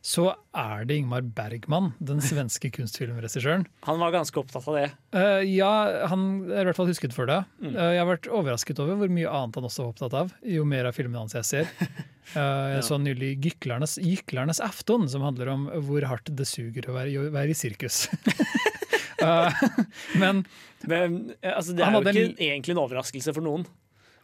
så 0.00 0.30
er 0.56 0.86
det 0.88 1.00
Ingmar 1.00 1.24
Bergman, 1.36 1.90
den 1.98 2.22
svenske 2.24 2.70
kunstfilmregissøren. 2.72 3.66
Han 3.84 3.98
var 4.00 4.14
ganske 4.14 4.40
opptatt 4.40 4.68
av 4.70 4.78
det. 4.78 4.86
Uh, 5.12 5.42
ja, 5.44 5.72
han 6.08 6.22
er 6.46 6.62
i 6.62 6.68
hvert 6.70 6.78
fall 6.78 6.88
husket 6.88 7.16
for 7.16 7.28
det. 7.28 7.42
Mm. 7.60 7.74
Jeg 7.74 8.00
har 8.00 8.08
vært 8.08 8.30
overrasket 8.30 8.80
over 8.84 9.02
hvor 9.02 9.12
mye 9.12 9.28
annet 9.40 9.58
han 9.58 9.68
også 9.68 9.84
var 9.84 9.92
opptatt 9.92 10.16
av, 10.22 10.32
jo 10.56 10.64
mer 10.68 10.88
av 10.88 10.96
filmene 10.96 11.26
hans 11.26 11.36
jeg 11.36 11.50
ser. 11.50 11.74
Jeg 12.28 12.82
så 12.84 12.98
nylig 13.00 13.38
'Gyklernes, 13.40 13.94
Gyklernes 14.04 14.58
afton', 14.60 15.06
som 15.08 15.22
handler 15.24 15.48
om 15.48 15.62
hvor 15.86 16.04
hardt 16.04 16.28
det 16.36 16.44
suger 16.44 16.84
å 16.90 16.98
være, 16.98 17.22
å 17.22 17.30
være 17.32 17.54
i 17.54 17.56
sirkus. 17.56 18.02
Eh, 19.18 19.62
men, 20.22 20.44
Men 20.86 21.20
eh, 21.42 21.54
altså, 21.54 21.74
det 21.74 21.84
er 21.84 21.96
jo 21.96 22.02
ikke 22.04 22.24
en- 22.24 22.42
egentlig 22.50 22.74
en 22.76 22.82
overraskelse 22.84 23.34
for 23.34 23.44
noen. 23.44 23.66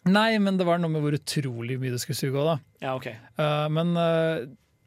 Nei, 0.05 0.36
men 0.38 0.59
det 0.61 0.66
var 0.68 0.78
noe 0.82 0.92
med 0.92 1.01
hvor 1.01 1.16
utrolig 1.16 1.78
mye 1.80 1.95
det 1.95 2.03
skulle 2.03 2.18
suge 2.18 2.36
òg, 2.36 2.51
da. 2.51 2.57
Ja, 2.84 2.92
okay. 2.99 3.16
uh, 3.40 3.70
men 3.72 3.95
uh, 3.97 4.45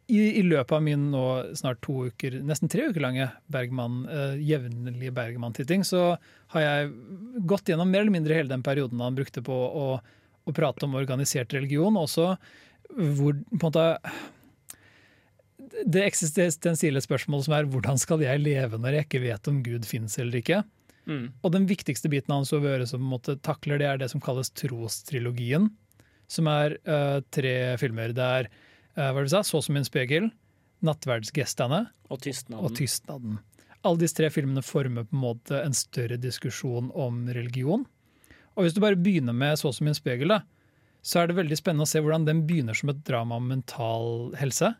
i, 0.08 0.20
i 0.40 0.44
løpet 0.46 0.76
av 0.78 0.84
min 0.86 1.08
nå 1.12 1.24
snart 1.58 1.82
to 1.82 2.06
uker, 2.12 2.38
nesten 2.46 2.70
tre 2.70 2.86
uker 2.92 3.02
lange 3.02 3.26
Bergman, 3.52 4.04
uh, 4.12 4.36
jevnlige 4.38 5.16
Bergman-titting, 5.18 5.82
så 5.88 6.12
har 6.54 6.64
jeg 6.64 6.94
gått 7.50 7.72
gjennom 7.72 7.90
mer 7.90 8.06
eller 8.06 8.14
mindre 8.14 8.38
hele 8.38 8.54
den 8.54 8.64
perioden 8.64 9.02
han 9.02 9.18
brukte 9.18 9.42
på 9.44 9.58
å, 9.58 9.88
å 9.98 10.56
prate 10.56 10.86
om 10.86 10.96
organisert 11.02 11.58
religion, 11.58 11.98
også 11.98 12.36
hvor 12.94 13.34
på 13.36 13.58
en 13.58 13.66
måte 13.66 13.88
det 15.86 16.06
eksistensielle 16.08 17.02
spørsmålet 17.04 17.48
som 17.48 17.56
er 17.58 17.68
hvordan 17.70 18.00
skal 18.02 18.24
jeg 18.24 18.42
leve 18.42 18.80
når 18.82 18.98
jeg 18.98 19.08
ikke 19.08 19.24
vet 19.26 19.50
om 19.52 19.62
Gud 19.66 19.88
finnes 19.90 20.18
eller 20.22 20.40
ikke? 20.40 20.62
Mm. 21.08 21.28
Og 21.46 21.54
den 21.54 21.68
viktigste 21.70 22.12
biten 22.12 22.34
av 22.34 22.42
hans 22.42 22.54
øre 22.54 22.88
som 22.90 23.04
måte 23.04 23.38
takler 23.46 23.80
det, 23.80 23.88
er 23.88 24.00
det 24.02 24.10
som 24.12 24.24
kalles 24.24 24.52
trostrilogien. 24.58 25.70
Som 26.28 26.50
er 26.52 26.76
uh, 26.90 27.22
tre 27.32 27.78
filmer. 27.80 28.12
Det 28.16 28.26
er 28.40 28.50
uh, 28.50 29.12
hva 29.14 29.22
det 29.22 29.30
du 29.30 29.36
sa, 29.38 29.44
Så 29.48 29.62
som 29.64 29.78
en 29.80 29.88
spegel, 29.88 30.32
Nattverdsgestene 30.84 31.88
Og 32.12 32.20
tystnaden. 32.22 32.66
og 32.66 32.76
Tystnaden. 32.78 33.38
Alle 33.88 34.02
disse 34.02 34.18
tre 34.18 34.28
filmene 34.34 34.62
former 34.66 35.08
på 35.08 35.16
en 35.16 35.24
måte 35.24 35.62
en 35.64 35.74
større 35.74 36.20
diskusjon 36.22 36.92
om 36.94 37.24
religion. 37.32 37.86
Og 38.58 38.66
hvis 38.66 38.76
du 38.76 38.82
bare 38.84 39.00
begynner 39.00 39.34
med 39.34 39.58
Så 39.58 39.72
som 39.74 39.88
en 39.88 39.98
spegel, 39.98 40.36
da, 40.36 40.42
så 41.02 41.22
er 41.22 41.30
det 41.30 41.38
veldig 41.38 41.58
spennende 41.58 41.88
å 41.88 41.90
se 41.90 42.02
hvordan 42.04 42.28
den 42.28 42.44
begynner 42.50 42.76
som 42.76 42.92
et 42.92 43.00
drama 43.08 43.40
om 43.40 43.48
mental 43.48 44.36
helse. 44.36 44.74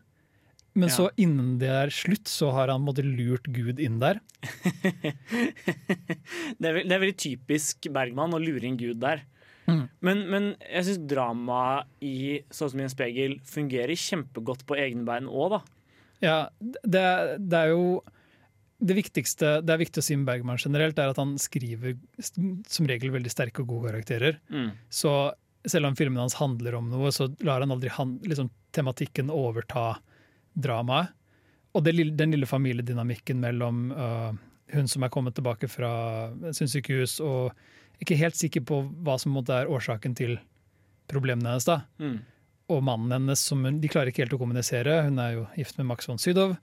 Men 0.78 0.88
Ja. 0.88 0.94
så 0.94 1.08
innen 1.18 1.56
det 1.58 1.70
er 1.74 1.90
slutt, 1.90 2.28
så 2.30 2.52
har 2.54 2.70
han 2.70 2.84
på 2.86 2.94
lurt 3.02 3.48
Gud 3.50 3.80
inn 3.82 3.98
der. 3.98 4.20
Det 6.58 6.68
er, 6.68 6.76
det 6.84 6.92
er 6.94 7.02
veldig 7.02 7.18
typisk 7.18 7.88
Bergman 7.94 8.34
å 8.36 8.40
lure 8.42 8.66
inn 8.66 8.78
Gud 8.78 9.00
der. 9.02 9.24
Mm. 9.68 9.82
Men, 10.00 10.20
men 10.32 10.46
jeg 10.62 10.86
syns 10.86 11.00
dramaet 11.10 11.88
i 12.00 12.38
Sånn 12.54 12.70
som 12.72 12.80
i 12.80 12.86
en 12.86 12.92
spegel 12.92 13.34
fungerer 13.44 13.98
kjempegodt 13.98 14.62
på 14.68 14.78
egne 14.80 15.04
bein 15.04 15.28
òg, 15.28 15.58
da. 15.58 15.60
Ja, 16.24 16.38
det, 16.62 17.02
det 17.38 17.58
er 17.58 17.74
jo 17.74 18.00
det 18.78 18.94
viktigste 18.96 19.58
Det 19.66 19.74
er 19.74 19.80
viktig 19.82 20.00
å 20.00 20.06
si 20.06 20.16
med 20.16 20.26
Bergman 20.30 20.58
generelt, 20.62 20.98
er 20.98 21.10
at 21.12 21.18
han 21.20 21.34
skriver 21.42 21.96
som 22.70 22.88
regel 22.88 23.12
veldig 23.14 23.32
sterke 23.34 23.62
og 23.64 23.70
gode 23.74 23.90
karakterer. 23.92 24.38
Mm. 24.54 24.70
Så 24.90 25.12
selv 25.68 25.90
om 25.90 25.96
filmene 25.98 26.22
hans 26.22 26.38
handler 26.38 26.78
om 26.78 26.88
noe, 26.90 27.10
så 27.14 27.26
lar 27.44 27.64
han 27.64 27.74
aldri 27.74 27.90
han, 27.92 28.16
liksom, 28.24 28.48
tematikken 28.74 29.32
overta 29.34 29.96
dramaet. 30.56 31.08
Og 31.74 31.84
det, 31.84 31.92
lille- 31.94 32.16
den 32.16 32.30
lille 32.32 32.46
familiedynamikken 32.48 33.38
mellom 33.40 33.90
uh, 33.92 34.32
hun 34.72 34.88
som 34.88 35.02
er 35.04 35.08
kommet 35.12 35.34
tilbake 35.36 35.68
fra 35.68 35.90
sinnssykehus, 36.52 37.18
og 37.20 37.52
ikke 38.02 38.16
helt 38.18 38.36
sikker 38.38 38.60
på 38.66 38.82
hva 39.04 39.18
som 39.20 39.36
er 39.36 39.68
årsaken 39.68 40.14
til 40.16 40.38
problemene 41.08 41.48
hennes. 41.50 41.64
da 41.64 41.82
Mm. 41.98 42.18
og 42.68 42.82
mannen 42.84 43.10
hennes 43.12 43.40
som 43.40 43.64
hun, 43.64 43.80
De 43.80 43.88
klarer 43.88 44.08
ikke 44.12 44.24
helt 44.26 44.32
å 44.36 44.38
kommunisere. 44.38 45.04
Hun 45.04 45.18
er 45.18 45.32
jo 45.34 45.46
gift 45.56 45.78
med 45.78 45.86
Max 45.86 46.06
von 46.06 46.18
Sydow. 46.18 46.56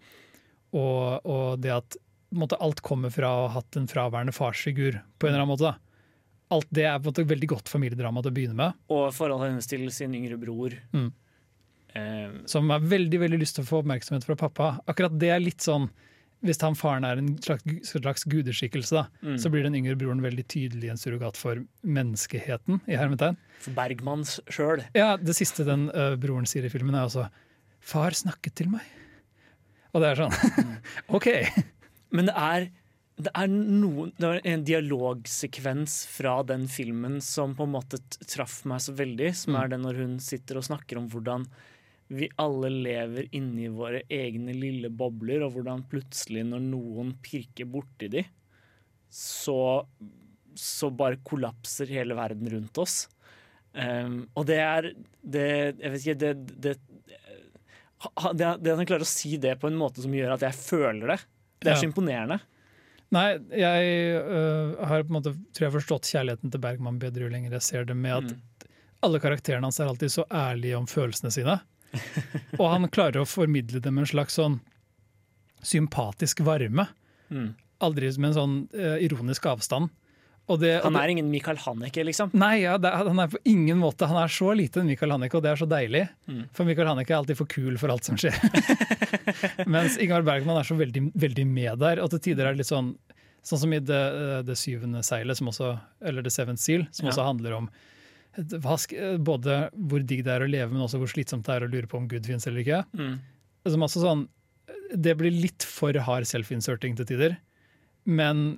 Og, 0.73 1.25
og 1.25 1.59
det 1.61 1.71
at 1.71 1.97
måte, 2.35 2.57
alt 2.59 2.81
kommer 2.81 3.09
fra 3.13 3.27
å 3.31 3.47
ha 3.47 3.53
hatt 3.61 3.77
en 3.79 3.87
fraværende 3.87 4.33
farsfigur 4.35 4.99
på 5.19 5.27
en 5.27 5.33
eller 5.33 5.43
annen 5.45 5.53
måte. 5.53 5.71
da. 5.71 5.77
Alt 6.51 6.67
det 6.69 6.83
er 6.85 6.99
på 6.99 7.07
en 7.07 7.13
måte 7.13 7.25
veldig 7.27 7.47
godt 7.55 7.69
familiedrama 7.71 8.21
til 8.21 8.31
å 8.31 8.35
begynne 8.35 8.55
med. 8.59 8.73
Og 8.93 9.07
forholdet 9.15 9.49
hennes 9.53 9.67
til 9.71 9.85
sin 9.91 10.13
yngre 10.13 10.37
bror. 10.37 10.75
Mm. 10.93 11.11
Eh, 11.95 12.29
Som 12.45 12.69
har 12.69 12.79
veldig 12.83 13.19
veldig 13.21 13.39
lyst 13.39 13.55
til 13.55 13.63
å 13.63 13.67
få 13.69 13.79
oppmerksomhet 13.83 14.25
fra 14.27 14.35
pappa. 14.35 14.79
Akkurat 14.87 15.17
det 15.17 15.29
er 15.31 15.39
litt 15.39 15.61
sånn 15.63 15.89
Hvis 16.43 16.59
han 16.61 16.75
faren 16.75 17.05
er 17.07 17.17
en 17.17 17.37
slags, 17.41 17.63
slags 17.89 18.23
gudeskikkelse, 18.29 18.91
da, 18.91 19.07
Mm. 19.23 19.37
så 19.39 19.49
blir 19.49 19.63
den 19.63 19.73
yngre 19.73 19.95
broren 19.97 20.21
veldig 20.21 20.43
tydelig 20.47 20.89
en 20.91 20.97
surrogat 20.97 21.37
for 21.37 21.63
menneskeheten. 21.83 22.81
i 22.87 22.95
hermetegn. 22.99 23.37
for 23.59 23.71
Bergmans 23.71 24.39
sjøl. 24.49 24.83
Ja, 24.93 25.15
Det 25.17 25.33
siste 25.35 25.65
den 25.65 25.89
ø, 25.89 26.15
broren 26.17 26.45
sier 26.45 26.63
i 26.65 26.69
filmen, 26.69 26.93
er 26.93 27.07
altså 27.07 27.29
'Far 27.81 28.11
snakket 28.11 28.53
til 28.55 28.67
meg'. 28.67 28.81
Og 29.95 30.01
det 30.01 30.11
er 30.11 30.27
sånn 30.27 30.77
OK. 31.09 31.27
Men 32.11 32.25
det 32.27 32.35
er, 32.35 32.69
det 33.17 33.31
er 33.33 33.47
noen 33.47 34.11
Det 34.19 34.27
var 34.27 34.41
en 34.43 34.63
dialogsekvens 34.65 36.05
fra 36.05 36.43
den 36.43 36.67
filmen 36.67 37.21
som 37.21 37.55
på 37.55 37.63
en 37.63 37.71
måte 37.71 37.97
traff 38.27 38.65
meg 38.65 38.79
så 38.81 38.93
veldig, 38.93 39.33
som 39.35 39.53
Mm. 39.55 39.63
er 39.63 39.67
den 39.69 39.81
når 39.81 39.95
hun 39.97 40.19
sitter 40.19 40.57
og 40.57 40.63
snakker 40.63 40.97
om 40.97 41.09
hvordan 41.09 41.47
vi 42.07 42.27
alle 42.37 42.69
lever 42.69 43.27
inni 43.35 43.67
våre 43.73 44.03
egne 44.13 44.53
lille 44.53 44.89
bobler, 44.93 45.41
og 45.45 45.55
hvordan 45.55 45.83
plutselig 45.89 46.43
når 46.45 46.61
noen 46.67 47.13
pirker 47.25 47.65
borti 47.65 48.09
de, 48.13 48.25
så, 49.09 49.57
så 50.59 50.89
bare 50.93 51.17
kollapser 51.25 51.89
hele 51.89 52.17
verden 52.17 52.49
rundt 52.51 52.77
oss. 52.83 53.07
Um, 53.75 54.21
og 54.39 54.45
det 54.47 54.59
er 54.63 54.85
det, 55.19 55.47
Jeg 55.81 55.91
vet 55.91 56.03
ikke 56.05 56.19
det, 56.21 56.33
det, 56.63 56.75
det, 56.77 58.37
det 58.37 58.71
at 58.71 58.77
han 58.79 58.87
klarer 58.87 59.03
å 59.03 59.09
si 59.09 59.35
det 59.41 59.57
på 59.59 59.67
en 59.67 59.75
måte 59.79 60.03
som 60.03 60.13
gjør 60.15 60.35
at 60.37 60.45
jeg 60.45 60.55
føler 60.61 61.15
det, 61.15 61.17
det 61.65 61.71
er 61.73 61.79
så 61.81 61.87
Ja. 61.87 61.89
imponerende. 61.89 62.37
Nei, 63.15 63.27
jeg 63.55 63.91
ø, 64.21 64.39
har 64.89 65.03
på 65.05 65.11
en 65.13 65.17
måte, 65.17 65.33
tror 65.55 65.67
jeg 65.67 65.75
forstått 65.75 66.07
kjærligheten 66.09 66.51
til 66.51 66.61
Bergman 66.63 66.97
bedre 66.99 67.27
jo 67.27 67.31
lenger 67.31 67.53
jeg 67.57 67.61
ser 67.67 67.85
det, 67.87 67.95
med 67.95 68.15
at 68.17 68.31
Mm. 68.31 68.71
alle 69.05 69.19
karakterene 69.21 69.67
hans 69.67 69.79
er 69.79 69.87
alltid 69.91 70.11
så 70.11 70.25
ærlige 70.31 70.77
om 70.79 70.87
følelsene 70.89 71.31
sine. 71.31 71.59
Og 72.59 72.65
han 72.71 72.87
klarer 72.93 73.21
å 73.21 73.27
formidle 73.29 73.81
det 73.81 73.91
med 73.91 74.05
en 74.05 74.11
slags 74.13 74.39
sånn 74.39 74.59
sympatisk 75.65 76.43
varme. 76.45 76.87
Mm. 77.29 77.53
Aldri 77.85 78.11
med 78.19 78.31
en 78.31 78.35
sånn 78.39 78.57
uh, 78.77 78.97
ironisk 79.03 79.47
avstand. 79.49 79.89
Og 80.45 80.59
det, 80.61 80.75
og 80.77 80.91
Han 80.91 80.99
er 81.01 81.09
ingen 81.09 81.29
Michael 81.31 81.57
Haneke, 81.63 82.03
liksom. 82.05 82.29
Nei, 82.37 82.59
ja, 82.61 82.75
det, 82.77 82.91
han 82.93 83.17
er 83.17 83.31
på 83.33 83.39
ingen 83.49 83.79
måte 83.81 84.05
Han 84.05 84.19
er 84.21 84.29
så 84.29 84.51
lite 84.53 84.83
enn 84.83 84.91
Michael 84.91 85.15
Haneke, 85.15 85.39
og 85.39 85.41
det 85.41 85.49
er 85.55 85.57
så 85.57 85.65
deilig. 85.65 86.03
Mm. 86.29 86.43
For 86.53 86.67
Michael 86.69 86.91
Haneke 86.91 87.15
er 87.15 87.17
alltid 87.17 87.39
for 87.39 87.49
kul 87.49 87.79
for 87.81 87.89
alt 87.89 88.05
som 88.05 88.19
skjer. 88.21 88.37
Mens 89.73 89.97
Ingvar 89.97 90.21
Bergman 90.27 90.59
er 90.61 90.67
så 90.67 90.77
veldig, 90.77 91.07
veldig 91.17 91.47
med 91.49 91.81
der, 91.81 92.03
og 92.03 92.13
til 92.13 92.21
tider 92.27 92.45
er 92.45 92.53
det 92.53 92.61
litt 92.65 92.71
sånn 92.73 92.93
Sånn 93.45 93.59
som 93.61 93.73
i 93.73 93.77
Det, 93.77 93.97
det 94.41 94.55
syvende 94.57 95.03
seilet, 95.05 95.37
som 95.37 95.51
også, 95.51 95.67
eller 96.09 96.23
The 96.25 96.31
Seventh 96.33 96.63
Seal, 96.63 96.87
som 96.89 97.05
Ja. 97.05 97.11
også 97.11 97.25
handler 97.27 97.53
om 97.59 97.67
både 98.35 99.57
hvor 99.73 100.03
digg 100.03 100.23
det 100.25 100.33
er 100.33 100.45
å 100.45 100.49
leve, 100.49 100.71
men 100.73 100.83
også 100.85 100.99
hvor 101.01 101.11
slitsomt 101.11 101.47
det 101.47 101.55
er 101.55 101.65
å 101.65 101.71
lure 101.71 101.89
på 101.89 101.99
om 101.99 102.07
Gud 102.11 102.27
finnes 102.27 102.47
eller 102.49 102.63
ikke. 102.63 102.83
Mm. 102.97 103.17
Også 103.65 104.01
sånn, 104.03 104.27
det 104.93 105.15
blir 105.19 105.33
litt 105.33 105.65
for 105.65 105.95
hard 106.07 106.27
self-inserting 106.29 106.97
til 106.99 107.09
tider, 107.09 107.37
men 108.05 108.57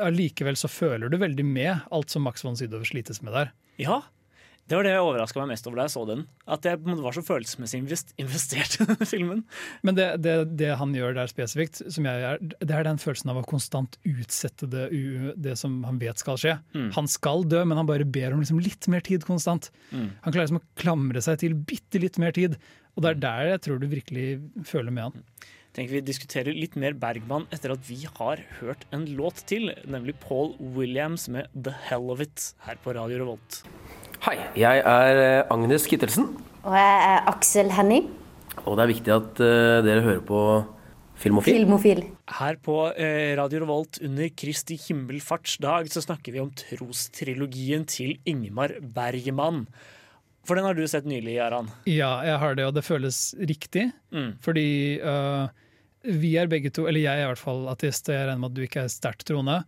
allikevel 0.00 0.58
så 0.58 0.70
føler 0.70 1.10
du 1.10 1.18
veldig 1.20 1.46
med 1.46 1.86
alt 1.94 2.10
som 2.10 2.24
Max 2.26 2.44
von 2.44 2.58
Sydow 2.58 2.82
slites 2.86 3.22
med 3.22 3.34
der. 3.36 3.52
Ja. 3.82 4.02
Det 4.64 4.78
var 4.78 4.86
det 4.86 4.94
jeg 4.94 5.04
overraska 5.04 5.42
meg 5.42 5.50
mest 5.52 5.66
over 5.68 5.76
da 5.76 5.84
jeg 5.84 5.92
så 5.92 6.02
den. 6.08 6.22
At 6.48 6.64
jeg 6.64 6.80
var 6.80 7.12
så 7.12 7.22
følelsesmessig 7.24 7.82
invest- 7.82 8.14
investert 8.22 8.78
i 8.78 8.86
denne 8.88 9.08
filmen. 9.08 9.42
Men 9.84 9.98
det, 9.98 10.06
det, 10.24 10.36
det 10.56 10.70
han 10.80 10.94
gjør 10.96 11.16
der 11.18 11.28
spesifikt, 11.28 11.82
som 11.92 12.08
jeg 12.08 12.24
er, 12.30 12.40
det 12.40 12.70
er 12.72 12.86
den 12.88 13.00
følelsen 13.02 13.32
av 13.34 13.42
å 13.42 13.46
konstant 13.48 13.98
utsette 14.08 14.68
det, 14.72 14.86
det 15.36 15.58
som 15.60 15.82
han 15.84 16.00
vet 16.00 16.22
skal 16.22 16.40
skje. 16.40 16.54
Mm. 16.72 16.88
Han 16.96 17.10
skal 17.12 17.44
dø, 17.50 17.60
men 17.68 17.82
han 17.82 17.90
bare 17.90 18.08
ber 18.08 18.32
om 18.32 18.40
liksom 18.40 18.62
litt 18.64 18.88
mer 18.92 19.04
tid 19.04 19.26
konstant. 19.28 19.68
Mm. 19.90 20.08
Han 20.24 20.32
klarer 20.32 20.46
liksom 20.46 20.62
å 20.62 20.80
klamre 20.80 21.24
seg 21.24 21.42
til 21.44 21.58
bitte 21.68 22.00
litt 22.00 22.16
mer 22.22 22.32
tid. 22.36 22.56
Og 22.94 23.04
det 23.04 23.12
er 23.12 23.20
der 23.26 23.52
jeg 23.52 23.62
tror 23.66 23.82
du 23.82 23.90
virkelig 23.90 24.26
føler 24.70 24.94
med 24.94 25.10
han. 25.10 25.28
tenker 25.74 25.96
vi 25.96 26.04
diskuterer 26.06 26.54
litt 26.54 26.76
mer 26.78 26.94
Bergman 26.94 27.48
etter 27.52 27.74
at 27.74 27.84
vi 27.88 28.04
har 28.06 28.40
hørt 28.60 28.86
en 28.94 29.04
låt 29.18 29.42
til, 29.50 29.72
nemlig 29.84 30.14
Paul 30.22 30.54
Williams 30.76 31.28
med 31.28 31.50
'The 31.52 31.74
Hell 31.90 32.10
of 32.14 32.22
It' 32.22 32.54
her 32.64 32.78
på 32.80 32.94
Radio 32.94 33.18
Revolt. 33.24 33.64
Hei, 34.24 34.38
jeg 34.56 34.80
er 34.88 35.18
eh, 35.20 35.50
Agnes 35.52 35.84
Kittelsen, 35.84 36.30
Og 36.64 36.72
jeg 36.72 36.92
er 37.10 37.26
Aksel 37.28 37.68
Henning, 37.76 38.06
og 38.62 38.78
det 38.78 38.84
er 38.84 38.88
viktig 38.88 39.12
at 39.12 39.42
uh, 39.44 39.82
dere 39.84 40.00
hører 40.00 40.22
på 40.24 40.38
Filmofil. 41.20 41.58
filmofil. 41.58 42.00
Her 42.38 42.56
på 42.64 42.78
uh, 42.88 43.26
Radio 43.36 43.60
Revolt 43.66 43.98
under 44.00 44.30
Kristi 44.32 44.78
himmelfartsdag 44.80 45.92
så 45.92 46.00
snakker 46.06 46.32
vi 46.32 46.40
om 46.40 46.48
trostrilogien 46.56 47.84
til 47.84 48.16
Ingmar 48.24 48.78
Bergman. 48.80 49.66
For 50.48 50.56
den 50.56 50.70
har 50.70 50.78
du 50.78 50.86
sett 50.88 51.04
nylig, 51.04 51.36
Aran. 51.44 51.68
Ja, 51.84 52.16
jeg 52.24 52.40
har 52.40 52.56
det, 52.56 52.64
og 52.64 52.78
det 52.78 52.88
føles 52.88 53.34
riktig. 53.36 53.90
Mm. 54.08 54.38
Fordi 54.40 54.68
uh, 55.04 55.52
vi 56.00 56.38
er 56.40 56.48
begge 56.48 56.72
to, 56.72 56.88
eller 56.88 57.04
jeg 57.04 57.20
er 57.20 57.28
i 57.28 57.32
hvert 57.34 57.44
fall 57.44 57.66
ateist, 57.76 58.08
og 58.08 58.16
jeg 58.16 58.30
regner 58.30 58.40
med 58.40 58.54
at 58.54 58.56
du 58.56 58.64
ikke 58.64 58.86
er 58.88 58.96
sterkt 58.96 59.28
troende. 59.28 59.60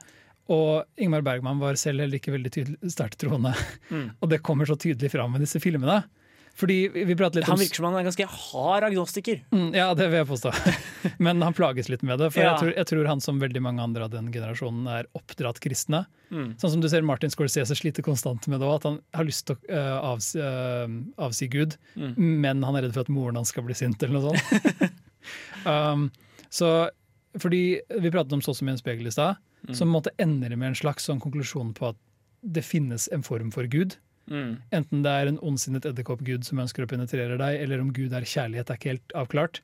Og 0.53 0.85
Ingmar 1.03 1.25
Bergman 1.27 1.59
var 1.59 1.75
selv 1.81 2.05
heller 2.05 2.21
ikke 2.21 2.35
veldig 2.37 2.67
sterkt 2.93 3.19
troende. 3.23 3.55
Mm. 3.91 4.11
Og 4.23 4.31
det 4.31 4.43
kommer 4.47 4.69
så 4.69 4.77
tydelig 4.79 5.11
fram 5.15 5.35
i 5.37 5.43
disse 5.43 5.59
filmene. 5.63 6.05
Fordi 6.57 6.77
vi 6.89 7.03
vi 7.05 7.15
prater 7.19 7.43
litt 7.43 7.49
om 7.51 7.53
Han 7.53 7.61
virker 7.61 7.77
som 7.83 7.85
han 7.91 7.99
er 7.99 8.05
ganske 8.07 8.25
hard 8.33 8.85
agnostiker. 8.87 9.43
Mm, 9.53 9.75
ja, 9.77 9.91
det 9.93 10.07
vil 10.09 10.23
jeg 10.23 10.29
påstå. 10.31 10.53
Men 11.27 11.43
han 11.45 11.53
plages 11.53 11.91
litt 11.93 12.01
med 12.07 12.17
det. 12.23 12.31
For 12.33 12.41
Ja. 12.41 12.55
jeg, 12.55 12.61
tror, 12.63 12.71
jeg 12.79 12.89
tror 12.89 13.09
han 13.11 13.21
som 13.21 13.43
veldig 13.43 13.61
mange 13.61 13.83
andre 13.85 14.07
av 14.07 14.15
den 14.15 14.31
generasjonen 14.33 14.87
er 14.89 15.05
oppdratt 15.19 15.61
kristne. 15.61 16.07
Mm. 16.33 16.55
Sånn 16.57 16.73
som 16.73 16.81
du 16.81 16.89
ser 16.89 17.05
Martin 17.05 17.29
Scorsese 17.35 17.77
sliter 17.77 18.07
konstant 18.07 18.49
med 18.49 18.63
det 18.63 18.71
òg, 18.71 18.79
at 18.79 18.87
han 18.89 18.97
har 19.19 19.29
lyst 19.29 19.45
til 19.51 19.59
å 19.59 19.69
uh, 19.69 20.15
avsi, 20.15 20.41
uh, 20.41 20.89
avsi 21.29 21.51
Gud, 21.53 21.77
Mm. 21.97 22.15
men 22.41 22.63
han 22.65 22.77
er 22.81 22.87
redd 22.87 22.95
for 22.97 23.05
at 23.05 23.13
moren 23.13 23.37
hans 23.37 23.53
skal 23.53 23.67
bli 23.69 23.77
sint, 23.77 24.01
eller 24.03 24.17
noe 24.17 24.33
sånt. 24.33 24.97
um, 25.69 26.09
så 26.49 26.89
fordi 27.37 27.83
vi 28.01 28.11
pratet 28.15 28.33
om 28.33 28.41
Så 28.41 28.55
som 28.57 28.69
i 28.69 28.73
en 28.73 28.81
spegel 28.81 29.07
i 29.09 29.13
stad, 29.13 29.37
Mm. 29.67 29.75
Som 29.75 29.91
måtte 29.91 30.13
en 30.17 30.37
ender 30.37 30.57
med 30.57 30.69
en 30.73 30.79
slags 30.79 31.09
sånn 31.09 31.21
konklusjon 31.23 31.73
på 31.75 31.89
at 31.93 31.97
det 32.47 32.63
finnes 32.63 33.09
en 33.13 33.25
form 33.27 33.51
for 33.55 33.67
Gud. 33.71 33.97
Mm. 34.31 34.57
Enten 34.75 35.03
det 35.05 35.11
er 35.11 35.31
en 35.31 35.39
ondsinnet 35.43 35.87
edderkoppgud 35.87 36.47
som 36.47 36.59
ønsker 36.63 36.85
å 36.85 36.91
penetrere 36.91 37.39
deg, 37.39 37.61
eller 37.63 37.83
om 37.83 37.93
Gud 37.95 38.15
er 38.15 38.27
kjærlighet, 38.27 38.71
er 38.71 38.79
ikke 38.79 38.93
helt 38.95 39.15
avklart. 39.19 39.61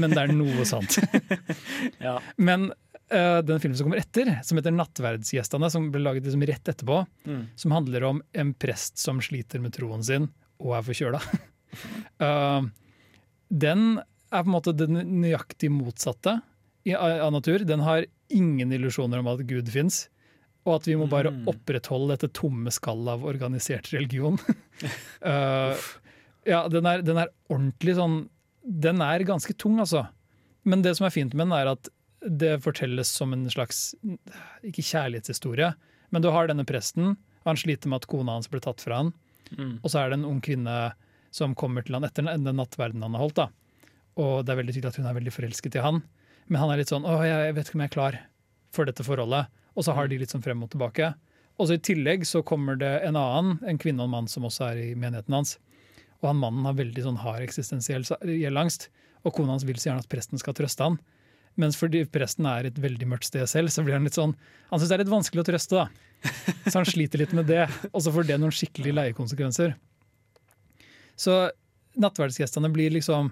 Men 0.00 0.12
det 0.14 0.24
er 0.24 0.34
noe 0.34 0.66
sant. 0.68 0.98
Ja. 2.06 2.18
Men 2.36 2.70
uh, 3.12 3.40
den 3.44 3.60
filmen 3.60 3.76
som 3.78 3.88
kommer 3.88 4.00
etter, 4.00 4.30
som 4.44 4.58
heter 4.58 4.74
'Nattverdsgjestene', 4.74 5.70
som 5.72 5.90
ble 5.92 6.02
laget 6.04 6.24
liksom 6.24 6.44
rett 6.48 6.68
etterpå, 6.72 7.04
Mm. 7.26 7.46
som 7.56 7.70
handler 7.72 8.04
om 8.04 8.22
en 8.32 8.54
prest 8.54 8.98
som 8.98 9.20
sliter 9.20 9.60
med 9.60 9.72
troen 9.76 10.04
sin 10.04 10.28
og 10.60 10.76
er 10.76 10.82
forkjøla. 10.86 11.20
uh, 12.24 12.62
den 13.50 13.98
er 14.32 14.42
på 14.42 14.48
en 14.48 14.54
måte 14.56 14.74
det 14.76 14.88
nøyaktig 14.90 15.70
motsatte 15.70 16.40
av 16.94 17.32
natur. 17.34 17.64
Den 17.66 17.80
har 17.80 18.06
ingen 18.28 18.72
illusjoner 18.72 19.18
om 19.18 19.26
at 19.32 19.42
Gud 19.48 19.68
fins, 19.72 20.08
og 20.66 20.80
at 20.80 20.86
vi 20.86 20.96
må 20.98 21.08
bare 21.10 21.30
Mm. 21.30 21.46
opprettholde 21.48 22.14
dette 22.16 22.32
tomme 22.34 22.70
skallet 22.70 23.08
av 23.08 23.24
organisert 23.24 23.92
religion. 23.94 24.38
uh, 25.26 25.74
ja, 26.46 26.68
den 26.68 26.86
er, 26.86 27.02
den 27.02 27.16
er 27.18 27.32
ordentlig 27.50 27.96
sånn 27.98 28.28
Den 28.66 28.98
er 29.00 29.22
ganske 29.22 29.54
tung, 29.54 29.78
altså. 29.78 30.08
Men 30.66 30.82
det 30.82 30.96
som 30.98 31.06
er 31.06 31.14
fint 31.14 31.34
med 31.34 31.46
den, 31.46 31.52
er 31.54 31.68
at 31.70 31.88
det 32.26 32.56
fortelles 32.64 33.06
som 33.06 33.30
en 33.32 33.44
slags 33.48 33.94
Ikke 34.66 34.82
kjærlighetshistorie, 34.82 35.68
men 36.10 36.22
du 36.22 36.30
har 36.34 36.48
denne 36.50 36.64
presten, 36.66 37.16
han 37.46 37.56
sliter 37.56 37.86
med 37.88 38.02
at 38.02 38.08
kona 38.10 38.34
hans 38.34 38.48
ble 38.50 38.58
tatt 38.60 38.82
fra 38.82 38.96
han. 39.04 39.12
Mm. 39.54 39.76
Og 39.84 39.90
så 39.92 40.00
er 40.02 40.10
det 40.10 40.18
en 40.18 40.26
ung 40.26 40.40
kvinne 40.42 40.74
som 41.30 41.54
kommer 41.54 41.86
til 41.86 41.94
han 41.94 42.02
etter 42.08 42.26
den 42.26 42.42
den 42.42 42.58
nattverden 42.58 43.02
han 43.06 43.14
har 43.14 43.22
holdt. 43.22 43.36
da. 43.38 43.48
Og 44.18 44.42
det 44.44 44.50
er 44.54 44.58
veldig 44.64 44.74
tydelig 44.74 44.90
at 44.90 44.98
hun 44.98 45.06
er 45.06 45.14
veldig 45.20 45.34
forelsket 45.36 45.78
i 45.78 45.84
han. 45.86 46.02
Men 46.46 46.60
han 46.62 46.72
er 46.72 46.82
litt 46.82 46.92
sånn 46.92 47.06
'Å, 47.06 47.20
jeg 47.26 47.54
vet 47.54 47.68
ikke 47.68 47.78
om 47.78 47.84
jeg 47.84 47.90
er 47.90 47.96
klar 47.96 48.18
for 48.70 48.84
dette 48.84 49.04
forholdet'. 49.04 49.48
Og 49.76 49.84
så 49.84 49.94
har 49.94 50.08
de 50.08 50.18
litt 50.18 50.30
sånn 50.30 50.44
frem 50.44 50.62
og 50.62 50.70
tilbake. 50.70 51.14
Og 51.58 51.68
så 51.68 51.76
i 51.76 51.82
tillegg 51.82 52.24
så 52.28 52.42
kommer 52.44 52.76
det 52.76 53.02
en 53.04 53.16
annen, 53.16 53.58
en 53.66 53.78
kvinne 53.78 54.00
og 54.00 54.08
en 54.08 54.14
mann 54.16 54.28
som 54.28 54.44
også 54.44 54.70
er 54.72 54.76
i 54.76 54.94
menigheten 54.94 55.32
hans. 55.32 55.58
Og 56.22 56.30
han 56.30 56.40
mannen 56.40 56.64
har 56.64 56.76
veldig 56.76 57.02
sånn 57.02 57.20
hard 57.20 57.44
eksistensiell 57.44 58.04
gjeldangst. 58.04 58.88
Og 59.24 59.34
kona 59.34 59.56
hans 59.56 59.64
vil 59.64 59.76
så 59.76 59.90
gjerne 59.90 60.04
at 60.04 60.08
presten 60.12 60.40
skal 60.40 60.56
trøste 60.56 60.84
han. 60.84 60.98
Mens 61.56 61.76
fordi 61.80 62.04
presten 62.12 62.46
er 62.48 62.68
et 62.68 62.78
veldig 62.80 63.08
mørkt 63.08 63.28
sted 63.30 63.46
selv, 63.48 63.72
så 63.72 63.84
blir 63.84 63.96
han 63.96 64.04
litt 64.04 64.16
sånn 64.16 64.34
Han 64.68 64.80
syns 64.80 64.90
det 64.90 64.96
er 64.96 65.04
litt 65.04 65.12
vanskelig 65.12 65.44
å 65.44 65.46
trøste, 65.46 65.76
da. 65.78 66.32
Så 66.66 66.74
han 66.80 66.88
sliter 66.88 67.22
litt 67.22 67.32
med 67.36 67.46
det. 67.46 67.64
Og 67.92 68.02
så 68.02 68.12
får 68.12 68.26
det 68.26 68.38
noen 68.40 68.54
skikkelig 68.54 68.92
leiekonsekvenser. 68.96 69.76
Så 71.16 71.36
nattverdsgjestene 71.96 72.68
blir 72.74 72.90
liksom 72.92 73.30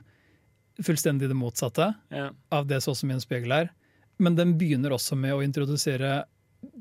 fullstendig 0.83 1.29
det 1.31 1.37
motsatte 1.39 1.95
Ja. 2.11 2.31
av 2.51 2.67
det 2.67 2.81
som 2.83 3.11
i 3.11 3.15
en 3.15 3.21
spegel 3.21 3.53
er. 3.53 3.71
Men 4.19 4.35
den 4.35 4.59
begynner 4.59 4.91
også 4.95 5.17
med 5.17 5.35
å 5.35 5.43
introdusere 5.45 6.25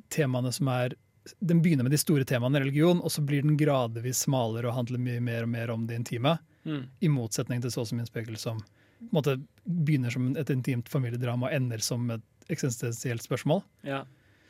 temaene 0.10 0.52
som 0.54 0.68
er 0.68 0.96
Den 1.39 1.62
begynner 1.62 1.84
med 1.84 1.91
de 1.91 1.98
store 1.98 2.26
temaene 2.26 2.58
i 2.58 2.60
religion, 2.66 3.00
og 3.00 3.08
så 3.10 3.22
blir 3.24 3.41
den 3.41 3.56
gradvis 3.56 4.26
smalere 4.26 4.68
og 4.68 4.74
handler 4.76 5.00
mye 5.00 5.22
mer 5.22 5.44
og 5.44 5.50
mer 5.50 5.70
om 5.72 5.86
det 5.88 5.96
intime. 5.96 6.38
Mm. 6.66 6.89
I 7.00 7.08
motsetning 7.08 7.62
til 7.62 7.72
så 7.72 7.86
som 7.88 7.98
i 7.98 8.02
en 8.02 8.10
spegel, 8.10 8.36
som 8.36 8.58
på 8.60 9.06
en 9.06 9.14
måte, 9.16 9.38
begynner 9.64 10.12
som 10.12 10.36
et 10.36 10.50
intimt 10.50 10.89
familiedrama 10.91 11.48
og 11.48 11.56
ender 11.56 11.80
som 11.80 12.12
et 12.12 12.22
eksistensielt 12.52 13.24
spørsmål. 13.24 13.64
Ja. 13.88 14.04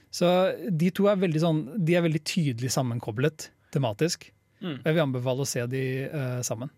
Så 0.09 0.27
de 0.69 0.89
to 0.89 1.05
er 1.09 1.21
veldig, 1.21 1.41
sånn, 1.41 1.61
de 1.85 1.93
er 1.93 2.01
veldig 2.05 2.23
tydelig 2.25 2.71
sammenkoblet 2.73 3.51
tematisk. 3.73 4.31
Mm. 4.61 4.79
Jeg 4.83 4.93
vil 4.95 5.03
anbefale 5.05 5.45
å 5.45 5.49
se 5.49 5.67
de 5.69 5.83
uh, 6.09 6.41
sammen. 6.41 6.73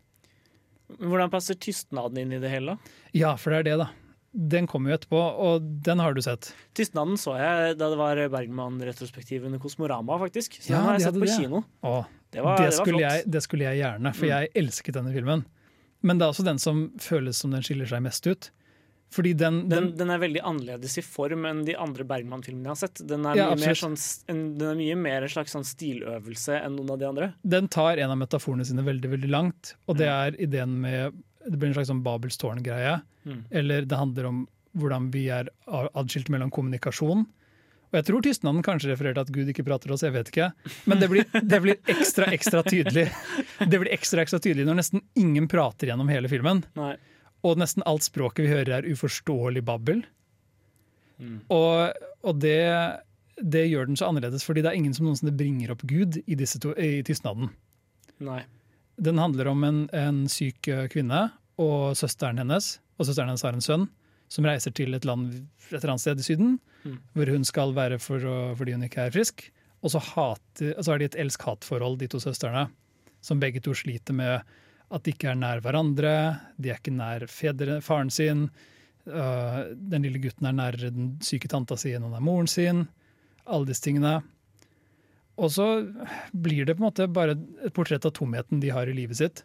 Hvordan 0.99 1.31
passer 1.33 1.55
tystnaden 1.57 2.17
inn 2.21 2.33
i 2.33 2.39
det 2.39 2.49
hele? 2.51 2.77
Ja, 3.13 3.36
for 3.41 3.51
det 3.51 3.59
er 3.63 3.63
det, 3.69 3.77
da. 3.86 3.88
Den 4.36 4.67
kommer 4.67 4.91
jo 4.91 4.97
etterpå, 4.97 5.19
og 5.39 5.61
den 5.86 5.99
har 6.03 6.13
du 6.13 6.19
sett. 6.21 6.49
Tystnaden 6.75 7.15
så 7.17 7.38
jeg 7.39 7.77
da 7.79 7.88
det 7.89 7.97
var 7.97 8.19
Bergman-retrospektiv 8.33 9.45
under 9.47 9.59
Kosmorama, 9.63 10.17
faktisk. 10.19 10.57
Så 10.61 10.69
Ja, 10.73 10.77
den 10.77 10.86
har 10.86 10.93
jeg 10.99 11.01
sett 11.07 11.13
på 11.15 11.25
det. 11.25 11.38
kino. 11.39 11.63
Å, 11.83 12.05
Det 12.36 12.43
var, 12.43 12.57
det, 12.59 12.65
det 12.65 12.73
skulle 12.75 12.99
flott. 12.99 13.11
jeg, 13.15 13.31
det 13.31 13.41
skulle 13.43 13.63
jeg 13.63 13.79
gjerne, 13.79 14.13
for 14.13 14.25
Mm. 14.25 14.29
jeg 14.36 14.49
elsket 14.55 14.93
denne 14.93 15.13
filmen. 15.15 15.45
Men 16.03 16.17
det 16.19 16.25
er 16.25 16.33
også 16.33 16.43
den 16.45 16.59
som 16.59 16.91
føles 16.99 17.38
som 17.38 17.51
den 17.51 17.61
skiller 17.63 17.88
seg 17.88 18.01
mest 18.03 18.27
ut. 18.27 18.51
Fordi 19.13 19.33
den, 19.37 19.61
den, 19.69 19.91
Den, 19.91 19.91
den 19.99 20.09
er 20.11 20.19
veldig 20.19 20.41
annerledes 20.43 20.97
i 20.99 21.03
form 21.05 21.45
enn 21.47 21.61
de 21.67 21.75
andre 21.79 22.03
Bergman-filmene 22.09 22.67
jeg 22.67 22.73
har 22.73 22.79
sett. 22.81 23.03
Den 23.07 23.25
er, 23.29 23.37
Ja, 23.37 23.45
mye 23.53 23.61
mer, 23.69 23.77
sånn, 23.79 23.95
en, 24.31 24.41
den 24.57 24.71
er 24.73 24.79
mye 24.79 24.97
mer 24.99 25.27
en 25.27 25.31
slags 25.31 25.53
sånn 25.55 25.67
stiløvelse 25.67 26.57
enn 26.59 26.75
noen 26.75 26.91
av 26.95 26.99
de 26.99 27.07
andre. 27.11 27.29
den 27.43 27.69
tar 27.71 27.97
en 28.01 28.11
av 28.11 28.19
metaforene 28.19 28.65
sine 28.67 28.83
veldig 28.83 29.13
veldig 29.13 29.29
langt, 29.31 29.75
og 29.87 29.97
det 30.01 30.09
er 30.11 30.35
ideen 30.41 30.79
med 30.81 31.15
Det 31.45 31.59
blir 31.61 31.69
en 31.69 31.75
slags 31.77 31.91
sånn 31.93 32.01
Babels 32.03 32.37
tårn-greie. 32.41 32.99
Mm. 33.25 33.41
Eller 33.51 33.85
det 33.85 33.97
handler 33.99 34.25
om 34.31 34.47
hvordan 34.75 35.11
vi 35.13 35.27
er 35.29 35.51
adskilt 35.69 36.27
mellom 36.33 36.49
kommunikasjon. 36.51 37.21
Og 37.93 37.99
jeg 37.99 38.05
tror 38.09 38.23
tystnaden 38.25 38.63
kanskje 38.65 38.89
refererte 38.91 39.21
at 39.21 39.29
Gud 39.31 39.47
ikke 39.47 39.63
prater 39.63 39.93
oss, 39.93 40.01
jeg 40.03 40.11
vet 40.11 40.27
ikke. 40.33 40.49
Men 40.89 40.99
det 40.99 41.07
blir, 41.11 41.27
det 41.53 41.59
blir 41.63 41.77
ekstra, 41.93 42.27
ekstra 42.33 42.63
tydelig 42.65 43.05
Det 43.71 43.77
blir 43.79 43.93
ekstra, 43.93 44.25
ekstra 44.25 44.39
tydelig 44.41 44.65
når 44.67 44.81
nesten 44.81 45.03
ingen 45.15 45.47
prater 45.47 45.87
gjennom 45.93 46.09
hele 46.11 46.27
filmen. 46.27 46.65
Nei. 46.75 46.95
Og 47.45 47.59
nesten 47.61 47.85
alt 47.85 48.05
språket 48.07 48.47
vi 48.47 48.51
hører 48.53 48.79
er 48.79 48.87
uforståelig 48.89 49.61
babbel. 49.67 50.01
Mm. 51.21 51.39
Og, 51.53 52.07
og 52.25 52.39
det, 52.43 52.57
det 53.39 53.67
gjør 53.69 53.89
den 53.89 53.99
så 53.99 54.09
annerledes, 54.09 54.43
fordi 54.47 54.63
det 54.65 54.71
er 54.71 54.79
ingen 54.79 54.95
som 54.97 55.07
noensinne 55.07 55.35
bringer 55.37 55.75
opp 55.75 55.85
Gud 55.87 56.19
i, 56.25 56.37
disse 56.39 56.59
to, 56.63 56.73
i 56.75 57.03
tystnaden. 57.05 57.51
Nei. 58.25 58.41
Den 58.95 59.19
handler 59.19 59.51
om 59.51 59.63
en, 59.67 59.83
en 59.95 60.23
syk 60.31 60.67
eh, 60.71 60.87
kvinne 60.91 61.27
og 61.61 61.93
søsteren 61.99 62.39
hennes. 62.41 62.77
Og 62.97 63.07
søsteren 63.07 63.31
hennes 63.31 63.45
har 63.45 63.55
en 63.55 63.63
sønn 63.63 63.87
som 64.31 64.47
reiser 64.47 64.73
til 64.75 64.95
et 64.97 65.05
land 65.05 65.29
et 65.35 65.77
eller 65.77 65.93
annet 65.93 66.03
sted 66.03 66.21
i 66.23 66.25
Syden, 66.25 66.57
Mm. 66.85 66.99
hvor 67.17 67.29
hun 67.33 67.45
skal 67.45 67.71
være 67.73 67.97
for 67.97 68.21
å, 68.29 68.33
fordi 68.53 68.75
hun 68.75 68.83
ikke 68.85 69.07
er 69.07 69.13
frisk. 69.15 69.47
Og 69.81 69.89
så, 69.89 69.97
hater, 69.97 70.75
så 70.77 70.91
har 70.91 71.01
de 71.01 71.07
et 71.09 71.17
elsk-hat-forhold, 71.17 71.97
de 71.97 72.07
to 72.13 72.19
søstrene, 72.21 72.67
som 73.25 73.41
begge 73.41 73.61
to 73.65 73.73
sliter 73.73 74.13
med 74.13 74.45
at 74.93 75.05
de 75.05 75.13
ikke 75.15 75.31
er 75.31 75.39
nær 75.39 75.63
hverandre, 75.65 76.13
de 76.61 76.71
er 76.71 76.79
ikke 76.79 76.93
nær 76.93 77.25
fedre, 77.31 77.79
faren 77.86 78.11
sin. 78.13 78.47
Uh, 79.05 79.73
den 79.75 80.05
lille 80.05 80.21
gutten 80.21 80.47
er 80.49 80.55
nærere 80.57 80.91
den 80.93 81.15
syke 81.25 81.49
tanta 81.49 81.77
si 81.77 81.93
enn 81.93 82.05
han 82.07 82.15
er 82.17 82.23
moren 82.25 82.49
sin. 82.49 82.86
Alle 83.45 83.69
disse 83.69 83.86
tingene. 83.86 84.19
Og 85.36 85.51
så 85.51 85.65
blir 86.31 86.65
det 86.65 86.77
på 86.77 86.83
en 86.83 86.88
måte 86.88 87.09
bare 87.11 87.36
et 87.65 87.75
portrett 87.75 88.05
av 88.07 88.13
tomheten 88.15 88.61
de 88.63 88.71
har 88.73 88.88
i 88.88 88.95
livet 88.95 89.19
sitt. 89.19 89.43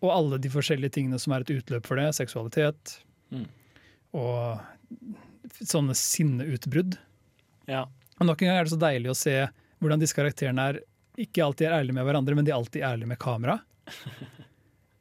Og 0.00 0.12
alle 0.14 0.40
de 0.42 0.50
forskjellige 0.50 0.96
tingene 0.96 1.20
som 1.22 1.36
er 1.36 1.44
et 1.44 1.54
utløp 1.54 1.86
for 1.86 2.00
det. 2.00 2.08
Seksualitet. 2.16 2.96
Mm. 3.30 3.46
Og 4.16 5.60
sånne 5.60 5.94
sinneutbrudd. 5.96 6.96
Ja. 7.70 7.86
Og 8.18 8.28
nok 8.28 8.42
en 8.42 8.50
gang 8.50 8.60
er 8.60 8.66
det 8.66 8.74
så 8.74 8.80
deilig 8.80 9.12
å 9.12 9.18
se 9.18 9.36
hvordan 9.80 10.00
disse 10.02 10.16
karakterene 10.16 10.66
er 10.72 10.80
ikke 11.20 11.44
alltid 11.44 11.68
er 11.68 11.78
ærlige 11.78 11.96
med 11.96 12.06
hverandre, 12.08 12.36
men 12.36 12.46
de 12.46 12.52
er 12.52 12.58
alltid 12.58 12.84
ærlige 12.86 13.10
med 13.12 13.20
kamera. 13.20 13.58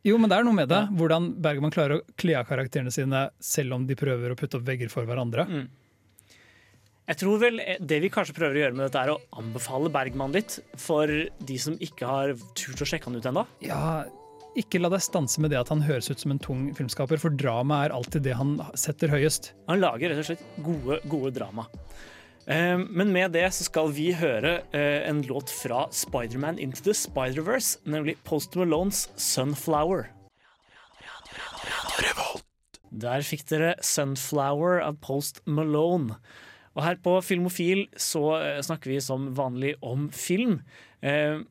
Jo, 0.08 0.16
men 0.18 0.32
det 0.32 0.38
er 0.38 0.48
noe 0.48 0.56
med 0.56 0.70
det. 0.72 0.80
Hvordan 0.96 1.34
Bergman 1.44 1.74
klarer 1.76 2.00
å 2.00 2.18
kle 2.20 2.38
av 2.40 2.48
karakterene 2.48 2.94
sine 2.94 3.26
selv 3.44 3.76
om 3.76 3.88
de 3.88 3.98
prøver 4.00 4.32
å 4.32 4.38
putte 4.40 4.60
opp 4.60 4.68
vegger 4.68 4.92
for 4.92 5.10
hverandre. 5.10 5.46
Mm. 5.50 5.68
Jeg 7.10 7.18
tror 7.24 7.40
vel 7.42 7.58
Det 7.82 7.98
vi 8.04 8.12
kanskje 8.14 8.36
prøver 8.38 8.56
å 8.56 8.62
gjøre 8.64 8.78
med 8.78 8.86
dette, 8.86 9.02
er 9.02 9.12
å 9.16 9.42
anbefale 9.42 9.90
Bergman 9.92 10.36
litt 10.36 10.60
for 10.78 11.10
de 11.10 11.58
som 11.60 11.76
ikke 11.82 12.08
har 12.08 12.36
turt 12.58 12.84
å 12.86 12.88
sjekke 12.88 13.10
han 13.10 13.18
ut 13.18 13.30
ennå. 13.32 13.44
Ja, 13.66 14.06
ikke 14.60 14.82
la 14.82 14.92
deg 14.94 15.02
stanse 15.04 15.42
med 15.42 15.52
det 15.54 15.60
at 15.60 15.72
han 15.74 15.82
høres 15.86 16.10
ut 16.12 16.22
som 16.22 16.36
en 16.36 16.42
tung 16.42 16.70
filmskaper, 16.78 17.20
for 17.22 17.34
drama 17.34 17.84
er 17.86 17.96
alltid 17.96 18.28
det 18.28 18.38
han 18.38 18.56
setter 18.78 19.12
høyest. 19.14 19.54
Han 19.70 19.82
lager 19.82 20.14
rett 20.14 20.22
og 20.22 20.30
slett 20.30 20.46
gode, 20.66 21.02
gode 21.10 21.34
drama. 21.36 21.66
Eh, 22.50 22.78
Men 22.90 23.12
med 23.14 23.32
det 23.36 23.46
så 23.54 23.64
skal 23.68 23.92
vi 23.94 24.08
høre 24.18 24.64
eh, 24.74 25.08
en 25.10 25.22
låt 25.30 25.52
fra 25.54 25.86
Spiderman 25.94 26.58
Into 26.60 26.82
the 26.84 26.96
Spider-Verse, 26.98 27.78
nemlig 27.86 28.18
Post 28.26 28.56
Malones 28.58 29.08
'Sunflower'. 29.18 30.08
Der 32.92 33.22
fikk 33.22 33.46
dere 33.52 33.76
'Sunflower' 33.86 34.82
av 34.82 34.98
Post 35.02 35.42
Malone. 35.46 36.16
Og 36.76 36.84
her 36.86 36.96
på 37.04 37.18
Filmofil 37.26 37.88
så 38.00 38.24
eh, 38.40 38.62
snakker 38.66 38.90
vi 38.94 39.00
som 39.04 39.30
vanlig 39.36 39.76
om 39.84 40.10
film. 40.10 40.62
Eh, 41.04 41.42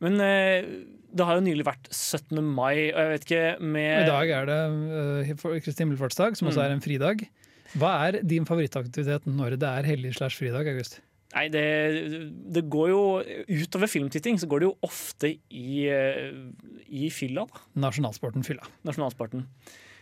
Men 0.00 0.14
eh, 0.24 0.64
det 1.12 1.26
har 1.26 1.36
jo 1.36 1.44
nylig 1.44 1.66
vært 1.66 1.90
17. 1.92 2.40
mai, 2.42 2.88
og 2.94 2.98
jeg 3.02 3.10
vet 3.10 3.24
ikke 3.26 3.60
med 3.60 4.02
I 4.02 4.06
dag 4.08 4.30
er 4.30 4.46
det 4.48 5.36
Kristi 5.62 5.82
himmelfartsdag, 5.84 6.36
som 6.38 6.48
også 6.48 6.62
Mm. 6.62 6.64
er 6.64 6.72
en 6.72 6.80
fridag. 6.80 7.28
Hva 7.78 7.92
er 8.08 8.20
din 8.26 8.48
favorittaktivitet 8.48 9.28
når 9.30 9.58
det 9.60 9.70
er 9.70 9.88
hellig 9.92 10.16
slash 10.16 10.40
fridag, 10.40 10.68
August? 10.72 10.98
Nei, 11.30 11.44
det, 11.52 11.64
det 12.50 12.64
går 12.70 12.88
jo 12.90 13.02
Utover 13.46 13.90
filmtitting 13.90 14.38
så 14.42 14.48
går 14.50 14.62
det 14.62 14.66
jo 14.66 14.72
ofte 14.86 15.30
i, 15.30 15.84
eh, 15.86 16.32
i 16.90 17.10
fylla, 17.14 17.44
da. 17.46 17.62
Nasjonalsporten 17.86 18.46
fylla. 18.46 18.66
Nasjonalsporten. 18.86 19.44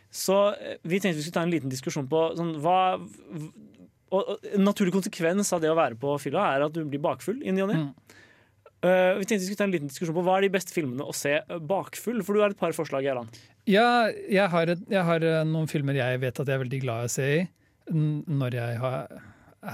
Så 0.08 0.38
eh, 0.56 0.78
vi 0.88 1.00
tenkte 1.02 1.18
vi 1.18 1.26
skulle 1.26 1.36
ta 1.36 1.44
en 1.44 1.52
liten 1.52 1.72
diskusjon 1.72 2.08
på 2.08 2.22
sånn, 2.38 2.54
hva 2.64 2.78
og, 4.08 4.30
En 4.54 4.64
naturlig 4.64 4.94
konsekvens 4.94 5.52
av 5.52 5.60
det 5.60 5.68
å 5.68 5.76
være 5.76 5.98
på 6.00 6.14
fylla 6.22 6.46
er 6.54 6.64
at 6.64 6.72
du 6.72 6.80
blir 6.88 7.02
bakfull 7.04 7.42
i 7.44 7.52
ny 7.52 7.66
og 7.66 7.68
ne. 7.74 7.82
Mm. 7.82 8.16
Eh, 8.88 9.12
vi 9.18 9.28
tenkte 9.28 9.42
vi 9.42 9.50
skulle 9.50 9.60
ta 9.60 9.68
en 9.68 9.74
liten 9.74 9.92
diskusjon 9.92 10.16
på 10.16 10.24
Hva 10.24 10.38
er 10.38 10.46
de 10.46 10.54
beste 10.54 10.72
filmene 10.72 11.04
å 11.04 11.12
se 11.12 11.34
bakfull? 11.60 12.24
For 12.24 12.32
du 12.32 12.40
har 12.40 12.56
et 12.56 12.62
par 12.62 12.72
forslag, 12.72 13.04
Gjerland. 13.04 13.36
Ja, 13.68 14.08
jeg 14.08 14.48
har, 14.48 14.72
et, 14.72 14.80
jeg 14.88 15.04
har 15.04 15.28
noen 15.44 15.68
filmer 15.68 15.98
jeg 15.98 16.24
vet 16.24 16.40
at 16.40 16.48
jeg 16.48 16.56
er 16.56 16.64
veldig 16.64 16.84
glad 16.86 17.04
i 17.04 17.12
å 17.12 17.16
se 17.18 17.30
i 17.36 17.46
når 17.92 18.58
jeg 18.58 18.80
har, 18.82 19.22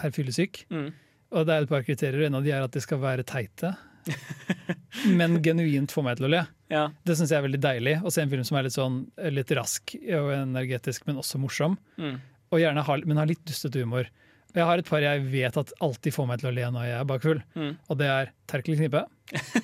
er 0.02 0.14
fyllesyk. 0.14 0.64
Mm. 0.70 0.92
Og 1.34 1.48
det 1.48 1.54
er 1.54 1.64
et 1.64 1.72
par 1.72 1.84
kriterier. 1.86 2.26
En 2.28 2.38
av 2.38 2.46
de 2.46 2.52
er 2.54 2.64
at 2.64 2.74
de 2.74 2.82
skal 2.82 3.00
være 3.02 3.26
teite. 3.26 3.74
men 5.18 5.38
genuint 5.42 5.92
få 5.92 6.04
meg 6.04 6.18
til 6.18 6.28
å 6.28 6.32
le. 6.34 6.42
Ja. 6.72 6.88
Det 7.06 7.16
syns 7.18 7.32
jeg 7.32 7.40
er 7.40 7.46
veldig 7.46 7.62
deilig. 7.62 7.96
Å 8.04 8.12
se 8.12 8.24
en 8.24 8.32
film 8.32 8.44
som 8.46 8.58
er 8.58 8.66
litt, 8.66 8.76
sånn, 8.76 9.00
litt 9.34 9.54
rask 9.58 9.96
og 10.02 10.30
energetisk, 10.36 11.08
men 11.08 11.20
også 11.22 11.40
morsom. 11.42 11.78
Mm. 12.00 12.18
Og 12.54 12.62
gjerne 12.62 12.84
har, 12.86 13.06
men 13.08 13.20
har 13.20 13.30
litt 13.30 13.42
dustete 13.48 13.82
humor. 13.82 14.10
Jeg 14.54 14.68
har 14.68 14.78
et 14.78 14.86
par 14.86 15.02
jeg 15.02 15.22
vet 15.32 15.56
at 15.58 15.72
alltid 15.82 16.14
får 16.14 16.26
meg 16.30 16.42
til 16.42 16.52
å 16.52 16.54
le 16.54 16.66
når 16.76 16.86
jeg 16.86 16.98
er 17.00 17.08
bakfull. 17.10 17.40
Mm. 17.58 17.72
Og 17.90 17.98
det 17.98 18.10
er 18.12 18.34
Terkel 18.50 18.78
Knipe. 18.78 19.02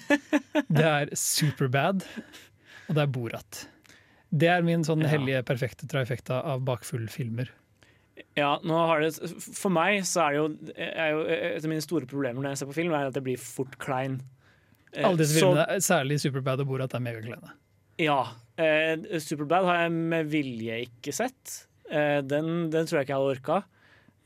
det 0.80 0.86
er 0.88 1.12
Superbad. 1.14 2.03
Og 2.88 2.96
det 2.96 3.05
er 3.05 3.12
Borat. 3.14 3.61
Det 4.30 4.51
er 4.51 4.66
min 4.66 4.82
sånn 4.86 5.03
hellige, 5.07 5.44
perfekte 5.46 5.86
trifecta 5.90 6.40
av 6.46 6.62
bakfull-filmer. 6.66 7.51
Ja, 8.37 8.53
det, 8.62 9.11
For 9.57 9.71
meg 9.75 10.03
så 10.09 10.27
er 10.27 10.31
det 10.35 10.39
jo, 10.41 10.75
er 10.77 11.11
jo 11.14 11.23
Et 11.31 11.64
av 11.64 11.71
mine 11.71 11.85
store 11.85 12.07
problemer 12.11 12.41
når 12.43 12.53
jeg 12.55 12.62
ser 12.62 12.71
på 12.71 12.77
film, 12.81 12.93
er 12.97 13.09
at 13.11 13.18
jeg 13.18 13.27
blir 13.27 13.41
fort 13.43 13.77
klein. 13.83 14.21
Eh, 14.93 15.05
Alle 15.07 15.21
disse 15.21 15.39
så- 15.39 15.51
filmene, 15.53 15.81
særlig 15.85 16.21
Superbad 16.21 16.61
og 16.64 16.66
Borat, 16.73 16.95
er 16.95 17.01
megakleine. 17.05 17.53
Ja. 18.01 18.21
Eh, 18.59 18.97
Superbad 19.23 19.64
har 19.68 19.83
jeg 19.85 19.93
med 19.93 20.31
vilje 20.33 20.81
ikke 20.89 21.12
sett. 21.14 21.66
Eh, 21.91 22.21
den, 22.23 22.71
den 22.71 22.87
tror 22.87 23.01
jeg 23.01 23.07
ikke 23.09 23.14
jeg 23.14 23.21
hadde 23.21 23.37
orka. 23.39 23.61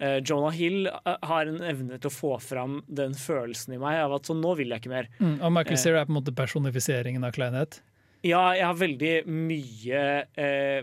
Eh, 0.01 0.21
Jonah 0.27 0.51
Hill 0.53 0.87
eh, 0.89 1.17
har 1.23 1.47
en 1.47 1.61
evne 1.63 1.99
til 2.01 2.11
å 2.11 2.15
få 2.15 2.33
fram 2.43 2.81
den 2.93 3.13
følelsen 3.15 3.75
i 3.77 3.79
meg 3.79 4.01
av 4.03 4.15
at 4.17 4.27
sånn, 4.31 4.41
nå 4.43 4.57
vil 4.59 4.73
jeg 4.75 4.83
ikke 4.83 4.91
mer. 4.95 5.09
Mm, 5.21 5.37
og 5.41 5.53
Michael 5.55 5.79
Eh, 5.79 6.01
er 6.01 6.07
på 6.09 6.15
en 6.15 6.19
måte 6.23 6.35
personifiseringen 6.35 7.25
av 7.25 7.33
kleinhet. 7.37 7.81
Ja, 8.25 8.53
jeg 8.57 8.65
har 8.65 8.75
veldig 8.81 9.15
mye 9.29 10.03
eh, 10.41 10.83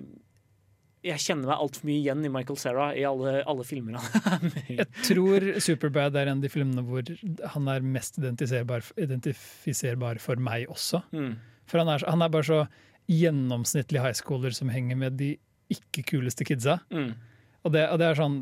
Jeg 1.01 1.17
kjenner 1.23 1.49
meg 1.49 1.61
altfor 1.63 1.87
mye 1.89 1.97
igjen 1.97 2.25
i 2.27 2.29
Michael 2.29 2.59
Cera 2.61 2.91
i 2.93 3.05
alle, 3.09 3.39
alle 3.49 3.63
filmer 3.65 3.97
han 3.97 4.27
er 4.35 4.43
med 4.45 4.67
i. 4.69 4.75
Jeg 4.77 5.05
tror 5.07 5.45
Superbad 5.65 6.19
er 6.19 6.29
en 6.29 6.41
av 6.41 6.45
de 6.45 6.51
filmene 6.53 6.83
hvor 6.85 7.09
han 7.55 7.71
er 7.73 7.87
mest 7.95 8.19
identifiserbar, 8.21 8.85
identifiserbar 9.01 10.21
for 10.21 10.41
meg 10.41 10.69
også. 10.69 11.01
Mm. 11.15 11.33
For 11.71 11.81
han 11.81 11.89
er, 11.95 12.05
han 12.05 12.21
er 12.21 12.33
bare 12.33 12.49
så 12.51 12.61
gjennomsnittlig 13.09 14.03
high 14.03 14.17
schooler 14.17 14.53
som 14.55 14.69
henger 14.69 14.99
med 14.99 15.17
de 15.17 15.33
ikke 15.73 16.05
kuleste 16.13 16.45
kidsa. 16.45 16.77
Mm. 16.93 17.15
Og, 17.61 17.73
det, 17.73 17.87
og 17.93 17.99
det 18.01 18.07
er 18.07 18.17
sånn 18.17 18.39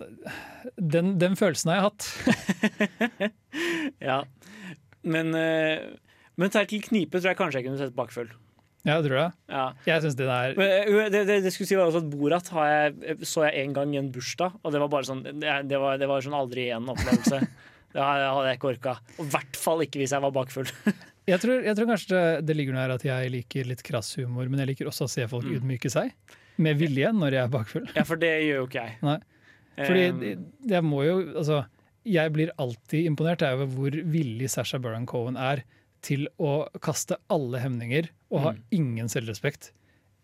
Den, 0.79 1.17
den 1.19 1.35
følelsen 1.39 1.73
har 1.73 1.79
jeg 1.79 1.87
hatt. 1.89 3.31
Ja. 4.09 4.21
Men, 5.03 5.33
eh, 5.35 5.89
men 6.39 6.51
Terkel 6.53 6.83
Knipe 6.85 7.19
tror 7.19 7.33
jeg 7.33 7.39
kanskje 7.39 7.59
jeg 7.59 7.67
kunne 7.67 7.79
sett 7.81 7.95
bakfull. 7.97 8.29
Ja, 8.87 8.95
tror 9.03 9.15
det? 9.17 9.25
Ja. 9.51 9.63
Jeg 9.85 10.03
syns 10.05 10.15
den 10.15 10.29
er 10.31 10.53
Men, 10.55 10.69
eh, 10.71 11.09
det, 11.11 11.25
det, 11.27 11.39
det 11.43 11.51
skulle 11.51 11.67
si 11.67 11.75
var 11.75 11.89
også 11.89 11.99
at 11.99 12.09
Borat 12.13 12.47
har 12.55 12.69
jeg, 12.71 13.17
så 13.27 13.43
jeg 13.49 13.65
en 13.65 13.73
gang 13.75 13.91
i 13.93 13.99
en 13.99 14.07
bursdag, 14.15 14.55
og 14.63 14.71
det 14.71 14.79
var 14.79 14.91
bare 14.93 15.07
sånn 15.09 15.19
Det, 15.27 15.55
det 15.67 15.79
var, 15.83 15.97
det 15.99 16.07
var 16.07 16.23
sånn 16.23 16.37
aldri 16.37 16.69
igjen-opplevelse. 16.69 17.41
Det 17.89 18.03
hadde 18.05 18.43
jeg 18.45 18.57
ikke 18.59 18.67
orka. 18.69 18.91
Og 19.17 19.23
i 19.25 19.31
hvert 19.33 19.57
fall 19.57 19.79
ikke 19.81 19.97
hvis 19.97 20.11
jeg 20.13 20.21
var 20.21 20.29
bakfull. 20.35 20.67
jeg 21.31 21.41
tror, 21.41 21.63
jeg 21.65 21.73
tror 21.79 21.87
kanskje 21.89 22.19
det, 22.45 22.53
ligger 22.53 22.75
noe 22.75 22.83
her 22.83 22.91
at 22.93 23.05
jeg 23.07 23.31
liker 23.33 23.65
litt 23.65 23.81
krass 23.87 24.11
humor, 24.19 24.45
men 24.45 24.61
jeg 24.61 24.69
liker 24.69 24.91
også 24.91 25.07
å 25.07 25.09
se 25.09 25.25
folk 25.31 25.47
Mm. 25.47 25.55
ydmyke 25.57 25.89
seg. 25.89 26.11
Med 26.61 26.77
vilje 26.77 27.09
når 27.17 27.33
jeg 27.33 27.41
er 27.47 27.49
bakfull. 27.55 27.87
Ja, 27.97 28.03
for 28.05 28.21
det 28.21 28.29
gjør 28.45 28.59
jo 28.61 28.67
ikke 28.69 28.83
jeg. 28.85 28.95
Nei. 29.07 29.17
Fordi 29.79 30.35
jeg 30.69 30.83
må 30.85 31.01
jo 31.07 31.15
Altså, 31.39 31.63
jeg 32.05 32.33
blir 32.35 32.53
alltid 32.61 33.09
imponert 33.09 33.41
over 33.49 33.65
hvor 33.73 33.97
villig 34.13 34.51
Sasha 34.53 34.77
Baron 34.77 35.09
Cohen 35.09 35.39
er 35.39 35.63
til 36.05 36.27
å 36.37 36.67
kaste 36.85 37.17
alle 37.33 37.63
hemninger 37.65 38.11
og 38.31 38.41
ha 38.43 38.51
Mm. 38.53 38.59
ingen 38.71 39.07
selvrespekt 39.09 39.71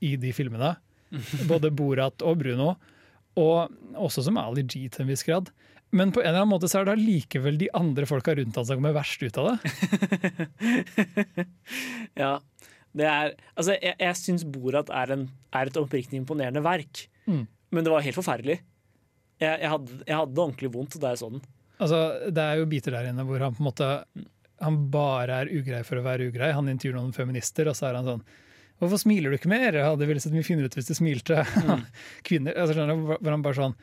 i 0.02 0.16
de 0.22 0.32
filmene. 0.36 0.76
Både 1.52 1.72
Borat 1.72 2.22
og 2.22 2.38
Bruno, 2.42 2.76
og 3.38 3.72
også 3.96 4.24
som 4.24 4.38
Ali 4.38 4.64
G 4.64 4.88
til 4.90 5.02
en 5.06 5.08
viss 5.12 5.24
grad. 5.24 5.50
Men 5.96 6.12
på 6.12 6.20
en 6.22 6.28
eller 6.28 6.42
annen 6.44 6.52
måte 6.52 6.68
så 6.68 6.82
er 6.82 6.86
det 6.90 6.96
allikevel 6.98 7.58
de 7.62 7.70
andre 7.78 8.06
folka 8.10 8.34
rundt 8.36 8.56
han 8.58 8.66
som 8.68 8.76
kommer 8.80 8.96
verst 8.96 9.22
ut 9.24 9.38
av 9.38 9.52
det. 9.54 9.58
Ja. 12.16 12.40
Det 12.96 13.04
er, 13.04 13.34
altså, 13.60 13.74
jeg 13.84 13.96
jeg 14.00 14.16
syns 14.16 14.46
Borat 14.48 14.88
er, 14.88 15.12
en, 15.12 15.26
er 15.52 15.68
et 15.68 15.76
oppriktig 15.82 16.16
imponerende 16.22 16.62
verk, 16.64 17.08
Mm. 17.28 17.48
men 17.74 17.84
det 17.84 17.92
var 17.92 18.04
helt 18.06 18.16
forferdelig. 18.16 18.60
Jeg, 19.42 19.60
jeg, 19.60 19.70
hadde, 19.70 19.96
jeg 20.08 20.16
hadde 20.16 20.32
det 20.38 20.40
ordentlig 20.44 20.70
vondt 20.72 20.96
da 21.02 21.10
jeg 21.12 21.18
så 21.20 21.30
den. 21.34 21.42
Altså, 21.82 21.98
det 22.32 22.44
er 22.46 22.60
jo 22.62 22.68
biter 22.72 22.94
der 22.96 23.10
inne 23.10 23.26
hvor 23.28 23.42
han 23.44 23.56
på 23.58 23.64
en 23.64 23.68
måte 23.68 23.88
Han 24.64 24.86
bare 24.94 25.42
er 25.44 25.52
ugrei 25.52 25.82
for 25.88 26.00
å 26.00 26.06
være 26.06 26.30
ugrei. 26.30 26.54
Han 26.56 26.72
intervjuer 26.72 26.98
noen 27.00 27.16
feminister, 27.16 27.68
og 27.70 27.78
så 27.78 27.90
er 27.90 28.00
han 28.00 28.08
sånn 28.08 28.26
Hvorfor 28.76 29.00
smiler 29.00 29.32
du 29.32 29.38
ikke 29.38 29.52
mer? 29.52 29.72
Jeg 29.72 29.88
hadde 29.88 30.08
ville 30.10 30.20
sett 30.20 30.34
mye 30.36 30.44
finere 30.44 30.68
ut 30.68 30.74
hvis 30.76 30.90
du 30.90 30.98
smilte. 30.98 31.46
Kvinner, 32.28 32.58
altså, 32.60 32.76
skjønner 32.76 32.98
du, 33.24 33.30
han 33.30 33.46
bare 33.46 33.60
sånn 33.62 33.78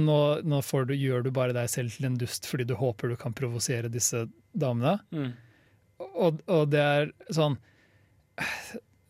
Nå, 0.00 0.18
nå 0.46 0.60
får 0.62 0.86
du, 0.86 0.94
gjør 0.94 1.24
du 1.26 1.32
bare 1.34 1.52
deg 1.52 1.66
selv 1.68 1.90
til 1.90 2.06
en 2.06 2.16
dust 2.20 2.46
fordi 2.46 2.62
du 2.68 2.76
håper 2.78 3.10
du 3.10 3.16
kan 3.18 3.34
provosere 3.34 3.90
disse 3.90 4.22
damene. 4.54 5.00
Mm. 5.10 5.32
Og, 6.14 6.38
og 6.46 6.70
det 6.70 6.80
er 6.80 7.10
sånn 7.34 7.58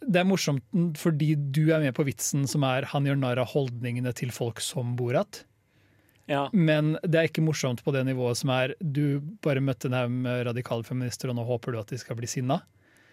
Det 0.00 0.22
er 0.22 0.26
morsomt 0.26 0.64
fordi 0.98 1.34
du 1.36 1.66
er 1.68 1.84
med 1.84 1.92
på 1.94 2.06
vitsen 2.08 2.48
som 2.50 2.64
er 2.66 2.88
han 2.94 3.06
gjør 3.06 3.20
narr 3.20 3.42
av 3.44 3.52
holdningene 3.52 4.14
til 4.16 4.32
folk 4.34 4.64
som 4.64 4.96
Borat. 4.98 5.44
Ja. 6.30 6.44
Men 6.54 6.92
det 7.02 7.18
er 7.18 7.26
ikke 7.28 7.42
morsomt 7.42 7.80
på 7.82 7.90
det 7.96 8.04
nivået 8.06 8.38
som 8.38 8.52
er 8.54 8.76
du 8.78 9.18
bare 9.42 9.58
møtte 9.64 9.88
en 9.90 9.96
haug 9.98 10.12
med 10.22 10.44
radikale 10.46 10.86
feminister, 10.86 11.32
og 11.32 11.36
nå 11.40 11.44
håper 11.48 11.74
du 11.74 11.80
at 11.80 11.90
de 11.90 11.98
skal 11.98 12.14
bli 12.20 12.28
sinna. 12.30 12.60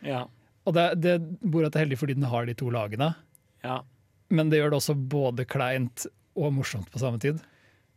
Ja. 0.05 0.25
Og 0.67 0.75
det, 0.77 0.83
det 1.01 1.15
Borat 1.41 1.73
er 1.75 1.85
heldig 1.87 1.97
fordi 1.97 2.13
den 2.19 2.27
har 2.29 2.45
de 2.45 2.53
to 2.59 2.69
lagene, 2.73 3.13
Ja. 3.65 3.79
men 4.29 4.49
det 4.51 4.59
gjør 4.59 4.69
det 4.75 4.77
også 4.83 4.93
både 5.09 5.45
kleint 5.49 6.05
og 6.37 6.51
morsomt 6.53 6.91
på 6.93 6.99
samme 7.01 7.17
tid. 7.23 7.39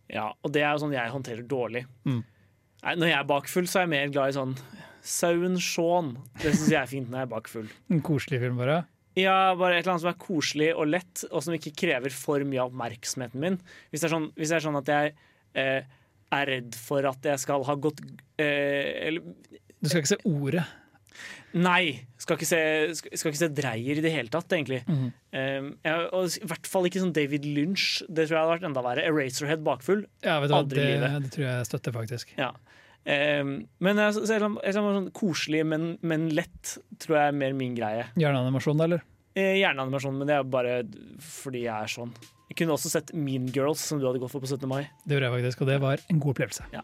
ja. 0.08 0.30
Og 0.42 0.52
det 0.54 0.62
er 0.64 0.72
jo 0.72 0.86
sånn 0.86 0.94
jeg 0.96 1.12
håndterer 1.12 1.44
dårlig. 1.46 1.84
Mm. 2.08 2.22
Nei, 2.82 2.94
når 2.96 3.10
jeg 3.10 3.18
er 3.20 3.28
bakfull, 3.28 3.66
så 3.68 3.80
er 3.80 3.84
jeg 3.84 3.92
mer 3.92 4.08
glad 4.14 4.30
i 4.32 4.38
sånn 4.38 4.54
Sauen 5.04 5.58
Shaun. 5.60 6.14
Det 6.40 6.54
syns 6.54 6.70
jeg 6.72 6.80
er 6.80 6.88
fint 6.88 7.10
når 7.12 7.18
jeg 7.22 7.28
er 7.28 7.34
bakfull. 7.34 7.68
En 7.92 8.00
koselig 8.04 8.40
film, 8.40 8.56
bare. 8.60 8.86
Ja, 9.18 9.54
bare 9.58 9.78
et 9.78 9.82
eller 9.82 9.96
annet 9.96 10.04
som 10.04 10.12
er 10.12 10.20
koselig 10.22 10.68
og 10.74 10.90
lett, 10.92 11.24
og 11.30 11.42
som 11.42 11.56
ikke 11.56 11.74
krever 11.82 12.14
for 12.14 12.44
mye 12.46 12.62
av 12.62 12.70
oppmerksomheten 12.70 13.42
min. 13.42 13.58
Hvis 13.90 14.04
det 14.04 14.10
er 14.10 14.14
sånn, 14.14 14.28
hvis 14.36 14.52
det 14.52 14.60
er 14.60 14.66
sånn 14.68 14.78
at 14.78 14.92
jeg 14.92 15.14
eh, 15.58 15.96
er 16.30 16.52
redd 16.54 16.76
for 16.78 17.08
at 17.10 17.26
jeg 17.32 17.42
skal 17.42 17.66
ha 17.66 17.74
gått 17.74 18.02
eh, 18.38 19.08
eller, 19.08 19.34
Du 19.80 19.90
skal 19.90 20.04
ikke 20.04 20.12
se 20.14 20.20
ordet. 20.30 20.66
Nei. 21.58 22.06
Skal 22.20 22.36
ikke, 22.38 22.46
se, 22.46 22.60
skal, 22.94 23.16
skal 23.18 23.32
ikke 23.32 23.40
se 23.40 23.48
dreier 23.56 23.98
i 23.98 24.04
det 24.04 24.12
hele 24.14 24.30
tatt, 24.30 24.52
egentlig. 24.54 24.82
Mhm. 24.86 25.08
Um, 25.30 25.68
jeg, 25.86 26.06
og 26.14 26.36
I 26.42 26.48
hvert 26.50 26.68
fall 26.70 26.86
ikke 26.88 27.02
sånn 27.02 27.14
David 27.16 27.46
Lynch. 27.46 28.04
Det 28.06 28.26
tror 28.28 28.36
jeg 28.36 28.42
hadde 28.44 28.54
vært 28.54 28.66
enda 28.70 28.84
verre. 28.86 29.06
Eraserhead 29.10 29.64
bakfull. 29.66 30.04
Ja, 30.26 30.38
vet 30.42 30.52
du 30.52 30.56
Aldri 30.58 30.80
Aldri 30.80 30.84
i 30.84 30.86
det, 30.92 31.00
livet. 31.10 31.26
det 31.26 31.32
tror 31.34 31.46
jeg 31.48 31.68
støtter, 31.70 31.96
faktisk. 31.96 32.34
Ja. 32.38 32.52
Eh, 33.06 33.42
men 33.80 33.96
så- 34.12 34.26
selv 34.26 34.58
sånn 34.60 35.10
koselig, 35.12 35.64
men, 35.66 35.98
men 36.02 36.28
lett, 36.30 36.76
tror 36.98 37.16
jeg 37.16 37.28
er 37.28 37.32
mer 37.32 37.52
min 37.54 37.74
greie. 37.76 38.04
Gjerne 38.16 38.42
animasjon, 38.44 38.76
da, 38.78 38.84
eller? 38.84 39.02
Eh, 39.36 39.56
Gjerne 39.62 39.80
animasjon, 39.86 40.18
men 40.18 40.26
det 40.26 40.36
er 40.36 40.42
bare 40.44 40.82
fordi 41.20 41.62
jeg 41.64 41.74
er 41.74 41.86
sånn. 41.86 42.12
Jeg 42.50 42.56
kunne 42.58 42.74
også 42.74 42.90
sett 42.90 43.12
Mean 43.14 43.46
Girls, 43.46 43.78
som 43.78 44.00
du 44.00 44.06
hadde 44.06 44.18
gått 44.18 44.32
for 44.32 44.40
på 44.42 44.48
17. 44.50 44.66
mai. 44.68 44.88
Det 45.06 45.14
gjorde 45.14 45.28
jeg 45.30 45.34
faktisk, 45.38 45.60
og 45.62 45.68
det 45.68 45.80
var 45.80 45.98
en 46.10 46.18
god 46.18 46.34
opplevelse. 46.34 46.82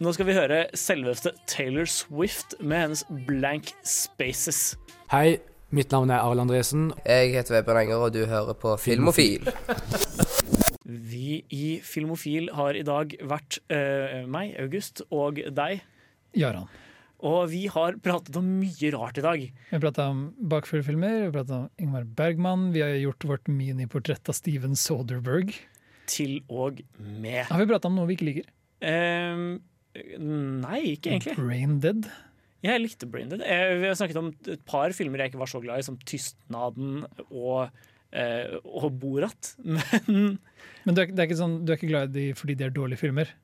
Nå 0.00 0.12
skal 0.12 0.26
vi 0.28 0.34
høre 0.36 0.58
selveste 0.76 1.32
Taylor 1.46 1.86
Swift 1.88 2.54
med 2.60 2.82
hennes 2.84 3.02
Blank 3.26 3.72
Spaces. 3.82 4.76
Hei, 5.10 5.38
mitt 5.72 5.88
navn 5.90 6.10
er 6.12 6.20
Arild 6.20 6.44
Andresen. 6.44 6.92
Jeg 7.06 7.32
heter 7.32 7.56
Vebjørn 7.62 7.80
Enger, 7.86 8.04
og 8.06 8.12
du 8.12 8.26
hører 8.26 8.54
på 8.60 8.76
Filmofil. 8.78 9.48
Vi 10.86 11.40
i 11.50 11.64
Filmofil 11.82 12.50
har 12.54 12.76
i 12.78 12.84
dag 12.86 13.14
vært 13.26 13.58
eh, 13.74 14.22
meg, 14.30 14.52
August, 14.62 15.02
og 15.10 15.40
deg. 15.42 15.80
Jaran. 16.38 16.68
Og 17.26 17.46
vi 17.50 17.62
har 17.72 17.96
pratet 18.04 18.36
om 18.38 18.46
mye 18.60 18.90
rart 18.92 19.16
i 19.18 19.24
dag. 19.24 19.40
Vi 19.48 19.72
har 19.72 19.82
prata 19.82 20.04
om 20.12 20.26
bakfuglfilmer, 20.52 21.14
vi 21.16 21.24
har 21.30 21.32
prata 21.34 21.62
om 21.62 21.70
Ingmar 21.80 22.04
Bergman, 22.18 22.68
vi 22.74 22.84
har 22.84 22.92
gjort 23.00 23.24
vårt 23.26 23.48
miniportrett 23.48 24.28
av 24.30 24.36
Steven 24.36 24.76
Soderberg. 24.78 25.54
Til 26.12 26.38
og 26.52 26.82
med. 27.00 27.48
Har 27.48 27.62
vi 27.64 27.70
prata 27.72 27.88
om 27.90 27.96
noe 27.98 28.06
vi 28.10 28.18
ikke 28.18 28.28
liker? 28.28 28.52
Ehm, 28.86 29.48
nei, 30.60 30.82
ikke 30.92 31.14
egentlig. 31.16 31.34
Brain 31.40 31.78
Dead. 31.82 32.06
Jeg 32.66 32.82
likte 32.84 33.08
Brain 33.10 33.32
Dead. 33.32 33.42
Eh, 33.42 33.74
Vi 33.80 33.88
har 33.88 33.96
snakket 33.98 34.20
om 34.20 34.30
et 34.52 34.62
par 34.68 34.92
filmer 34.96 35.24
jeg 35.24 35.32
ikke 35.32 35.40
var 35.42 35.50
så 35.50 35.62
glad 35.64 35.80
i, 35.82 35.86
som 35.88 35.98
Tystnaden 36.04 37.06
og, 37.30 37.72
eh, 38.16 38.56
og 38.64 38.88
Borat. 39.02 39.54
Men 39.64 40.38
Men 40.86 40.96
du 40.96 41.02
er, 41.02 41.10
det 41.12 41.22
er 41.22 41.28
ikke 41.28 41.42
sånn, 41.42 41.60
du 41.66 41.72
er 41.72 41.80
ikke 41.80 41.92
glad 41.92 42.14
i 42.14 42.16
de 42.16 42.38
fordi 42.38 42.56
de 42.58 42.68
er 42.68 42.74
dårlige 42.74 43.04
filmer? 43.04 43.34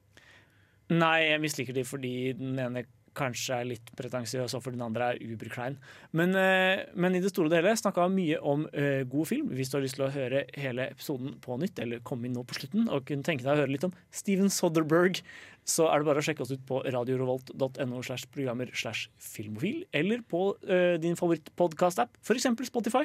nei, 0.92 1.30
jeg 1.30 1.40
misliker 1.40 1.72
de 1.72 1.86
fordi 1.88 2.10
den 2.36 2.58
ene 2.60 2.82
kanskje 3.16 3.58
er 3.58 3.68
litt 3.68 3.90
pretensiøs, 3.96 4.54
og 4.56 4.62
fordi 4.64 4.78
den 4.78 4.86
andre 4.86 5.10
er 5.12 5.20
uberklein. 5.20 5.76
Men, 6.16 6.34
eh, 6.38 6.84
men 6.94 7.14
i 7.14 7.20
det 7.20 7.32
store 7.32 7.50
og 7.50 7.56
hele 7.58 7.74
snakka 7.76 8.08
mye 8.08 8.38
om 8.40 8.64
eh, 8.72 9.04
god 9.04 9.28
film. 9.28 9.50
Hvis 9.52 9.68
du 9.68 9.76
har 9.76 9.84
lyst 9.84 9.98
til 9.98 10.06
å 10.06 10.12
høre 10.14 10.44
hele 10.56 10.88
episoden 10.94 11.36
på 11.44 11.58
nytt, 11.60 11.78
eller 11.82 12.00
komme 12.08 12.28
inn 12.28 12.36
nå 12.36 12.44
på 12.48 12.56
slutten 12.56 12.88
og 12.88 13.06
kunne 13.08 13.26
tenke 13.26 13.44
deg 13.44 13.52
å 13.52 13.62
høre 13.62 13.74
litt 13.74 13.84
om 13.88 13.92
Steven 14.10 14.48
Soderberg, 14.52 15.20
så 15.68 15.90
er 15.92 16.00
det 16.00 16.08
bare 16.08 16.22
å 16.22 16.26
sjekke 16.26 16.42
oss 16.42 16.54
ut 16.54 16.64
på 16.66 16.80
radiorevolt.no 16.88 18.02
slash 18.02 18.26
programmer 18.32 18.72
slash 18.74 19.10
filmofil, 19.20 19.84
eller 19.92 20.24
på 20.26 20.46
eh, 20.66 20.96
din 21.02 21.18
favorittpodkast-app, 21.18 22.16
f.eks. 22.24 22.48
Spotify. 22.72 23.04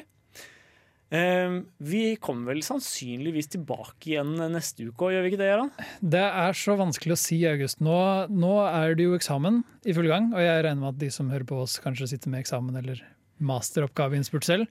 Eh, 1.08 1.58
vi 1.80 2.02
kommer 2.20 2.52
vel 2.52 2.62
sannsynligvis 2.64 3.48
tilbake 3.54 4.10
igjen 4.12 4.34
neste 4.52 4.90
uke 4.90 5.08
gjør 5.14 5.24
vi 5.24 5.30
ikke 5.32 5.40
det, 5.40 5.50
Gøran? 5.52 5.70
Det 6.04 6.24
er 6.26 6.58
så 6.58 6.76
vanskelig 6.76 7.16
å 7.16 7.20
si, 7.20 7.38
August. 7.48 7.80
Nå, 7.84 7.96
nå 8.28 8.54
er 8.66 8.96
det 8.98 9.06
jo 9.08 9.16
eksamen 9.16 9.62
i 9.88 9.94
full 9.96 10.10
gang, 10.10 10.32
og 10.34 10.42
jeg 10.44 10.66
regner 10.66 10.82
med 10.82 10.96
at 10.96 11.00
de 11.00 11.12
som 11.14 11.30
hører 11.32 11.48
på 11.48 11.62
oss, 11.64 11.78
kanskje 11.80 12.10
sitter 12.12 12.34
med 12.34 12.44
eksamen 12.44 12.76
eller 12.82 13.00
masteroppgaveinnspurt 13.38 14.44
selv. 14.44 14.66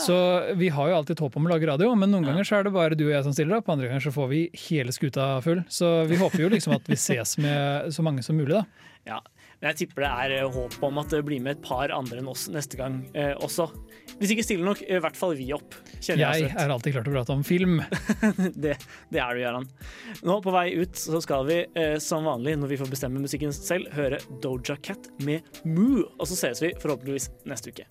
Så 0.00 0.16
vi 0.58 0.70
har 0.74 0.90
jo 0.90 0.96
alltid 0.96 1.16
et 1.16 1.22
håp 1.26 1.36
om 1.38 1.46
å 1.46 1.52
lage 1.52 1.68
radio, 1.68 1.90
men 1.98 2.10
noen 2.14 2.26
ganger 2.28 2.46
så 2.46 2.58
er 2.58 2.66
det 2.66 2.74
bare 2.74 2.98
du 2.98 3.04
og 3.06 3.12
jeg 3.12 3.26
som 3.26 3.34
stiller 3.34 3.58
opp, 3.58 3.68
andre 3.70 3.90
ganger 3.90 4.06
så 4.06 4.14
får 4.14 4.30
vi 4.30 4.40
hele 4.66 4.94
skuta 4.94 5.28
full. 5.44 5.62
Så 5.70 5.90
vi 6.10 6.18
håper 6.20 6.44
jo 6.46 6.50
liksom 6.54 6.76
at 6.78 6.88
vi 6.90 6.98
ses 6.98 7.36
med 7.42 7.90
så 7.94 8.06
mange 8.06 8.24
som 8.26 8.38
mulig, 8.38 8.54
da. 8.56 8.90
Ja, 9.04 9.20
men 9.64 9.72
jeg 9.72 9.86
tipper 9.86 10.04
det 10.04 10.08
er 10.12 10.32
eh, 10.42 10.50
håp 10.52 10.74
om 10.84 10.98
at 11.00 11.12
det 11.14 11.22
blir 11.24 11.40
med 11.40 11.56
et 11.56 11.62
par 11.64 11.88
andre 11.96 12.20
enn 12.20 12.28
oss 12.28 12.42
neste 12.52 12.76
gang 12.76 12.98
eh, 13.16 13.32
også. 13.32 13.64
Hvis 14.20 14.34
ikke 14.34 14.44
stiller 14.44 14.68
nok 14.68 14.82
i 14.84 14.98
hvert 15.00 15.16
fall 15.16 15.32
vi 15.38 15.46
opp. 15.56 15.78
Jeg, 16.04 16.20
Jeg 16.20 16.50
er 16.52 16.68
alltid 16.68 16.92
klar 16.92 17.06
til 17.06 17.14
å 17.14 17.16
prate 17.16 17.32
om 17.32 17.46
film. 17.48 17.80
det, 18.66 18.76
det 19.08 19.24
er 19.24 19.32
du, 19.32 19.40
Gøran. 19.40 19.70
Nå 20.28 20.38
på 20.44 20.52
vei 20.52 20.66
ut 20.76 21.00
så 21.00 21.22
skal 21.24 21.48
vi 21.48 21.62
eh, 21.64 21.96
som 21.96 22.28
vanlig, 22.28 22.58
når 22.60 22.74
vi 22.74 22.80
får 22.84 22.92
bestemme 22.92 23.24
musikken 23.24 23.56
selv, 23.56 23.88
høre 23.96 24.20
Doja 24.44 24.76
Cat 24.84 25.08
med 25.24 25.64
Moo. 25.64 26.04
Og 26.18 26.28
så 26.28 26.36
ses 26.44 26.60
vi 26.60 26.74
forhåpentligvis 26.84 27.32
neste 27.48 27.72
uke. 27.72 27.88